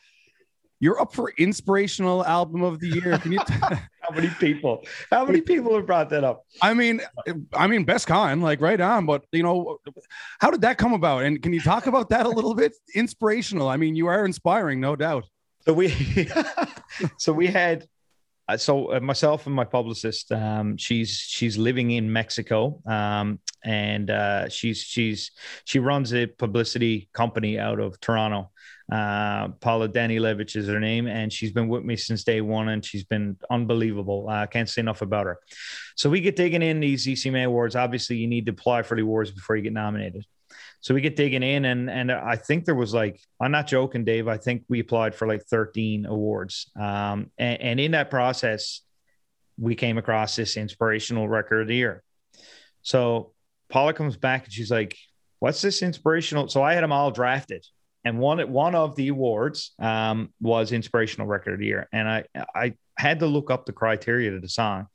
you're 0.79 0.99
up 0.99 1.13
for 1.13 1.31
inspirational 1.37 2.25
album 2.25 2.63
of 2.63 2.79
the 2.79 2.87
year. 2.87 3.17
Can 3.17 3.33
you? 3.33 3.39
T- 3.39 3.53
how 3.59 4.13
many 4.13 4.29
people? 4.39 4.83
How 5.11 5.25
many 5.25 5.41
people 5.41 5.75
have 5.75 5.85
brought 5.85 6.09
that 6.09 6.23
up? 6.23 6.45
I 6.61 6.73
mean, 6.73 7.01
I 7.53 7.67
mean, 7.67 7.83
best 7.83 8.07
con, 8.07 8.41
like 8.41 8.61
right 8.61 8.79
on. 8.79 9.05
But 9.05 9.25
you 9.31 9.43
know, 9.43 9.79
how 10.39 10.51
did 10.51 10.61
that 10.61 10.77
come 10.77 10.93
about? 10.93 11.23
And 11.23 11.41
can 11.41 11.53
you 11.53 11.61
talk 11.61 11.87
about 11.87 12.09
that 12.09 12.25
a 12.25 12.29
little 12.29 12.55
bit? 12.55 12.75
Inspirational. 12.95 13.67
I 13.67 13.77
mean, 13.77 13.95
you 13.95 14.07
are 14.07 14.25
inspiring, 14.25 14.79
no 14.79 14.95
doubt. 14.95 15.25
So 15.65 15.73
we, 15.73 15.93
so 17.17 17.33
we 17.33 17.47
had 17.47 17.85
uh, 18.49 18.57
so 18.57 18.93
uh, 18.93 18.99
myself 18.99 19.45
and 19.45 19.55
my 19.55 19.63
publicist 19.63 20.31
um, 20.31 20.75
she's 20.75 21.11
she's 21.11 21.55
living 21.55 21.91
in 21.91 22.11
mexico 22.11 22.81
um, 22.87 23.39
and 23.63 24.09
uh, 24.09 24.49
she's 24.49 24.81
she's 24.81 25.31
she 25.65 25.77
runs 25.77 26.13
a 26.15 26.25
publicity 26.25 27.09
company 27.13 27.59
out 27.59 27.79
of 27.79 27.99
toronto 27.99 28.49
uh, 28.91 29.49
Paula 29.60 29.88
Danilevich 29.88 30.56
is 30.56 30.67
her 30.67 30.80
name, 30.80 31.08
and 31.08 31.32
she's 31.32 31.52
been 31.52 31.67
with 31.67 31.84
me 31.84 31.95
since 31.95 32.23
day 32.23 32.41
one, 32.41 32.69
and 32.69 32.84
she's 32.84 33.04
been 33.04 33.38
unbelievable. 33.49 34.28
I 34.28 34.43
uh, 34.43 34.45
can't 34.47 34.67
say 34.67 34.82
enough 34.82 35.02
about 35.02 35.28
her. 35.28 35.39
So 35.95 36.10
we 36.10 36.21
get 36.21 36.36
digging 36.36 36.63
in 36.63 36.80
these 36.80 37.06
ECMA 37.06 37.45
awards. 37.45 37.75
Obviously, 37.75 38.17
you 38.17 38.28
need 38.28 38.47
to 38.47 38.52
apply 38.52 38.82
for 38.82 38.95
the 38.95 39.04
awards 39.04 39.32
before 39.32 39.56
you 39.56 39.62
get 39.62 39.73
nominated. 39.73 40.25
So 40.82 40.93
we 40.93 41.02
get 41.02 41.15
digging 41.15 41.43
in, 41.43 41.65
and 41.65 41.89
and 41.89 42.12
I 42.12 42.36
think 42.36 42.65
there 42.65 42.73
was 42.73 42.93
like 42.93 43.19
I'm 43.39 43.52
not 43.52 43.67
joking, 43.67 44.06
Dave. 44.06 44.28
I 44.28 44.38
think 44.38 44.63
we 44.69 44.80
applied 44.80 45.13
for 45.13 45.28
like 45.28 45.43
13 45.43 46.06
awards, 46.06 46.71
um, 46.80 47.30
and, 47.38 47.62
and 47.62 47.80
in 47.80 47.91
that 47.91 48.10
process, 48.10 48.82
we 49.60 49.75
came 49.75 49.97
across 49.97 50.36
this 50.36 50.58
inspirational 50.58 51.28
record 51.28 51.62
of 51.62 51.67
the 51.67 51.75
year. 51.75 52.02
So 52.82 53.34
Paula 53.67 53.93
comes 53.93 54.17
back 54.17 54.45
and 54.45 54.54
she's 54.54 54.71
like, 54.71 54.97
"What's 55.39 55.62
this 55.62 55.84
inspirational?" 55.84 56.47
So 56.47 56.63
I 56.63 56.73
had 56.73 56.84
them 56.84 56.93
all 56.93 57.12
drafted 57.12 57.65
and 58.05 58.19
one 58.19 58.39
one 58.51 58.75
of 58.75 58.95
the 58.95 59.09
awards 59.09 59.73
um, 59.79 60.33
was 60.41 60.71
inspirational 60.71 61.27
record 61.27 61.53
of 61.53 61.59
the 61.59 61.65
year. 61.65 61.88
And 61.91 62.07
i 62.07 62.23
i 62.55 62.73
had 62.97 63.19
to 63.19 63.27
look 63.27 63.49
up 63.49 63.65
the 63.65 63.71
criteria 63.71 64.31
to 64.31 64.39
the 64.39 64.49
song 64.49 64.88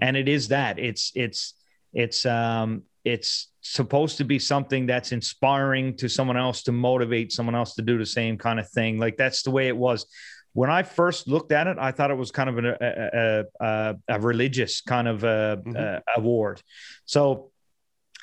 and 0.00 0.16
it 0.16 0.28
is 0.28 0.48
that. 0.48 0.78
It's 0.78 1.12
it's 1.14 1.54
it's 1.92 2.24
um 2.26 2.82
it's 3.04 3.48
supposed 3.60 4.18
to 4.18 4.24
be 4.24 4.38
something 4.38 4.86
that's 4.86 5.12
inspiring 5.12 5.96
to 5.96 6.08
someone 6.08 6.36
else 6.36 6.62
to 6.64 6.72
motivate 6.72 7.32
someone 7.32 7.54
else 7.54 7.74
to 7.74 7.82
do 7.82 7.98
the 7.98 8.06
same 8.06 8.38
kind 8.38 8.60
of 8.60 8.68
thing. 8.70 8.98
Like 8.98 9.16
that's 9.16 9.42
the 9.42 9.50
way 9.50 9.68
it 9.68 9.76
was. 9.76 10.06
When 10.52 10.70
I 10.70 10.82
first 10.82 11.28
looked 11.28 11.52
at 11.52 11.66
it, 11.66 11.76
I 11.78 11.92
thought 11.92 12.10
it 12.10 12.16
was 12.16 12.30
kind 12.30 12.48
of 12.48 12.58
an, 12.58 12.66
a, 12.66 13.44
a, 13.60 13.94
a, 14.08 14.20
religious 14.20 14.80
kind 14.80 15.06
of 15.06 15.22
a, 15.22 15.60
mm-hmm. 15.64 16.20
award. 16.20 16.62
So 17.04 17.50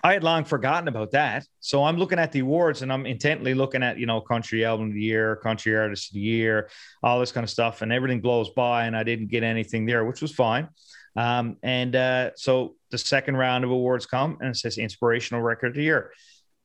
I 0.06 0.14
had 0.14 0.24
long 0.24 0.44
forgotten 0.44 0.88
about 0.88 1.14
that. 1.14 1.48
So 1.62 1.84
I'm 1.84 1.98
looking 1.98 2.20
at 2.20 2.32
the 2.32 2.42
awards 2.42 2.84
and 2.84 2.94
I'm 2.94 3.08
intently 3.08 3.56
looking 3.56 3.82
at, 3.82 3.98
you 3.98 4.06
know, 4.06 4.22
country 4.22 4.64
album 4.64 4.90
of 4.90 4.94
the 4.94 5.02
year, 5.02 5.38
country 5.38 5.76
artist 5.76 6.12
of 6.12 6.14
the 6.14 6.20
year, 6.20 6.70
all 7.02 7.20
this 7.20 7.32
kind 7.32 7.44
of 7.44 7.50
stuff. 7.50 7.82
And 7.82 7.92
everything 7.92 8.22
blows 8.22 8.52
by 8.52 8.86
and 8.86 8.96
I 8.96 9.02
didn't 9.02 9.30
get 9.30 9.42
anything 9.42 9.88
there, 9.88 10.06
which 10.06 10.22
was 10.22 10.32
fine. 10.32 10.70
Um, 11.16 11.58
and 11.64 11.96
uh, 11.96 12.30
so 12.36 12.76
the 12.92 13.00
second 13.00 13.38
round 13.38 13.64
of 13.64 13.72
awards 13.72 14.06
come 14.06 14.38
and 14.42 14.52
it 14.52 14.58
says 14.58 14.78
inspirational 14.78 15.42
record 15.42 15.70
of 15.70 15.74
the 15.74 15.82
year. 15.82 16.12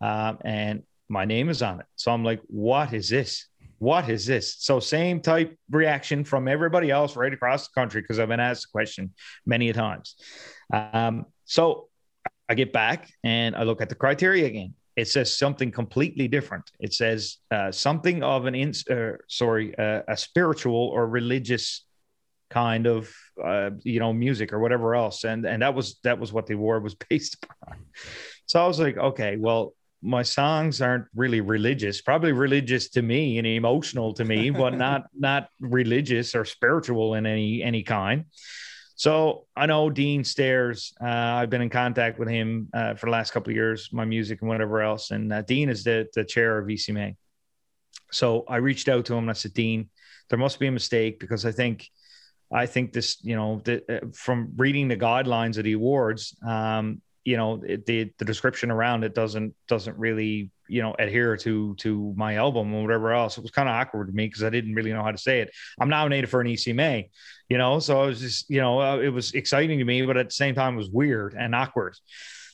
Um, 0.02 0.36
and 0.44 0.82
my 1.08 1.24
name 1.24 1.48
is 1.48 1.62
on 1.62 1.80
it. 1.80 1.86
So 1.96 2.12
I'm 2.12 2.22
like, 2.22 2.42
what 2.48 2.92
is 2.92 3.08
this? 3.08 3.46
What 3.78 4.10
is 4.10 4.26
this? 4.26 4.56
So 4.58 4.80
same 4.80 5.22
type 5.22 5.56
reaction 5.70 6.24
from 6.24 6.46
everybody 6.46 6.90
else 6.90 7.16
right 7.16 7.32
across 7.32 7.68
the 7.68 7.72
country 7.80 8.02
because 8.02 8.18
I've 8.18 8.28
been 8.28 8.38
asked 8.38 8.64
the 8.64 8.72
question 8.72 9.14
many 9.46 9.72
times. 9.72 10.16
Um, 10.70 11.24
so 11.46 11.88
I 12.50 12.54
get 12.54 12.72
back 12.72 13.08
and 13.22 13.54
I 13.54 13.62
look 13.62 13.80
at 13.80 13.88
the 13.88 13.94
criteria 13.94 14.46
again. 14.46 14.74
It 14.96 15.06
says 15.06 15.38
something 15.38 15.70
completely 15.70 16.26
different. 16.26 16.68
It 16.80 16.92
says 16.92 17.38
uh, 17.52 17.70
something 17.70 18.24
of 18.24 18.46
an 18.46 18.56
in, 18.56 18.72
uh, 18.90 19.12
sorry, 19.28 19.72
uh, 19.78 20.02
a 20.08 20.16
spiritual 20.16 20.88
or 20.88 21.06
religious 21.06 21.86
kind 22.50 22.88
of 22.88 23.14
uh, 23.42 23.70
you 23.84 24.00
know 24.00 24.12
music 24.12 24.52
or 24.52 24.58
whatever 24.58 24.96
else, 24.96 25.22
and 25.22 25.46
and 25.46 25.62
that 25.62 25.74
was 25.74 26.00
that 26.02 26.18
was 26.18 26.32
what 26.32 26.46
the 26.46 26.54
award 26.54 26.82
was 26.82 26.96
based 27.08 27.36
upon. 27.40 27.78
So 28.46 28.62
I 28.62 28.66
was 28.66 28.80
like, 28.80 28.98
okay, 28.98 29.36
well, 29.36 29.74
my 30.02 30.24
songs 30.24 30.82
aren't 30.82 31.04
really 31.14 31.42
religious 31.42 32.00
probably 32.00 32.32
religious 32.32 32.88
to 32.88 33.02
me 33.02 33.36
and 33.36 33.46
emotional 33.46 34.14
to 34.14 34.24
me 34.24 34.48
but 34.48 34.70
not 34.74 35.02
not 35.14 35.48
religious 35.60 36.34
or 36.34 36.46
spiritual 36.46 37.14
in 37.16 37.26
any 37.26 37.62
any 37.62 37.82
kind 37.82 38.24
so 39.00 39.46
I 39.56 39.64
know 39.64 39.88
Dean 39.88 40.24
Stairs. 40.24 40.92
Uh, 41.00 41.06
I've 41.06 41.48
been 41.48 41.62
in 41.62 41.70
contact 41.70 42.18
with 42.18 42.28
him 42.28 42.68
uh, 42.74 42.92
for 42.96 43.06
the 43.06 43.12
last 43.12 43.30
couple 43.30 43.50
of 43.50 43.56
years, 43.56 43.88
my 43.94 44.04
music 44.04 44.42
and 44.42 44.48
whatever 44.50 44.82
else. 44.82 45.10
And 45.10 45.32
uh, 45.32 45.40
Dean 45.40 45.70
is 45.70 45.82
the, 45.84 46.06
the 46.14 46.22
chair 46.22 46.58
of 46.58 46.66
ECMA. 46.66 47.16
So 48.12 48.44
I 48.46 48.56
reached 48.56 48.90
out 48.90 49.06
to 49.06 49.14
him 49.14 49.20
and 49.24 49.30
I 49.30 49.32
said, 49.32 49.54
Dean, 49.54 49.88
there 50.28 50.38
must 50.38 50.60
be 50.60 50.66
a 50.66 50.70
mistake 50.70 51.18
because 51.18 51.46
I 51.46 51.50
think, 51.50 51.88
I 52.52 52.66
think 52.66 52.92
this, 52.92 53.24
you 53.24 53.36
know, 53.36 53.62
the, 53.64 53.82
uh, 53.88 54.06
from 54.12 54.52
reading 54.56 54.88
the 54.88 54.98
guidelines 54.98 55.56
of 55.56 55.64
the 55.64 55.72
awards, 55.72 56.36
um, 56.46 57.00
you 57.24 57.36
know 57.36 57.62
it, 57.66 57.86
the 57.86 58.10
the 58.18 58.24
description 58.24 58.70
around 58.70 59.04
it 59.04 59.14
doesn't 59.14 59.54
doesn't 59.68 59.96
really 59.98 60.50
you 60.68 60.82
know 60.82 60.94
adhere 60.98 61.36
to 61.36 61.74
to 61.76 62.14
my 62.16 62.36
album 62.36 62.72
or 62.74 62.82
whatever 62.82 63.12
else. 63.12 63.38
It 63.38 63.42
was 63.42 63.50
kind 63.50 63.68
of 63.68 63.74
awkward 63.74 64.08
to 64.08 64.12
me 64.12 64.26
because 64.26 64.42
I 64.42 64.50
didn't 64.50 64.74
really 64.74 64.92
know 64.92 65.02
how 65.02 65.12
to 65.12 65.18
say 65.18 65.40
it. 65.40 65.50
I'm 65.80 65.88
nominated 65.88 66.30
for 66.30 66.40
an 66.40 66.46
ECMA, 66.46 67.08
you 67.48 67.58
know, 67.58 67.78
so 67.78 68.00
I 68.00 68.06
was 68.06 68.20
just 68.20 68.48
you 68.50 68.60
know 68.60 68.80
uh, 68.80 68.98
it 68.98 69.10
was 69.10 69.32
exciting 69.32 69.78
to 69.78 69.84
me, 69.84 70.02
but 70.02 70.16
at 70.16 70.28
the 70.28 70.34
same 70.34 70.54
time 70.54 70.74
it 70.74 70.78
was 70.78 70.90
weird 70.90 71.34
and 71.38 71.54
awkward. 71.54 71.96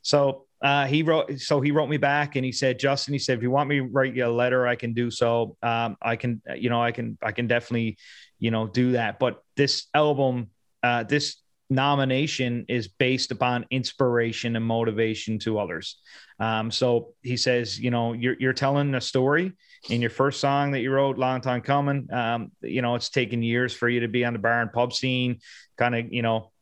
So 0.02 0.46
uh, 0.62 0.86
he 0.86 1.02
wrote, 1.02 1.38
so 1.40 1.60
he 1.60 1.70
wrote 1.70 1.88
me 1.88 1.96
back 1.96 2.36
and 2.36 2.44
he 2.44 2.52
said, 2.52 2.78
Justin, 2.78 3.12
he 3.12 3.18
said, 3.18 3.36
if 3.36 3.42
you 3.42 3.50
want 3.50 3.68
me 3.68 3.78
to 3.78 3.86
write 3.86 4.14
you 4.14 4.24
a 4.24 4.28
letter, 4.28 4.66
I 4.66 4.76
can 4.76 4.94
do 4.94 5.10
so. 5.10 5.56
Um, 5.62 5.96
I 6.00 6.16
can, 6.16 6.40
you 6.56 6.70
know, 6.70 6.80
I 6.80 6.92
can, 6.92 7.18
I 7.22 7.32
can 7.32 7.46
definitely, 7.46 7.98
you 8.38 8.50
know, 8.50 8.66
do 8.66 8.92
that. 8.92 9.18
But 9.18 9.42
this 9.56 9.86
album, 9.94 10.50
uh, 10.82 11.02
this 11.02 11.36
nomination 11.68 12.64
is 12.68 12.88
based 12.88 13.32
upon 13.32 13.66
inspiration 13.70 14.56
and 14.56 14.64
motivation 14.64 15.38
to 15.40 15.58
others. 15.58 16.00
Um, 16.38 16.70
so 16.70 17.14
he 17.22 17.36
says, 17.36 17.78
you 17.78 17.90
know, 17.90 18.12
you're, 18.12 18.36
you're 18.38 18.52
telling 18.52 18.94
a 18.94 19.00
story 19.00 19.52
in 19.88 20.00
your 20.00 20.10
first 20.10 20.40
song 20.40 20.72
that 20.72 20.80
you 20.80 20.92
wrote, 20.92 21.18
long 21.18 21.40
time 21.40 21.60
coming. 21.60 22.08
Um, 22.12 22.52
you 22.62 22.82
know, 22.82 22.94
it's 22.94 23.08
taken 23.08 23.42
years 23.42 23.74
for 23.74 23.88
you 23.88 24.00
to 24.00 24.08
be 24.08 24.24
on 24.24 24.32
the 24.32 24.38
bar 24.38 24.60
and 24.62 24.72
pub 24.72 24.92
scene, 24.92 25.40
kind 25.76 25.94
of, 25.94 26.12
you 26.12 26.22
know, 26.22 26.52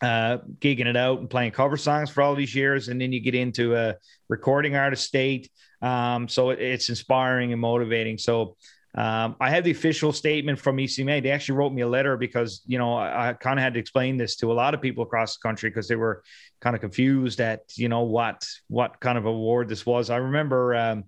uh, 0.00 0.38
gigging 0.60 0.86
it 0.86 0.96
out 0.96 1.18
and 1.18 1.28
playing 1.28 1.50
cover 1.50 1.76
songs 1.76 2.10
for 2.10 2.22
all 2.22 2.36
these 2.36 2.54
years, 2.54 2.88
and 2.88 3.00
then 3.00 3.12
you 3.12 3.20
get 3.20 3.34
into 3.34 3.74
a 3.74 3.96
recording 4.28 4.76
artist 4.76 5.04
state. 5.04 5.50
Um, 5.82 6.28
so 6.28 6.50
it, 6.50 6.60
it's 6.60 6.88
inspiring 6.88 7.52
and 7.52 7.60
motivating. 7.60 8.18
So 8.18 8.56
um, 8.98 9.36
I 9.40 9.50
have 9.50 9.62
the 9.62 9.70
official 9.70 10.12
statement 10.12 10.58
from 10.58 10.76
ECMA. 10.76 11.22
They 11.22 11.30
actually 11.30 11.56
wrote 11.56 11.72
me 11.72 11.82
a 11.82 11.88
letter 11.88 12.16
because 12.16 12.62
you 12.66 12.78
know 12.78 12.94
I, 12.94 13.28
I 13.28 13.32
kind 13.32 13.56
of 13.56 13.62
had 13.62 13.74
to 13.74 13.80
explain 13.80 14.16
this 14.16 14.34
to 14.36 14.50
a 14.50 14.54
lot 14.54 14.74
of 14.74 14.82
people 14.82 15.04
across 15.04 15.36
the 15.36 15.48
country 15.48 15.70
because 15.70 15.86
they 15.86 15.94
were 15.94 16.24
kind 16.60 16.74
of 16.74 16.80
confused 16.80 17.40
at 17.40 17.60
you 17.76 17.88
know 17.88 18.02
what 18.02 18.44
what 18.66 18.98
kind 18.98 19.16
of 19.16 19.24
award 19.24 19.68
this 19.68 19.86
was. 19.86 20.10
I 20.10 20.16
remember. 20.16 20.74
Um, 20.74 21.04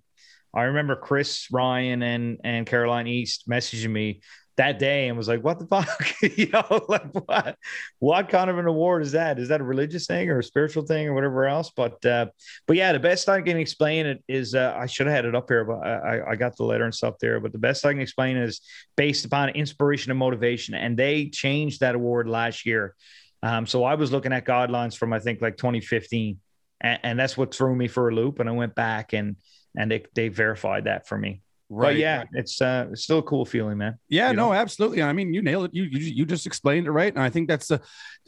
I 0.53 0.63
remember 0.63 0.97
Chris 0.97 1.49
Ryan 1.51 2.03
and 2.03 2.39
and 2.45 2.65
Caroline 2.65 3.09
East 3.09 3.49
messaging 3.49 3.91
me 3.91 4.21
that 4.61 4.79
day 4.79 5.09
and 5.09 5.17
was 5.17 5.27
like, 5.27 5.43
what 5.43 5.59
the 5.59 5.67
fuck? 5.67 6.23
you 6.37 6.47
know, 6.49 6.85
like 6.87 7.15
what 7.15 7.57
what 7.99 8.29
kind 8.29 8.51
of 8.51 8.59
an 8.59 8.67
award 8.67 9.01
is 9.03 9.13
that? 9.13 9.39
Is 9.39 9.49
that 9.49 9.63
a 9.63 9.65
religious 9.65 10.07
thing 10.07 10.29
or 10.29 10.41
a 10.41 10.45
spiritual 10.45 10.85
thing 10.85 11.09
or 11.09 11.15
whatever 11.15 11.47
else? 11.47 11.73
But 11.75 12.05
uh, 12.05 12.27
but 12.67 12.77
yeah, 12.77 12.93
the 12.93 12.99
best 12.99 13.27
I 13.31 13.41
can 13.41 13.57
explain 13.57 14.05
it 14.05 14.23
is 14.29 14.55
uh, 14.55 14.77
I 14.79 14.85
should 14.85 15.07
have 15.07 15.17
had 15.17 15.25
it 15.25 15.35
up 15.35 15.49
here, 15.49 15.65
but 15.65 15.79
I, 15.79 16.33
I 16.33 16.37
got 16.37 16.59
the 16.59 16.65
letter 16.65 16.85
and 16.85 16.95
stuff 16.95 17.15
there. 17.19 17.41
But 17.41 17.53
the 17.53 17.59
best 17.59 17.87
I 17.87 17.93
can 17.93 18.03
explain 18.03 18.37
is 18.37 18.61
based 18.99 19.25
upon 19.25 19.49
inspiration 19.49 20.11
and 20.11 20.19
motivation. 20.19 20.75
And 20.75 20.95
they 20.95 21.31
changed 21.31 21.81
that 21.81 21.95
award 21.95 22.29
last 22.29 22.67
year. 22.67 22.95
Um, 23.43 23.67
so 23.67 23.85
I 23.85 23.95
was 23.95 24.13
looking 24.13 24.35
at 24.35 24.45
guidelines 24.45 24.95
from 24.95 25.15
I 25.15 25.21
think 25.21 25.41
like 25.41 25.57
2015. 25.57 26.39
And, 26.83 27.01
and 27.03 27.19
that's 27.19 27.35
what 27.35 27.55
threw 27.55 27.75
me 27.75 27.89
for 27.89 28.11
a 28.11 28.15
loop. 28.15 28.41
And 28.41 28.49
I 28.49 28.53
went 28.53 28.75
back 28.75 29.15
and 29.15 29.37
and 29.75 29.91
they, 29.91 30.05
they 30.15 30.29
verified 30.29 30.85
that 30.85 31.07
for 31.09 31.17
me. 31.17 31.41
Right. 31.73 31.93
But 31.93 31.97
yeah, 31.99 32.25
it's 32.33 32.61
uh, 32.61 32.89
it's 32.91 33.05
still 33.05 33.19
a 33.19 33.23
cool 33.23 33.45
feeling, 33.45 33.79
man. 33.79 33.97
Yeah, 34.09 34.31
you 34.31 34.37
no, 34.37 34.49
know? 34.49 34.55
absolutely. 34.55 35.05
I 35.05 35.13
mean, 35.13 35.33
you 35.33 35.41
nailed 35.41 35.67
it. 35.67 35.71
You, 35.75 35.85
you 35.85 36.01
you 36.01 36.27
just 36.27 36.45
explained 36.45 36.89
it 36.89 36.91
right, 36.91 37.15
and 37.15 37.23
I 37.23 37.31
think 37.31 37.49
that's 37.49 37.71
a, 37.71 37.81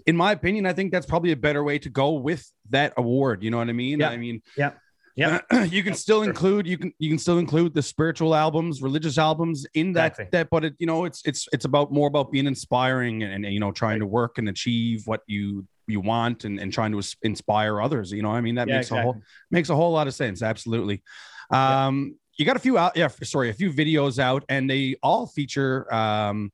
in 0.07 0.17
my 0.17 0.31
opinion, 0.31 0.65
I 0.65 0.73
think 0.73 0.93
that's 0.93 1.07
probably 1.07 1.33
a 1.33 1.37
better 1.37 1.65
way 1.65 1.81
to 1.81 1.91
go 1.91 2.13
with 2.13 2.49
that 2.71 2.93
award. 2.97 3.43
You 3.43 3.51
know 3.51 3.59
what 3.59 3.69
I 3.69 3.73
mean? 3.73 3.99
Yeah. 3.99 4.11
I 4.11 4.17
mean, 4.17 4.43
yeah. 4.57 4.73
Yeah, 5.15 5.41
you 5.65 5.83
can 5.83 5.93
still 5.93 6.23
include 6.23 6.67
you 6.67 6.79
can 6.79 6.95
you 6.99 7.11
can 7.11 7.19
still 7.19 7.39
include 7.39 7.75
the 7.75 7.83
spiritual 7.83 8.35
albums, 8.35 8.81
religious 8.81 9.19
albums 9.19 9.67
in 9.75 9.93
that 9.93 10.13
exactly. 10.13 10.29
that, 10.39 10.49
but 10.49 10.65
it 10.65 10.75
you 10.79 10.87
know 10.87 11.05
it's 11.05 11.21
it's 11.27 11.49
it's 11.53 11.67
about 11.67 11.93
more 11.93 12.09
about 12.09 12.33
being 12.33 12.47
inspiring 12.47 13.23
and, 13.23 13.45
and 13.45 13.53
you 13.53 13.61
know 13.61 13.73
trying 13.73 13.95
right. 13.95 13.99
to 13.99 14.07
work 14.07 14.39
and 14.39 14.49
achieve 14.49 15.03
what 15.05 15.21
you 15.27 15.67
you 15.87 16.01
want 16.01 16.45
and, 16.45 16.59
and 16.59 16.73
trying 16.73 16.93
to 16.93 17.03
inspire 17.23 17.83
others. 17.83 18.11
You 18.11 18.23
know, 18.23 18.31
I 18.31 18.41
mean 18.41 18.55
that 18.55 18.69
yeah, 18.69 18.77
makes 18.77 18.87
exactly. 18.87 19.01
a 19.01 19.03
whole 19.03 19.23
makes 19.51 19.69
a 19.69 19.77
whole 19.77 19.93
lot 19.93 20.07
of 20.07 20.15
sense. 20.15 20.43
Absolutely. 20.43 21.03
Um, 21.51 22.15
you 22.43 22.47
got 22.47 22.57
a 22.57 22.61
few 22.61 22.77
out, 22.77 22.97
yeah, 22.97 23.07
sorry, 23.23 23.51
a 23.51 23.53
few 23.53 23.73
videos 23.73 24.19
out, 24.19 24.45
and 24.49 24.69
they 24.69 24.97
all 25.01 25.29
feature 25.29 25.93
um, 25.95 26.51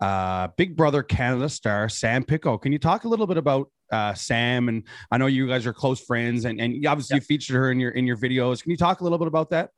uh, 0.00 0.46
Big 0.56 0.76
Brother 0.76 1.02
Canada 1.02 1.48
star 1.48 1.88
Sam 1.88 2.24
Picco. 2.24 2.60
Can 2.60 2.70
you 2.70 2.78
talk 2.78 3.02
a 3.02 3.08
little 3.08 3.26
bit 3.26 3.36
about 3.36 3.68
uh, 3.90 4.14
Sam? 4.14 4.68
And 4.68 4.84
I 5.10 5.18
know 5.18 5.26
you 5.26 5.48
guys 5.48 5.66
are 5.66 5.72
close 5.72 6.00
friends, 6.00 6.44
and, 6.44 6.60
and 6.60 6.86
obviously 6.86 7.16
yeah. 7.16 7.20
you 7.20 7.26
featured 7.26 7.56
her 7.56 7.72
in 7.72 7.80
your 7.80 7.90
in 7.90 8.06
your 8.06 8.16
videos. 8.16 8.62
Can 8.62 8.70
you 8.70 8.76
talk 8.76 9.00
a 9.00 9.02
little 9.02 9.18
bit 9.18 9.26
about 9.26 9.50
that? 9.50 9.70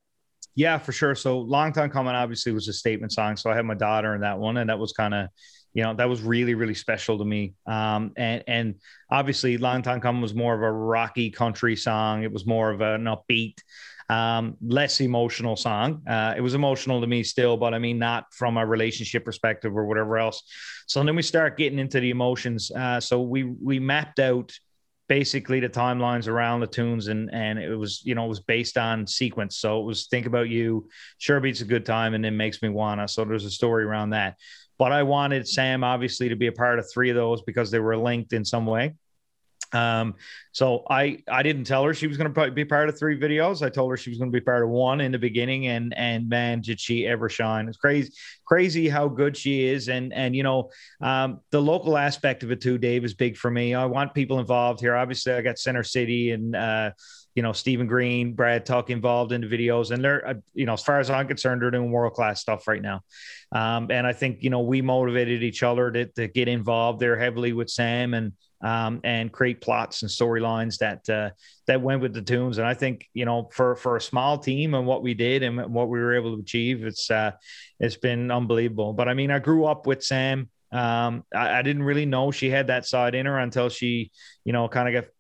Yeah, 0.55 0.77
for 0.77 0.93
sure. 0.93 1.15
So 1.15 1.39
long 1.39 1.73
time 1.73 1.89
coming, 1.89 2.15
obviously 2.15 2.53
was 2.53 2.69
a 2.69 2.75
statement 2.75 3.13
song. 3.13 3.37
So 3.37 3.51
I 3.51 3.57
had 3.57 3.65
my 3.65 3.75
daughter 3.75 4.15
in 4.15 4.21
that 4.21 4.39
one, 4.39 4.59
and 4.59 4.69
that 4.69 4.79
was 4.79 4.93
kind 4.93 5.15
of 5.15 5.29
you 5.73 5.83
know 5.83 5.95
that 5.95 6.09
was 6.09 6.23
really 6.23 6.55
really 6.55 6.75
special 6.75 7.19
to 7.19 7.25
me 7.25 7.55
um, 7.67 8.13
and 8.17 8.43
and 8.47 8.75
obviously 9.11 9.59
long 9.59 9.83
time 9.83 10.01
coming 10.01 10.23
was 10.23 10.35
more 10.35 10.55
of 10.55 10.63
a 10.63 10.73
rocky 10.73 11.31
country 11.31 11.77
song 11.77 12.23
it 12.23 12.33
was 12.33 12.47
more 12.47 12.71
of 12.71 12.81
an 12.81 13.05
upbeat 13.05 13.59
um, 14.09 14.57
less 14.61 15.01
emotional 15.01 15.57
song. 15.57 16.03
Uh, 16.07 16.35
it 16.37 16.41
was 16.41 16.55
emotional 16.55 17.01
to 17.01 17.07
me 17.07 17.23
still, 17.23 17.57
but 17.57 17.75
I 17.75 17.79
mean, 17.79 17.99
not 17.99 18.27
from 18.33 18.57
a 18.57 18.65
relationship 18.65 19.25
perspective 19.25 19.77
or 19.77 19.87
whatever 19.87 20.19
else. 20.19 20.43
So 20.87 21.03
then 21.03 21.17
we 21.17 21.23
start 21.23 21.57
getting 21.57 21.79
into 21.79 22.01
the 22.01 22.11
emotions. 22.11 22.71
Uh, 22.71 23.01
so 23.01 23.21
we 23.21 23.45
we 23.45 23.81
mapped 23.81 24.21
out 24.21 24.53
basically 25.09 25.61
the 25.61 25.69
timelines 25.69 26.27
around 26.27 26.61
the 26.61 26.67
tunes 26.67 27.07
and 27.09 27.33
and 27.33 27.59
it 27.59 27.77
was 27.77 28.03
you 28.05 28.15
know 28.15 28.25
it 28.25 28.29
was 28.29 28.41
based 28.41 28.77
on 28.77 29.07
sequence 29.07 29.57
so 29.57 29.81
it 29.81 29.85
was 29.85 30.07
think 30.09 30.27
about 30.27 30.49
you 30.49 30.89
sure 31.19 31.39
beats 31.39 31.61
a 31.61 31.65
good 31.65 31.87
time 31.87 32.15
and 32.15 32.25
then 32.25 32.37
makes 32.37 32.61
me 32.61 32.69
wanna 32.69 33.07
so 33.07 33.25
there's 33.25 33.45
a 33.45 33.51
story 33.51 33.85
around 33.85 34.11
that 34.11 34.35
but 34.79 34.91
i 34.91 35.05
wanted 35.05 35.47
sam 35.47 35.85
obviously 35.85 36.29
to 36.29 36.35
be 36.35 36.49
a 36.49 36.53
part 36.53 36.79
of 36.79 36.85
three 36.93 37.09
of 37.09 37.15
those 37.15 37.41
because 37.43 37.71
they 37.71 37.79
were 37.79 37.97
linked 37.97 38.33
in 38.33 38.45
some 38.45 38.67
way 38.67 38.95
um, 39.73 40.15
so 40.53 40.85
I 40.89 41.19
I 41.29 41.43
didn't 41.43 41.65
tell 41.65 41.85
her 41.85 41.95
she 41.95 42.07
was 42.07 42.17
going 42.17 42.33
to 42.33 42.51
be 42.51 42.65
part 42.65 42.89
of 42.89 42.99
three 42.99 43.19
videos. 43.19 43.65
I 43.65 43.69
told 43.69 43.91
her 43.91 43.97
she 43.97 44.11
was 44.11 44.19
going 44.19 44.31
to 44.31 44.37
be 44.37 44.45
part 44.45 44.63
of 44.63 44.71
one 44.71 45.01
in 45.01 45.13
the 45.13 45.19
beginning, 45.19 45.67
and 45.67 45.95
and 45.97 46.29
man, 46.29 46.61
did 46.61 46.81
she 46.81 47.07
ever 47.07 47.29
shine! 47.29 47.69
It's 47.69 47.77
crazy, 47.77 48.13
crazy 48.45 48.89
how 48.89 49.09
good 49.09 49.37
she 49.37 49.67
is, 49.67 49.89
and 49.89 50.13
and 50.13 50.35
you 50.35 50.43
know 50.43 50.71
um, 51.01 51.41
the 51.51 51.61
local 51.61 51.99
aspect 51.99 52.43
of 52.43 52.51
it 52.51 52.61
too. 52.61 52.79
Dave 52.79 53.05
is 53.05 53.15
big 53.15 53.37
for 53.37 53.51
me. 53.51 53.75
I 53.75 53.85
want 53.87 54.15
people 54.15 54.39
involved 54.39 54.81
here. 54.81 54.95
Obviously, 54.95 55.33
I 55.33 55.43
got 55.43 55.59
Center 55.59 55.83
City 55.83 56.31
and. 56.33 56.55
Uh, 56.55 56.91
you 57.35 57.43
know, 57.43 57.53
Stephen 57.53 57.87
Green, 57.87 58.33
Brad 58.33 58.65
Tuck 58.65 58.89
involved 58.89 59.31
in 59.31 59.43
the 59.43 59.47
videos. 59.47 59.91
And 59.91 60.03
they're, 60.03 60.27
uh, 60.27 60.35
you 60.55 60.65
know, 60.65 60.73
as 60.73 60.83
far 60.83 61.01
as 61.01 61.11
I'm 61.11 61.29
concerned, 61.29 61.61
they're 61.61 61.71
doing 61.71 61.91
world 61.91 62.15
class 62.15 62.41
stuff 62.41 62.67
right 62.67 62.81
now. 62.81 63.03
Um, 63.53 63.91
and 63.91 64.07
I 64.07 64.15
think, 64.15 64.43
you 64.43 64.49
know, 64.49 64.63
we 64.63 64.81
motivated 64.81 65.43
each 65.43 65.63
other 65.63 65.91
to, 65.91 66.07
to 66.07 66.29
get 66.29 66.49
involved 66.49 66.99
there 66.99 67.19
heavily 67.19 67.53
with 67.53 67.69
Sam 67.69 68.15
and, 68.15 68.33
um, 68.63 69.01
and 69.05 69.33
create 69.33 69.61
plots 69.61 70.03
and 70.03 70.11
storylines 70.11 70.79
that 70.79 71.09
uh, 71.09 71.31
that 71.67 71.81
went 71.81 72.01
with 72.01 72.15
the 72.15 72.23
tunes. 72.23 72.59
And 72.59 72.67
I 72.67 72.75
think 72.75 73.07
you 73.15 73.25
know 73.25 73.49
for 73.53 73.77
for 73.77 73.97
a 73.97 74.01
small 74.01 74.39
team 74.39 74.75
and 74.75 74.87
what 74.87 75.03
we 75.03 75.15
did 75.15 75.43
and 75.43 75.73
what 75.73 75.89
we 75.89 75.99
were 75.99 76.15
able 76.15 76.35
to 76.37 76.43
achieve, 76.43 76.85
it's 76.85 77.11
uh, 77.11 77.33
it's 77.81 77.97
been 77.97 78.31
unbelievable. 78.31 78.93
But 78.93 79.09
I 79.09 79.15
mean, 79.15 79.31
I 79.31 79.39
grew 79.39 79.67
up 79.67 79.87
with 79.87 80.03
Sam. 80.03 80.49
Um, 80.73 81.25
I, 81.35 81.59
I, 81.59 81.63
didn't 81.63 81.85
really 81.85 82.07
know 82.07 82.33
she 82.33 82.51
had 82.51 82.67
that 82.67 82.87
side 82.87 83.15
in 83.15 83.25
her 83.25 83.39
until 83.39 83.69
she, 83.69 84.11
you 84.45 84.53
know, 84.53 84.67
kind 84.67 84.89
of 84.89 85.05
got 85.05 85.11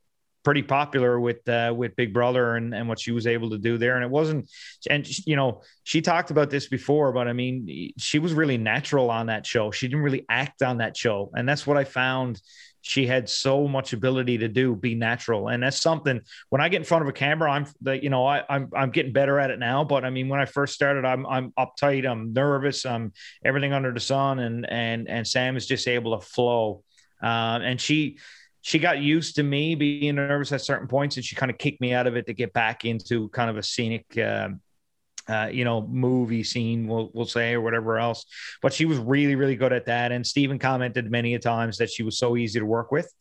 pretty 0.46 0.62
popular 0.62 1.18
with 1.18 1.48
uh, 1.48 1.74
with 1.76 1.96
Big 1.96 2.14
Brother 2.14 2.54
and, 2.54 2.72
and 2.72 2.88
what 2.88 3.00
she 3.00 3.10
was 3.10 3.26
able 3.26 3.50
to 3.50 3.58
do 3.58 3.78
there. 3.78 3.96
And 3.96 4.04
it 4.04 4.10
wasn't, 4.10 4.48
and 4.88 5.04
you 5.26 5.34
know, 5.34 5.62
she 5.82 6.00
talked 6.00 6.30
about 6.30 6.50
this 6.50 6.68
before, 6.68 7.12
but 7.12 7.26
I 7.26 7.32
mean, 7.32 7.92
she 7.98 8.20
was 8.20 8.32
really 8.32 8.56
natural 8.56 9.10
on 9.10 9.26
that 9.26 9.44
show. 9.44 9.72
She 9.72 9.88
didn't 9.88 10.04
really 10.04 10.24
act 10.28 10.62
on 10.62 10.78
that 10.78 10.96
show, 10.96 11.32
and 11.34 11.48
that's 11.48 11.66
what 11.66 11.76
I 11.76 11.82
found 11.82 12.40
she 12.86 13.04
had 13.04 13.28
so 13.28 13.66
much 13.66 13.92
ability 13.92 14.38
to 14.38 14.46
do 14.46 14.76
be 14.76 14.94
natural. 14.94 15.48
And 15.48 15.60
that's 15.60 15.80
something 15.80 16.20
when 16.50 16.60
i 16.60 16.68
get 16.68 16.76
in 16.76 16.84
front 16.84 17.02
of 17.02 17.08
a 17.08 17.12
camera 17.12 17.50
i'm 17.50 17.66
the 17.80 18.00
you 18.00 18.10
know 18.10 18.24
I, 18.24 18.44
I'm, 18.48 18.70
I'm 18.74 18.90
getting 18.90 19.12
better 19.12 19.40
at 19.40 19.50
it 19.50 19.58
now. 19.58 19.82
But 19.82 20.04
i 20.04 20.10
mean 20.10 20.28
when 20.28 20.38
i 20.38 20.44
first 20.44 20.74
started 20.74 21.04
i'm 21.04 21.26
i'm 21.26 21.52
uptight 21.58 22.08
i'm 22.08 22.32
nervous 22.32 22.86
i'm 22.86 23.12
everything 23.44 23.72
under 23.72 23.92
the 23.92 24.00
sun 24.00 24.38
and 24.38 24.70
and 24.70 25.08
and 25.08 25.26
sam 25.26 25.56
is 25.56 25.66
just 25.66 25.88
able 25.88 26.18
to 26.18 26.24
flow. 26.24 26.84
Um, 27.20 27.62
and 27.62 27.80
she 27.80 28.18
she 28.62 28.78
got 28.78 29.00
used 29.00 29.36
to 29.36 29.42
me 29.42 29.74
being 29.74 30.14
nervous 30.14 30.52
at 30.52 30.60
certain 30.60 30.86
points 30.86 31.16
and 31.16 31.24
she 31.24 31.34
kind 31.34 31.50
of 31.50 31.58
kicked 31.58 31.80
me 31.80 31.92
out 31.92 32.06
of 32.06 32.16
it 32.16 32.26
to 32.26 32.34
get 32.34 32.52
back 32.52 32.84
into 32.84 33.28
kind 33.30 33.50
of 33.50 33.56
a 33.56 33.62
scenic 33.62 34.06
uh, 34.16 34.48
uh, 35.28 35.48
you 35.50 35.64
know, 35.64 35.82
movie 35.82 36.44
scene, 36.44 36.86
we'll, 36.86 37.10
we'll 37.12 37.26
say, 37.26 37.54
or 37.54 37.60
whatever 37.60 37.98
else. 37.98 38.26
But 38.62 38.72
she 38.72 38.84
was 38.84 38.98
really, 38.98 39.34
really 39.34 39.56
good 39.56 39.72
at 39.72 39.86
that. 39.86 40.12
And 40.12 40.26
Stephen 40.26 40.58
commented 40.58 41.10
many 41.10 41.34
a 41.34 41.38
times 41.38 41.78
that 41.78 41.90
she 41.90 42.02
was 42.02 42.18
so 42.18 42.36
easy 42.36 42.60
to 42.60 42.66
work 42.66 42.92
with. 42.92 43.12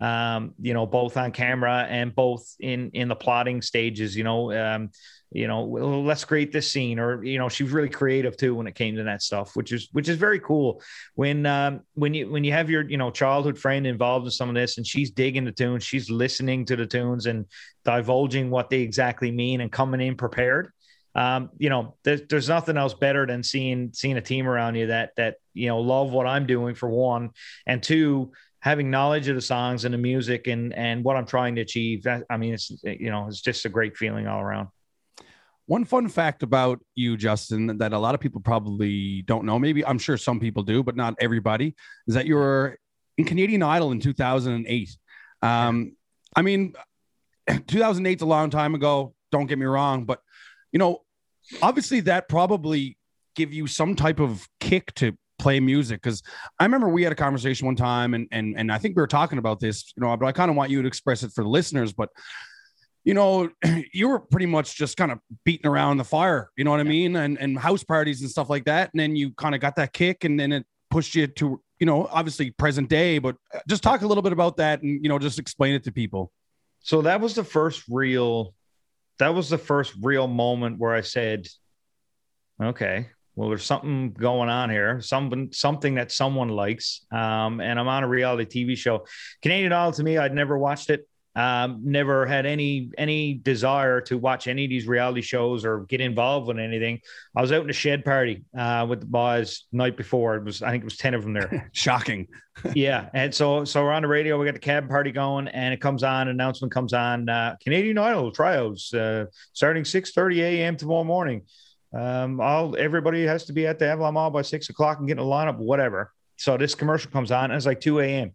Um, 0.00 0.54
you 0.60 0.74
know, 0.74 0.86
both 0.86 1.16
on 1.16 1.32
camera 1.32 1.84
and 1.88 2.14
both 2.14 2.54
in 2.60 2.90
in 2.92 3.08
the 3.08 3.16
plotting 3.16 3.62
stages. 3.62 4.16
You 4.16 4.22
know, 4.22 4.52
um, 4.52 4.90
you 5.32 5.48
know, 5.48 5.64
let's 5.64 6.24
create 6.24 6.52
this 6.52 6.70
scene, 6.70 7.00
or 7.00 7.24
you 7.24 7.36
know, 7.36 7.48
she 7.48 7.64
was 7.64 7.72
really 7.72 7.88
creative 7.88 8.36
too 8.36 8.54
when 8.54 8.68
it 8.68 8.76
came 8.76 8.94
to 8.94 9.02
that 9.02 9.22
stuff, 9.22 9.56
which 9.56 9.72
is 9.72 9.88
which 9.90 10.08
is 10.08 10.16
very 10.16 10.38
cool. 10.38 10.80
When 11.16 11.44
um, 11.46 11.80
when 11.94 12.14
you 12.14 12.30
when 12.30 12.44
you 12.44 12.52
have 12.52 12.70
your 12.70 12.88
you 12.88 12.96
know 12.96 13.10
childhood 13.10 13.58
friend 13.58 13.88
involved 13.88 14.24
in 14.24 14.30
some 14.30 14.48
of 14.48 14.54
this, 14.54 14.78
and 14.78 14.86
she's 14.86 15.10
digging 15.10 15.44
the 15.44 15.50
tunes, 15.50 15.82
she's 15.82 16.08
listening 16.08 16.64
to 16.66 16.76
the 16.76 16.86
tunes 16.86 17.26
and 17.26 17.44
divulging 17.84 18.50
what 18.50 18.70
they 18.70 18.82
exactly 18.82 19.32
mean, 19.32 19.60
and 19.60 19.72
coming 19.72 20.00
in 20.00 20.16
prepared 20.16 20.70
um, 21.18 21.50
you 21.58 21.68
know, 21.68 21.96
there's, 22.04 22.22
there's 22.28 22.48
nothing 22.48 22.76
else 22.76 22.94
better 22.94 23.26
than 23.26 23.42
seeing 23.42 23.90
seeing 23.92 24.16
a 24.16 24.20
team 24.20 24.46
around 24.46 24.76
you 24.76 24.86
that 24.86 25.10
that 25.16 25.38
you 25.52 25.66
know 25.66 25.80
love 25.80 26.12
what 26.12 26.28
I'm 26.28 26.46
doing 26.46 26.76
for 26.76 26.88
one, 26.88 27.30
and 27.66 27.82
two, 27.82 28.30
having 28.60 28.88
knowledge 28.88 29.26
of 29.26 29.34
the 29.34 29.40
songs 29.40 29.84
and 29.84 29.92
the 29.92 29.98
music 29.98 30.46
and 30.46 30.72
and 30.72 31.02
what 31.02 31.16
I'm 31.16 31.26
trying 31.26 31.56
to 31.56 31.60
achieve. 31.60 32.04
That, 32.04 32.22
I 32.30 32.36
mean, 32.36 32.54
it's 32.54 32.70
you 32.84 33.10
know, 33.10 33.26
it's 33.26 33.40
just 33.40 33.64
a 33.64 33.68
great 33.68 33.96
feeling 33.96 34.28
all 34.28 34.40
around. 34.40 34.68
One 35.66 35.84
fun 35.84 36.08
fact 36.08 36.44
about 36.44 36.78
you, 36.94 37.16
Justin, 37.16 37.78
that 37.78 37.92
a 37.92 37.98
lot 37.98 38.14
of 38.14 38.20
people 38.20 38.40
probably 38.40 39.22
don't 39.22 39.44
know, 39.44 39.58
maybe 39.58 39.84
I'm 39.84 39.98
sure 39.98 40.16
some 40.16 40.38
people 40.38 40.62
do, 40.62 40.84
but 40.84 40.94
not 40.94 41.16
everybody, 41.20 41.74
is 42.06 42.14
that 42.14 42.26
you 42.26 42.36
were 42.36 42.78
in 43.18 43.24
Canadian 43.24 43.64
Idol 43.64 43.90
in 43.90 43.98
2008. 43.98 44.96
Um, 45.42 45.96
I 46.36 46.42
mean, 46.42 46.74
2008 47.66 48.18
is 48.18 48.22
a 48.22 48.26
long 48.26 48.50
time 48.50 48.76
ago. 48.76 49.14
Don't 49.32 49.46
get 49.46 49.58
me 49.58 49.66
wrong, 49.66 50.04
but 50.04 50.22
you 50.72 50.78
know, 50.78 51.02
obviously 51.62 52.00
that 52.00 52.28
probably 52.28 52.96
give 53.34 53.52
you 53.52 53.66
some 53.66 53.94
type 53.94 54.20
of 54.20 54.46
kick 54.60 54.92
to 54.94 55.16
play 55.38 55.60
music 55.60 56.02
because 56.02 56.22
I 56.58 56.64
remember 56.64 56.88
we 56.88 57.04
had 57.04 57.12
a 57.12 57.16
conversation 57.16 57.66
one 57.66 57.76
time 57.76 58.14
and 58.14 58.26
and 58.32 58.58
and 58.58 58.72
I 58.72 58.78
think 58.78 58.96
we 58.96 59.00
were 59.00 59.06
talking 59.06 59.38
about 59.38 59.60
this, 59.60 59.92
you 59.96 60.02
know, 60.02 60.16
but 60.16 60.26
I 60.26 60.32
kind 60.32 60.50
of 60.50 60.56
want 60.56 60.70
you 60.70 60.82
to 60.82 60.88
express 60.88 61.22
it 61.22 61.32
for 61.32 61.44
the 61.44 61.50
listeners, 61.50 61.92
but 61.92 62.10
you 63.04 63.14
know, 63.14 63.48
you 63.92 64.08
were 64.08 64.18
pretty 64.18 64.46
much 64.46 64.76
just 64.76 64.96
kind 64.96 65.12
of 65.12 65.20
beating 65.44 65.66
around 65.66 65.98
the 65.98 66.04
fire, 66.04 66.50
you 66.56 66.64
know 66.64 66.70
what 66.70 66.80
I 66.80 66.84
mean? 66.84 67.16
And 67.16 67.38
and 67.38 67.58
house 67.58 67.84
parties 67.84 68.20
and 68.20 68.30
stuff 68.30 68.50
like 68.50 68.64
that. 68.64 68.90
And 68.92 69.00
then 69.00 69.16
you 69.16 69.30
kind 69.32 69.54
of 69.54 69.60
got 69.60 69.76
that 69.76 69.92
kick 69.92 70.24
and 70.24 70.38
then 70.38 70.52
it 70.52 70.66
pushed 70.90 71.14
you 71.14 71.26
to, 71.26 71.60
you 71.78 71.86
know, 71.86 72.08
obviously 72.10 72.50
present 72.50 72.88
day, 72.88 73.18
but 73.18 73.36
uh, 73.54 73.60
just 73.68 73.82
talk 73.82 74.02
a 74.02 74.06
little 74.06 74.22
bit 74.22 74.32
about 74.32 74.56
that 74.56 74.82
and 74.82 75.02
you 75.02 75.08
know, 75.08 75.18
just 75.18 75.38
explain 75.38 75.74
it 75.74 75.84
to 75.84 75.92
people. 75.92 76.32
So 76.80 77.02
that 77.02 77.20
was 77.20 77.34
the 77.34 77.44
first 77.44 77.84
real 77.88 78.54
that 79.18 79.34
was 79.34 79.48
the 79.48 79.58
first 79.58 79.94
real 80.00 80.26
moment 80.26 80.78
where 80.78 80.94
I 80.94 81.02
said, 81.02 81.48
okay, 82.62 83.08
well, 83.34 83.48
there's 83.48 83.64
something 83.64 84.12
going 84.12 84.48
on 84.48 84.68
here, 84.68 85.00
something 85.00 85.50
something 85.52 85.94
that 85.94 86.10
someone 86.10 86.48
likes. 86.48 87.06
Um, 87.12 87.60
and 87.60 87.78
I'm 87.78 87.86
on 87.86 88.02
a 88.02 88.08
reality 88.08 88.64
TV 88.64 88.76
show. 88.76 89.06
Canadian 89.42 89.72
Idol 89.72 89.92
to 89.92 90.02
me, 90.02 90.18
I'd 90.18 90.34
never 90.34 90.58
watched 90.58 90.90
it. 90.90 91.08
Um, 91.36 91.82
never 91.84 92.26
had 92.26 92.46
any 92.46 92.90
any 92.98 93.34
desire 93.34 94.00
to 94.02 94.18
watch 94.18 94.48
any 94.48 94.64
of 94.64 94.70
these 94.70 94.88
reality 94.88 95.20
shows 95.20 95.64
or 95.64 95.84
get 95.84 96.00
involved 96.00 96.48
with 96.48 96.58
anything. 96.58 97.00
I 97.36 97.40
was 97.40 97.52
out 97.52 97.62
in 97.62 97.70
a 97.70 97.74
shed 97.74 98.04
party 98.04 98.44
uh, 98.56 98.86
with 98.88 99.00
the 99.00 99.06
boys 99.06 99.64
night 99.70 99.96
before. 99.96 100.36
It 100.36 100.44
was 100.44 100.62
I 100.62 100.70
think 100.70 100.82
it 100.82 100.86
was 100.86 100.96
ten 100.96 101.14
of 101.14 101.22
them 101.22 101.34
there. 101.34 101.70
Shocking. 101.72 102.26
yeah, 102.74 103.08
and 103.14 103.32
so 103.32 103.64
so 103.64 103.84
we're 103.84 103.92
on 103.92 104.02
the 104.02 104.08
radio. 104.08 104.38
We 104.38 104.46
got 104.46 104.54
the 104.54 104.60
cab 104.60 104.88
party 104.88 105.12
going, 105.12 105.46
and 105.48 105.72
it 105.72 105.80
comes 105.80 106.02
on. 106.02 106.28
Announcement 106.28 106.72
comes 106.72 106.92
on. 106.92 107.28
Uh, 107.28 107.56
Canadian 107.62 107.98
Idol 107.98 108.32
tryouts 108.32 108.92
uh, 108.92 109.26
starting 109.52 109.84
six 109.84 110.12
thirty 110.12 110.42
a.m. 110.42 110.76
tomorrow 110.76 111.04
morning. 111.04 111.42
Um, 111.94 112.40
all 112.40 112.76
everybody 112.76 113.24
has 113.26 113.44
to 113.44 113.52
be 113.52 113.66
at 113.66 113.78
the 113.78 113.86
Avalon 113.86 114.14
Mall 114.14 114.30
by 114.30 114.42
six 114.42 114.70
o'clock 114.70 114.98
and 114.98 115.06
get 115.06 115.18
in 115.18 115.24
a 115.24 115.26
lineup, 115.26 115.58
whatever. 115.58 116.12
So 116.36 116.56
this 116.56 116.74
commercial 116.74 117.10
comes 117.10 117.30
on, 117.30 117.44
and 117.44 117.54
it's 117.54 117.66
like 117.66 117.80
two 117.80 118.00
a.m. 118.00 118.32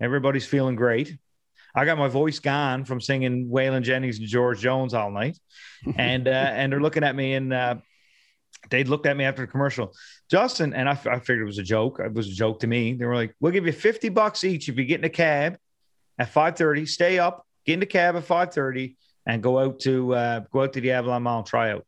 Everybody's 0.00 0.46
feeling 0.46 0.74
great. 0.74 1.18
I 1.74 1.84
got 1.84 1.98
my 1.98 2.08
voice 2.08 2.38
gone 2.38 2.84
from 2.84 3.00
singing 3.00 3.48
Waylon 3.48 3.82
Jennings 3.82 4.18
and 4.18 4.28
George 4.28 4.60
Jones 4.60 4.94
all 4.94 5.10
night, 5.10 5.38
and 5.96 6.28
uh, 6.28 6.30
and 6.30 6.72
they're 6.72 6.80
looking 6.80 7.04
at 7.04 7.16
me, 7.16 7.34
and 7.34 7.52
uh, 7.52 7.76
they 8.70 8.84
looked 8.84 9.06
at 9.06 9.16
me 9.16 9.24
after 9.24 9.42
the 9.42 9.50
commercial, 9.50 9.92
Justin, 10.30 10.72
and 10.72 10.88
I, 10.88 10.92
I 10.92 11.18
figured 11.18 11.42
it 11.42 11.46
was 11.46 11.58
a 11.58 11.64
joke. 11.64 12.00
It 12.00 12.12
was 12.12 12.28
a 12.28 12.34
joke 12.34 12.60
to 12.60 12.66
me. 12.66 12.94
They 12.94 13.04
were 13.04 13.16
like, 13.16 13.34
"We'll 13.40 13.52
give 13.52 13.66
you 13.66 13.72
fifty 13.72 14.08
bucks 14.08 14.44
each 14.44 14.68
if 14.68 14.78
you 14.78 14.84
get 14.84 15.00
in 15.00 15.04
a 15.04 15.10
cab 15.10 15.58
at 16.18 16.28
five 16.28 16.56
thirty. 16.56 16.86
Stay 16.86 17.18
up, 17.18 17.46
get 17.66 17.74
in 17.74 17.80
the 17.80 17.86
cab 17.86 18.16
at 18.16 18.24
five 18.24 18.54
thirty, 18.54 18.96
and 19.26 19.42
go 19.42 19.58
out 19.58 19.80
to 19.80 20.14
uh, 20.14 20.40
go 20.52 20.62
out 20.62 20.72
to 20.74 20.80
the 20.80 20.92
Avalon 20.92 21.22
Mall 21.22 21.42
tryout." 21.42 21.84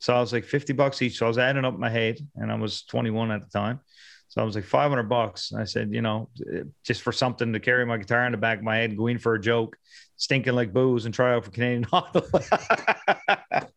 So 0.00 0.14
I 0.14 0.20
was 0.20 0.32
like 0.32 0.44
50 0.44 0.72
bucks 0.74 1.02
each. 1.02 1.18
So 1.18 1.26
I 1.26 1.28
was 1.28 1.38
adding 1.38 1.64
up 1.64 1.76
my 1.76 1.90
head 1.90 2.18
and 2.36 2.52
I 2.52 2.54
was 2.54 2.82
21 2.82 3.32
at 3.32 3.40
the 3.40 3.58
time. 3.58 3.80
So 4.28 4.42
I 4.42 4.44
was 4.44 4.54
like 4.54 4.64
500 4.64 5.04
bucks. 5.04 5.52
I 5.52 5.64
said, 5.64 5.92
you 5.92 6.02
know, 6.02 6.28
just 6.84 7.02
for 7.02 7.12
something 7.12 7.52
to 7.52 7.60
carry 7.60 7.86
my 7.86 7.96
guitar 7.96 8.26
in 8.26 8.32
the 8.32 8.38
back 8.38 8.58
of 8.58 8.64
my 8.64 8.76
head, 8.76 8.96
go 8.96 9.06
in 9.06 9.18
for 9.18 9.34
a 9.34 9.40
joke, 9.40 9.76
stinking 10.16 10.54
like 10.54 10.72
booze 10.72 11.06
and 11.06 11.14
try 11.14 11.34
out 11.34 11.44
for 11.44 11.50
Canadian 11.50 11.86
Idol. 11.92 12.26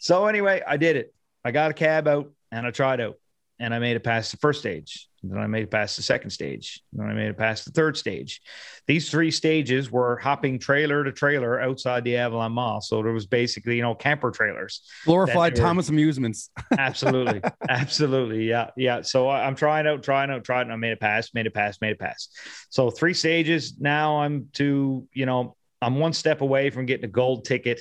so 0.00 0.26
anyway, 0.26 0.62
I 0.66 0.76
did 0.76 0.96
it. 0.96 1.14
I 1.44 1.52
got 1.52 1.70
a 1.70 1.74
cab 1.74 2.08
out 2.08 2.32
and 2.50 2.66
I 2.66 2.70
tried 2.70 3.00
out 3.00 3.16
and 3.58 3.74
I 3.74 3.78
made 3.78 3.96
it 3.96 4.04
past 4.04 4.30
the 4.30 4.36
first 4.38 4.60
stage. 4.60 5.08
Then 5.22 5.38
I 5.38 5.46
made 5.46 5.62
it 5.62 5.70
past 5.70 5.96
the 5.96 6.02
second 6.02 6.30
stage. 6.30 6.82
Then 6.92 7.06
I 7.06 7.14
made 7.14 7.28
it 7.28 7.38
past 7.38 7.64
the 7.64 7.70
third 7.70 7.96
stage. 7.96 8.42
These 8.86 9.10
three 9.10 9.30
stages 9.30 9.90
were 9.90 10.16
hopping 10.18 10.58
trailer 10.58 11.02
to 11.02 11.12
trailer 11.12 11.60
outside 11.60 12.04
the 12.04 12.16
Avalon 12.16 12.52
Mall. 12.52 12.82
So 12.82 13.02
there 13.02 13.12
was 13.12 13.26
basically, 13.26 13.76
you 13.76 13.82
know, 13.82 13.94
camper 13.94 14.30
trailers. 14.30 14.82
Glorified 15.06 15.56
Thomas 15.56 15.88
Amusements. 15.88 16.50
absolutely. 16.78 17.40
Absolutely. 17.68 18.48
Yeah. 18.48 18.70
Yeah. 18.76 19.00
So 19.00 19.30
I'm 19.30 19.54
trying 19.54 19.86
out, 19.86 20.02
trying 20.02 20.30
out, 20.30 20.44
trying 20.44 20.68
out. 20.68 20.74
I 20.74 20.76
made 20.76 20.92
it 20.92 21.00
past, 21.00 21.34
made 21.34 21.46
it 21.46 21.54
past, 21.54 21.80
made 21.80 21.92
it 21.92 21.98
past. 21.98 22.36
So 22.68 22.90
three 22.90 23.14
stages. 23.14 23.76
Now 23.78 24.18
I'm 24.18 24.48
to, 24.54 25.08
you 25.12 25.26
know, 25.26 25.56
I'm 25.80 25.96
one 25.96 26.12
step 26.12 26.42
away 26.42 26.70
from 26.70 26.86
getting 26.86 27.04
a 27.04 27.08
gold 27.08 27.44
ticket 27.44 27.80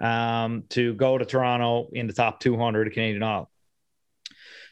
um, 0.00 0.64
to 0.70 0.94
go 0.94 1.16
to 1.16 1.24
Toronto 1.24 1.88
in 1.92 2.06
the 2.06 2.12
top 2.12 2.40
200 2.40 2.92
Canadian 2.92 3.22
Idol. 3.22 3.48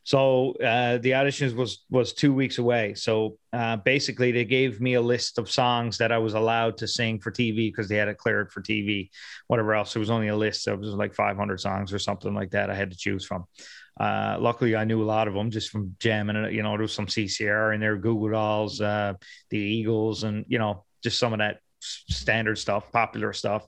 So 0.04 0.52
uh, 0.52 0.98
the 0.98 1.10
auditions 1.10 1.54
was 1.54 1.84
was 1.90 2.12
two 2.12 2.32
weeks 2.32 2.58
away. 2.58 2.94
So 2.94 3.36
uh, 3.52 3.76
basically, 3.76 4.32
they 4.32 4.44
gave 4.44 4.80
me 4.80 4.94
a 4.94 5.00
list 5.00 5.38
of 5.38 5.50
songs 5.50 5.98
that 5.98 6.10
I 6.10 6.18
was 6.18 6.34
allowed 6.34 6.78
to 6.78 6.88
sing 6.88 7.20
for 7.20 7.30
TV 7.30 7.68
because 7.68 7.88
they 7.88 7.96
had 7.96 8.08
it 8.08 8.18
cleared 8.18 8.50
for 8.50 8.62
TV. 8.62 9.10
Whatever 9.46 9.74
else, 9.74 9.94
it 9.94 9.98
was 9.98 10.10
only 10.10 10.28
a 10.28 10.36
list. 10.36 10.66
It 10.68 10.78
was 10.78 10.94
like 10.94 11.14
500 11.14 11.60
songs 11.60 11.92
or 11.92 11.98
something 11.98 12.34
like 12.34 12.50
that. 12.52 12.70
I 12.70 12.74
had 12.74 12.90
to 12.90 12.96
choose 12.96 13.26
from. 13.26 13.44
Uh, 13.98 14.38
luckily, 14.40 14.74
I 14.74 14.84
knew 14.84 15.02
a 15.02 15.04
lot 15.04 15.28
of 15.28 15.34
them 15.34 15.50
just 15.50 15.70
from 15.70 15.94
jamming. 15.98 16.54
You 16.54 16.62
know, 16.62 16.70
there 16.72 16.80
was 16.80 16.94
some 16.94 17.06
CCR 17.06 17.74
in 17.74 17.80
there, 17.80 17.96
Google 17.96 18.28
Goo 18.28 18.32
Dolls, 18.32 18.80
uh, 18.80 19.14
the 19.50 19.58
Eagles, 19.58 20.24
and 20.24 20.46
you 20.48 20.58
know, 20.58 20.84
just 21.02 21.18
some 21.18 21.34
of 21.34 21.40
that 21.40 21.58
standard 21.80 22.58
stuff, 22.58 22.90
popular 22.90 23.32
stuff. 23.32 23.66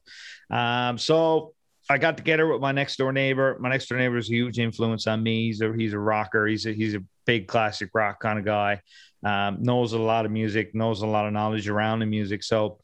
Um, 0.50 0.96
so 0.96 1.54
I 1.90 1.98
got 1.98 2.16
together 2.16 2.46
with 2.46 2.60
my 2.60 2.72
next 2.72 2.96
door 2.96 3.12
neighbor. 3.12 3.56
My 3.60 3.68
next 3.68 3.88
door 3.88 3.98
neighbor 3.98 4.16
is 4.16 4.28
a 4.28 4.34
huge 4.34 4.58
influence 4.58 5.06
on 5.06 5.22
me. 5.22 5.46
He's 5.46 5.60
a 5.60 5.72
he's 5.72 5.92
a 5.92 5.98
rocker. 5.98 6.46
He's 6.46 6.66
a 6.66 6.72
he's 6.72 6.94
a 6.94 7.02
big 7.26 7.48
classic 7.48 7.90
rock 7.92 8.20
kind 8.20 8.38
of 8.38 8.44
guy. 8.44 8.80
Um, 9.24 9.62
knows 9.62 9.92
a 9.92 9.98
lot 9.98 10.24
of 10.24 10.32
music. 10.32 10.74
Knows 10.74 11.02
a 11.02 11.06
lot 11.06 11.26
of 11.26 11.32
knowledge 11.32 11.68
around 11.68 12.00
the 12.00 12.06
music. 12.06 12.42
So 12.42 12.78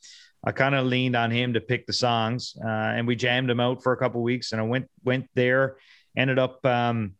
I 0.45 0.53
kind 0.53 0.75
of 0.75 0.87
leaned 0.87 1.17
on 1.17 1.31
him 1.31 1.55
to 1.55 1.61
pick 1.61 1.87
the 1.87 1.93
songs, 1.93 2.57
uh, 2.63 2.69
and 2.69 3.07
we 3.07 3.17
jammed 3.17 3.51
them 3.51 3.61
out 3.61 3.83
for 3.83 3.93
a 3.93 3.97
couple 3.97 4.23
weeks. 4.23 4.53
And 4.53 4.61
I 4.61 4.65
went 4.65 4.89
went 5.05 5.29
there. 5.35 5.77
Ended 6.17 6.39
up 6.39 6.65
um, 6.67 7.15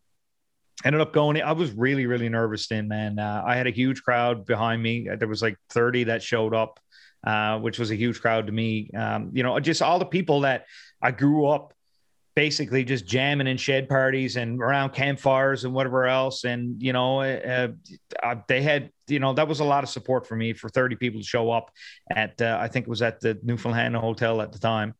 ended 0.83 1.01
up 1.01 1.13
going. 1.13 1.41
I 1.41 1.53
was 1.53 1.71
really 1.71 2.05
really 2.07 2.29
nervous 2.29 2.67
then, 2.67 2.89
man. 2.89 3.19
Uh, 3.19 3.43
I 3.45 3.55
had 3.55 3.67
a 3.67 3.71
huge 3.71 4.03
crowd 4.03 4.45
behind 4.45 4.83
me. 4.83 5.07
There 5.17 5.27
was 5.27 5.41
like 5.41 5.57
thirty 5.69 6.05
that 6.05 6.23
showed 6.23 6.53
up. 6.53 6.79
Uh, 7.21 7.59
which 7.59 7.77
was 7.77 7.91
a 7.91 7.97
huge 7.97 8.21
crowd 8.21 8.45
to 8.47 8.53
me. 8.53 8.89
Um, 8.95 9.31
you 9.33 9.43
know, 9.43 9.59
just 9.59 9.81
all 9.81 9.99
the 9.99 10.05
people 10.05 10.39
that 10.41 10.63
I 11.01 11.11
grew 11.11 11.47
up 11.47 11.73
basically 12.35 12.85
just 12.85 13.05
jamming 13.05 13.47
in 13.47 13.57
shed 13.57 13.89
parties 13.89 14.37
and 14.37 14.61
around 14.61 14.91
campfires 14.91 15.65
and 15.65 15.73
whatever 15.73 16.07
else. 16.07 16.45
And, 16.45 16.81
you 16.81 16.93
know, 16.93 17.21
uh, 17.21 17.69
uh, 18.23 18.35
they 18.47 18.61
had, 18.61 18.91
you 19.07 19.19
know, 19.19 19.33
that 19.33 19.47
was 19.47 19.59
a 19.59 19.65
lot 19.65 19.83
of 19.83 19.89
support 19.89 20.25
for 20.25 20.35
me 20.35 20.53
for 20.53 20.69
30 20.69 20.95
people 20.95 21.19
to 21.19 21.25
show 21.25 21.51
up 21.51 21.71
at, 22.09 22.41
uh, 22.41 22.57
I 22.59 22.69
think 22.69 22.85
it 22.85 22.89
was 22.89 23.01
at 23.01 23.19
the 23.19 23.37
Newfoundland 23.43 23.95
Hotel 23.95 24.41
at 24.41 24.53
the 24.53 24.59
time. 24.59 24.93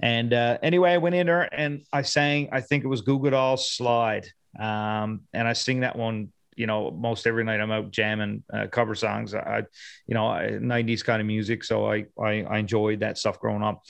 And 0.00 0.32
uh, 0.32 0.58
anyway, 0.62 0.92
I 0.92 0.98
went 0.98 1.16
in 1.16 1.26
there 1.26 1.52
and 1.52 1.84
I 1.92 2.02
sang, 2.02 2.50
I 2.52 2.60
think 2.60 2.84
it 2.84 2.88
was 2.88 3.00
Goo 3.00 3.18
Goo 3.18 3.30
Dolls 3.30 3.70
Slide. 3.70 4.28
Um, 4.58 5.22
and 5.32 5.48
I 5.48 5.52
sing 5.52 5.80
that 5.80 5.96
one 5.96 6.32
you 6.56 6.66
know, 6.66 6.92
most 6.92 7.26
every 7.26 7.42
night 7.42 7.60
I'm 7.60 7.72
out 7.72 7.90
jamming 7.90 8.44
uh, 8.52 8.66
cover 8.70 8.94
songs. 8.94 9.34
I, 9.34 9.64
you 10.06 10.14
know, 10.14 10.22
90s 10.22 11.04
kind 11.04 11.20
of 11.20 11.26
music. 11.26 11.64
So 11.64 11.90
I, 11.90 12.06
I, 12.16 12.42
I 12.42 12.58
enjoyed 12.58 13.00
that 13.00 13.18
stuff 13.18 13.40
growing 13.40 13.64
up. 13.64 13.82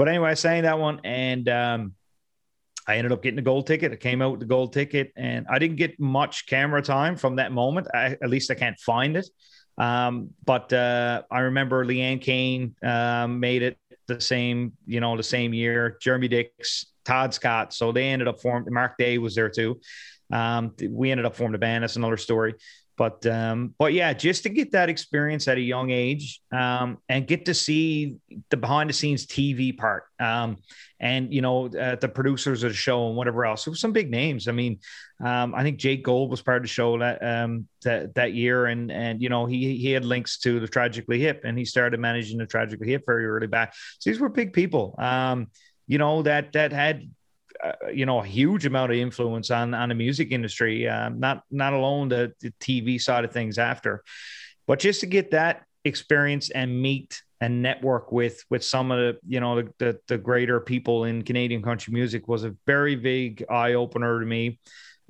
But 0.00 0.08
anyway, 0.08 0.30
I 0.30 0.34
sang 0.34 0.62
that 0.62 0.78
one 0.78 0.98
and 1.04 1.46
um, 1.50 1.92
I 2.88 2.96
ended 2.96 3.12
up 3.12 3.22
getting 3.22 3.38
a 3.38 3.42
gold 3.42 3.66
ticket. 3.66 3.92
I 3.92 3.96
came 3.96 4.22
out 4.22 4.30
with 4.30 4.40
the 4.40 4.46
gold 4.46 4.72
ticket 4.72 5.12
and 5.14 5.44
I 5.46 5.58
didn't 5.58 5.76
get 5.76 6.00
much 6.00 6.46
camera 6.46 6.80
time 6.80 7.16
from 7.16 7.36
that 7.36 7.52
moment. 7.52 7.86
I, 7.92 8.16
at 8.22 8.30
least 8.30 8.50
I 8.50 8.54
can't 8.54 8.78
find 8.78 9.18
it. 9.18 9.28
Um, 9.76 10.30
but 10.42 10.72
uh, 10.72 11.24
I 11.30 11.40
remember 11.40 11.84
Leanne 11.84 12.22
Kane 12.22 12.74
um, 12.82 13.40
made 13.40 13.60
it 13.62 13.76
the 14.06 14.22
same, 14.22 14.72
you 14.86 15.00
know, 15.00 15.18
the 15.18 15.22
same 15.22 15.52
year. 15.52 15.98
Jeremy 16.00 16.28
Dix, 16.28 16.86
Todd 17.04 17.34
Scott. 17.34 17.74
So 17.74 17.92
they 17.92 18.08
ended 18.08 18.26
up 18.26 18.40
forming. 18.40 18.72
Mark 18.72 18.96
Day 18.96 19.18
was 19.18 19.34
there 19.34 19.50
too. 19.50 19.82
Um, 20.32 20.72
we 20.88 21.10
ended 21.10 21.26
up 21.26 21.36
forming 21.36 21.56
a 21.56 21.58
band. 21.58 21.82
That's 21.82 21.96
another 21.96 22.16
story. 22.16 22.54
But 23.00 23.24
um, 23.24 23.74
but 23.78 23.94
yeah, 23.94 24.12
just 24.12 24.42
to 24.42 24.50
get 24.50 24.72
that 24.72 24.90
experience 24.90 25.48
at 25.48 25.56
a 25.56 25.60
young 25.62 25.88
age 25.88 26.42
um, 26.52 26.98
and 27.08 27.26
get 27.26 27.46
to 27.46 27.54
see 27.54 28.18
the 28.50 28.58
behind 28.58 28.90
the 28.90 28.92
scenes 28.92 29.24
TV 29.26 29.74
part 29.74 30.04
um, 30.20 30.58
and 31.00 31.32
you 31.32 31.40
know 31.40 31.68
uh, 31.68 31.96
the 31.96 32.10
producers 32.10 32.62
of 32.62 32.72
the 32.72 32.76
show 32.76 33.08
and 33.08 33.16
whatever 33.16 33.46
else. 33.46 33.66
It 33.66 33.70
was 33.70 33.80
some 33.80 33.92
big 33.92 34.10
names. 34.10 34.48
I 34.48 34.52
mean, 34.52 34.80
um, 35.24 35.54
I 35.54 35.62
think 35.62 35.78
Jake 35.78 36.04
Gold 36.04 36.30
was 36.30 36.42
part 36.42 36.58
of 36.58 36.64
the 36.64 36.68
show 36.68 36.98
that 36.98 37.24
um, 37.24 37.66
that 37.84 38.14
that 38.16 38.34
year, 38.34 38.66
and 38.66 38.92
and 38.92 39.22
you 39.22 39.30
know 39.30 39.46
he 39.46 39.78
he 39.78 39.92
had 39.92 40.04
links 40.04 40.36
to 40.40 40.60
the 40.60 40.68
Tragically 40.68 41.20
Hip, 41.20 41.40
and 41.44 41.56
he 41.56 41.64
started 41.64 42.00
managing 42.00 42.36
the 42.36 42.44
Tragically 42.44 42.88
Hip 42.88 43.04
very 43.06 43.24
early 43.24 43.46
back. 43.46 43.72
So 43.98 44.10
these 44.10 44.20
were 44.20 44.28
big 44.28 44.52
people. 44.52 44.94
Um, 44.98 45.46
you 45.86 45.96
know 45.96 46.20
that 46.24 46.52
that 46.52 46.70
had 46.70 47.08
uh, 47.62 47.72
you 47.92 48.06
know 48.06 48.20
a 48.20 48.26
huge 48.26 48.66
amount 48.66 48.92
of 48.92 48.98
influence 48.98 49.50
on 49.50 49.74
on 49.74 49.88
the 49.88 49.94
music 49.94 50.32
industry. 50.32 50.88
Uh, 50.88 51.08
not 51.10 51.42
not 51.50 51.72
alone 51.72 52.08
the, 52.08 52.32
the 52.40 52.52
TV 52.60 53.00
side 53.00 53.24
of 53.24 53.32
things 53.32 53.58
after, 53.58 54.02
but 54.66 54.78
just 54.78 55.00
to 55.00 55.06
get 55.06 55.32
that 55.32 55.64
experience 55.84 56.50
and 56.50 56.80
meet 56.80 57.22
and 57.40 57.62
network 57.62 58.12
with 58.12 58.44
with 58.50 58.62
some 58.62 58.90
of 58.90 58.98
the 58.98 59.18
you 59.26 59.40
know 59.40 59.62
the, 59.62 59.72
the, 59.78 59.98
the 60.08 60.18
greater 60.18 60.60
people 60.60 61.04
in 61.04 61.22
Canadian 61.22 61.62
country 61.62 61.92
music 61.92 62.28
was 62.28 62.44
a 62.44 62.54
very 62.66 62.96
big 62.96 63.44
eye 63.50 63.74
opener 63.74 64.20
to 64.20 64.26
me. 64.26 64.58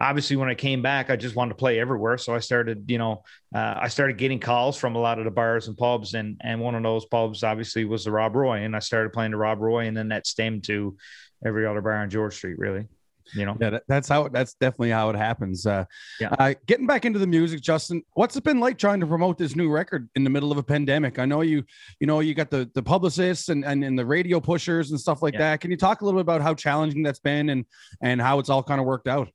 Obviously, 0.02 0.36
when 0.36 0.48
I 0.48 0.54
came 0.54 0.80
back, 0.80 1.10
I 1.10 1.16
just 1.16 1.36
wanted 1.36 1.50
to 1.50 1.56
play 1.56 1.78
everywhere. 1.78 2.16
So 2.16 2.34
I 2.34 2.38
started, 2.38 2.90
you 2.90 2.96
know, 2.96 3.22
uh, 3.54 3.74
I 3.82 3.88
started 3.88 4.16
getting 4.16 4.40
calls 4.40 4.78
from 4.78 4.96
a 4.96 4.98
lot 4.98 5.18
of 5.18 5.26
the 5.26 5.30
bars 5.30 5.68
and 5.68 5.76
pubs, 5.76 6.14
and 6.14 6.40
and 6.42 6.60
one 6.60 6.74
of 6.74 6.82
those 6.82 7.04
pubs 7.04 7.42
obviously 7.42 7.84
was 7.84 8.04
the 8.04 8.10
Rob 8.10 8.34
Roy, 8.34 8.58
and 8.62 8.74
I 8.74 8.78
started 8.78 9.12
playing 9.12 9.32
the 9.32 9.36
Rob 9.36 9.60
Roy, 9.60 9.86
and 9.86 9.96
then 9.96 10.08
that 10.08 10.26
stemmed 10.26 10.64
to 10.64 10.96
every 11.44 11.66
other 11.66 11.80
bar 11.80 11.92
on 11.92 12.10
George 12.10 12.34
Street, 12.34 12.58
really 12.58 12.86
you 13.34 13.46
know? 13.46 13.56
Yeah 13.60 13.78
that's 13.88 14.08
how 14.08 14.28
that's 14.28 14.54
definitely 14.54 14.90
how 14.90 15.10
it 15.10 15.16
happens 15.16 15.66
uh 15.66 15.84
yeah. 16.20 16.28
uh, 16.38 16.54
getting 16.66 16.86
back 16.86 17.04
into 17.04 17.18
the 17.18 17.26
music 17.26 17.60
justin 17.60 18.02
what's 18.14 18.36
it 18.36 18.44
been 18.44 18.60
like 18.60 18.78
trying 18.78 19.00
to 19.00 19.06
promote 19.06 19.38
this 19.38 19.56
new 19.56 19.70
record 19.70 20.08
in 20.16 20.24
the 20.24 20.30
middle 20.30 20.52
of 20.52 20.58
a 20.58 20.62
pandemic? 20.62 21.18
I 21.18 21.26
know 21.26 21.40
you 21.40 21.64
you 22.00 22.06
know 22.06 22.20
you 22.20 22.34
got 22.34 22.50
the 22.50 22.70
the 22.74 22.82
publicists 22.82 23.48
and 23.48 23.64
and, 23.64 23.84
and 23.84 23.98
the 23.98 24.04
radio 24.04 24.40
pushers 24.40 24.90
and 24.90 25.00
stuff 25.00 25.22
like 25.22 25.34
yeah. 25.34 25.40
that. 25.40 25.60
Can 25.60 25.70
you 25.70 25.76
talk 25.76 26.00
a 26.00 26.04
little 26.04 26.18
bit 26.18 26.22
about 26.22 26.42
how 26.42 26.54
challenging 26.54 27.02
that's 27.02 27.18
been 27.18 27.50
and 27.50 27.64
and 28.02 28.20
how 28.20 28.38
it's 28.38 28.50
all 28.50 28.62
kind 28.62 28.80
of 28.80 28.86
worked 28.86 29.08
out? 29.08 29.28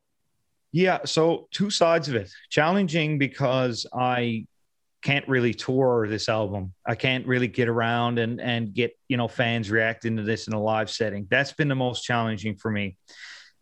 Yeah 0.71 0.99
so 1.05 1.47
two 1.51 1.69
sides 1.69 2.09
of 2.09 2.15
it. 2.15 2.29
Challenging 2.49 3.17
because 3.17 3.85
i 3.93 4.45
can't 5.05 5.27
really 5.27 5.53
tour 5.53 6.07
this 6.09 6.27
album. 6.27 6.73
I 6.85 6.95
can't 6.95 7.25
really 7.27 7.47
get 7.47 7.69
around 7.69 8.19
and 8.19 8.41
and 8.41 8.73
get 8.73 8.91
you 9.07 9.17
know 9.17 9.27
fans 9.27 9.69
reacting 9.69 10.17
to 10.17 10.23
this 10.23 10.47
in 10.47 10.53
a 10.53 10.61
live 10.61 10.89
setting. 10.89 11.27
That's 11.29 11.53
been 11.53 11.69
the 11.69 11.75
most 11.75 12.03
challenging 12.03 12.55
for 12.57 12.71
me 12.71 12.97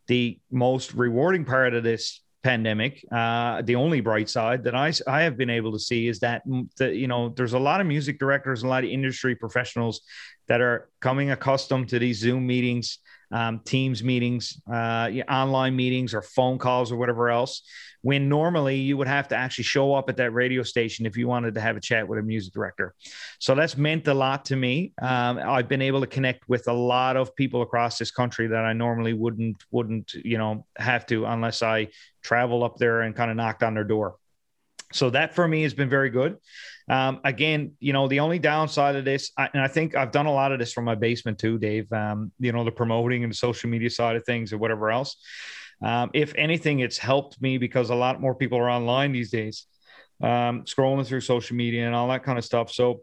the 0.08 0.40
most 0.52 0.94
rewarding 0.94 1.46
part 1.46 1.74
of 1.74 1.84
this 1.84 2.22
pandemic 2.44 3.06
uh, 3.10 3.62
the 3.62 3.76
only 3.76 4.02
bright 4.02 4.30
side 4.30 4.66
that 4.66 4.76
I, 4.76 4.92
I 5.08 5.22
have 5.22 5.38
been 5.38 5.50
able 5.50 5.72
to 5.72 5.80
see 5.80 6.10
is 6.10 6.20
that 6.20 6.44
the, 6.78 6.94
you 6.94 7.08
know 7.08 7.30
there's 7.30 7.54
a 7.54 7.60
lot 7.60 7.80
of 7.80 7.88
music 7.88 8.20
directors 8.20 8.64
a 8.64 8.68
lot 8.68 8.84
of 8.84 8.90
industry 8.90 9.34
professionals 9.34 10.02
that 10.50 10.60
are 10.60 10.90
coming 11.00 11.32
accustomed 11.32 11.88
to 11.90 12.00
these 12.00 12.20
zoom 12.20 12.46
meetings 12.46 13.00
um, 13.34 13.60
Teams 13.66 14.04
meetings, 14.04 14.62
uh, 14.72 15.10
online 15.28 15.76
meetings, 15.76 16.14
or 16.14 16.22
phone 16.22 16.58
calls, 16.60 16.92
or 16.92 16.98
whatever 16.98 17.30
else. 17.30 17.64
When 18.02 18.30
normally 18.30 18.78
you 18.78 18.98
would 18.98 19.08
have 19.08 19.30
to 19.30 19.36
actually 19.36 19.64
show 19.64 19.96
up 19.96 20.10
at 20.10 20.18
that 20.18 20.32
radio 20.32 20.62
station 20.62 21.06
if 21.06 21.18
you 21.18 21.28
wanted 21.28 21.56
to 21.56 21.62
have 21.62 21.76
a 21.76 21.80
chat 21.80 22.08
with 22.08 22.20
a 22.20 22.22
music 22.22 22.54
director. 22.54 22.94
So 23.40 23.56
that's 23.56 23.78
meant 23.78 24.08
a 24.08 24.14
lot 24.14 24.46
to 24.46 24.56
me. 24.56 24.94
Um, 25.02 25.40
I've 25.40 25.70
been 25.70 25.82
able 25.82 26.02
to 26.02 26.08
connect 26.08 26.48
with 26.48 26.68
a 26.68 26.74
lot 26.74 27.18
of 27.18 27.36
people 27.36 27.62
across 27.62 27.98
this 27.98 28.12
country 28.12 28.48
that 28.48 28.66
I 28.66 28.74
normally 28.74 29.14
wouldn't 29.14 29.64
wouldn't 29.72 30.14
you 30.14 30.38
know 30.38 30.66
have 30.78 31.06
to 31.08 31.26
unless 31.26 31.64
I 31.64 31.88
travel 32.22 32.64
up 32.64 32.78
there 32.78 33.02
and 33.02 33.16
kind 33.16 33.32
of 33.32 33.38
knocked 33.38 33.64
on 33.64 33.74
their 33.74 33.84
door. 33.84 34.18
So 34.94 35.10
that 35.10 35.34
for 35.34 35.48
me 35.48 35.64
has 35.64 35.74
been 35.74 35.90
very 35.90 36.12
good. 36.12 36.38
Um, 36.90 37.22
again, 37.24 37.74
you 37.80 37.94
know, 37.94 38.08
the 38.08 38.20
only 38.20 38.40
downside 38.40 38.96
of 38.96 39.06
this, 39.06 39.32
I, 39.38 39.50
and 39.54 39.62
I 39.62 39.68
think 39.68 39.96
I've 39.96 40.12
done 40.12 40.26
a 40.26 40.34
lot 40.34 40.52
of 40.52 40.60
this 40.60 40.74
from 40.74 40.86
my 40.86 40.96
basement 40.96 41.40
too, 41.40 41.58
Dave. 41.58 41.92
Um, 41.92 42.32
you 42.40 42.52
know, 42.52 42.64
the 42.64 42.72
promoting 42.72 43.24
and 43.24 43.32
the 43.32 43.38
social 43.38 43.70
media 43.70 43.90
side 43.90 44.16
of 44.16 44.26
things 44.26 44.52
or 44.52 44.58
whatever 44.58 44.92
else. 44.92 45.16
Um, 45.82 46.12
if 46.14 46.34
anything, 46.36 46.80
it's 46.80 46.98
helped 46.98 47.42
me 47.42 47.58
because 47.58 47.90
a 47.90 47.96
lot 47.96 48.22
more 48.22 48.36
people 48.36 48.58
are 48.58 48.70
online 48.70 49.12
these 49.12 49.32
days, 49.32 49.66
um, 50.22 50.64
scrolling 50.64 51.06
through 51.06 51.22
social 51.22 51.56
media 51.56 51.86
and 51.86 51.96
all 51.96 52.08
that 52.10 52.24
kind 52.24 52.38
of 52.38 52.46
stuff. 52.46 52.72
So 52.72 53.02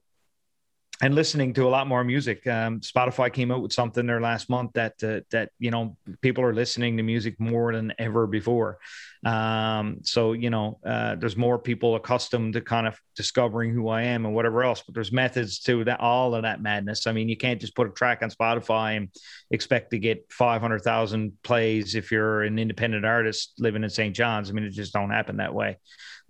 and 1.02 1.14
listening 1.14 1.54
to 1.54 1.66
a 1.66 1.70
lot 1.70 1.86
more 1.86 2.04
music. 2.04 2.46
Um, 2.46 2.80
Spotify 2.80 3.32
came 3.32 3.50
out 3.50 3.62
with 3.62 3.72
something 3.72 4.06
there 4.06 4.20
last 4.20 4.50
month 4.50 4.72
that 4.74 5.02
uh, 5.02 5.20
that 5.30 5.50
you 5.58 5.70
know 5.70 5.96
people 6.20 6.44
are 6.44 6.54
listening 6.54 6.96
to 6.98 7.02
music 7.02 7.40
more 7.40 7.72
than 7.72 7.92
ever 7.98 8.26
before. 8.26 8.78
Um, 9.24 9.98
so 10.02 10.32
you 10.32 10.50
know, 10.50 10.78
uh, 10.84 11.14
there's 11.16 11.36
more 11.36 11.58
people 11.58 11.96
accustomed 11.96 12.52
to 12.54 12.60
kind 12.60 12.86
of 12.86 12.98
discovering 13.16 13.72
who 13.72 13.88
I 13.88 14.02
am 14.02 14.26
and 14.26 14.34
whatever 14.34 14.62
else. 14.62 14.82
But 14.82 14.94
there's 14.94 15.12
methods 15.12 15.60
to 15.60 15.84
that 15.84 16.00
all 16.00 16.34
of 16.34 16.42
that 16.42 16.60
madness. 16.62 17.06
I 17.06 17.12
mean, 17.12 17.28
you 17.28 17.36
can't 17.36 17.60
just 17.60 17.74
put 17.74 17.86
a 17.86 17.90
track 17.90 18.22
on 18.22 18.30
Spotify 18.30 18.96
and 18.96 19.08
expect 19.50 19.90
to 19.92 19.98
get 19.98 20.26
500,000 20.30 21.32
plays 21.42 21.94
if 21.94 22.12
you're 22.12 22.42
an 22.42 22.58
independent 22.58 23.04
artist 23.04 23.54
living 23.58 23.84
in 23.84 23.90
St. 23.90 24.14
John's. 24.14 24.50
I 24.50 24.52
mean, 24.52 24.64
it 24.64 24.70
just 24.70 24.92
don't 24.92 25.10
happen 25.10 25.38
that 25.38 25.54
way. 25.54 25.78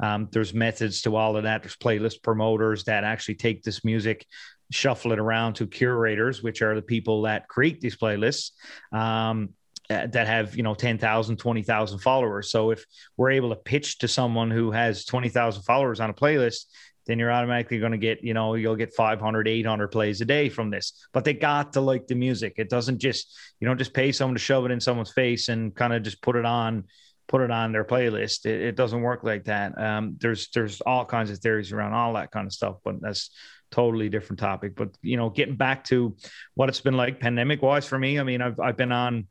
Um, 0.00 0.28
there's 0.32 0.54
methods 0.54 1.02
to 1.02 1.14
all 1.14 1.36
of 1.36 1.44
that. 1.44 1.62
There's 1.62 1.76
playlist 1.76 2.22
promoters 2.22 2.84
that 2.84 3.04
actually 3.04 3.34
take 3.34 3.62
this 3.62 3.84
music, 3.84 4.26
shuffle 4.70 5.12
it 5.12 5.18
around 5.18 5.54
to 5.54 5.66
curators, 5.66 6.42
which 6.42 6.62
are 6.62 6.74
the 6.74 6.82
people 6.82 7.22
that 7.22 7.48
create 7.48 7.80
these 7.80 7.96
playlists. 7.96 8.52
Um, 8.92 9.50
uh, 9.88 10.06
that 10.06 10.28
have 10.28 10.56
you 10.56 10.62
know 10.62 10.72
10,000 10.72 11.36
20,000 11.36 11.98
followers 11.98 12.48
so 12.48 12.70
if 12.70 12.84
we're 13.16 13.32
able 13.32 13.48
to 13.48 13.56
pitch 13.56 13.98
to 13.98 14.06
someone 14.06 14.48
who 14.48 14.70
has 14.70 15.04
20,000 15.04 15.64
followers 15.64 15.98
on 15.98 16.10
a 16.10 16.14
playlist 16.14 16.66
then 17.06 17.18
you're 17.18 17.32
automatically 17.32 17.80
going 17.80 17.90
to 17.90 17.98
get 17.98 18.22
you 18.22 18.32
know 18.32 18.54
you'll 18.54 18.76
get 18.76 18.94
500 18.94 19.48
800 19.48 19.88
plays 19.88 20.20
a 20.20 20.24
day 20.24 20.48
from 20.48 20.70
this 20.70 20.92
but 21.12 21.24
they 21.24 21.34
got 21.34 21.72
to 21.72 21.80
like 21.80 22.06
the 22.06 22.14
music 22.14 22.54
it 22.56 22.70
doesn't 22.70 23.00
just 23.00 23.36
you 23.58 23.66
don't 23.66 23.78
just 23.78 23.92
pay 23.92 24.12
someone 24.12 24.36
to 24.36 24.40
shove 24.40 24.64
it 24.64 24.70
in 24.70 24.78
someone's 24.78 25.10
face 25.10 25.48
and 25.48 25.74
kind 25.74 25.92
of 25.92 26.04
just 26.04 26.22
put 26.22 26.36
it 26.36 26.44
on 26.44 26.84
put 27.30 27.42
it 27.42 27.50
on 27.52 27.70
their 27.70 27.84
playlist. 27.84 28.44
It, 28.44 28.60
it 28.60 28.76
doesn't 28.76 29.02
work 29.02 29.22
like 29.22 29.44
that. 29.44 29.80
Um, 29.80 30.16
there's 30.18 30.48
there's 30.50 30.80
all 30.80 31.04
kinds 31.04 31.30
of 31.30 31.38
theories 31.38 31.72
around 31.72 31.92
all 31.92 32.14
that 32.14 32.32
kind 32.32 32.46
of 32.46 32.52
stuff, 32.52 32.78
but 32.84 33.00
that's 33.00 33.30
totally 33.70 34.08
different 34.08 34.38
topic. 34.38 34.74
But 34.76 34.90
you 35.02 35.16
know, 35.16 35.30
getting 35.30 35.56
back 35.56 35.84
to 35.84 36.16
what 36.54 36.68
it's 36.68 36.80
been 36.80 36.96
like 36.96 37.20
pandemic 37.20 37.62
wise 37.62 37.86
for 37.86 37.98
me. 37.98 38.18
I 38.18 38.22
mean, 38.22 38.42
I've 38.42 38.58
I've 38.60 38.76
been 38.76 38.92
on 38.92 39.26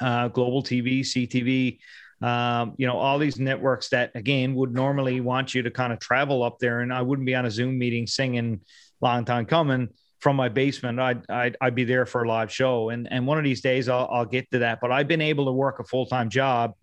uh, 0.00 0.28
global 0.28 0.62
TV, 0.62 1.00
CTV. 1.00 1.78
Um, 2.26 2.74
you 2.78 2.86
know, 2.86 2.96
all 2.96 3.18
these 3.18 3.38
networks 3.38 3.88
that 3.88 4.12
again 4.14 4.54
would 4.54 4.72
normally 4.72 5.20
want 5.20 5.54
you 5.54 5.62
to 5.62 5.70
kind 5.70 5.92
of 5.92 5.98
travel 5.98 6.42
up 6.42 6.58
there, 6.58 6.80
and 6.80 6.92
I 6.92 7.02
wouldn't 7.02 7.26
be 7.26 7.34
on 7.34 7.46
a 7.46 7.50
Zoom 7.50 7.78
meeting 7.78 8.06
singing 8.06 8.60
"Long 9.00 9.24
Time 9.24 9.46
Coming." 9.46 9.88
from 10.20 10.36
my 10.36 10.48
basement, 10.48 11.00
I'd, 11.00 11.28
I'd, 11.28 11.56
I'd, 11.60 11.74
be 11.74 11.82
there 11.82 12.06
for 12.06 12.22
a 12.22 12.28
live 12.28 12.52
show. 12.52 12.90
And, 12.90 13.10
and 13.10 13.26
one 13.26 13.38
of 13.38 13.44
these 13.44 13.60
days 13.60 13.88
I'll, 13.88 14.08
I'll 14.08 14.24
get 14.24 14.48
to 14.52 14.60
that, 14.60 14.78
but 14.80 14.92
I've 14.92 15.08
been 15.08 15.20
able 15.20 15.46
to 15.46 15.50
work 15.50 15.80
a 15.80 15.84
full-time 15.84 16.30
job 16.30 16.74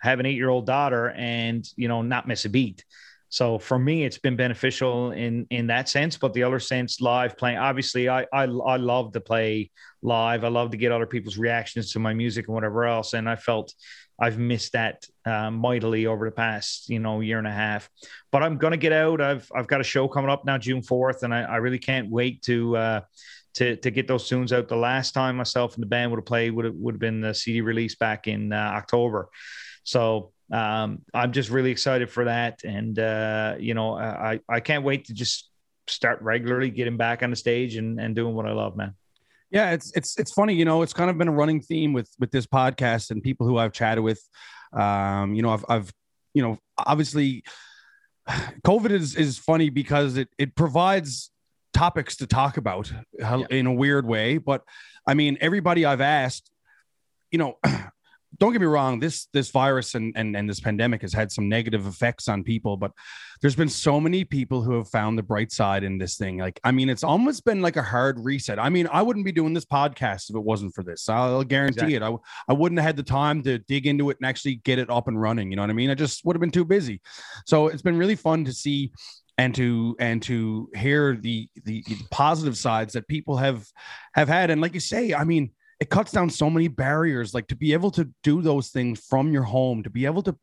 have 0.00 0.18
an 0.18 0.26
eight 0.26 0.36
year 0.36 0.48
old 0.48 0.66
daughter 0.66 1.10
and 1.10 1.66
you 1.76 1.88
know 1.88 2.02
not 2.02 2.26
miss 2.26 2.44
a 2.44 2.48
beat 2.48 2.84
so 3.30 3.58
for 3.58 3.78
me 3.78 4.04
it's 4.04 4.18
been 4.18 4.36
beneficial 4.36 5.12
in 5.12 5.46
in 5.50 5.66
that 5.68 5.88
sense 5.88 6.18
but 6.18 6.34
the 6.34 6.42
other 6.42 6.60
sense 6.60 7.00
live 7.00 7.36
playing 7.38 7.56
obviously 7.56 8.08
i 8.08 8.22
i, 8.32 8.42
I 8.42 8.76
love 8.76 9.12
to 9.12 9.20
play 9.20 9.70
live. 10.02 10.44
I 10.44 10.48
love 10.48 10.70
to 10.70 10.76
get 10.76 10.92
other 10.92 11.06
people's 11.06 11.36
reactions 11.38 11.92
to 11.92 11.98
my 11.98 12.14
music 12.14 12.48
and 12.48 12.54
whatever 12.54 12.84
else 12.84 13.12
and 13.12 13.28
i 13.28 13.36
felt 13.36 13.72
i've 14.18 14.38
missed 14.38 14.72
that 14.72 15.06
um, 15.24 15.56
mightily 15.56 16.06
over 16.06 16.26
the 16.26 16.34
past 16.34 16.88
you 16.88 16.98
know 16.98 17.20
year 17.20 17.38
and 17.38 17.46
a 17.46 17.52
half. 17.52 17.88
But 18.32 18.42
i'm 18.42 18.58
gonna 18.58 18.76
get 18.76 18.92
out. 18.92 19.20
I've 19.20 19.50
i've 19.54 19.66
got 19.66 19.80
a 19.80 19.84
show 19.84 20.08
coming 20.08 20.30
up 20.30 20.44
now 20.44 20.58
june 20.58 20.82
4th 20.82 21.22
and 21.22 21.34
i, 21.34 21.42
I 21.42 21.56
really 21.56 21.78
can't 21.78 22.10
wait 22.10 22.42
to 22.42 22.76
uh 22.76 23.00
to 23.54 23.76
to 23.76 23.90
get 23.90 24.06
those 24.06 24.28
tunes 24.28 24.52
out. 24.52 24.68
The 24.68 24.76
last 24.76 25.12
time 25.12 25.36
myself 25.36 25.74
and 25.74 25.82
the 25.82 25.86
band 25.88 26.10
would 26.10 26.18
have 26.18 26.26
played 26.26 26.52
would 26.52 26.64
have, 26.64 26.74
would 26.74 26.94
have 26.94 27.00
been 27.00 27.20
the 27.20 27.34
cd 27.34 27.60
release 27.60 27.94
back 27.94 28.26
in 28.26 28.52
uh, 28.52 28.56
october. 28.56 29.28
So 29.84 30.32
um, 30.52 31.02
I'm 31.14 31.32
just 31.32 31.50
really 31.50 31.70
excited 31.70 32.10
for 32.10 32.24
that, 32.24 32.64
and 32.64 32.98
uh, 32.98 33.54
you 33.58 33.74
know, 33.74 33.96
I 33.96 34.40
I 34.48 34.60
can't 34.60 34.84
wait 34.84 35.06
to 35.06 35.14
just 35.14 35.48
start 35.86 36.22
regularly 36.22 36.70
getting 36.70 36.96
back 36.96 37.22
on 37.22 37.30
the 37.30 37.36
stage 37.36 37.76
and 37.76 38.00
and 38.00 38.14
doing 38.14 38.34
what 38.34 38.46
I 38.46 38.52
love, 38.52 38.76
man. 38.76 38.94
Yeah, 39.50 39.72
it's 39.72 39.92
it's 39.96 40.18
it's 40.18 40.32
funny, 40.32 40.54
you 40.54 40.64
know, 40.64 40.82
it's 40.82 40.92
kind 40.92 41.10
of 41.10 41.18
been 41.18 41.28
a 41.28 41.32
running 41.32 41.60
theme 41.60 41.92
with 41.92 42.10
with 42.18 42.30
this 42.30 42.46
podcast 42.46 43.10
and 43.10 43.22
people 43.22 43.46
who 43.46 43.58
I've 43.58 43.72
chatted 43.72 44.02
with. 44.02 44.22
Um, 44.72 45.34
you 45.34 45.42
know, 45.42 45.50
I've 45.50 45.64
I've 45.68 45.92
you 46.34 46.42
know, 46.42 46.58
obviously 46.78 47.42
COVID 48.28 48.90
is 48.90 49.16
is 49.16 49.38
funny 49.38 49.70
because 49.70 50.16
it 50.16 50.28
it 50.38 50.54
provides 50.54 51.30
topics 51.72 52.16
to 52.16 52.26
talk 52.26 52.56
about 52.56 52.92
yeah. 53.18 53.42
in 53.50 53.66
a 53.66 53.72
weird 53.72 54.06
way, 54.06 54.38
but 54.38 54.62
I 55.06 55.14
mean, 55.14 55.38
everybody 55.40 55.84
I've 55.84 56.00
asked, 56.00 56.50
you 57.30 57.38
know, 57.38 57.58
don't 58.40 58.52
get 58.52 58.60
me 58.60 58.66
wrong 58.66 58.98
this 58.98 59.26
this 59.32 59.50
virus 59.50 59.94
and, 59.94 60.12
and 60.16 60.34
and 60.34 60.48
this 60.48 60.60
pandemic 60.60 61.02
has 61.02 61.12
had 61.12 61.30
some 61.30 61.48
negative 61.48 61.86
effects 61.86 62.26
on 62.26 62.42
people 62.42 62.76
but 62.76 62.90
there's 63.40 63.56
been 63.56 63.68
so 63.68 63.98
many 63.98 64.24
people 64.24 64.62
who 64.62 64.74
have 64.74 64.88
found 64.88 65.16
the 65.16 65.22
bright 65.22 65.50
side 65.50 65.82
in 65.82 65.98
this 65.98 66.16
thing. 66.16 66.38
Like 66.38 66.60
i 66.64 66.70
mean 66.70 66.88
it's 66.88 67.04
almost 67.04 67.44
been 67.44 67.62
like 67.62 67.76
a 67.76 67.82
hard 67.82 68.18
reset. 68.20 68.58
I 68.58 68.68
mean 68.68 68.88
i 68.92 69.02
wouldn't 69.02 69.24
be 69.24 69.32
doing 69.32 69.54
this 69.54 69.64
podcast 69.64 70.30
if 70.30 70.36
it 70.36 70.42
wasn't 70.42 70.74
for 70.74 70.82
this. 70.82 71.08
I'll 71.08 71.44
guarantee 71.44 71.94
exactly. 71.94 71.94
it. 71.96 72.02
I, 72.02 72.14
I 72.48 72.52
wouldn't 72.52 72.78
have 72.78 72.86
had 72.86 72.96
the 72.96 73.02
time 73.02 73.42
to 73.44 73.58
dig 73.58 73.86
into 73.86 74.10
it 74.10 74.18
and 74.20 74.28
actually 74.28 74.56
get 74.56 74.78
it 74.78 74.90
up 74.90 75.08
and 75.08 75.20
running. 75.20 75.50
You 75.50 75.56
know 75.56 75.62
what 75.62 75.70
i 75.70 75.74
mean? 75.74 75.90
I 75.90 75.94
just 75.94 76.24
would 76.24 76.36
have 76.36 76.40
been 76.40 76.50
too 76.50 76.64
busy. 76.64 77.00
So 77.46 77.68
it's 77.68 77.82
been 77.82 77.98
really 77.98 78.16
fun 78.16 78.44
to 78.44 78.52
see 78.52 78.92
and 79.38 79.54
to 79.54 79.96
and 79.98 80.22
to 80.22 80.68
hear 80.74 81.16
the, 81.16 81.48
the 81.64 81.82
the 81.86 81.96
positive 82.10 82.56
sides 82.56 82.92
that 82.92 83.08
people 83.08 83.36
have 83.38 83.66
have 84.14 84.28
had. 84.28 84.50
And 84.50 84.60
like 84.60 84.74
you 84.74 84.80
say 84.80 85.14
i 85.14 85.24
mean 85.24 85.52
it 85.80 85.88
cuts 85.88 86.12
down 86.12 86.28
so 86.28 86.50
many 86.50 86.68
barriers 86.68 87.32
like 87.32 87.48
to 87.48 87.56
be 87.56 87.72
able 87.72 87.90
to 87.90 88.08
do 88.22 88.42
those 88.42 88.68
things 88.68 89.00
from 89.00 89.32
your 89.32 89.42
home 89.42 89.82
to 89.82 89.90
be 89.90 90.04
able 90.04 90.22
to 90.22 90.36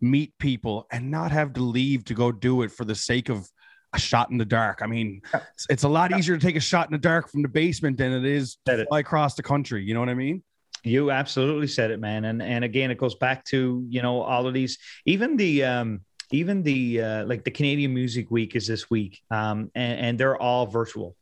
meet 0.00 0.32
people 0.38 0.86
and 0.92 1.10
not 1.10 1.32
have 1.32 1.52
to 1.52 1.60
leave 1.60 2.04
to 2.04 2.14
go 2.14 2.30
do 2.30 2.62
it 2.62 2.70
for 2.70 2.84
the 2.84 2.94
sake 2.94 3.28
of 3.28 3.48
a 3.92 3.98
shot 3.98 4.30
in 4.30 4.38
the 4.38 4.44
dark. 4.44 4.80
I 4.82 4.86
mean 4.86 5.20
it's 5.68 5.82
a 5.82 5.88
lot 5.88 6.16
easier 6.16 6.36
to 6.36 6.46
take 6.46 6.56
a 6.56 6.60
shot 6.60 6.88
in 6.88 6.92
the 6.92 6.98
dark 6.98 7.28
from 7.28 7.42
the 7.42 7.48
basement 7.48 7.98
than 7.98 8.12
it 8.12 8.24
is 8.24 8.56
to 8.66 8.86
fly 8.86 9.00
across 9.00 9.34
the 9.34 9.42
country 9.42 9.84
you 9.84 9.94
know 9.94 10.00
what 10.00 10.08
i 10.08 10.14
mean? 10.14 10.42
You 10.82 11.10
absolutely 11.10 11.68
said 11.68 11.90
it 11.90 12.00
man. 12.00 12.24
And 12.24 12.42
and 12.42 12.64
again 12.64 12.90
it 12.90 12.98
goes 12.98 13.16
back 13.16 13.44
to 13.46 13.84
you 13.88 14.02
know 14.02 14.22
all 14.22 14.46
of 14.46 14.54
these 14.54 14.78
even 15.06 15.36
the 15.36 15.64
um 15.64 16.00
even 16.30 16.62
the 16.62 17.00
uh, 17.00 17.24
like 17.26 17.44
the 17.44 17.50
Canadian 17.50 17.94
Music 17.94 18.30
Week 18.30 18.56
is 18.56 18.66
this 18.66 18.90
week, 18.90 19.20
um, 19.30 19.70
and, 19.74 20.00
and 20.00 20.18
they're 20.18 20.40
all 20.40 20.66
virtual. 20.66 21.16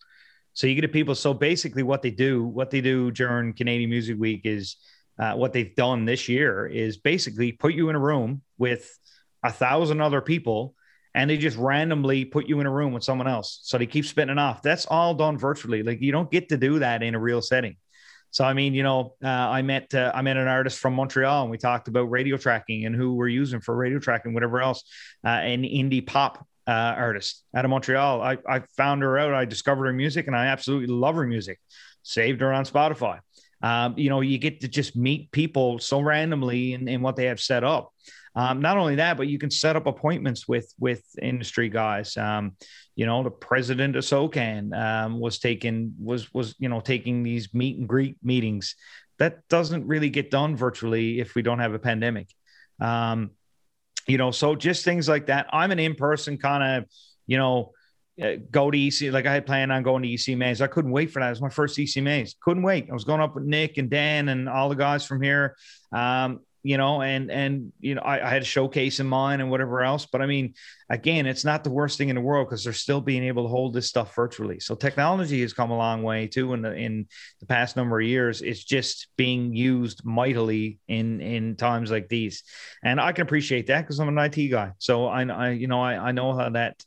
So 0.54 0.66
you 0.66 0.74
get 0.74 0.82
to 0.82 0.88
people. 0.88 1.14
So 1.14 1.34
basically, 1.34 1.82
what 1.82 2.02
they 2.02 2.10
do, 2.10 2.44
what 2.44 2.70
they 2.70 2.80
do 2.80 3.10
during 3.10 3.54
Canadian 3.54 3.90
Music 3.90 4.18
Week 4.18 4.42
is 4.44 4.76
uh, 5.18 5.34
what 5.34 5.52
they've 5.52 5.74
done 5.74 6.04
this 6.04 6.28
year 6.28 6.66
is 6.66 6.96
basically 6.96 7.52
put 7.52 7.74
you 7.74 7.88
in 7.88 7.96
a 7.96 8.00
room 8.00 8.42
with 8.58 8.98
a 9.42 9.52
thousand 9.52 10.00
other 10.00 10.20
people, 10.20 10.74
and 11.14 11.28
they 11.28 11.36
just 11.36 11.56
randomly 11.56 12.24
put 12.24 12.46
you 12.46 12.60
in 12.60 12.66
a 12.66 12.70
room 12.70 12.92
with 12.92 13.04
someone 13.04 13.28
else. 13.28 13.60
So 13.62 13.78
they 13.78 13.86
keep 13.86 14.04
spinning 14.04 14.38
off. 14.38 14.62
That's 14.62 14.86
all 14.86 15.14
done 15.14 15.38
virtually. 15.38 15.82
Like 15.82 16.00
you 16.00 16.12
don't 16.12 16.30
get 16.30 16.48
to 16.50 16.56
do 16.56 16.78
that 16.78 17.02
in 17.02 17.14
a 17.14 17.20
real 17.20 17.42
setting. 17.42 17.76
So 18.30 18.44
I 18.44 18.54
mean, 18.54 18.72
you 18.72 18.82
know, 18.82 19.14
uh, 19.22 19.28
I 19.28 19.60
met 19.60 19.94
uh, 19.94 20.10
I 20.14 20.22
met 20.22 20.38
an 20.38 20.48
artist 20.48 20.78
from 20.78 20.94
Montreal, 20.94 21.42
and 21.42 21.50
we 21.50 21.58
talked 21.58 21.88
about 21.88 22.10
radio 22.10 22.38
tracking 22.38 22.86
and 22.86 22.96
who 22.96 23.14
we're 23.14 23.28
using 23.28 23.60
for 23.60 23.76
radio 23.76 23.98
tracking, 23.98 24.32
whatever 24.32 24.60
else. 24.60 24.82
Uh, 25.24 25.28
an 25.28 25.62
indie 25.62 26.06
pop 26.06 26.46
uh, 26.66 26.94
artist 26.96 27.44
out 27.54 27.64
of 27.64 27.70
Montreal. 27.70 28.22
I, 28.22 28.38
I 28.48 28.62
found 28.76 29.02
her 29.02 29.18
out. 29.18 29.34
I 29.34 29.44
discovered 29.44 29.86
her 29.86 29.92
music, 29.92 30.26
and 30.26 30.36
I 30.36 30.46
absolutely 30.46 30.88
love 30.94 31.16
her 31.16 31.26
music. 31.26 31.60
Saved 32.02 32.40
her 32.40 32.52
on 32.52 32.64
Spotify. 32.64 33.20
Um, 33.62 33.94
you 33.96 34.10
know, 34.10 34.20
you 34.20 34.38
get 34.38 34.60
to 34.62 34.68
just 34.68 34.96
meet 34.96 35.30
people 35.30 35.78
so 35.78 36.00
randomly 36.00 36.74
in, 36.74 36.88
in 36.88 37.00
what 37.00 37.16
they 37.16 37.26
have 37.26 37.40
set 37.40 37.62
up. 37.62 37.92
Um, 38.34 38.60
not 38.60 38.78
only 38.78 38.96
that, 38.96 39.16
but 39.16 39.28
you 39.28 39.38
can 39.38 39.50
set 39.50 39.76
up 39.76 39.86
appointments 39.86 40.48
with 40.48 40.72
with 40.78 41.02
industry 41.20 41.68
guys. 41.68 42.16
Um, 42.16 42.56
you 42.96 43.06
know, 43.06 43.22
the 43.22 43.30
president 43.30 43.94
of 43.94 44.04
SOCAN 44.04 44.74
um, 44.74 45.20
was 45.20 45.38
taking 45.38 45.94
was 45.98 46.32
was 46.32 46.54
you 46.58 46.68
know 46.68 46.80
taking 46.80 47.22
these 47.22 47.52
meet 47.52 47.78
and 47.78 47.88
greet 47.88 48.16
meetings. 48.22 48.74
That 49.18 49.46
doesn't 49.48 49.86
really 49.86 50.10
get 50.10 50.30
done 50.30 50.56
virtually 50.56 51.20
if 51.20 51.34
we 51.34 51.42
don't 51.42 51.58
have 51.58 51.74
a 51.74 51.78
pandemic. 51.78 52.28
Um, 52.80 53.32
you 54.06 54.18
know, 54.18 54.30
so 54.30 54.54
just 54.54 54.84
things 54.84 55.08
like 55.08 55.26
that. 55.26 55.46
I'm 55.52 55.70
an 55.70 55.78
in 55.78 55.94
person 55.94 56.38
kind 56.38 56.78
of, 56.78 56.90
you 57.26 57.38
know, 57.38 57.72
uh, 58.22 58.36
go 58.50 58.70
to 58.70 58.78
EC. 58.78 59.12
Like 59.12 59.26
I 59.26 59.32
had 59.32 59.46
planned 59.46 59.72
on 59.72 59.82
going 59.82 60.02
to 60.02 60.08
ECMAs. 60.08 60.60
I 60.60 60.66
couldn't 60.66 60.90
wait 60.90 61.10
for 61.10 61.20
that. 61.20 61.28
It 61.28 61.30
was 61.30 61.42
my 61.42 61.48
first 61.48 61.78
ECMAs. 61.78 62.34
Couldn't 62.40 62.62
wait. 62.62 62.88
I 62.90 62.92
was 62.92 63.04
going 63.04 63.20
up 63.20 63.34
with 63.34 63.44
Nick 63.44 63.78
and 63.78 63.88
Dan 63.88 64.28
and 64.28 64.48
all 64.48 64.68
the 64.68 64.74
guys 64.74 65.06
from 65.06 65.22
here. 65.22 65.56
Um, 65.92 66.40
you 66.62 66.76
know, 66.76 67.02
and 67.02 67.30
and 67.30 67.72
you 67.80 67.96
know, 67.96 68.02
I, 68.02 68.24
I, 68.24 68.30
had 68.30 68.42
a 68.42 68.44
showcase 68.44 69.00
in 69.00 69.06
mind 69.06 69.42
and 69.42 69.50
whatever 69.50 69.82
else. 69.82 70.06
But 70.06 70.22
I 70.22 70.26
mean, 70.26 70.54
again, 70.88 71.26
it's 71.26 71.44
not 71.44 71.64
the 71.64 71.70
worst 71.70 71.98
thing 71.98 72.08
in 72.08 72.14
the 72.14 72.20
world 72.20 72.48
because 72.48 72.62
they're 72.62 72.72
still 72.72 73.00
being 73.00 73.24
able 73.24 73.42
to 73.44 73.48
hold 73.48 73.74
this 73.74 73.88
stuff 73.88 74.14
virtually. 74.14 74.60
So 74.60 74.76
technology 74.76 75.40
has 75.40 75.52
come 75.52 75.72
a 75.72 75.76
long 75.76 76.04
way 76.04 76.28
too 76.28 76.52
in 76.54 76.62
the 76.62 76.72
in 76.72 77.08
the 77.40 77.46
past 77.46 77.76
number 77.76 78.00
of 78.00 78.06
years. 78.06 78.42
It's 78.42 78.62
just 78.62 79.08
being 79.16 79.52
used 79.52 80.04
mightily 80.04 80.78
in 80.86 81.20
in 81.20 81.56
times 81.56 81.90
like 81.90 82.08
these, 82.08 82.44
and 82.84 83.00
I 83.00 83.10
can 83.12 83.22
appreciate 83.22 83.66
that 83.66 83.80
because 83.80 83.98
I'm 83.98 84.16
an 84.16 84.18
IT 84.18 84.48
guy. 84.48 84.72
So 84.78 85.06
I, 85.06 85.24
I 85.24 85.50
you 85.50 85.66
know 85.66 85.82
I, 85.82 86.08
I 86.08 86.12
know 86.12 86.32
how 86.32 86.50
that 86.50 86.84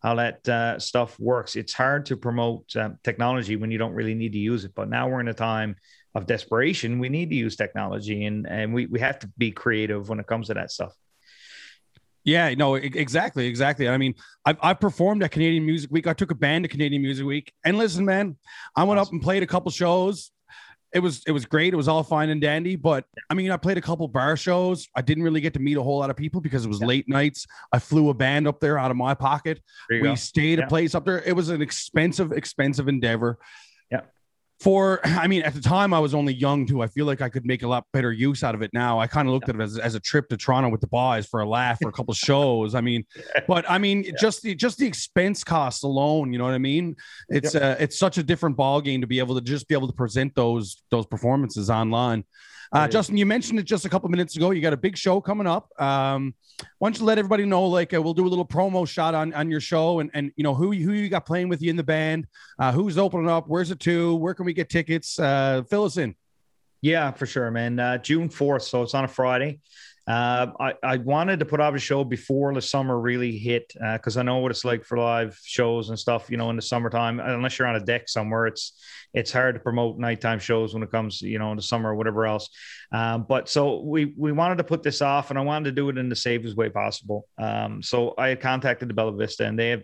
how 0.00 0.14
that 0.14 0.48
uh, 0.48 0.78
stuff 0.78 1.18
works. 1.18 1.56
It's 1.56 1.72
hard 1.72 2.06
to 2.06 2.16
promote 2.16 2.74
uh, 2.76 2.90
technology 3.02 3.56
when 3.56 3.70
you 3.70 3.78
don't 3.78 3.94
really 3.94 4.14
need 4.14 4.32
to 4.32 4.38
use 4.38 4.64
it. 4.64 4.74
But 4.74 4.88
now 4.88 5.08
we're 5.08 5.20
in 5.20 5.28
a 5.28 5.34
time 5.34 5.76
of 6.18 6.26
desperation, 6.26 6.98
we 6.98 7.08
need 7.08 7.30
to 7.30 7.36
use 7.36 7.56
technology 7.56 8.26
and, 8.26 8.46
and 8.46 8.74
we, 8.74 8.86
we 8.86 9.00
have 9.00 9.18
to 9.20 9.30
be 9.38 9.50
creative 9.50 10.08
when 10.08 10.20
it 10.20 10.26
comes 10.26 10.48
to 10.48 10.54
that 10.54 10.70
stuff. 10.70 10.92
Yeah, 12.24 12.52
no, 12.54 12.74
exactly, 12.74 13.46
exactly. 13.46 13.88
I 13.88 13.96
mean, 13.96 14.14
I've, 14.44 14.58
I've 14.60 14.80
performed 14.80 15.22
at 15.22 15.30
Canadian 15.30 15.64
Music 15.64 15.90
Week. 15.90 16.06
I 16.06 16.12
took 16.12 16.30
a 16.30 16.34
band 16.34 16.64
to 16.64 16.68
Canadian 16.68 17.00
Music 17.00 17.24
Week, 17.24 17.50
and 17.64 17.78
listen, 17.78 18.04
man, 18.04 18.36
I 18.76 18.84
went 18.84 19.00
awesome. 19.00 19.08
up 19.08 19.12
and 19.14 19.22
played 19.22 19.42
a 19.42 19.46
couple 19.46 19.70
shows. 19.70 20.30
It 20.92 20.98
was 20.98 21.22
it 21.26 21.32
was 21.32 21.46
great. 21.46 21.72
It 21.72 21.76
was 21.76 21.88
all 21.88 22.02
fine 22.02 22.28
and 22.28 22.38
dandy, 22.40 22.76
but 22.76 23.06
I 23.30 23.34
mean, 23.34 23.50
I 23.50 23.56
played 23.56 23.78
a 23.78 23.80
couple 23.80 24.06
bar 24.08 24.36
shows. 24.36 24.88
I 24.94 25.00
didn't 25.00 25.22
really 25.22 25.40
get 25.40 25.54
to 25.54 25.60
meet 25.60 25.78
a 25.78 25.82
whole 25.82 25.98
lot 25.98 26.10
of 26.10 26.16
people 26.16 26.42
because 26.42 26.66
it 26.66 26.68
was 26.68 26.80
yeah. 26.80 26.86
late 26.86 27.08
nights. 27.08 27.46
I 27.72 27.78
flew 27.78 28.10
a 28.10 28.14
band 28.14 28.46
up 28.46 28.60
there 28.60 28.78
out 28.78 28.90
of 28.90 28.98
my 28.98 29.14
pocket. 29.14 29.62
We 29.88 30.00
go. 30.00 30.14
stayed 30.14 30.58
yeah. 30.58 30.66
a 30.66 30.68
place 30.68 30.94
up 30.94 31.06
there. 31.06 31.22
It 31.22 31.34
was 31.34 31.48
an 31.48 31.62
expensive, 31.62 32.32
expensive 32.32 32.88
endeavor 32.88 33.38
for 34.60 35.00
i 35.04 35.26
mean 35.26 35.42
at 35.42 35.54
the 35.54 35.60
time 35.60 35.94
i 35.94 35.98
was 35.98 36.14
only 36.14 36.34
young 36.34 36.66
too 36.66 36.82
i 36.82 36.86
feel 36.86 37.06
like 37.06 37.20
i 37.20 37.28
could 37.28 37.46
make 37.46 37.62
a 37.62 37.68
lot 37.68 37.84
better 37.92 38.12
use 38.12 38.42
out 38.42 38.54
of 38.54 38.62
it 38.62 38.70
now 38.72 38.98
i 38.98 39.06
kind 39.06 39.28
of 39.28 39.34
looked 39.34 39.48
yeah. 39.48 39.54
at 39.54 39.60
it 39.60 39.62
as, 39.62 39.78
as 39.78 39.94
a 39.94 40.00
trip 40.00 40.28
to 40.28 40.36
toronto 40.36 40.68
with 40.68 40.80
the 40.80 40.86
boys 40.88 41.26
for 41.26 41.40
a 41.40 41.48
laugh 41.48 41.78
for 41.80 41.88
a 41.88 41.92
couple 41.92 42.12
shows 42.12 42.74
i 42.74 42.80
mean 42.80 43.04
but 43.46 43.68
i 43.70 43.78
mean 43.78 44.02
yeah. 44.02 44.12
just 44.20 44.42
the 44.42 44.54
just 44.54 44.78
the 44.78 44.86
expense 44.86 45.44
costs 45.44 45.84
alone 45.84 46.32
you 46.32 46.38
know 46.38 46.44
what 46.44 46.54
i 46.54 46.58
mean 46.58 46.96
it's 47.28 47.54
yep. 47.54 47.62
uh, 47.62 47.76
it's 47.82 47.98
such 47.98 48.18
a 48.18 48.22
different 48.22 48.56
ball 48.56 48.80
game 48.80 49.00
to 49.00 49.06
be 49.06 49.18
able 49.18 49.34
to 49.34 49.40
just 49.40 49.68
be 49.68 49.74
able 49.74 49.86
to 49.86 49.94
present 49.94 50.34
those 50.34 50.82
those 50.90 51.06
performances 51.06 51.70
online 51.70 52.24
uh, 52.72 52.88
Justin, 52.88 53.16
you 53.16 53.26
mentioned 53.26 53.58
it 53.58 53.64
just 53.64 53.84
a 53.84 53.88
couple 53.88 54.08
minutes 54.08 54.36
ago. 54.36 54.50
You 54.50 54.60
got 54.60 54.72
a 54.72 54.78
big 54.78 54.96
show 54.96 55.20
coming 55.20 55.46
up. 55.46 55.68
Um, 55.80 56.34
why 56.78 56.88
don't 56.88 56.98
you 56.98 57.04
let 57.04 57.18
everybody 57.18 57.44
know? 57.44 57.66
Like, 57.66 57.94
uh, 57.94 58.02
we'll 58.02 58.14
do 58.14 58.26
a 58.26 58.28
little 58.28 58.46
promo 58.46 58.86
shot 58.86 59.14
on 59.14 59.32
on 59.34 59.50
your 59.50 59.60
show, 59.60 60.00
and 60.00 60.10
and 60.14 60.32
you 60.36 60.44
know 60.44 60.54
who 60.54 60.72
who 60.72 60.92
you 60.92 61.08
got 61.08 61.24
playing 61.24 61.48
with 61.48 61.62
you 61.62 61.70
in 61.70 61.76
the 61.76 61.84
band, 61.84 62.26
uh, 62.58 62.72
who's 62.72 62.98
opening 62.98 63.28
up, 63.28 63.48
where's 63.48 63.70
it 63.70 63.80
to, 63.80 64.16
where 64.16 64.34
can 64.34 64.44
we 64.44 64.52
get 64.52 64.68
tickets? 64.68 65.18
Uh, 65.18 65.62
fill 65.70 65.84
us 65.84 65.96
in. 65.96 66.14
Yeah, 66.80 67.10
for 67.10 67.26
sure, 67.26 67.50
man. 67.50 67.78
Uh, 67.78 67.98
June 67.98 68.28
fourth, 68.28 68.62
so 68.62 68.82
it's 68.82 68.94
on 68.94 69.04
a 69.04 69.08
Friday. 69.08 69.60
Uh, 70.08 70.52
I, 70.58 70.72
I 70.82 70.96
wanted 70.96 71.38
to 71.40 71.44
put 71.44 71.60
out 71.60 71.74
a 71.74 71.78
show 71.78 72.02
before 72.02 72.54
the 72.54 72.62
summer 72.62 72.98
really 72.98 73.36
hit 73.36 73.74
because 73.92 74.16
uh, 74.16 74.20
I 74.20 74.22
know 74.22 74.38
what 74.38 74.50
it's 74.50 74.64
like 74.64 74.82
for 74.82 74.96
live 74.96 75.38
shows 75.44 75.90
and 75.90 75.98
stuff. 75.98 76.30
You 76.30 76.38
know, 76.38 76.48
in 76.48 76.56
the 76.56 76.62
summertime, 76.62 77.20
unless 77.20 77.58
you're 77.58 77.68
on 77.68 77.76
a 77.76 77.80
deck 77.80 78.08
somewhere, 78.08 78.46
it's 78.46 78.72
it's 79.12 79.30
hard 79.30 79.56
to 79.56 79.60
promote 79.60 79.98
nighttime 79.98 80.38
shows 80.38 80.72
when 80.72 80.82
it 80.82 80.90
comes, 80.90 81.20
you 81.20 81.38
know, 81.38 81.50
in 81.50 81.56
the 81.56 81.62
summer 81.62 81.90
or 81.90 81.94
whatever 81.94 82.26
else. 82.26 82.48
Um, 82.90 83.26
but 83.28 83.50
so 83.50 83.82
we 83.82 84.14
we 84.16 84.32
wanted 84.32 84.56
to 84.58 84.64
put 84.64 84.82
this 84.82 85.02
off, 85.02 85.28
and 85.28 85.38
I 85.38 85.42
wanted 85.42 85.66
to 85.66 85.72
do 85.72 85.90
it 85.90 85.98
in 85.98 86.08
the 86.08 86.16
safest 86.16 86.56
way 86.56 86.70
possible. 86.70 87.28
Um, 87.36 87.82
so 87.82 88.14
I 88.16 88.28
had 88.28 88.40
contacted 88.40 88.88
the 88.88 88.94
Bella 88.94 89.12
Vista, 89.12 89.44
and 89.44 89.58
they 89.58 89.70
have. 89.70 89.82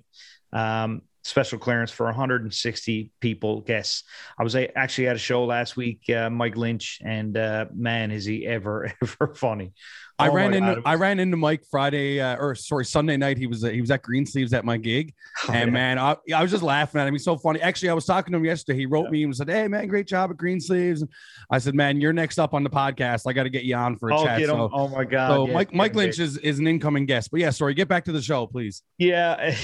Um, 0.55 1.03
special 1.25 1.59
clearance 1.59 1.91
for 1.91 2.05
160 2.05 3.11
people 3.21 3.63
guests. 3.63 4.05
I 4.39 4.45
was 4.45 4.55
actually 4.55 5.09
at 5.09 5.17
a 5.17 5.19
show 5.19 5.45
last 5.45 5.77
week, 5.77 6.09
uh, 6.11 6.29
Mike 6.31 6.57
Lynch, 6.57 7.01
and 7.03 7.37
uh, 7.37 7.67
man, 7.75 8.11
is 8.11 8.25
he 8.25 8.47
ever 8.47 8.93
ever 9.03 9.35
funny! 9.35 9.73
I 10.19 10.29
oh 10.29 10.33
ran 10.33 10.55
into 10.55 10.81
I 10.87 10.95
ran 10.95 11.19
into 11.19 11.37
Mike 11.37 11.65
Friday 11.69 12.21
uh, 12.21 12.37
or 12.37 12.55
sorry 12.55 12.85
Sunday 12.85 13.17
night. 13.17 13.37
He 13.37 13.49
was 13.49 13.65
uh, 13.65 13.71
he 13.71 13.81
was 13.81 13.91
at 13.91 14.03
Greensleeves 14.03 14.53
at 14.53 14.65
my 14.65 14.77
gig, 14.77 15.13
oh, 15.49 15.53
and 15.53 15.69
yeah. 15.69 15.73
man, 15.73 15.99
I, 15.99 16.17
I 16.33 16.41
was 16.41 16.53
just 16.53 16.63
laughing 16.63 17.01
at 17.01 17.09
him. 17.09 17.15
He's 17.15 17.25
so 17.25 17.37
funny. 17.37 17.61
Actually, 17.61 17.89
I 17.89 17.95
was 17.95 18.05
talking 18.05 18.31
to 18.31 18.39
him 18.39 18.45
yesterday. 18.45 18.79
He 18.79 18.87
wrote 18.87 19.07
yeah. 19.07 19.11
me 19.11 19.25
and 19.25 19.37
said, 19.37 19.51
"Hey 19.51 19.67
man, 19.67 19.89
great 19.89 20.07
job 20.07 20.31
at 20.31 20.37
Greensleeves." 20.37 21.01
And 21.01 21.11
I 21.51 21.59
said, 21.59 21.75
"Man, 21.75 22.01
you're 22.01 22.13
next 22.13 22.39
up 22.39 22.55
on 22.55 22.63
the 22.63 22.71
podcast. 22.71 23.23
I 23.27 23.33
got 23.33 23.43
to 23.43 23.51
get 23.51 23.65
you 23.65 23.75
on 23.75 23.97
for 23.97 24.11
a 24.11 24.17
oh, 24.17 24.25
chat." 24.25 24.45
So, 24.45 24.71
oh 24.73 24.87
my 24.87 25.05
god! 25.05 25.29
So 25.29 25.49
yeah, 25.49 25.53
Mike 25.53 25.75
Mike 25.75 25.95
Lynch 25.97 26.21
is, 26.21 26.39
is 26.39 26.61
an 26.61 26.69
incoming 26.69 27.07
guest. 27.07 27.33
But 27.33 27.41
yeah, 27.41 27.51
sorry. 27.51 27.75
Get 27.75 27.89
back 27.89 28.05
to 28.05 28.13
the 28.13 28.23
show, 28.23 28.47
please. 28.47 28.83
Yeah. 28.99 29.55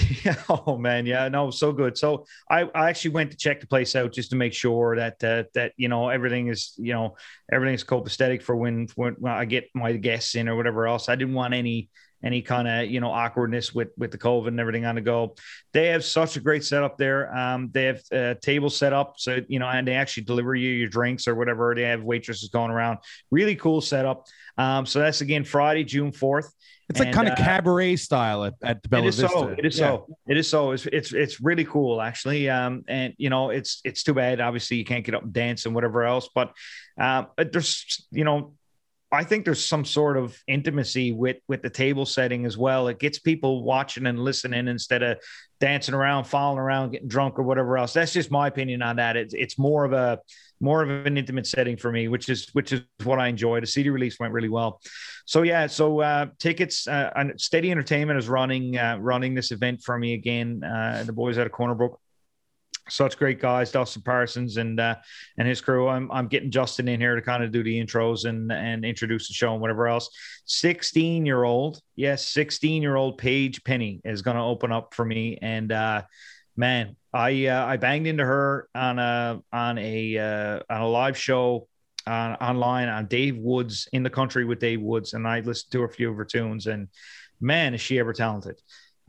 oh 0.49 0.77
man. 0.77 1.07
Yeah. 1.07 1.29
No. 1.29 1.51
So 1.51 1.73
good. 1.73 1.97
So 1.97 2.27
I, 2.51 2.63
I 2.75 2.91
actually 2.91 3.13
went 3.13 3.31
to 3.31 3.37
check 3.37 3.61
the 3.61 3.67
place 3.67 3.95
out 3.95 4.13
just 4.13 4.31
to 4.31 4.37
make 4.37 4.53
sure 4.53 4.97
that 4.97 5.23
uh, 5.23 5.45
that 5.55 5.73
you 5.77 5.89
know 5.89 6.09
everything 6.09 6.49
is 6.49 6.75
you 6.77 6.93
know 6.93 7.17
everything's 7.51 7.85
copacetic 7.85 8.43
for 8.43 8.57
when 8.57 8.89
when 8.97 9.17
I 9.25 9.45
get 9.45 9.69
my 9.75 9.93
guests 9.93 10.35
in 10.35 10.40
or 10.49 10.57
whatever 10.57 10.87
else. 10.87 11.09
I 11.09 11.17
didn't 11.17 11.35
want 11.35 11.55
any 11.55 11.89
any 12.23 12.43
kind 12.43 12.69
of 12.69 12.91
you 12.91 13.01
know 13.01 13.11
awkwardness 13.11 13.75
with 13.75 13.89
with 13.97 14.11
the 14.11 14.19
COVID 14.19 14.49
and 14.49 14.61
everything 14.61 14.85
on 14.85 14.95
the 14.95 15.01
go. 15.01 15.35
They 15.73 15.89
have 15.89 16.05
such 16.05 16.37
a 16.37 16.41
great 16.41 16.65
setup 16.65 16.99
there. 16.99 17.35
Um, 17.35 17.71
they 17.73 17.85
have 17.85 18.01
a 18.13 18.37
table 18.41 18.71
set 18.71 18.93
up, 18.93 19.15
so 19.19 19.41
you 19.49 19.59
know, 19.59 19.67
and 19.67 19.87
they 19.87 19.95
actually 19.95 20.25
deliver 20.25 20.55
you 20.55 20.71
your 20.71 20.89
drinks 20.89 21.27
or 21.27 21.35
whatever. 21.35 21.75
They 21.75 21.83
have 21.83 22.03
waitresses 22.03 22.49
going 22.49 22.71
around. 22.71 22.99
Really 23.31 23.57
cool 23.57 23.81
setup. 23.81 24.27
Um, 24.59 24.87
so 24.87 24.99
that's 24.99 25.21
again 25.21 25.45
Friday, 25.45 25.85
June 25.85 26.13
fourth. 26.13 26.53
It's 26.91 26.99
like 26.99 27.13
kind 27.13 27.29
of 27.29 27.35
uh, 27.35 27.37
cabaret 27.37 27.95
style 27.97 28.45
at, 28.45 28.55
at 28.63 28.91
Bella 28.91 29.05
it 29.05 29.09
is 29.11 29.21
Vista. 29.21 29.39
So, 29.39 29.55
it 29.57 29.65
is 29.65 29.79
yeah. 29.79 29.87
so. 29.87 30.07
It 30.27 30.37
is 30.37 30.49
so. 30.49 30.73
It's, 30.73 30.87
it's 30.87 31.13
it's 31.13 31.41
really 31.41 31.65
cool 31.65 32.03
actually. 32.03 32.51
Um, 32.51 32.83
and 32.89 33.15
you 33.17 33.31
know, 33.31 33.51
it's 33.51 33.81
it's 33.85 34.03
too 34.03 34.13
bad. 34.13 34.41
Obviously, 34.41 34.77
you 34.77 34.85
can't 34.85 35.05
get 35.05 35.15
up 35.15 35.23
and 35.23 35.33
dance 35.33 35.67
and 35.67 35.75
whatever 35.75 36.03
else. 36.03 36.29
But 36.35 36.53
uh, 37.01 37.27
there's 37.37 38.05
you 38.11 38.25
know 38.25 38.55
I 39.13 39.25
think 39.25 39.45
there's 39.45 39.65
some 39.65 39.85
sort 39.85 40.17
of 40.17 40.37
intimacy 40.47 41.13
with 41.13 41.39
with 41.49 41.63
the 41.63 41.71
table 41.71 42.07
setting 42.07 42.47
as 42.47 42.57
well. 42.57 42.87
It 42.89 43.01
gets 43.01 43.19
people 43.19 43.65
watching 43.65 44.07
and 44.07 44.21
listening 44.21 44.69
instead 44.69 45.03
of 45.03 45.19
dancing 45.59 45.95
around, 45.95 46.25
falling 46.25 46.59
around, 46.59 46.93
getting 46.93 47.09
drunk 47.09 47.39
or 47.39 47.43
whatever 47.43 47.77
else. 47.77 47.93
That's 47.93 48.13
just 48.13 48.31
my 48.31 48.47
opinion 48.47 48.83
on 48.83 48.97
that. 48.97 49.17
It's 49.17 49.35
it's 49.35 49.59
more 49.59 49.85
of 49.85 49.93
a 49.93 50.21
more 50.61 50.83
of 50.83 51.07
an 51.07 51.17
intimate 51.17 51.47
setting 51.47 51.77
for 51.77 51.91
me, 51.91 52.07
which 52.07 52.29
is 52.29 52.49
which 52.53 52.73
is 52.73 52.83
what 53.03 53.19
I 53.19 53.29
enjoy. 53.29 53.61
The 53.61 53.67
CD 53.67 53.91
release 53.91 54.21
went 54.21 54.33
really 54.33 54.49
well. 54.49 54.81
So 55.25 55.43
yeah, 55.43 55.67
so 55.67 56.01
uh, 56.01 56.27
tickets 56.39 56.87
uh, 56.87 57.11
and 57.17 57.41
Steady 57.41 57.71
Entertainment 57.73 58.19
is 58.19 58.29
running 58.29 58.79
uh, 58.79 58.99
running 59.01 59.35
this 59.35 59.51
event 59.51 59.83
for 59.83 59.99
me 59.99 60.15
again. 60.15 60.63
Uh, 60.63 61.03
the 61.05 61.13
boys 61.13 61.37
out 61.37 61.47
of 61.47 61.53
Corner 61.53 61.75
Brook 61.75 62.01
such 62.89 63.19
great 63.19 63.41
guys, 63.41 63.71
Dustin 63.73 64.03
Parsons 64.03 64.57
and 64.57 64.79
uh, 64.81 64.97
and 65.39 65.47
his 65.47 65.61
crew. 65.61 65.89
I'm 65.89 66.11
I'm 66.11 66.29
getting 66.29 66.51
Justin 66.51 66.89
in 66.89 67.01
here 67.01 67.15
to 67.15 67.23
kind 67.23 67.43
of 67.43 67.53
do 67.53 67.63
the 67.63 67.81
intros 67.81 68.25
and 68.25 68.51
and 68.53 68.85
introduce 68.85 69.29
the 69.29 69.35
show 69.35 69.53
and 69.53 69.61
whatever 69.61 69.89
else. 69.89 70.11
16 70.47 71.27
year 71.27 71.45
old, 71.45 71.81
yes, 71.97 72.27
16 72.29 72.83
year 72.83 72.97
old 72.97 73.19
Paige 73.19 73.63
Penny 73.65 74.01
is 74.05 74.23
going 74.23 74.37
to 74.37 74.43
open 74.43 74.73
up 74.73 74.95
for 74.95 75.05
me, 75.05 75.39
and 75.41 75.73
uh, 75.73 76.03
man, 76.57 76.97
I 77.13 77.47
uh, 77.47 77.67
I 77.67 77.77
banged 77.77 78.07
into 78.07 78.25
her 78.25 78.69
on 78.75 78.99
a 78.99 79.41
on 79.53 79.79
a 79.79 80.19
uh, 80.19 80.61
on 80.69 80.81
a 80.81 80.89
live 80.89 81.17
show 81.17 81.69
on 82.07 82.35
online 82.37 82.89
on 82.89 83.07
Dave 83.07 83.37
Woods 83.37 83.89
in 83.93 84.03
the 84.03 84.11
country 84.11 84.45
with 84.45 84.59
Dave 84.59 84.81
Woods, 84.81 85.13
and 85.15 85.27
I 85.27 85.41
listened 85.41 85.73
to 85.73 85.83
a 85.83 85.89
few 85.89 86.11
of 86.11 86.17
her 86.17 86.25
tunes 86.25 86.67
and 86.67 86.89
man, 87.41 87.75
is 87.75 87.81
she 87.81 87.99
ever 87.99 88.13
talented. 88.13 88.61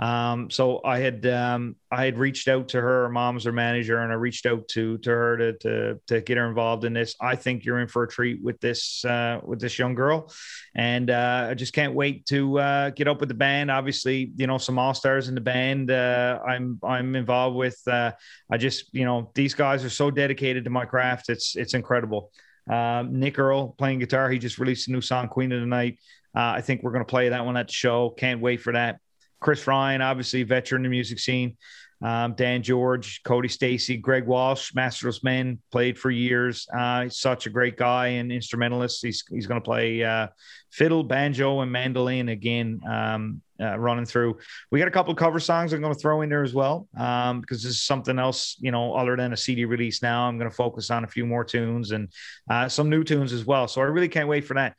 Um, 0.01 0.49
so 0.49 0.81
I 0.83 0.97
had 0.97 1.27
um, 1.27 1.75
I 1.91 2.05
had 2.05 2.17
reached 2.17 2.47
out 2.47 2.69
to 2.69 2.81
her, 2.81 3.07
mom's 3.09 3.43
her 3.43 3.51
manager, 3.51 3.99
and 3.99 4.11
I 4.11 4.15
reached 4.15 4.47
out 4.47 4.67
to 4.69 4.97
to 4.97 5.09
her 5.11 5.37
to 5.37 5.53
to, 5.59 5.99
to 6.07 6.21
get 6.21 6.37
her 6.37 6.49
involved 6.49 6.85
in 6.85 6.93
this. 6.93 7.15
I 7.21 7.35
think 7.35 7.63
you're 7.63 7.79
in 7.79 7.87
for 7.87 8.03
a 8.03 8.07
treat 8.07 8.41
with 8.41 8.59
this 8.59 9.05
uh, 9.05 9.41
with 9.43 9.59
this 9.59 9.77
young 9.77 9.93
girl, 9.93 10.33
and 10.73 11.11
uh, 11.11 11.49
I 11.51 11.53
just 11.53 11.73
can't 11.73 11.93
wait 11.93 12.25
to 12.27 12.59
uh, 12.59 12.89
get 12.89 13.07
up 13.07 13.19
with 13.19 13.29
the 13.29 13.35
band. 13.35 13.69
Obviously, 13.69 14.31
you 14.35 14.47
know 14.47 14.57
some 14.57 14.79
all 14.79 14.95
stars 14.95 15.29
in 15.29 15.35
the 15.35 15.41
band. 15.41 15.91
Uh, 15.91 16.39
I'm 16.47 16.79
I'm 16.83 17.15
involved 17.15 17.55
with. 17.55 17.79
Uh, 17.87 18.11
I 18.51 18.57
just 18.57 18.91
you 18.95 19.05
know 19.05 19.29
these 19.35 19.53
guys 19.53 19.85
are 19.85 19.89
so 19.89 20.09
dedicated 20.09 20.63
to 20.63 20.71
my 20.71 20.85
craft. 20.85 21.29
It's 21.29 21.55
it's 21.55 21.75
incredible. 21.75 22.31
Um, 22.67 23.19
Nick 23.19 23.37
Earl 23.37 23.75
playing 23.77 23.99
guitar. 23.99 24.31
He 24.31 24.39
just 24.39 24.57
released 24.57 24.87
a 24.87 24.91
new 24.91 25.01
song, 25.01 25.27
Queen 25.27 25.51
of 25.51 25.59
the 25.59 25.67
Night. 25.67 25.99
Uh, 26.35 26.53
I 26.55 26.61
think 26.61 26.81
we're 26.81 26.91
going 26.91 27.05
to 27.05 27.09
play 27.09 27.29
that 27.29 27.45
one 27.45 27.57
at 27.57 27.67
the 27.67 27.73
show. 27.73 28.09
Can't 28.09 28.41
wait 28.41 28.61
for 28.61 28.73
that. 28.73 28.99
Chris 29.41 29.67
Ryan, 29.67 30.01
obviously 30.01 30.43
veteran 30.43 30.85
in 30.85 30.91
the 30.91 30.95
music 30.95 31.19
scene. 31.19 31.57
Um, 32.03 32.33
Dan 32.33 32.63
George, 32.63 33.21
Cody 33.23 33.47
Stacy, 33.47 33.95
Greg 33.97 34.25
Walsh, 34.25 34.73
Master 34.73 35.07
of 35.07 35.23
Men, 35.23 35.59
played 35.71 35.99
for 35.99 36.09
years. 36.09 36.67
Uh, 36.75 37.03
he's 37.03 37.17
such 37.17 37.45
a 37.45 37.49
great 37.49 37.77
guy 37.77 38.07
and 38.07 38.31
instrumentalist. 38.31 39.03
He's 39.03 39.23
he's 39.29 39.45
going 39.45 39.61
to 39.61 39.65
play 39.65 40.03
uh, 40.03 40.27
fiddle, 40.71 41.03
banjo, 41.03 41.59
and 41.59 41.71
mandolin 41.71 42.29
again. 42.29 42.81
Um, 42.89 43.41
uh, 43.61 43.77
running 43.77 44.05
through, 44.05 44.39
we 44.71 44.79
got 44.79 44.87
a 44.87 44.91
couple 44.91 45.11
of 45.11 45.19
cover 45.19 45.39
songs 45.39 45.71
I'm 45.71 45.81
going 45.81 45.93
to 45.93 45.99
throw 45.99 46.21
in 46.21 46.29
there 46.29 46.41
as 46.41 46.51
well 46.51 46.87
um, 46.97 47.41
because 47.41 47.61
this 47.61 47.73
is 47.73 47.83
something 47.83 48.17
else, 48.17 48.57
you 48.59 48.71
know, 48.71 48.95
other 48.95 49.15
than 49.15 49.33
a 49.33 49.37
CD 49.37 49.65
release. 49.65 50.01
Now 50.01 50.27
I'm 50.27 50.39
going 50.39 50.49
to 50.49 50.55
focus 50.55 50.89
on 50.89 51.03
a 51.03 51.07
few 51.07 51.27
more 51.27 51.43
tunes 51.43 51.91
and 51.91 52.11
uh, 52.49 52.67
some 52.67 52.89
new 52.89 53.03
tunes 53.03 53.33
as 53.33 53.45
well. 53.45 53.67
So 53.67 53.81
I 53.81 53.83
really 53.83 54.09
can't 54.09 54.27
wait 54.27 54.45
for 54.45 54.55
that. 54.55 54.75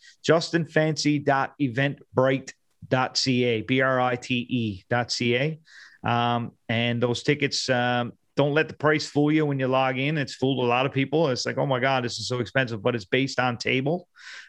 JustinFancy.eventbrite 2.88 3.16
ca 3.16 3.62
b-r-i-t-e.ca 3.62 5.60
um, 6.04 6.52
and 6.68 7.02
those 7.02 7.22
tickets 7.22 7.68
um, 7.70 8.12
don't 8.36 8.54
let 8.54 8.68
the 8.68 8.74
price 8.74 9.06
fool 9.06 9.30
you 9.30 9.46
when 9.46 9.60
you 9.60 9.68
log 9.68 9.98
in. 9.98 10.18
It's 10.18 10.34
fooled 10.34 10.64
a 10.64 10.68
lot 10.68 10.86
of 10.86 10.92
people. 10.92 11.28
It's 11.28 11.46
like 11.46 11.58
oh 11.58 11.66
my 11.66 11.80
god 11.80 12.04
this 12.04 12.18
is 12.18 12.28
so 12.28 12.40
expensive 12.40 12.82
but 12.82 12.94
it's 12.94 13.04
based 13.04 13.38
on 13.38 13.56
table. 13.56 14.08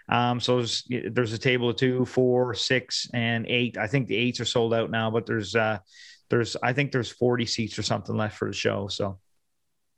Um, 0.09 0.39
so 0.39 0.57
there's, 0.57 0.83
there's, 1.11 1.31
a 1.31 1.37
table 1.37 1.69
of 1.69 1.77
two 1.77 2.05
four 2.05 2.53
six 2.53 3.07
and 3.13 3.45
eight. 3.47 3.77
I 3.77 3.87
think 3.87 4.07
the 4.07 4.17
eights 4.17 4.39
are 4.39 4.45
sold 4.45 4.73
out 4.73 4.89
now 4.89 5.11
but 5.11 5.25
there's 5.25 5.55
uh, 5.55 5.79
there's 6.29 6.55
i 6.63 6.73
think 6.73 6.91
there's 6.91 7.11
40 7.11 7.45
seats 7.45 7.77
or 7.77 7.83
something 7.83 8.15
left 8.15 8.37
for 8.37 8.47
the 8.47 8.53
show. 8.53 8.87
So 8.87 9.19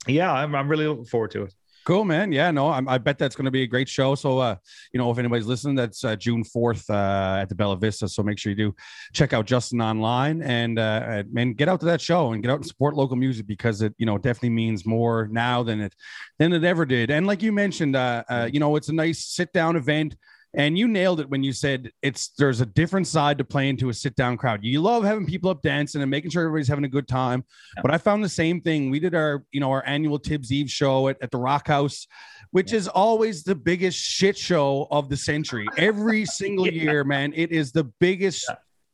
yeah 0.08 0.32
i'm, 0.32 0.54
I'm 0.54 0.68
really 0.68 0.88
looking 0.88 1.06
forward 1.06 1.32
to 1.32 1.44
it 1.44 1.54
Cool, 1.86 2.04
man. 2.04 2.32
Yeah, 2.32 2.50
no, 2.50 2.68
I, 2.68 2.82
I 2.88 2.98
bet 2.98 3.20
that's 3.20 3.36
going 3.36 3.46
to 3.46 3.52
be 3.52 3.62
a 3.62 3.68
great 3.68 3.88
show. 3.88 4.16
So, 4.16 4.40
uh, 4.40 4.56
you 4.92 4.98
know, 4.98 5.12
if 5.12 5.20
anybody's 5.20 5.46
listening, 5.46 5.76
that's 5.76 6.04
uh, 6.04 6.16
June 6.16 6.44
4th 6.44 6.90
uh, 6.90 7.42
at 7.42 7.48
the 7.48 7.54
Bella 7.54 7.78
Vista. 7.78 8.10
So 8.10 8.24
make 8.24 8.40
sure 8.40 8.50
you 8.50 8.56
do 8.56 8.76
check 9.14 9.34
out 9.34 9.46
Justin 9.46 9.80
online 9.82 10.42
and, 10.42 10.80
uh, 10.80 11.24
and 11.38 11.56
get 11.56 11.70
out 11.70 11.80
to 11.82 11.86
that 11.86 12.02
show 12.02 12.34
and 12.34 12.42
get 12.42 12.50
out 12.50 12.56
and 12.56 12.66
support 12.66 12.96
local 12.96 13.16
music 13.16 13.46
because 13.46 13.84
it, 13.84 13.94
you 14.00 14.08
know, 14.08 14.18
definitely 14.18 14.50
means 14.50 14.84
more 14.84 15.30
now 15.32 15.62
than 15.62 15.80
it, 15.80 15.94
than 16.40 16.54
it 16.54 16.64
ever 16.64 16.88
did. 16.88 17.12
And 17.12 17.28
like 17.28 17.44
you 17.44 17.52
mentioned, 17.52 17.96
uh, 17.96 18.24
uh, 18.30 18.50
you 18.52 18.60
know, 18.60 18.76
it's 18.78 18.90
a 18.90 18.94
nice 18.94 19.24
sit 19.24 19.54
down 19.54 19.76
event. 19.76 20.16
And 20.58 20.78
you 20.78 20.88
nailed 20.88 21.20
it 21.20 21.30
when 21.30 21.44
you 21.44 21.52
said 21.52 21.92
it's 22.02 22.30
there's 22.38 22.62
a 22.62 22.66
different 22.66 23.08
side 23.08 23.38
to 23.40 23.44
playing 23.44 23.78
to 23.78 23.90
a 23.90 23.94
sit 23.94 24.16
down 24.16 24.38
crowd. 24.38 24.62
You 24.64 24.82
love 24.82 25.04
having 25.04 25.26
people 25.26 25.50
up 25.50 25.62
dancing 25.62 26.02
and 26.02 26.10
making 26.10 26.32
sure 26.32 26.44
everybody's 26.44 26.68
having 26.68 26.86
a 26.86 26.90
good 26.90 27.08
time. 27.08 27.44
Yeah. 27.76 27.82
But 27.82 27.94
I 27.94 27.98
found 27.98 28.24
the 28.24 28.30
same 28.30 28.62
thing. 28.62 28.90
We 28.90 29.00
did 29.00 29.16
our, 29.16 29.44
you 29.52 29.60
know, 29.60 29.72
our 29.72 29.86
annual 29.86 30.18
Tibbs 30.18 30.52
Eve 30.52 30.70
show 30.70 31.10
at, 31.10 31.18
at 31.22 31.32
the 31.32 31.38
Rock 31.38 31.68
House, 31.68 32.08
which 32.52 32.72
yeah. 32.72 32.78
is 32.78 32.88
always 32.88 33.44
the 33.44 33.56
biggest 33.56 34.00
shit 34.00 34.38
show 34.38 34.88
of 34.92 35.10
the 35.10 35.18
century. 35.18 35.68
Every 35.78 36.26
single 36.26 36.68
yeah. 36.68 36.84
year, 36.84 37.04
man, 37.04 37.34
it 37.36 37.52
is 37.52 37.72
the 37.72 37.86
biggest 38.00 38.50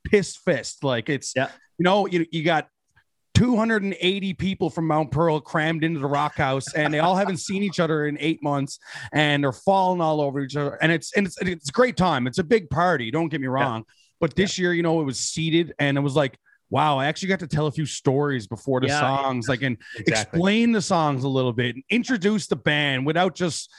piss 0.05 0.35
fest. 0.35 0.83
Like 0.83 1.09
it's, 1.09 1.33
you 1.35 1.45
know, 1.79 2.07
you, 2.07 2.25
you 2.31 2.43
got 2.43 2.67
280 3.33 4.33
people 4.33 4.69
from 4.69 4.87
Mount 4.87 5.11
Pearl 5.11 5.39
crammed 5.39 5.83
into 5.83 5.99
the 5.99 6.07
rock 6.07 6.35
house 6.35 6.73
and 6.73 6.93
they 6.93 6.99
all 6.99 7.15
haven't 7.15 7.37
seen 7.37 7.63
each 7.63 7.79
other 7.79 8.05
in 8.05 8.17
eight 8.19 8.43
months 8.43 8.79
and 9.13 9.43
they're 9.43 9.51
falling 9.51 10.01
all 10.01 10.21
over 10.21 10.41
each 10.41 10.55
other. 10.55 10.77
And 10.81 10.91
it's 10.91 11.13
and 11.13 11.25
it's 11.25 11.37
it's 11.41 11.69
a 11.69 11.73
great 11.73 11.97
time. 11.97 12.27
It's 12.27 12.39
a 12.39 12.43
big 12.43 12.69
party. 12.69 13.09
Don't 13.09 13.29
get 13.29 13.41
me 13.41 13.47
wrong. 13.47 13.79
Yeah. 13.79 13.93
But 14.19 14.35
this 14.35 14.57
yeah. 14.57 14.63
year, 14.63 14.73
you 14.73 14.83
know, 14.83 15.01
it 15.01 15.05
was 15.05 15.19
seated 15.19 15.73
and 15.79 15.97
it 15.97 16.01
was 16.01 16.15
like 16.15 16.37
wow, 16.71 16.97
I 16.97 17.07
actually 17.07 17.27
got 17.27 17.39
to 17.41 17.47
tell 17.47 17.67
a 17.67 17.71
few 17.71 17.85
stories 17.85 18.47
before 18.47 18.79
the 18.79 18.87
yeah, 18.87 18.99
songs, 19.01 19.49
like 19.49 19.61
and 19.61 19.77
exactly. 19.97 20.39
explain 20.39 20.71
the 20.71 20.81
songs 20.81 21.25
a 21.25 21.27
little 21.27 21.51
bit 21.51 21.75
and 21.75 21.83
introduce 21.89 22.47
the 22.47 22.55
band 22.55 23.05
without 23.05 23.35
just 23.35 23.69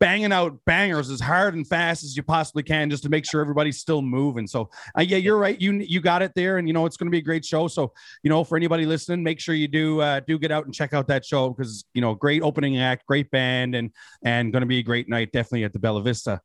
banging 0.00 0.32
out 0.32 0.58
bangers 0.66 1.10
as 1.10 1.20
hard 1.20 1.54
and 1.54 1.66
fast 1.66 2.02
as 2.02 2.16
you 2.16 2.24
possibly 2.24 2.64
can, 2.64 2.90
just 2.90 3.04
to 3.04 3.08
make 3.08 3.24
sure 3.24 3.40
everybody's 3.40 3.78
still 3.78 4.02
moving. 4.02 4.48
So, 4.48 4.68
uh, 4.98 5.02
yeah, 5.02 5.18
you're 5.18 5.38
right. 5.38 5.58
You 5.60 5.74
you 5.74 6.00
got 6.00 6.22
it 6.22 6.32
there, 6.34 6.58
and 6.58 6.66
you 6.66 6.74
know 6.74 6.86
it's 6.86 6.96
going 6.96 7.06
to 7.06 7.12
be 7.12 7.18
a 7.18 7.22
great 7.22 7.44
show. 7.44 7.68
So, 7.68 7.92
you 8.24 8.30
know, 8.30 8.42
for 8.42 8.56
anybody 8.56 8.84
listening, 8.84 9.22
make 9.22 9.38
sure 9.38 9.54
you 9.54 9.68
do 9.68 10.00
uh, 10.00 10.20
do 10.26 10.36
get 10.36 10.50
out 10.50 10.64
and 10.64 10.74
check 10.74 10.92
out 10.92 11.06
that 11.06 11.24
show 11.24 11.50
because 11.50 11.84
you 11.94 12.00
know, 12.00 12.14
great 12.16 12.42
opening 12.42 12.78
act, 12.78 13.06
great 13.06 13.30
band, 13.30 13.76
and 13.76 13.92
and 14.24 14.52
going 14.52 14.62
to 14.62 14.66
be 14.66 14.80
a 14.80 14.82
great 14.82 15.08
night, 15.08 15.30
definitely 15.30 15.62
at 15.62 15.72
the 15.72 15.78
Bella 15.78 16.02
Vista. 16.02 16.40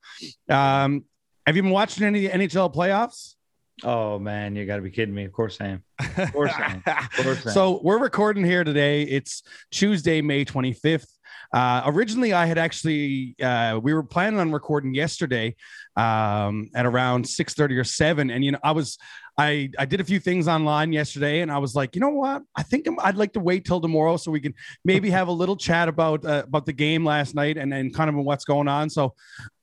Um, 0.50 1.06
have 1.48 1.56
you 1.56 1.64
been 1.64 1.72
watching 1.72 2.06
any 2.06 2.28
NHL 2.28 2.74
playoffs? 2.74 3.36
Oh 3.84 4.20
man, 4.20 4.56
you 4.56 4.66
got 4.66 4.78
to 4.78 4.82
be 4.82 4.92
kidding 4.92 5.14
me! 5.14 5.26
Of 5.26 5.34
course 5.34 5.58
I 5.60 5.68
am. 5.68 5.84
Of 6.18 6.32
course 6.32 6.52
I 6.56 6.64
am. 6.64 6.84
Of 6.88 7.12
course 7.24 7.46
I 7.46 7.50
am. 7.50 7.54
so 7.54 7.82
we're 7.84 8.00
recording 8.00 8.46
here 8.46 8.64
today. 8.64 9.04
It's 9.04 9.44
Tuesday, 9.72 10.22
May 10.22 10.46
twenty 10.46 10.74
fifth. 10.74 11.12
Uh, 11.56 11.84
originally, 11.86 12.34
I 12.34 12.46
had 12.46 12.58
actually 12.58 13.34
uh, 13.42 13.80
we 13.82 13.94
were 13.94 14.04
planning 14.04 14.42
on 14.42 14.52
recording 14.52 14.94
yesterday 14.94 15.56
um, 15.96 16.70
at 16.76 16.86
around 16.86 17.26
six 17.26 17.54
thirty 17.54 17.78
or 17.78 17.86
seven, 17.86 18.30
and 18.30 18.44
you 18.44 18.52
know 18.52 18.60
I 18.62 18.74
was 18.74 18.98
I 19.38 19.70
I 19.80 19.86
did 19.86 20.02
a 20.02 20.04
few 20.04 20.20
things 20.20 20.50
online 20.50 20.92
yesterday, 20.92 21.40
and 21.40 21.50
I 21.50 21.58
was 21.60 21.74
like, 21.74 21.96
you 21.96 22.02
know 22.02 22.10
what? 22.10 22.44
I 22.58 22.64
think 22.64 22.90
i 23.00 23.08
would 23.08 23.16
like 23.16 23.32
to 23.34 23.40
wait 23.40 23.64
till 23.64 23.80
tomorrow 23.80 24.18
so 24.18 24.32
we 24.32 24.42
can 24.42 24.54
maybe 24.84 25.10
have 25.12 25.30
a 25.30 25.32
little 25.32 25.56
chat 25.56 25.88
about 25.88 26.26
uh, 26.26 26.44
about 26.46 26.66
the 26.66 26.74
game 26.74 27.06
last 27.06 27.36
night 27.36 27.58
and 27.58 27.74
and 27.74 27.94
kind 27.94 28.10
of 28.10 28.18
what's 28.18 28.44
going 28.44 28.68
on. 28.68 28.90
So, 28.90 29.14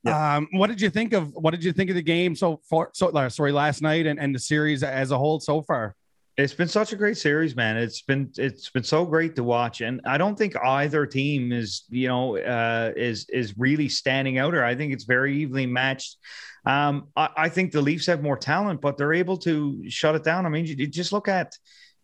yeah. 0.03 0.37
um, 0.37 0.47
what 0.53 0.71
did 0.71 0.81
you 0.81 0.89
think 0.89 1.13
of 1.13 1.31
what 1.35 1.51
did 1.51 1.63
you 1.63 1.73
think 1.73 1.91
of 1.91 1.95
the 1.95 2.01
game 2.01 2.35
so 2.35 2.59
far? 2.67 2.89
So 2.95 3.09
uh, 3.09 3.29
sorry, 3.29 3.51
last 3.51 3.83
night 3.83 4.07
and 4.07 4.19
and 4.19 4.33
the 4.33 4.39
series 4.39 4.81
as 4.81 5.11
a 5.11 5.17
whole 5.19 5.39
so 5.39 5.61
far? 5.61 5.95
It's 6.35 6.53
been 6.53 6.67
such 6.67 6.93
a 6.93 6.95
great 6.95 7.17
series, 7.17 7.55
man. 7.55 7.77
It's 7.77 8.01
been 8.01 8.31
it's 8.37 8.71
been 8.71 8.83
so 8.83 9.05
great 9.05 9.35
to 9.35 9.43
watch, 9.43 9.81
and 9.81 10.01
I 10.03 10.17
don't 10.17 10.35
think 10.35 10.55
either 10.57 11.05
team 11.05 11.51
is 11.51 11.83
you 11.89 12.07
know 12.07 12.37
uh, 12.37 12.91
is 12.95 13.27
is 13.29 13.55
really 13.55 13.87
standing 13.87 14.39
out. 14.39 14.55
Or 14.55 14.63
I 14.63 14.73
think 14.73 14.93
it's 14.93 15.03
very 15.03 15.37
evenly 15.37 15.67
matched. 15.67 16.17
Um, 16.65 17.09
I, 17.15 17.29
I, 17.37 17.49
think 17.49 17.71
the 17.71 17.81
Leafs 17.81 18.07
have 18.07 18.23
more 18.23 18.37
talent, 18.37 18.81
but 18.81 18.97
they're 18.97 19.13
able 19.13 19.37
to 19.39 19.87
shut 19.89 20.15
it 20.15 20.23
down. 20.23 20.45
I 20.45 20.49
mean, 20.49 20.65
you, 20.65 20.75
you 20.75 20.87
just 20.87 21.11
look 21.11 21.27
at 21.27 21.55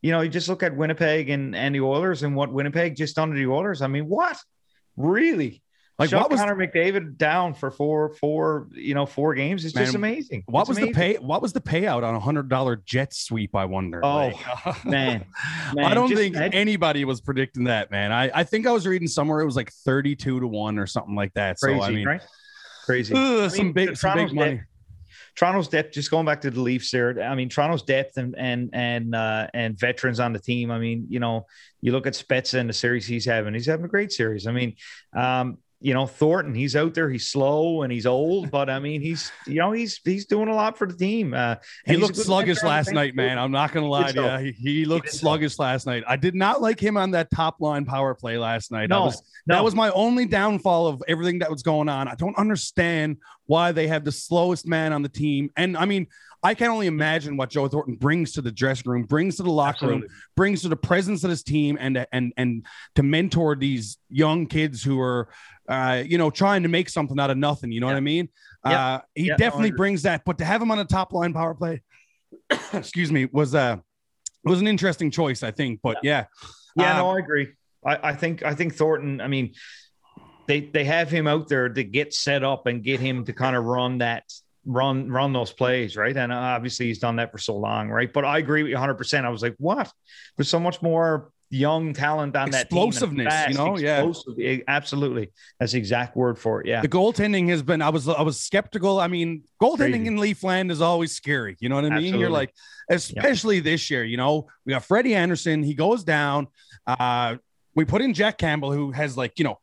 you 0.03 0.11
know 0.11 0.21
you 0.21 0.29
just 0.29 0.49
look 0.49 0.61
at 0.61 0.75
Winnipeg 0.75 1.29
and 1.31 1.55
and 1.55 1.73
the 1.73 1.81
Oilers 1.81 2.21
and 2.21 2.35
what 2.35 2.53
Winnipeg 2.53 2.95
just 2.95 3.15
done 3.15 3.31
to 3.31 3.35
the 3.35 3.47
Oilers. 3.47 3.81
I 3.81 3.87
mean, 3.87 4.07
what 4.07 4.37
really? 4.95 5.63
Like 5.99 6.11
Shut 6.11 6.21
what 6.21 6.31
was 6.31 6.39
Connor 6.39 6.55
McDavid 6.55 7.17
down 7.17 7.53
for 7.53 7.69
four, 7.69 8.13
four, 8.13 8.69
you 8.71 8.93
know, 8.93 9.05
four 9.05 9.35
games? 9.35 9.65
It's 9.65 9.73
just 9.73 9.95
amazing. 9.95 10.43
What 10.45 10.61
it's 10.61 10.69
was 10.69 10.77
amazing. 10.77 10.93
the 10.93 10.97
pay? 10.97 11.15
What 11.17 11.41
was 11.41 11.51
the 11.51 11.59
payout 11.59 12.03
on 12.03 12.15
a 12.15 12.19
hundred 12.21 12.47
dollar 12.47 12.77
jet 12.77 13.13
sweep? 13.13 13.53
I 13.53 13.65
wonder. 13.65 13.99
Oh 14.01 14.31
like, 14.31 14.85
man, 14.85 15.25
man, 15.75 15.85
I 15.85 15.93
don't 15.93 16.09
think 16.15 16.37
anybody 16.37 17.03
was 17.03 17.19
predicting 17.19 17.65
that, 17.65 17.91
man. 17.91 18.13
I, 18.13 18.31
I 18.33 18.43
think 18.45 18.65
I 18.65 18.71
was 18.71 18.87
reading 18.87 19.09
somewhere 19.09 19.41
it 19.41 19.45
was 19.45 19.57
like 19.57 19.73
thirty 19.73 20.15
two 20.15 20.39
to 20.39 20.47
one 20.47 20.79
or 20.79 20.87
something 20.87 21.15
like 21.15 21.33
that. 21.33 21.57
Crazy, 21.57 21.79
so 21.79 21.85
I 21.85 21.91
mean, 21.91 22.07
right? 22.07 22.21
Crazy. 22.85 23.13
Ugh, 23.13 23.19
I 23.19 23.41
mean, 23.41 23.49
some 23.49 23.73
big, 23.73 23.97
some 23.97 24.17
big 24.17 24.33
money. 24.33 24.55
Depth, 24.55 24.65
Toronto's 25.35 25.67
depth, 25.67 25.93
just 25.93 26.11
going 26.11 26.25
back 26.25 26.41
to 26.41 26.51
the 26.51 26.61
Leafs 26.61 26.91
there. 26.91 27.21
I 27.21 27.35
mean, 27.35 27.49
Toronto's 27.49 27.83
depth 27.83 28.17
and 28.17 28.35
and 28.37 28.69
and 28.71 29.13
uh, 29.13 29.47
and 29.53 29.77
veterans 29.77 30.21
on 30.21 30.31
the 30.31 30.39
team. 30.39 30.71
I 30.71 30.79
mean, 30.79 31.07
you 31.09 31.19
know, 31.19 31.45
you 31.81 31.91
look 31.91 32.07
at 32.07 32.13
Spezza 32.13 32.57
and 32.57 32.69
the 32.69 32.73
series 32.73 33.05
he's 33.05 33.25
having. 33.25 33.53
He's 33.53 33.65
having 33.65 33.85
a 33.85 33.89
great 33.89 34.11
series. 34.13 34.47
I 34.47 34.53
mean, 34.53 34.75
um, 35.13 35.57
you 35.81 35.93
know 35.93 36.05
Thornton, 36.05 36.53
he's 36.53 36.75
out 36.75 36.93
there, 36.93 37.09
he's 37.09 37.27
slow 37.27 37.83
and 37.83 37.91
he's 37.91 38.05
old, 38.05 38.51
but 38.51 38.69
I 38.69 38.79
mean, 38.79 39.01
he's 39.01 39.31
you 39.47 39.55
know 39.55 39.71
he's 39.71 39.99
he's 40.03 40.25
doing 40.25 40.49
a 40.49 40.53
lot 40.53 40.77
for 40.77 40.85
the 40.85 40.93
team. 40.93 41.33
Uh, 41.33 41.55
he 41.85 41.95
looked 41.95 42.17
sluggish 42.17 42.61
last 42.63 42.91
night, 42.91 43.15
man. 43.15 43.39
I'm 43.39 43.51
not 43.51 43.71
gonna 43.71 43.87
lie 43.87 44.11
to 44.11 44.41
you. 44.43 44.51
He, 44.51 44.71
he 44.71 44.85
looked 44.85 45.11
he 45.11 45.17
sluggish 45.17 45.55
so. 45.55 45.63
last 45.63 45.85
night. 45.85 46.03
I 46.05 46.17
did 46.17 46.35
not 46.35 46.61
like 46.61 46.81
him 46.81 46.97
on 46.97 47.11
that 47.11 47.31
top 47.31 47.61
line 47.61 47.85
power 47.85 48.13
play 48.13 48.37
last 48.37 48.71
night. 48.71 48.89
No, 48.89 49.05
was, 49.05 49.23
no. 49.47 49.55
that 49.55 49.63
was 49.63 49.73
my 49.73 49.89
only 49.91 50.25
downfall 50.25 50.87
of 50.87 51.01
everything 51.07 51.39
that 51.39 51.49
was 51.49 51.63
going 51.63 51.87
on. 51.87 52.09
I 52.09 52.15
don't 52.15 52.37
understand 52.37 53.17
why 53.45 53.71
they 53.71 53.87
have 53.87 54.03
the 54.03 54.11
slowest 54.11 54.67
man 54.67 54.91
on 54.91 55.01
the 55.01 55.09
team, 55.09 55.49
and 55.55 55.77
I 55.77 55.85
mean. 55.85 56.07
I 56.41 56.53
can 56.53 56.69
only 56.69 56.87
imagine 56.87 57.35
what 57.35 57.49
Joe 57.49 57.67
Thornton 57.67 57.95
brings 57.95 58.31
to 58.31 58.41
the 58.41 58.49
dressing 58.49 58.89
room, 58.89 59.03
brings 59.03 59.35
to 59.35 59.43
the 59.43 59.51
locker 59.51 59.87
Absolutely. 59.87 60.01
room, 60.03 60.09
brings 60.37 60.61
to 60.61 60.69
the 60.69 60.77
presence 60.77 61.25
of 61.25 61.29
his 61.29 61.43
team, 61.43 61.77
and 61.77 62.05
and 62.13 62.31
and 62.37 62.65
to 62.95 63.03
mentor 63.03 63.57
these 63.57 63.97
young 64.09 64.45
kids 64.47 64.81
who 64.81 65.01
are 65.01 65.27
uh, 65.69 66.03
you 66.05 66.17
know, 66.17 66.29
trying 66.29 66.63
to 66.63 66.69
make 66.69 66.89
something 66.89 67.19
out 67.19 67.29
of 67.29 67.37
nothing. 67.37 67.71
You 67.71 67.79
know 67.79 67.87
yeah. 67.87 67.93
what 67.93 67.97
I 67.97 68.01
mean? 68.01 68.29
Yeah. 68.65 68.87
Uh, 68.87 69.01
he 69.15 69.27
yeah, 69.27 69.37
definitely 69.37 69.71
brings 69.71 70.01
that. 70.03 70.23
But 70.25 70.39
to 70.39 70.45
have 70.45 70.61
him 70.61 70.71
on 70.71 70.79
a 70.79 70.85
top 70.85 71.13
line 71.13 71.31
power 71.31 71.53
play, 71.53 71.83
excuse 72.73 73.11
me, 73.11 73.25
was 73.31 73.55
uh 73.55 73.77
was 74.43 74.59
an 74.59 74.67
interesting 74.67 75.11
choice, 75.11 75.43
I 75.43 75.51
think. 75.51 75.79
But 75.83 75.97
yeah, 76.03 76.25
yeah, 76.75 76.97
no, 76.97 77.09
uh, 77.11 77.15
I 77.15 77.19
agree. 77.19 77.47
I, 77.85 78.09
I 78.09 78.13
think 78.13 78.43
I 78.43 78.55
think 78.55 78.75
Thornton. 78.75 79.21
I 79.21 79.27
mean, 79.27 79.53
they 80.47 80.61
they 80.61 80.85
have 80.85 81.11
him 81.11 81.27
out 81.27 81.47
there 81.47 81.69
to 81.69 81.83
get 81.83 82.13
set 82.13 82.43
up 82.43 82.65
and 82.65 82.83
get 82.83 82.99
him 82.99 83.25
to 83.25 83.33
kind 83.33 83.55
of 83.55 83.63
run 83.65 83.99
that 83.99 84.23
run 84.65 85.09
run 85.09 85.33
those 85.33 85.53
plays, 85.53 85.95
right? 85.95 86.15
And 86.17 86.33
obviously 86.33 86.87
he's 86.87 86.99
done 86.99 87.17
that 87.17 87.31
for 87.31 87.37
so 87.37 87.55
long, 87.55 87.89
right? 87.89 88.11
But 88.11 88.25
I 88.25 88.39
agree 88.39 88.63
with 88.63 88.71
you 88.71 88.75
100. 88.75 88.95
percent 88.95 89.25
I 89.25 89.29
was 89.29 89.43
like, 89.43 89.55
what? 89.59 89.91
There's 90.35 90.49
so 90.49 90.59
much 90.59 90.81
more 90.81 91.31
young 91.49 91.93
talent 91.93 92.35
on 92.35 92.51
that 92.51 92.65
explosiveness, 92.65 93.33
you 93.47 93.55
know, 93.55 93.75
Explosive. 93.75 94.37
yeah, 94.37 94.57
absolutely. 94.67 95.31
That's 95.59 95.71
the 95.71 95.77
exact 95.77 96.15
word 96.15 96.37
for 96.37 96.61
it. 96.61 96.67
Yeah, 96.67 96.81
the 96.81 96.87
goaltending 96.87 97.49
has 97.49 97.63
been. 97.63 97.81
I 97.81 97.89
was 97.89 98.07
I 98.07 98.21
was 98.21 98.39
skeptical. 98.39 98.99
I 98.99 99.07
mean, 99.07 99.43
goaltending 99.61 100.05
in 100.05 100.17
Leafland 100.17 100.71
is 100.71 100.81
always 100.81 101.11
scary. 101.13 101.57
You 101.59 101.69
know 101.69 101.75
what 101.75 101.85
I 101.85 101.89
mean? 101.89 101.97
Absolutely. 101.97 102.19
You're 102.19 102.29
like, 102.29 102.53
especially 102.89 103.57
yeah. 103.57 103.63
this 103.63 103.89
year. 103.89 104.03
You 104.03 104.17
know, 104.17 104.47
we 104.65 104.71
got 104.73 104.83
Freddie 104.83 105.15
Andersen. 105.15 105.63
He 105.63 105.73
goes 105.73 106.03
down. 106.03 106.47
Uh, 106.85 107.37
we 107.75 107.85
put 107.85 108.01
in 108.01 108.13
Jack 108.13 108.37
Campbell, 108.37 108.71
who 108.71 108.91
has 108.91 109.17
like 109.17 109.37
you 109.37 109.45
know 109.45 109.59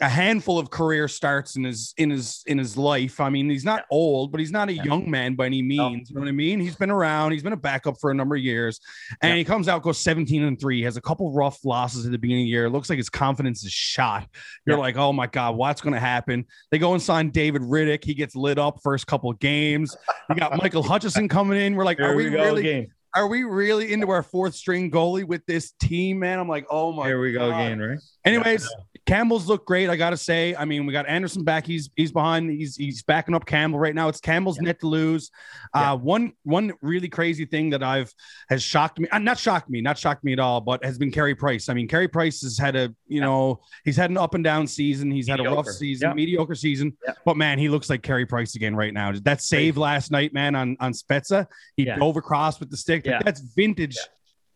a 0.00 0.08
handful 0.08 0.58
of 0.58 0.70
career 0.70 1.08
starts 1.08 1.56
in 1.56 1.64
his 1.64 1.92
in 1.98 2.10
his 2.10 2.42
in 2.46 2.56
his 2.56 2.76
life. 2.76 3.20
I 3.20 3.28
mean, 3.28 3.50
he's 3.50 3.64
not 3.64 3.84
old, 3.90 4.32
but 4.32 4.40
he's 4.40 4.50
not 4.50 4.68
a 4.68 4.72
yeah. 4.72 4.84
young 4.84 5.10
man 5.10 5.34
by 5.34 5.46
any 5.46 5.60
means. 5.62 6.10
No. 6.10 6.14
You 6.14 6.14
know 6.14 6.20
what 6.22 6.28
I 6.28 6.32
mean? 6.32 6.58
He's 6.60 6.76
been 6.76 6.90
around. 6.90 7.32
He's 7.32 7.42
been 7.42 7.52
a 7.52 7.58
backup 7.58 8.00
for 8.00 8.10
a 8.10 8.14
number 8.14 8.34
of 8.34 8.42
years, 8.42 8.80
and 9.20 9.30
yeah. 9.30 9.36
he 9.36 9.44
comes 9.44 9.68
out 9.68 9.82
goes 9.82 9.98
17 9.98 10.42
and 10.42 10.58
three. 10.58 10.82
Has 10.82 10.96
a 10.96 11.00
couple 11.00 11.32
rough 11.32 11.64
losses 11.64 12.06
at 12.06 12.12
the 12.12 12.18
beginning 12.18 12.44
of 12.44 12.46
the 12.46 12.50
year. 12.50 12.70
Looks 12.70 12.88
like 12.88 12.98
his 12.98 13.10
confidence 13.10 13.64
is 13.64 13.72
shot. 13.72 14.26
You're 14.66 14.76
yeah. 14.76 14.82
like, 14.82 14.96
oh 14.96 15.12
my 15.12 15.26
god, 15.26 15.56
what's 15.56 15.80
going 15.80 15.94
to 15.94 16.00
happen? 16.00 16.46
They 16.70 16.78
go 16.78 16.94
and 16.94 17.02
sign 17.02 17.30
David 17.30 17.62
Rittich. 17.62 18.04
He 18.04 18.14
gets 18.14 18.34
lit 18.34 18.58
up 18.58 18.80
first 18.82 19.06
couple 19.06 19.32
games. 19.34 19.96
You 20.28 20.36
got 20.36 20.56
Michael 20.56 20.82
Hutchinson 20.82 21.28
coming 21.28 21.60
in. 21.60 21.74
We're 21.74 21.84
like, 21.84 22.00
are 22.00 22.14
we, 22.14 22.30
we 22.30 22.36
really? 22.36 22.60
Again 22.60 22.90
are 23.14 23.26
we 23.26 23.42
really 23.42 23.92
into 23.92 24.08
our 24.10 24.22
fourth 24.22 24.54
string 24.54 24.90
goalie 24.90 25.24
with 25.24 25.44
this 25.46 25.72
team, 25.80 26.20
man? 26.20 26.38
I'm 26.38 26.48
like, 26.48 26.66
oh 26.70 26.92
my. 26.92 27.06
Here 27.06 27.20
we 27.20 27.32
go 27.32 27.50
God. 27.50 27.60
again, 27.60 27.80
right? 27.80 27.98
Anyways, 28.24 28.68
Campbell's 29.06 29.46
look 29.46 29.66
great. 29.66 29.88
I 29.88 29.96
gotta 29.96 30.16
say. 30.16 30.54
I 30.54 30.64
mean, 30.64 30.86
we 30.86 30.92
got 30.92 31.08
Andersen 31.08 31.42
back. 31.42 31.66
He's 31.66 31.90
he's 31.96 32.12
behind. 32.12 32.50
He's 32.50 32.76
he's 32.76 33.02
backing 33.02 33.34
up 33.34 33.46
Campbell 33.46 33.78
right 33.78 33.94
now. 33.94 34.08
It's 34.08 34.20
Campbell's 34.20 34.56
yeah. 34.58 34.64
net 34.64 34.80
to 34.80 34.86
lose. 34.86 35.30
Yeah. 35.74 35.92
Uh, 35.92 35.96
one 35.96 36.32
one 36.44 36.72
really 36.82 37.08
crazy 37.08 37.44
thing 37.44 37.70
that 37.70 37.82
I've 37.82 38.12
has 38.48 38.62
shocked 38.62 38.98
me. 38.98 39.08
Uh, 39.08 39.18
not 39.18 39.38
shocked 39.38 39.70
me. 39.70 39.80
Not 39.80 39.98
shocked 39.98 40.22
me 40.22 40.32
at 40.32 40.38
all. 40.38 40.60
But 40.60 40.84
has 40.84 40.98
been 40.98 41.10
Carey 41.10 41.34
Price. 41.34 41.68
I 41.68 41.74
mean, 41.74 41.88
Carey 41.88 42.08
Price 42.08 42.42
has 42.42 42.58
had 42.58 42.76
a 42.76 42.82
you 43.06 43.16
yeah. 43.16 43.20
know 43.22 43.60
he's 43.84 43.96
had 43.96 44.10
an 44.10 44.18
up 44.18 44.34
and 44.34 44.44
down 44.44 44.66
season. 44.66 45.10
He's 45.10 45.28
mediocre. 45.28 45.48
had 45.48 45.52
a 45.52 45.56
rough 45.56 45.66
season, 45.66 46.14
mediocre 46.14 46.54
season. 46.54 46.96
But 47.24 47.36
man, 47.36 47.58
he 47.58 47.68
looks 47.68 47.90
like 47.90 48.02
Carey 48.02 48.26
Price 48.26 48.54
again 48.54 48.76
right 48.76 48.92
now. 48.92 49.12
That 49.22 49.42
save 49.42 49.76
last 49.76 50.10
night, 50.10 50.32
man, 50.34 50.54
on 50.54 50.76
on 50.78 50.92
Spezza. 50.92 51.46
He 51.76 51.84
dove 51.84 52.16
across 52.16 52.60
with 52.60 52.70
the 52.70 52.76
stick. 52.76 53.04
That's 53.04 53.40
vintage 53.40 53.96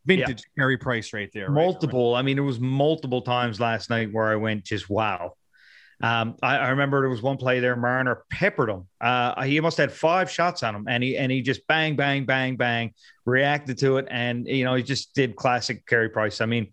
vintage 0.07 0.43
yeah. 0.57 0.63
Carey 0.63 0.77
Price 0.77 1.13
right 1.13 1.31
there. 1.33 1.51
Multiple. 1.51 2.13
Right? 2.13 2.21
I 2.21 2.23
mean, 2.23 2.39
it 2.39 2.43
was 2.43 2.61
multiple 2.61 3.23
times 3.23 3.61
last 3.61 3.91
night 3.91 4.13
where 4.13 4.27
I 4.27 4.37
went 4.37 4.65
just 4.65 4.89
wow. 4.89 5.35
Um, 6.03 6.37
I, 6.43 6.59
I, 6.59 6.69
remember 6.71 7.01
there 7.01 7.09
was 7.09 7.23
one 7.23 7.37
play 7.37 7.61
there. 7.61 7.77
Marner 7.77 8.25
peppered 8.29 8.69
him. 8.69 8.87
Uh, 9.01 9.43
he 9.45 9.61
must 9.61 9.79
have 9.79 9.91
had 9.91 9.97
five 9.97 10.31
shots 10.31 10.63
on 10.63 10.75
him, 10.75 10.87
and 10.89 11.03
he 11.03 11.17
and 11.17 11.31
he 11.31 11.41
just 11.41 11.67
bang, 11.69 11.95
bang, 11.95 12.25
bang, 12.25 12.57
bang, 12.57 12.93
reacted 13.25 13.79
to 13.79 13.99
it, 13.99 14.07
and 14.11 14.47
you 14.47 14.65
know 14.65 14.75
he 14.75 14.83
just 14.83 15.15
did 15.15 15.37
classic 15.37 15.87
Carey 15.87 16.09
Price. 16.09 16.41
I 16.41 16.47
mean, 16.47 16.69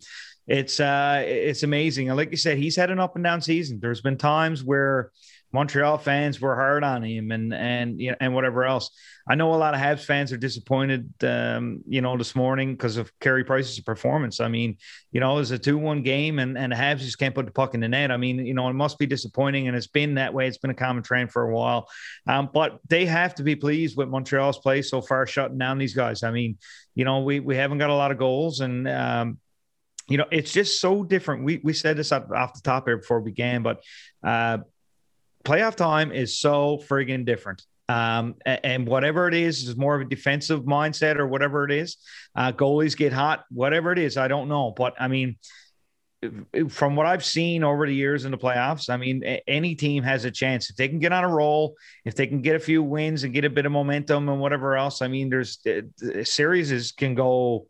it's 0.47 0.79
uh, 0.79 1.23
it's 1.25 1.63
amazing. 1.63 2.09
And 2.09 2.17
like 2.17 2.32
you 2.32 2.38
said, 2.38 2.57
he's 2.57 2.75
had 2.75 2.89
an 2.89 2.99
up 2.99 3.15
and 3.15 3.23
down 3.23 3.41
season. 3.41 3.79
There's 3.79 4.01
been 4.01 4.17
times 4.17 4.63
where 4.63 5.11
Montreal 5.54 5.97
fans 5.97 6.39
were 6.39 6.56
hard 6.56 6.84
on 6.84 7.04
him 7.04 7.32
and 7.32 7.54
and 7.54 7.99
you 7.99 8.12
know, 8.12 8.18
and 8.20 8.34
whatever 8.34 8.64
else. 8.64 8.89
I 9.28 9.36
know 9.36 9.54
a 9.54 9.56
lot 9.56 9.74
of 9.74 9.80
Habs 9.80 10.04
fans 10.04 10.32
are 10.32 10.38
disappointed, 10.38 11.14
um, 11.24 11.84
you 11.88 12.02
know, 12.02 12.18
this 12.18 12.36
morning 12.36 12.74
because 12.74 12.97
of 12.97 13.12
Carey 13.20 13.43
Price's 13.43 13.80
performance. 13.80 14.39
I 14.39 14.47
mean, 14.47 14.78
you 15.12 15.20
know, 15.20 15.38
it's 15.38 15.52
a 15.52 15.60
two-one 15.60 16.04
game, 16.04 16.39
and 16.39 16.58
and 16.58 16.72
the 16.72 16.76
Habs 16.76 16.99
just 16.99 17.20
can't 17.20 17.36
put 17.36 17.45
the 17.45 17.52
puck 17.52 17.74
in 17.74 17.82
the 17.82 17.89
net. 17.89 18.12
I 18.12 18.18
mean, 18.18 18.45
you 18.45 18.54
know, 18.54 18.70
it 18.70 18.74
must 18.74 18.97
be 18.97 19.06
disappointing, 19.06 19.68
and 19.68 19.76
it's 19.76 19.88
been 19.88 20.16
that 20.16 20.34
way. 20.34 20.47
It's 20.47 20.58
been 20.58 20.72
a 20.72 20.76
common 20.76 21.04
trend 21.04 21.32
for 21.32 21.43
a 21.43 21.54
while, 21.54 21.88
um, 22.28 22.49
but 22.54 22.80
they 22.88 23.06
have 23.06 23.36
to 23.36 23.43
be 23.43 23.56
pleased 23.56 23.97
with 23.97 24.08
Montreal's 24.08 24.58
play 24.58 24.82
so 24.82 25.02
far, 25.02 25.28
shutting 25.28 25.58
down 25.58 25.78
these 25.78 25.93
guys. 25.93 26.24
I 26.24 26.32
mean, 26.32 26.58
you 26.95 27.06
know, 27.06 27.20
we 27.22 27.39
we 27.39 27.56
haven't 27.56 27.78
got 27.78 27.89
a 27.89 27.95
lot 27.95 28.12
of 28.12 28.18
goals, 28.18 28.62
and 28.62 28.88
um, 28.88 29.38
you 30.08 30.18
know, 30.18 30.26
it's 30.32 30.52
just 30.52 30.82
so 30.82 31.04
different. 31.04 31.43
We 31.43 31.62
we 31.64 31.74
said 31.74 31.97
this 31.97 32.12
off 32.12 32.28
the 32.28 32.62
top 32.64 32.88
here 32.88 32.97
before 32.97 33.22
we 33.22 33.32
began, 33.32 33.64
but 33.64 33.82
uh, 34.24 34.60
playoff 35.43 35.75
time 35.75 36.11
is 36.11 36.37
so 36.37 36.81
friggin' 36.89 37.25
different. 37.25 37.63
Um, 37.89 38.35
and 38.45 38.87
whatever 38.87 39.27
it 39.27 39.33
is, 39.33 39.67
is 39.67 39.75
more 39.75 39.95
of 39.95 40.01
a 40.01 40.09
defensive 40.09 40.61
mindset 40.61 41.17
or 41.17 41.27
whatever 41.27 41.65
it 41.65 41.71
is. 41.71 41.97
Uh, 42.35 42.53
goalies 42.53 42.95
get 42.95 43.11
hot, 43.11 43.43
whatever 43.49 43.91
it 43.91 43.99
is, 43.99 44.15
I 44.15 44.29
don't 44.29 44.47
know. 44.47 44.71
But 44.71 44.93
I 44.97 45.09
mean, 45.09 45.35
from 46.69 46.95
what 46.95 47.05
I've 47.05 47.25
seen 47.25 47.63
over 47.63 47.85
the 47.85 47.93
years 47.93 48.25
in 48.25 48.31
the 48.31 48.37
playoffs, 48.37 48.89
I 48.89 48.95
mean, 48.95 49.23
any 49.47 49.75
team 49.75 50.03
has 50.03 50.23
a 50.23 50.31
chance 50.31 50.69
if 50.69 50.75
they 50.77 50.87
can 50.87 50.99
get 50.99 51.11
on 51.11 51.23
a 51.23 51.27
roll, 51.27 51.75
if 52.05 52.15
they 52.15 52.27
can 52.27 52.41
get 52.41 52.55
a 52.55 52.59
few 52.59 52.83
wins 52.83 53.23
and 53.23 53.33
get 53.33 53.43
a 53.43 53.49
bit 53.49 53.65
of 53.65 53.71
momentum 53.71 54.29
and 54.29 54.39
whatever 54.39 54.77
else. 54.77 55.01
I 55.01 55.07
mean, 55.07 55.29
there's 55.29 55.59
uh, 55.65 56.23
series 56.23 56.91
can 56.91 57.15
go 57.15 57.67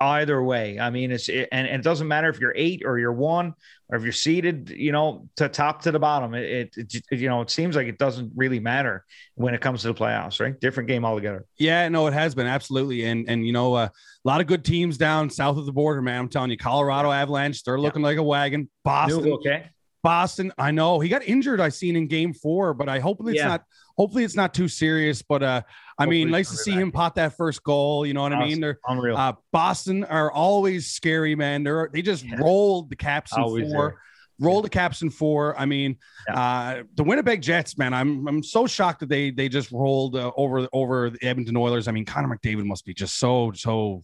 either 0.00 0.42
way. 0.42 0.78
I 0.78 0.90
mean, 0.90 1.10
it's 1.12 1.28
it, 1.28 1.48
and, 1.52 1.66
and, 1.66 1.80
it 1.80 1.84
doesn't 1.84 2.08
matter 2.08 2.28
if 2.28 2.40
you're 2.40 2.54
eight 2.56 2.82
or 2.84 2.98
you're 2.98 3.12
one 3.12 3.54
or 3.90 3.98
if 3.98 4.02
you're 4.02 4.12
seated, 4.12 4.70
you 4.70 4.92
know, 4.92 5.28
to 5.36 5.48
top 5.48 5.82
to 5.82 5.92
the 5.92 5.98
bottom. 5.98 6.34
It, 6.34 6.74
it, 6.76 6.94
it, 7.10 7.18
you 7.18 7.28
know, 7.28 7.42
it 7.42 7.50
seems 7.50 7.76
like 7.76 7.86
it 7.86 7.98
doesn't 7.98 8.32
really 8.34 8.60
matter 8.60 9.04
when 9.34 9.54
it 9.54 9.60
comes 9.60 9.82
to 9.82 9.88
the 9.88 9.94
playoffs, 9.94 10.40
right? 10.40 10.58
Different 10.58 10.88
game 10.88 11.04
altogether. 11.04 11.44
Yeah, 11.58 11.88
no, 11.88 12.06
it 12.06 12.14
has 12.14 12.34
been 12.34 12.46
absolutely, 12.46 13.04
and 13.04 13.28
and 13.28 13.46
you 13.46 13.52
know, 13.52 13.74
uh, 13.74 13.88
a 13.88 14.28
lot 14.28 14.40
of 14.40 14.46
good 14.46 14.64
teams 14.64 14.96
down 14.96 15.28
south 15.28 15.58
of 15.58 15.66
the 15.66 15.72
border, 15.72 16.00
man. 16.00 16.18
I'm 16.18 16.28
telling 16.28 16.50
you, 16.50 16.56
Colorado 16.56 17.10
Avalanche, 17.10 17.62
they're 17.62 17.80
looking 17.80 18.02
yeah. 18.02 18.08
like 18.08 18.18
a 18.18 18.22
wagon. 18.22 18.70
Boston, 18.84 19.32
okay. 19.32 19.66
Boston, 20.02 20.52
I 20.56 20.70
know 20.70 20.98
he 20.98 21.08
got 21.08 21.22
injured. 21.22 21.60
I 21.60 21.68
seen 21.68 21.96
in 21.96 22.06
Game 22.06 22.32
Four, 22.32 22.72
but 22.72 22.88
I 22.88 23.00
hope 23.00 23.20
it's 23.26 23.36
yeah. 23.36 23.48
not. 23.48 23.64
Hopefully, 24.00 24.24
it's 24.24 24.34
not 24.34 24.54
too 24.54 24.66
serious. 24.66 25.20
But 25.20 25.42
uh, 25.42 25.60
I 25.98 26.04
hopefully 26.04 26.24
mean, 26.24 26.30
nice 26.30 26.48
to 26.48 26.56
see 26.56 26.70
back. 26.70 26.80
him 26.80 26.90
pot 26.90 27.14
that 27.16 27.36
first 27.36 27.62
goal. 27.62 28.06
You 28.06 28.14
know 28.14 28.22
what 28.22 28.32
awesome. 28.32 28.44
I 28.44 28.48
mean? 28.48 28.60
They're 28.62 28.78
unreal. 28.88 29.14
Uh, 29.14 29.34
Boston 29.52 30.04
are 30.04 30.32
always 30.32 30.86
scary, 30.86 31.34
man. 31.34 31.64
They're 31.64 31.90
they 31.92 32.00
just 32.00 32.24
yeah. 32.24 32.36
rolled 32.38 32.88
the 32.88 32.96
Caps 32.96 33.36
in 33.36 33.42
always 33.42 33.70
four. 33.70 33.88
There. 33.90 34.00
Rolled 34.38 34.64
yeah. 34.64 34.68
the 34.68 34.70
Caps 34.70 35.02
in 35.02 35.10
four. 35.10 35.54
I 35.60 35.66
mean, 35.66 35.98
uh, 36.32 36.84
the 36.94 37.04
Winnipeg 37.04 37.42
Jets, 37.42 37.76
man. 37.76 37.92
I'm 37.92 38.26
I'm 38.26 38.42
so 38.42 38.66
shocked 38.66 39.00
that 39.00 39.10
they 39.10 39.32
they 39.32 39.50
just 39.50 39.70
rolled 39.70 40.16
uh, 40.16 40.32
over 40.34 40.66
over 40.72 41.10
the 41.10 41.22
Edmonton 41.22 41.58
Oilers. 41.58 41.86
I 41.86 41.92
mean, 41.92 42.06
Connor 42.06 42.34
McDavid 42.34 42.64
must 42.64 42.86
be 42.86 42.94
just 42.94 43.18
so 43.18 43.52
so 43.54 44.02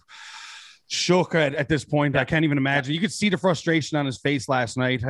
shook 0.88 1.34
at, 1.34 1.54
at 1.54 1.68
this 1.68 1.84
point. 1.84 2.16
I 2.16 2.24
can't 2.24 2.44
even 2.44 2.58
imagine. 2.58 2.94
You 2.94 3.00
could 3.00 3.12
see 3.12 3.28
the 3.28 3.36
frustration 3.36 3.98
on 3.98 4.06
his 4.06 4.18
face 4.18 4.48
last 4.48 4.76
night, 4.76 5.02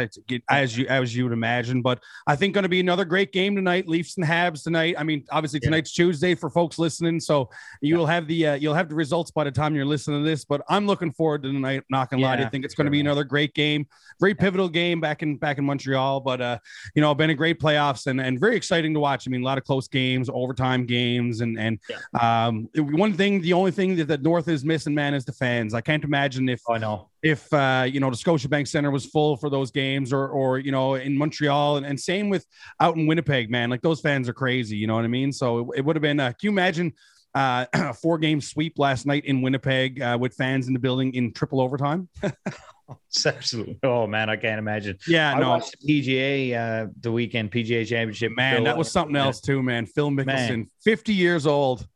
as 0.49 0.77
you 0.77 0.87
as 0.87 1.15
you 1.15 1.25
would 1.25 1.33
imagine. 1.33 1.83
But 1.83 2.03
I 2.27 2.37
think 2.37 2.55
going 2.55 2.63
to 2.63 2.69
be 2.69 2.81
another 2.81 3.05
great 3.05 3.33
game 3.33 3.55
tonight. 3.55 3.87
Leafs 3.87 4.17
and 4.17 4.27
Habs 4.27 4.63
tonight. 4.63 4.95
I 4.99 5.05
mean, 5.05 5.25
obviously 5.31 5.61
tonight's 5.61 5.97
yeah. 5.97 6.05
Tuesday 6.05 6.35
for 6.35 6.51
folks 6.51 6.79
listening, 6.79 7.21
so 7.21 7.51
you 7.81 7.97
will 7.97 8.07
have 8.07 8.27
the 8.27 8.47
uh, 8.49 8.55
you'll 8.55 8.75
have 8.75 8.89
the 8.89 8.95
results 8.95 9.31
by 9.31 9.45
the 9.45 9.51
time 9.51 9.75
you're 9.75 9.85
listening 9.85 10.23
to 10.25 10.29
this. 10.29 10.45
But 10.45 10.63
I'm 10.69 10.87
looking 10.87 11.13
forward 11.13 11.43
to 11.43 11.53
tonight. 11.53 11.85
Not 11.91 12.11
gonna 12.11 12.23
lie, 12.23 12.37
I 12.37 12.49
think 12.49 12.65
it's 12.65 12.75
going 12.75 12.87
to 12.87 12.91
be 12.91 13.01
another 13.01 13.25
great 13.25 13.55
game, 13.55 13.87
very 14.21 14.35
pivotal 14.35 14.69
game 14.69 15.01
back 15.01 15.23
in 15.23 15.37
back 15.37 15.59
in 15.59 15.65
Montreal. 15.65 16.21
But 16.21 16.41
uh, 16.41 16.59
you 16.95 17.03
know, 17.03 17.15
been 17.15 17.31
a 17.31 17.35
great 17.35 17.61
playoffs 17.61 18.07
and 18.07 18.21
and 18.21 18.41
very 18.41 18.57
exciting 18.57 18.95
to 18.95 19.01
watch. 19.01 19.29
I 19.29 19.31
mean, 19.31 19.43
a 19.43 19.45
lot 19.45 19.59
of 19.59 19.65
close 19.65 19.89
games, 19.89 20.31
overtime 20.33 20.87
games, 20.87 21.43
and 21.43 21.59
and 21.59 21.79
um, 22.19 22.69
one 22.75 23.13
thing, 23.13 23.43
the 23.43 23.53
only 23.53 23.71
thing 23.71 23.97
that 23.97 24.09
the 24.09 24.19
North 24.19 24.49
is 24.49 24.65
missing, 24.65 24.95
man, 24.95 25.13
is 25.13 25.25
the 25.25 25.33
fans 25.33 25.66
fans. 25.67 25.75
I 25.75 25.81
can't 25.81 26.05
imagine 26.05 26.49
if 26.49 26.61
oh, 26.69 26.75
I 26.75 26.79
know 26.79 27.11
if 27.23 27.53
uh, 27.53 27.87
you 27.89 28.01
know 28.01 28.11
the 28.11 28.17
Scotiabank 28.17 28.69
Center 28.69 28.91
was 28.91 29.07
full 29.07 29.37
for 29.37 29.51
those 29.51 29.71
games, 29.71 30.13
or 30.13 30.29
or 30.29 30.59
you 30.59 30.73
know 30.73 30.95
in 30.95 31.17
Montreal, 31.17 31.79
and, 31.79 31.87
and 31.87 31.99
same 31.99 32.29
with 32.29 32.47
out 32.81 32.97
in 32.97 33.07
Winnipeg, 33.07 33.51
man. 33.51 33.71
Like 33.71 33.83
those 33.83 34.01
fans 34.01 34.29
are 34.29 34.35
crazy. 34.35 34.77
You 34.77 34.87
know 34.87 34.95
what 34.95 35.05
I 35.05 35.09
mean? 35.09 35.33
So 35.33 35.59
it, 35.59 35.79
it 35.79 35.85
would 35.85 35.97
have 35.97 36.03
been. 36.03 36.21
Uh, 36.21 36.29
can 36.29 36.39
you 36.43 36.51
imagine? 36.51 36.93
Uh, 37.35 37.67
a 37.75 37.93
four 38.03 38.17
game 38.17 38.41
sweep 38.41 38.79
last 38.79 39.05
night 39.05 39.27
in 39.27 39.43
Winnipeg 39.43 40.01
uh, 40.01 40.17
with 40.19 40.33
fans 40.33 40.69
in 40.69 40.73
the 40.73 40.79
building 40.79 41.13
in 41.13 41.35
triple 41.35 41.61
overtime. 41.61 42.09
it's 42.23 43.27
absolutely. 43.27 43.79
Oh 43.83 44.07
man, 44.07 44.31
I 44.31 44.37
can't 44.37 44.59
imagine. 44.59 44.97
Yeah, 45.07 45.35
I 45.35 45.41
no. 45.41 45.51
Watched 45.51 45.77
the 45.83 46.03
PGA 46.03 46.57
uh, 46.57 46.87
the 46.99 47.13
weekend 47.13 47.53
PGA 47.53 47.87
Championship. 47.87 48.33
Man, 48.35 48.65
that 48.65 48.79
was 48.79 48.91
something 48.91 49.17
else 49.17 49.43
too, 49.43 49.63
man. 49.63 49.85
Phil 49.85 50.11
Mickelson, 50.11 50.25
man. 50.25 50.67
50 50.83 51.13
years 51.13 51.47
old. 51.47 51.87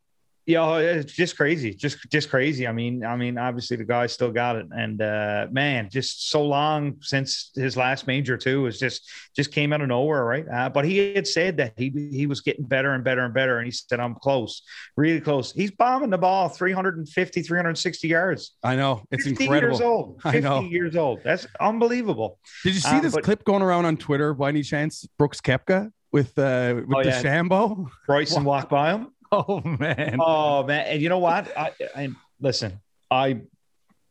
Yeah, 0.51 0.79
it's 0.79 1.13
just 1.13 1.37
crazy, 1.37 1.73
just 1.73 2.11
just 2.11 2.29
crazy. 2.29 2.67
I 2.67 2.73
mean, 2.73 3.05
I 3.05 3.15
mean, 3.15 3.39
obviously 3.39 3.77
the 3.77 3.85
guy 3.85 4.07
still 4.07 4.33
got 4.33 4.57
it, 4.57 4.67
and 4.73 5.01
uh, 5.01 5.47
man, 5.53 5.89
just 5.91 6.29
so 6.29 6.45
long 6.45 6.97
since 7.03 7.53
his 7.55 7.77
last 7.77 8.09
major 8.09 8.37
too 8.37 8.63
was 8.63 8.77
just 8.81 9.09
just 9.37 9.53
came 9.53 9.73
out 9.73 9.81
of 9.81 9.87
nowhere, 9.87 10.25
right? 10.25 10.45
Uh, 10.53 10.69
but 10.69 10.85
he 10.85 11.15
had 11.15 11.29
said 11.29 11.59
that 11.59 11.75
he 11.77 11.91
he 12.11 12.27
was 12.27 12.41
getting 12.41 12.65
better 12.65 12.95
and 12.95 13.05
better 13.05 13.25
and 13.25 13.33
better, 13.33 13.59
and 13.59 13.67
he 13.67 13.71
said, 13.71 14.01
"I'm 14.01 14.17
close, 14.17 14.63
really 14.97 15.21
close." 15.21 15.53
He's 15.53 15.71
bombing 15.71 16.11
the 16.11 16.19
ball 16.19 16.49
350, 16.49 17.43
360 17.43 18.09
yards. 18.09 18.57
I 18.65 18.75
know 18.75 19.05
it's 19.13 19.27
incredible. 19.27 19.69
Years 19.69 19.81
old, 19.81 20.23
50 20.23 20.39
I 20.39 20.41
know. 20.41 20.63
years 20.63 20.97
old. 20.97 21.21
That's 21.23 21.47
unbelievable. 21.61 22.41
Did 22.65 22.75
you 22.75 22.81
see 22.81 22.97
um, 22.97 23.03
this 23.03 23.15
but, 23.15 23.23
clip 23.23 23.45
going 23.45 23.63
around 23.63 23.85
on 23.85 23.97
Twitter 23.97 24.35
by 24.35 24.49
any 24.49 24.65
chance? 24.65 25.07
Brooks 25.17 25.41
Koepka 25.41 25.93
with 26.13 26.37
uh 26.39 26.75
with 26.87 26.97
oh, 26.97 27.03
the 27.05 27.11
yeah. 27.11 27.23
Shambo. 27.23 27.89
Bryson 28.07 28.43
walk 28.53 28.69
by 28.69 28.95
him. 28.95 29.13
Oh 29.33 29.61
man. 29.65 30.19
Oh 30.21 30.65
man. 30.65 30.87
And 30.87 31.01
you 31.01 31.09
know 31.09 31.19
what? 31.19 31.57
I, 31.57 31.73
I 31.95 32.09
listen, 32.41 32.81
I 33.11 33.43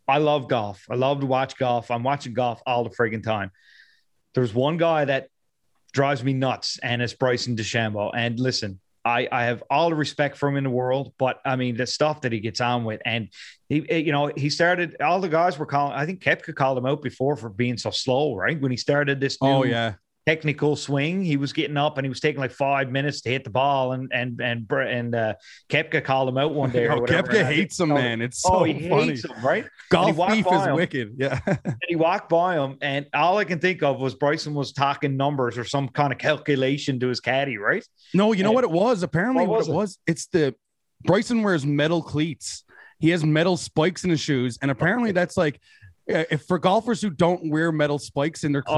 I 0.07 0.20
love 0.20 0.47
golf. 0.47 0.86
I 0.89 0.95
love 0.95 1.20
to 1.20 1.26
watch 1.26 1.57
golf. 1.57 1.91
I'm 1.91 2.03
watching 2.03 2.34
golf 2.34 2.61
all 2.65 2.84
the 2.84 2.89
friggin' 2.89 3.22
time. 3.22 3.51
There's 4.34 4.53
one 4.53 4.78
guy 4.78 5.05
that 5.05 5.28
drives 5.91 6.24
me 6.24 6.34
nuts, 6.34 6.80
and 6.82 7.01
it's 7.01 7.13
Bryson 7.13 7.55
DeChambeau. 7.55 8.11
And 8.15 8.39
listen, 8.39 8.80
I, 9.05 9.28
I 9.32 9.45
have 9.45 9.63
all 9.70 9.89
the 9.89 9.95
respect 9.95 10.38
for 10.38 10.49
him 10.49 10.57
in 10.57 10.63
the 10.63 10.70
world, 10.70 11.13
but 11.17 11.39
I 11.45 11.55
mean 11.55 11.78
the 11.78 11.88
stuff 11.88 12.22
that 12.22 12.32
he 12.32 12.39
gets 12.39 12.61
on 12.61 12.84
with, 12.84 13.01
and 13.05 13.30
he, 13.70 13.86
eh, 13.89 13.97
you 13.97 14.11
know, 14.11 14.32
he 14.36 14.49
started. 14.49 15.01
All 15.01 15.20
the 15.20 15.30
guys 15.30 15.57
were 15.57 15.65
calling. 15.65 15.93
I 15.93 16.05
think 16.05 16.22
Koepka 16.22 16.55
called 16.55 16.78
him 16.78 16.86
out 16.86 17.01
before 17.01 17.36
for 17.36 17.49
being 17.49 17.78
so 17.78 17.91
slow, 17.91 18.36
right? 18.36 18.59
When 18.59 18.72
he 18.72 18.78
started 18.78 19.20
this. 19.20 19.38
oh 19.41 19.63
yeah, 19.63 19.93
technical 20.30 20.75
swing. 20.75 21.23
He 21.23 21.38
was 21.38 21.53
getting 21.53 21.75
up 21.77 21.97
and 21.97 22.05
he 22.05 22.09
was 22.09 22.19
taking 22.19 22.39
like 22.39 22.51
five 22.51 22.91
minutes 22.91 23.21
to 23.21 23.30
hit 23.30 23.43
the 23.43 23.49
ball, 23.49 23.93
and 23.93 24.11
and 24.13 24.39
and 24.39 24.69
and 24.71 25.15
uh, 25.15 25.34
Koepka 25.69 26.03
called 26.03 26.30
him 26.30 26.38
out 26.38 26.53
one 26.53 26.69
day. 26.77 26.86
Or 26.86 26.93
oh, 26.93 27.01
whatever. 27.01 27.27
Koepka 27.30 27.45
hates 27.45 27.80
him, 27.80 27.89
man. 27.89 28.21
It's 28.21 28.41
so 28.41 28.49
oh, 28.57 28.63
he 28.63 28.88
funny. 28.88 29.07
hates 29.07 29.25
him, 29.25 29.43
right? 29.43 29.65
Golf 29.89 30.15
beef 30.30 30.45
is 30.45 30.65
him, 30.65 30.75
wicked. 30.75 31.15
Yeah. 31.19 31.39
and 31.47 31.75
he 31.88 31.95
walked 31.95 32.30
by 32.30 32.55
him, 32.55 32.77
and 32.82 33.07
all 33.13 33.38
I 33.38 33.43
can 33.43 33.59
think 33.59 33.82
of 33.82 33.99
was 33.99 34.13
Bryson 34.13 34.53
was 34.53 34.71
talking 34.71 35.17
numbers 35.17 35.57
or 35.57 35.63
some 35.63 35.89
kind 35.89 36.13
of 36.13 36.19
calculation 36.19 36.99
to 36.99 37.07
his 37.07 37.19
caddy, 37.19 37.57
right? 37.57 37.86
No, 38.13 38.34
you 38.34 38.43
know 38.43 38.49
And- 38.49 38.55
what 38.55 38.63
it 38.63 38.71
was? 38.71 39.01
Apparently, 39.03 39.47
What 39.47 39.49
what, 39.49 39.57
was 39.59 39.67
it 39.67 39.71
it? 39.71 39.75
was, 39.75 39.97
it's 40.05 40.27
the 40.27 40.55
Bryson 41.05 41.41
wears 41.43 41.65
metal 41.65 42.01
cleats. 42.03 42.63
He 42.99 43.09
has 43.11 43.23
metal 43.23 43.55
spikes 43.55 44.03
in 44.03 44.09
his 44.09 44.19
shoes, 44.19 44.59
and 44.61 44.69
apparently 44.69 45.11
that's 45.13 45.38
like, 45.38 45.59
if 46.10 46.43
for 46.43 46.57
golfers 46.57 47.01
who 47.01 47.10
don't 47.10 47.49
wear 47.49 47.72
metal 47.72 47.99
spikes 47.99 48.43
in 48.43 48.51
their 48.51 48.62
cleats, 48.62 48.78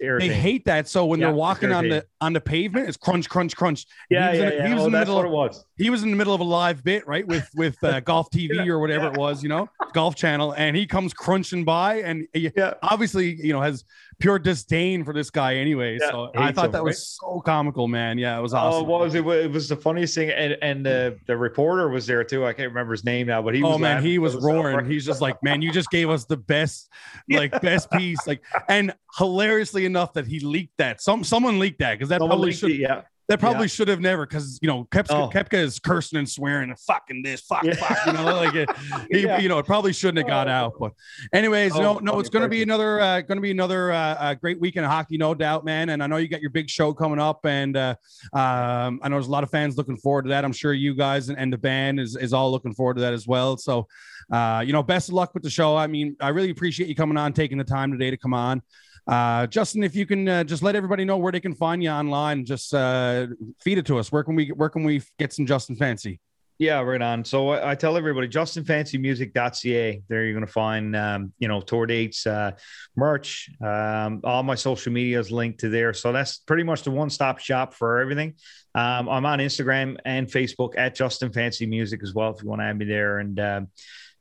Oh 0.00 0.06
yeah, 0.10 0.18
they 0.18 0.28
hate 0.28 0.64
that. 0.66 0.88
So 0.88 1.06
when 1.06 1.20
Yeah, 1.20 1.26
they're 1.26 1.34
walking 1.34 1.72
on 1.72 1.88
the 1.88 2.06
on 2.20 2.32
the 2.32 2.40
pavement, 2.40 2.88
it's 2.88 2.96
crunch, 2.96 3.28
crunch, 3.28 3.56
crunch. 3.56 3.86
yeah, 4.10 4.26
he 4.26 4.28
was 4.30 4.38
yeah, 4.38 4.46
in, 4.46 4.52
yeah. 4.58 4.68
He 4.68 4.74
was 4.74 4.82
oh, 4.82 4.86
in 4.86 4.92
the 4.92 4.98
middle. 4.98 5.18
Of, 5.18 5.30
was. 5.30 5.64
he 5.76 5.90
was 5.90 6.02
in 6.02 6.10
the 6.10 6.16
middle 6.16 6.34
of 6.34 6.40
a 6.40 6.44
live 6.44 6.84
bit, 6.84 7.06
right, 7.06 7.26
with 7.26 7.48
with 7.54 7.82
uh, 7.82 8.00
Golf 8.10 8.30
TV 8.30 8.66
or 8.68 8.78
whatever 8.78 9.06
it 9.08 9.14
was, 9.14 9.42
you 9.42 9.48
know, 9.48 9.68
Golf 9.92 10.14
Channel, 10.14 10.52
and 10.52 10.76
he 10.76 10.86
comes 10.86 11.12
crunching 11.12 11.64
by, 11.64 11.96
and 12.02 12.26
he 12.32 12.50
Yeah. 12.56 12.74
obviously, 12.82 13.34
you 13.34 13.52
know, 13.52 13.60
has 13.60 13.84
pure 14.18 14.38
disdain 14.38 15.04
for 15.04 15.12
this 15.12 15.30
guy 15.30 15.56
anyway. 15.56 15.98
Yeah, 16.00 16.10
so 16.10 16.30
I 16.36 16.52
thought 16.52 16.66
him, 16.66 16.72
that 16.72 16.84
was 16.84 17.06
so 17.06 17.40
comical, 17.40 17.88
man. 17.88 18.18
Yeah, 18.18 18.38
it 18.38 18.42
was 18.42 18.54
oh, 18.54 18.58
awesome. 18.58 18.80
Oh, 18.80 18.84
what 18.84 19.00
was 19.00 19.14
it? 19.14 19.26
It 19.26 19.50
was 19.50 19.68
the 19.68 19.76
funniest 19.76 20.14
thing, 20.14 20.30
and 20.30 20.56
and 20.62 20.84
the 20.84 21.18
the 21.26 21.36
reporter 21.36 21.88
was 21.88 22.06
there 22.06 22.24
too. 22.24 22.44
I 22.44 22.52
can't 22.52 22.68
remember 22.68 22.92
his 22.92 23.04
name 23.04 23.26
now, 23.26 23.42
but 23.42 23.54
he 23.54 23.62
oh, 23.62 23.68
was. 23.68 23.74
oh 23.76 23.78
man, 23.78 24.02
he 24.02 24.18
was 24.18 24.36
roaring. 24.36 24.86
He's 24.86 25.04
just 25.04 25.20
like, 25.20 25.42
man, 25.42 25.62
you 25.62 25.72
just 25.72 25.90
gave 25.90 26.10
us 26.10 26.24
the 26.24 26.36
best, 26.36 26.88
like 27.30 27.60
best 27.60 27.90
piece, 27.90 28.26
like, 28.26 28.42
and 28.68 28.94
hilariously 29.16 29.84
enough 29.84 30.12
that 30.14 30.26
he 30.26 30.40
leaked 30.40 30.76
that. 30.78 31.00
Some 31.00 31.24
someone 31.24 31.58
leaked 31.58 31.78
that 31.80 31.94
because 31.94 32.08
that 32.08 32.20
Someone 32.20 32.38
probably 32.38 32.52
should 32.52 32.70
it, 32.70 32.80
yeah. 32.80 33.02
That 33.28 33.40
probably 33.40 33.68
should 33.68 33.88
have 33.88 34.00
never 34.00 34.24
because 34.24 34.58
you 34.62 34.68
know 34.68 34.84
Koepka, 34.90 35.06
Oh. 35.10 35.28
Koepka 35.28 35.54
is 35.58 35.78
cursing 35.78 36.18
and 36.18 36.26
swearing 36.28 36.70
and 36.70 36.78
fucking 36.80 37.22
this, 37.22 37.42
fuck, 37.42 37.62
Yeah. 37.62 37.74
fuck, 37.74 38.06
you 38.06 38.12
know, 38.14 38.24
like 38.24 38.54
it, 38.54 38.70
he, 39.10 39.24
Yeah. 39.24 39.38
you 39.38 39.50
know, 39.50 39.58
it 39.58 39.66
probably 39.66 39.92
shouldn't 39.92 40.16
have 40.18 40.26
got 40.26 40.48
Oh. 40.48 40.50
out. 40.50 40.72
But 40.80 40.92
anyways, 41.34 41.76
Oh, 41.76 41.80
no, 41.82 41.98
no, 41.98 42.20
it's 42.20 42.30
gonna 42.30 42.48
be 42.48 42.62
another, 42.62 43.00
uh, 43.02 43.20
gonna 43.20 43.42
be 43.42 43.50
another 43.50 43.92
uh, 43.92 44.14
uh, 44.14 44.34
great 44.34 44.58
weekend 44.58 44.86
of 44.86 44.92
hockey, 44.92 45.18
no 45.18 45.34
doubt, 45.34 45.64
man. 45.66 45.90
And 45.90 46.02
I 46.02 46.06
know 46.06 46.16
you 46.16 46.26
got 46.28 46.40
your 46.40 46.48
big 46.50 46.70
show 46.70 46.94
coming 46.94 47.18
up, 47.18 47.44
and 47.44 47.76
uh, 47.76 47.94
um, 48.32 48.98
I 49.02 49.08
know 49.08 49.16
there's 49.16 49.28
a 49.28 49.30
lot 49.30 49.44
of 49.44 49.50
fans 49.50 49.76
looking 49.76 49.98
forward 49.98 50.22
to 50.22 50.28
that. 50.30 50.44
I'm 50.46 50.52
sure 50.54 50.72
you 50.72 50.94
guys 50.94 51.28
and, 51.28 51.38
and 51.38 51.52
the 51.52 51.58
band 51.58 52.00
is 52.00 52.16
is 52.16 52.32
all 52.32 52.50
looking 52.50 52.72
forward 52.72 52.94
to 52.94 53.02
that 53.02 53.12
as 53.12 53.26
well. 53.26 53.58
So, 53.58 53.86
uh, 54.32 54.62
you 54.66 54.72
know, 54.72 54.82
best 54.82 55.08
of 55.10 55.14
luck 55.14 55.34
with 55.34 55.42
the 55.42 55.50
show. 55.50 55.76
I 55.76 55.86
mean, 55.86 56.16
I 56.20 56.28
really 56.30 56.48
appreciate 56.50 56.88
you 56.88 56.94
coming 56.94 57.18
on, 57.18 57.34
taking 57.34 57.58
the 57.58 57.64
time 57.64 57.92
today 57.92 58.10
to 58.10 58.16
come 58.16 58.32
on. 58.32 58.62
Uh, 59.08 59.46
Justin, 59.46 59.82
if 59.82 59.96
you 59.96 60.04
can 60.04 60.28
uh, 60.28 60.44
just 60.44 60.62
let 60.62 60.76
everybody 60.76 61.04
know 61.04 61.16
where 61.16 61.32
they 61.32 61.40
can 61.40 61.54
find 61.54 61.82
you 61.82 61.88
online, 61.88 62.44
just 62.44 62.74
uh, 62.74 63.26
feed 63.60 63.78
it 63.78 63.86
to 63.86 63.98
us. 63.98 64.12
Where 64.12 64.22
can 64.22 64.34
we 64.34 64.48
where 64.48 64.68
can 64.68 64.84
we 64.84 65.02
get 65.18 65.32
some 65.32 65.46
Justin 65.46 65.76
Fancy? 65.76 66.20
Yeah, 66.58 66.80
right 66.80 67.00
on. 67.00 67.24
So 67.24 67.50
I, 67.50 67.70
I 67.70 67.74
tell 67.76 67.96
everybody, 67.96 68.28
justinfancymusic.ca. 68.28 70.02
There 70.08 70.24
you're 70.24 70.32
going 70.32 70.44
to 70.44 70.52
find, 70.52 70.96
um, 70.96 71.32
you 71.38 71.46
know, 71.46 71.60
tour 71.60 71.86
dates, 71.86 72.26
uh, 72.26 72.50
merch. 72.96 73.48
Um, 73.64 74.20
all 74.24 74.42
my 74.42 74.56
social 74.56 74.92
media 74.92 75.20
is 75.20 75.30
linked 75.30 75.60
to 75.60 75.68
there. 75.68 75.94
So 75.94 76.10
that's 76.10 76.38
pretty 76.38 76.64
much 76.64 76.82
the 76.82 76.90
one 76.90 77.10
stop 77.10 77.38
shop 77.38 77.74
for 77.74 78.00
everything. 78.00 78.34
Um, 78.74 79.08
I'm 79.08 79.24
on 79.24 79.38
Instagram 79.38 79.98
and 80.04 80.26
Facebook 80.26 80.74
at 80.76 80.96
Justin 80.96 81.32
Fancy 81.32 81.64
Music 81.64 82.00
as 82.02 82.12
well 82.12 82.34
if 82.34 82.42
you 82.42 82.48
want 82.48 82.60
to 82.60 82.64
add 82.64 82.76
me 82.76 82.86
there. 82.86 83.20
And 83.20 83.38
um, 83.38 83.68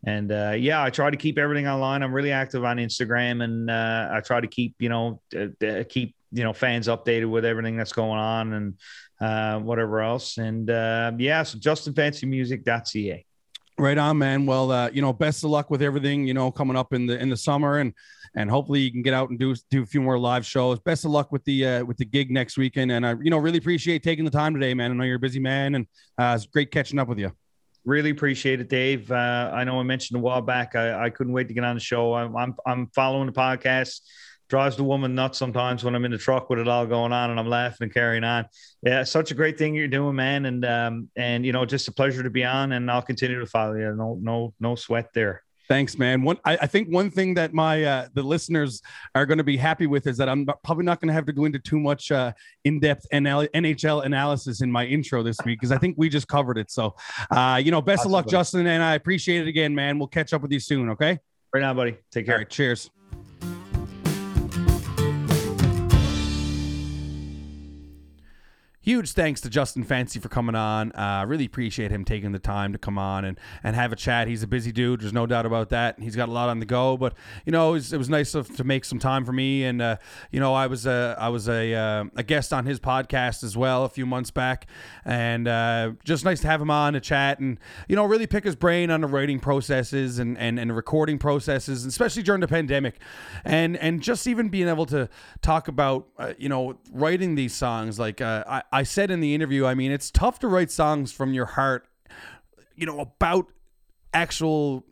and 0.06 0.32
uh, 0.32 0.54
yeah, 0.58 0.84
I 0.84 0.90
try 0.90 1.10
to 1.10 1.18
keep 1.18 1.38
everything 1.38 1.68
online. 1.68 2.04
I'm 2.04 2.14
really 2.14 2.32
active 2.32 2.64
on 2.64 2.78
Instagram, 2.78 3.44
and 3.44 3.70
uh, 3.70 4.10
I 4.12 4.22
try 4.22 4.40
to 4.40 4.48
keep 4.48 4.76
you 4.80 4.90
know 4.90 5.22
uh, 5.36 5.66
uh, 5.66 5.84
keep 5.90 6.16
you 6.32 6.44
know 6.44 6.54
fans 6.54 6.88
updated 6.88 7.30
with 7.30 7.46
everything 7.46 7.78
that's 7.78 7.94
going 7.94 8.20
on 8.20 8.54
and 8.54 8.74
uh, 9.20 9.60
whatever 9.60 10.02
else. 10.02 10.38
And 10.38 10.70
uh, 10.70 11.14
yeah, 11.18 11.44
so 11.44 11.58
justinfancymusic.ca. 11.58 13.26
Right 13.80 13.98
on, 13.98 14.18
man. 14.18 14.48
Well, 14.48 14.72
uh, 14.72 14.90
you 14.92 15.04
know, 15.04 15.14
best 15.14 15.44
of 15.44 15.52
luck 15.52 15.70
with 15.70 15.84
everything. 15.84 16.26
You 16.28 16.34
know, 16.34 16.52
coming 16.52 16.76
up 16.76 16.94
in 16.94 17.06
the 17.06 17.20
in 17.20 17.30
the 17.30 17.38
summer, 17.38 17.78
and 17.78 17.94
and 18.36 18.50
hopefully 18.50 18.80
you 18.80 18.92
can 18.92 19.02
get 19.02 19.14
out 19.14 19.30
and 19.30 19.38
do 19.38 19.56
do 19.70 19.84
a 19.84 19.86
few 19.86 20.02
more 20.02 20.18
live 20.18 20.46
shows. 20.46 20.80
Best 20.80 21.06
of 21.06 21.12
luck 21.12 21.32
with 21.32 21.44
the 21.46 21.66
uh, 21.66 21.86
with 21.86 21.98
the 21.98 22.06
gig 22.06 22.32
next 22.32 22.58
weekend, 22.58 22.92
and 22.92 23.06
I 23.06 23.16
you 23.22 23.30
know 23.30 23.38
really 23.38 23.60
appreciate 23.60 24.04
taking 24.04 24.26
the 24.26 24.32
time 24.32 24.54
today, 24.54 24.74
man. 24.74 24.92
I 24.92 24.94
know 24.96 25.04
you're 25.04 25.18
a 25.18 25.20
busy 25.20 25.40
man, 25.40 25.76
and 25.76 25.88
uh, 26.18 26.34
it's 26.36 26.48
great 26.48 26.72
catching 26.72 26.98
up 26.98 27.08
with 27.08 27.20
you. 27.20 27.32
Really 27.88 28.10
appreciate 28.10 28.60
it, 28.60 28.68
Dave. 28.68 29.10
Uh, 29.10 29.50
I 29.54 29.64
know 29.64 29.80
I 29.80 29.84
mentioned 29.84 30.20
a 30.20 30.22
while 30.22 30.42
back. 30.42 30.76
I, 30.76 31.06
I 31.06 31.10
couldn't 31.10 31.32
wait 31.32 31.48
to 31.48 31.54
get 31.54 31.64
on 31.64 31.78
the 31.78 31.80
show. 31.80 32.14
I'm 32.14 32.36
I'm, 32.36 32.56
I'm 32.66 32.88
following 32.88 33.28
the 33.28 33.32
podcast. 33.32 34.02
Drives 34.50 34.76
the 34.76 34.84
woman 34.84 35.16
nuts 35.16 35.38
sometimes 35.38 35.86
when 35.86 35.96
I'm 35.96 36.04
in 36.04 36.12
the 36.12 36.18
truck 36.18 36.50
with 36.50 36.60
it 36.60 36.68
all 36.68 36.86
going 36.86 37.14
on 37.14 37.30
and 37.32 37.40
I'm 37.40 37.48
laughing 37.48 37.86
and 37.86 37.94
carrying 37.94 38.26
on. 38.26 38.46
Yeah, 38.82 39.06
such 39.06 39.32
a 39.32 39.36
great 39.36 39.58
thing 39.58 39.74
you're 39.74 39.88
doing, 39.88 40.18
man. 40.18 40.46
And 40.46 40.66
um 40.66 41.10
and 41.16 41.46
you 41.46 41.54
know, 41.54 41.64
just 41.64 41.88
a 41.88 41.94
pleasure 41.94 42.24
to 42.24 42.30
be 42.30 42.44
on. 42.44 42.74
And 42.74 42.92
I'll 42.92 43.02
continue 43.02 43.40
to 43.40 43.46
follow 43.46 43.76
you. 43.76 43.96
No 43.96 44.20
no 44.22 44.54
no 44.60 44.76
sweat 44.76 45.08
there. 45.14 45.44
Thanks, 45.68 45.98
man. 45.98 46.22
One, 46.22 46.38
I, 46.46 46.58
I 46.62 46.68
think 46.68 46.88
one 46.88 47.10
thing 47.10 47.34
that 47.34 47.54
my 47.54 47.84
uh, 47.84 48.08
the 48.14 48.24
listeners 48.24 48.82
are 49.16 49.26
going 49.26 49.38
to 49.38 49.44
be 49.44 49.58
happy 49.58 49.86
with 49.86 50.08
is 50.08 50.16
that 50.18 50.30
I'm 50.30 50.46
not- 50.46 50.64
probably 50.64 50.86
not 50.86 51.02
going 51.02 51.10
to 51.10 51.14
have 51.14 51.26
to 51.26 51.34
go 51.34 51.44
into 51.46 51.60
too 51.60 51.80
much 51.80 52.12
uh, 52.12 52.32
in-depth 52.64 53.06
NL, 53.14 53.50
NHL 53.54 54.06
analysis 54.06 54.62
in 54.62 54.72
my 54.72 54.86
intro 54.86 55.24
this 55.24 55.38
week 55.46 55.60
because 55.60 55.72
I 55.74 55.78
think 55.78 55.96
we 55.98 56.08
just 56.08 56.28
covered 56.28 56.58
it. 56.58 56.72
So, 56.72 56.96
uh, 57.32 57.62
you 57.64 57.72
know, 57.72 57.82
best 57.82 58.06
of 58.06 58.12
luck. 58.12 58.28
Justin, 58.28 58.66
and 58.68 58.82
I 58.82 58.96
appreciate 58.96 59.42
it 59.42 59.48
again, 59.48 59.76
man. 59.76 60.00
We'll 60.00 60.08
catch 60.08 60.34
up 60.34 60.42
with 60.42 60.52
you 60.52 60.60
soon. 60.60 60.90
Okay. 60.92 61.20
Right 61.54 61.62
now, 61.62 61.74
buddy. 61.74 61.98
Take 62.12 62.26
care. 62.26 62.36
All 62.36 62.40
right. 62.40 62.50
Cheers. 62.50 62.90
Huge 68.88 69.12
thanks 69.12 69.42
to 69.42 69.50
Justin 69.50 69.84
Fancy 69.84 70.18
for 70.18 70.30
coming 70.30 70.56
on. 70.56 70.94
Uh, 70.94 71.26
really 71.28 71.44
appreciate 71.44 71.92
him 71.92 72.06
taking 72.06 72.32
the 72.32 72.40
time 72.40 72.72
to 72.72 72.80
come 72.80 72.98
on 72.98 73.26
and, 73.26 73.38
and 73.62 73.76
have 73.76 73.92
a 73.92 73.98
chat. 73.98 74.30
He's 74.30 74.44
a 74.44 74.48
busy 74.48 74.72
dude. 74.72 75.02
There's 75.02 75.12
no 75.12 75.26
doubt 75.26 75.46
about 75.46 75.68
that. 75.72 76.00
He's 76.00 76.16
got 76.16 76.30
a 76.30 76.32
lot 76.32 76.48
on 76.48 76.62
the 76.62 76.66
go, 76.66 76.96
but 76.96 77.14
you 77.46 77.52
know, 77.52 77.72
it 77.72 77.74
was, 77.74 77.92
it 77.92 77.98
was 77.98 78.08
nice 78.08 78.34
of, 78.34 78.56
to 78.56 78.64
make 78.64 78.86
some 78.86 78.98
time 78.98 79.26
for 79.26 79.34
me. 79.34 79.66
And 79.66 79.82
uh, 79.82 79.98
you 80.32 80.40
know, 80.40 80.54
I 80.54 80.68
was 80.68 80.86
a 80.86 81.18
I 81.20 81.28
was 81.28 81.50
a 81.50 81.74
uh, 81.74 82.06
a 82.16 82.24
guest 82.24 82.54
on 82.54 82.66
his 82.66 82.80
podcast 82.80 83.44
as 83.44 83.58
well 83.58 83.84
a 83.84 83.90
few 83.90 84.06
months 84.06 84.32
back, 84.32 84.68
and 85.04 85.50
uh, 85.50 85.92
just 86.06 86.24
nice 86.24 86.40
to 86.40 86.48
have 86.48 86.62
him 86.62 86.72
on 86.72 86.94
to 86.94 87.02
chat 87.02 87.40
and 87.40 87.60
you 87.90 87.98
know 87.98 88.06
really 88.06 88.26
pick 88.26 88.46
his 88.46 88.56
brain 88.56 88.90
on 88.90 89.02
the 89.02 89.08
writing 89.08 89.42
processes 89.42 90.18
and 90.18 90.38
and, 90.38 90.58
and 90.62 90.74
recording 90.74 91.20
processes, 91.20 91.84
especially 91.84 92.24
during 92.24 92.40
the 92.40 92.48
pandemic, 92.48 93.02
and 93.44 93.76
and 93.76 94.02
just 94.02 94.28
even 94.28 94.48
being 94.48 94.70
able 94.70 94.86
to 94.86 95.10
talk 95.42 95.68
about 95.68 96.08
uh, 96.18 96.32
you 96.38 96.48
know 96.48 96.78
writing 96.94 97.36
these 97.36 97.54
songs. 97.54 98.00
Like 98.00 98.22
uh, 98.22 98.62
I 98.77 98.77
I 98.78 98.84
said 98.84 99.10
in 99.10 99.22
the 99.22 99.34
interview, 99.34 99.66
I 99.66 99.74
mean 99.74 99.92
it's 99.92 100.12
tough 100.12 100.38
to 100.40 100.48
write 100.48 100.70
songs 100.70 101.12
from 101.12 101.34
your 101.34 101.48
heart, 101.48 101.88
you 102.76 102.86
know 102.86 103.00
about 103.00 103.48
actual 104.14 104.86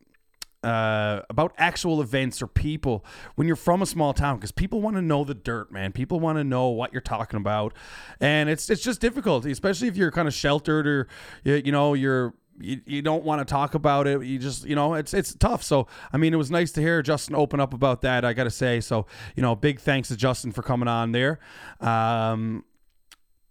uh, 0.63 1.21
about 1.29 1.53
actual 1.59 2.01
events 2.01 2.41
or 2.41 2.47
people 2.47 3.05
when 3.35 3.45
you're 3.45 3.55
from 3.55 3.83
a 3.83 3.85
small 3.85 4.11
town 4.11 4.37
because 4.37 4.51
people 4.51 4.81
want 4.81 4.95
to 4.95 5.03
know 5.03 5.23
the 5.23 5.35
dirt, 5.35 5.71
man. 5.71 5.91
People 5.91 6.19
want 6.19 6.39
to 6.39 6.43
know 6.43 6.69
what 6.69 6.93
you're 6.93 7.01
talking 7.01 7.37
about, 7.37 7.75
and 8.19 8.49
it's 8.49 8.71
it's 8.71 8.81
just 8.81 9.01
difficult, 9.01 9.45
especially 9.45 9.87
if 9.87 9.95
you're 9.95 10.09
kind 10.09 10.27
of 10.27 10.33
sheltered 10.33 10.87
or 10.87 11.07
you, 11.43 11.61
you 11.65 11.71
know 11.71 11.93
you're. 11.93 12.33
You, 12.57 12.79
you 12.85 13.01
don't 13.01 13.25
want 13.25 13.45
to 13.45 13.51
talk 13.51 13.75
about 13.75 14.07
it. 14.07 14.23
You 14.23 14.39
just, 14.39 14.63
you 14.63 14.75
know, 14.75 14.93
it's 14.93 15.13
it's 15.13 15.35
tough. 15.35 15.61
So, 15.61 15.87
I 16.13 16.15
mean, 16.15 16.33
it 16.33 16.37
was 16.37 16.49
nice 16.49 16.71
to 16.71 16.81
hear 16.81 17.01
Justin 17.01 17.35
open 17.35 17.59
up 17.59 17.73
about 17.73 18.01
that. 18.03 18.23
I 18.23 18.31
got 18.31 18.45
to 18.45 18.49
say, 18.49 18.79
so 18.79 19.07
you 19.35 19.43
know, 19.43 19.57
big 19.57 19.81
thanks 19.81 20.07
to 20.07 20.15
Justin 20.15 20.53
for 20.53 20.61
coming 20.61 20.87
on 20.87 21.11
there. 21.11 21.39
Um, 21.81 22.63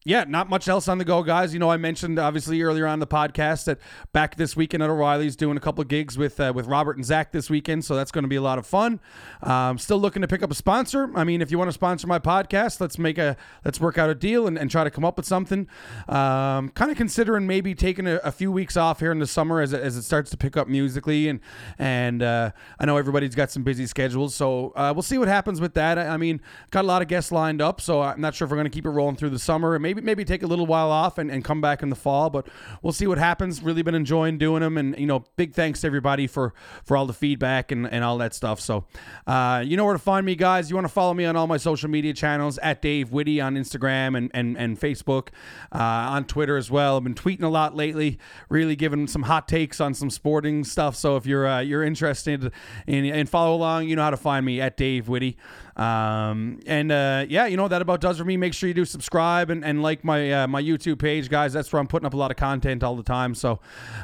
yeah, 0.07 0.25
not 0.29 0.51
much 0.51 0.69
else 0.69 0.87
on 0.87 0.99
the 0.99 1.05
go, 1.05 1.23
guys. 1.23 1.55
You 1.55 1.59
know, 1.59 1.71
I 1.71 1.79
mentioned 1.79 2.19
obviously 2.19 2.61
earlier 2.61 2.87
on 2.87 2.99
the 2.99 3.07
podcast 3.07 3.65
that 3.65 3.79
back 4.13 4.37
this 4.37 4.55
weekend 4.55 4.83
at 4.83 4.91
O'Reilly's 4.91 5.35
doing 5.35 5.57
a 5.57 5.61
couple 5.61 5.83
gigs 5.85 6.19
with 6.19 6.39
uh, 6.39 6.53
with 6.55 6.67
Robert 6.67 6.97
and 6.97 7.05
Zach 7.07 7.33
this 7.33 7.49
weekend, 7.49 7.87
so 7.87 7.97
that's 7.97 8.11
going 8.11 8.23
to 8.23 8.29
be 8.29 8.37
a 8.37 8.43
lot 8.43 8.59
of 8.59 8.67
fun. 8.67 9.01
Um, 9.43 9.79
still 9.79 9.99
looking 9.99 10.21
to 10.21 10.29
pick 10.29 10.43
up 10.43 10.51
a 10.51 10.55
sponsor. 10.55 11.11
I 11.15 11.25
mean, 11.25 11.41
if 11.41 11.51
you 11.51 11.57
want 11.57 11.69
to 11.69 11.73
sponsor 11.73 12.07
my 12.07 12.19
podcast, 12.19 12.83
let's 12.83 12.99
make 12.99 13.17
a 13.17 13.35
let's 13.65 13.81
work 13.81 13.97
out 13.97 14.11
a 14.11 14.15
deal 14.15 14.47
and, 14.47 14.59
and 14.59 14.71
try 14.71 14.85
to 14.85 14.91
come 14.91 15.07
up 15.07 15.17
with 15.17 15.25
something. 15.25 15.67
Um, 16.07 16.69
kind 16.71 16.91
of 16.91 16.99
considering 16.99 17.47
maybe 17.47 17.75
taking 17.75 18.07
a, 18.07 18.17
a 18.17 18.31
few 18.31 18.53
weeks 18.53 18.77
off 18.77 19.01
here 19.01 19.11
in 19.11 19.21
the 19.21 19.27
summer 19.27 19.63
as 19.63 19.73
it, 19.73 19.81
as 19.81 19.97
it 19.97 20.03
starts 20.03 20.31
to 20.33 20.37
pick 20.37 20.55
up 20.55 20.69
musically, 20.69 21.29
and 21.29 21.41
and 21.79 22.23
uh, 22.23 22.51
I 22.79 22.85
know 22.85 22.99
everybody's 22.99 23.35
got 23.35 23.51
some 23.51 23.63
busy 23.63 23.87
schedules, 23.87 24.35
so 24.35 24.75
uh, 24.77 24.93
we'll 24.95 25.03
see 25.03 25.17
what 25.17 25.29
happens 25.29 25.63
with 25.63 25.73
that. 25.75 25.99
I, 25.99 26.09
I 26.09 26.17
mean, 26.19 26.43
got 26.71 26.85
a 26.85 26.89
lot 26.89 27.01
of 27.01 27.09
guests 27.09 27.33
lined 27.33 27.63
up, 27.63 27.81
so 27.81 28.03
I'm 28.03 28.21
not 28.21 28.35
sure 28.35 28.45
if 28.45 28.51
we're 28.51 28.59
going 28.59 28.67
to 28.67 28.71
keep 28.71 28.85
it 28.85 28.91
rolling 28.91 29.17
through 29.17 29.31
the 29.31 29.39
summer, 29.39 29.75
and 29.75 29.83
maybe 29.83 29.94
maybe 30.03 30.25
maybe 30.25 30.25
take 30.25 30.43
a 30.43 30.47
little 30.47 30.67
while 30.67 30.91
off 30.91 31.19
and, 31.19 31.31
and 31.31 31.45
come 31.45 31.61
back 31.61 31.83
in 31.83 31.91
the 31.91 31.97
fall, 31.97 32.31
but 32.31 32.47
we'll 32.83 32.93
see 32.93 33.07
what 33.07 33.19
happens. 33.19 33.63
Really 33.63 33.83
been 33.83 33.95
enjoying 33.95 34.39
doing 34.39 34.61
them, 34.61 34.79
and 34.79 34.97
you 34.99 35.07
know, 35.07 35.25
big 35.37 35.55
thanks 35.55 35.81
to 35.83 35.87
everybody 35.87 36.27
for 36.27 36.55
for 36.85 36.97
all 36.97 37.07
the 37.07 37.13
feedback 37.13 37.73
and, 37.73 37.87
and 37.87 38.05
all 38.05 38.19
that 38.19 38.35
stuff. 38.35 38.61
So, 38.61 38.85
uh, 39.27 39.63
you 39.67 39.77
know 39.77 39.85
where 39.85 39.95
to 39.95 39.99
find 39.99 40.25
me, 40.25 40.35
guys. 40.35 40.71
You 40.71 40.77
want 40.77 40.87
to 40.87 40.93
follow 40.93 41.15
me 41.15 41.25
on 41.25 41.37
all 41.37 41.47
my 41.47 41.57
social 41.57 41.91
media 41.91 42.13
channels 42.15 42.59
at 42.59 42.81
Dave 42.81 43.13
Whitty 43.13 43.41
on 43.41 43.55
Instagram 43.57 44.17
and 44.17 44.31
and 44.35 44.57
and 44.57 44.79
Facebook, 44.79 45.29
uh, 45.73 45.79
on 45.79 46.25
Twitter 46.25 46.57
as 46.57 46.71
well. 46.71 46.97
I've 46.97 47.05
been 47.05 47.15
tweeting 47.15 47.45
a 47.45 47.49
lot 47.49 47.75
lately, 47.75 48.19
really 48.49 48.77
giving 48.77 49.07
some 49.07 49.25
hot 49.25 49.49
takes 49.49 49.81
on 49.81 49.95
some 49.95 50.11
sporting 50.11 50.65
stuff. 50.65 50.97
So 50.97 51.17
if 51.17 51.27
you're 51.27 51.47
uh, 51.47 51.61
you're 51.61 51.83
interested 51.83 52.53
in 52.87 53.05
and 53.07 53.29
follow 53.29 53.55
along, 53.55 53.89
you 53.89 53.97
know 53.97 54.03
how 54.03 54.11
to 54.11 54.17
find 54.17 54.47
me 54.47 54.61
at 54.61 54.77
Dave 54.77 55.09
Whitty. 55.09 55.37
Um, 55.77 56.61
and 56.67 56.93
uh, 56.93 57.27
yeah, 57.29 57.47
you 57.47 57.57
know 57.57 57.69
that 57.69 57.83
about 57.83 58.01
does 58.01 58.19
for 58.19 58.25
me. 58.25 58.37
Make 58.37 58.55
sure 58.55 58.69
you 58.69 58.75
do 58.75 58.85
subscribe 58.85 59.51
and, 59.51 59.65
and 59.65 59.83
like 59.83 60.05
my 60.05 60.33
uh, 60.33 60.47
my 60.47 60.63
YouTube 60.63 60.99
page, 60.99 61.29
guys. 61.29 61.53
That's 61.53 61.73
where 61.73 61.81
I'm 61.81 61.89
putting 61.89 62.07
up 62.07 62.15
a 62.15 62.17
lot 62.17 62.31
of 62.31 62.37
content 62.37 62.83
all 62.83 62.97
the 62.97 63.03
time. 63.03 63.35
So, 63.35 63.61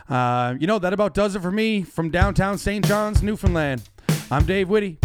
uh, 0.09 0.55
you 0.59 0.66
know 0.66 0.78
that 0.78 0.92
about 0.92 1.14
does 1.14 1.36
it 1.36 1.42
for 1.42 1.52
me 1.52 1.82
from 1.82 2.10
downtown 2.10 2.59
St. 2.59 2.84
John's, 2.86 3.22
Newfoundland. 3.22 3.88
I'm 4.30 4.44
Dave 4.44 4.68
Whitty. 4.68 4.98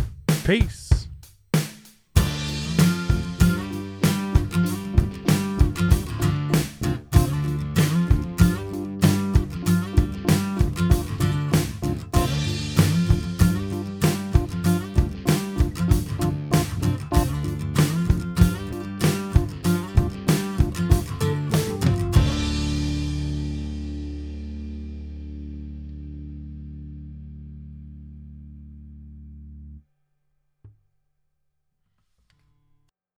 Peace. 0.43 0.84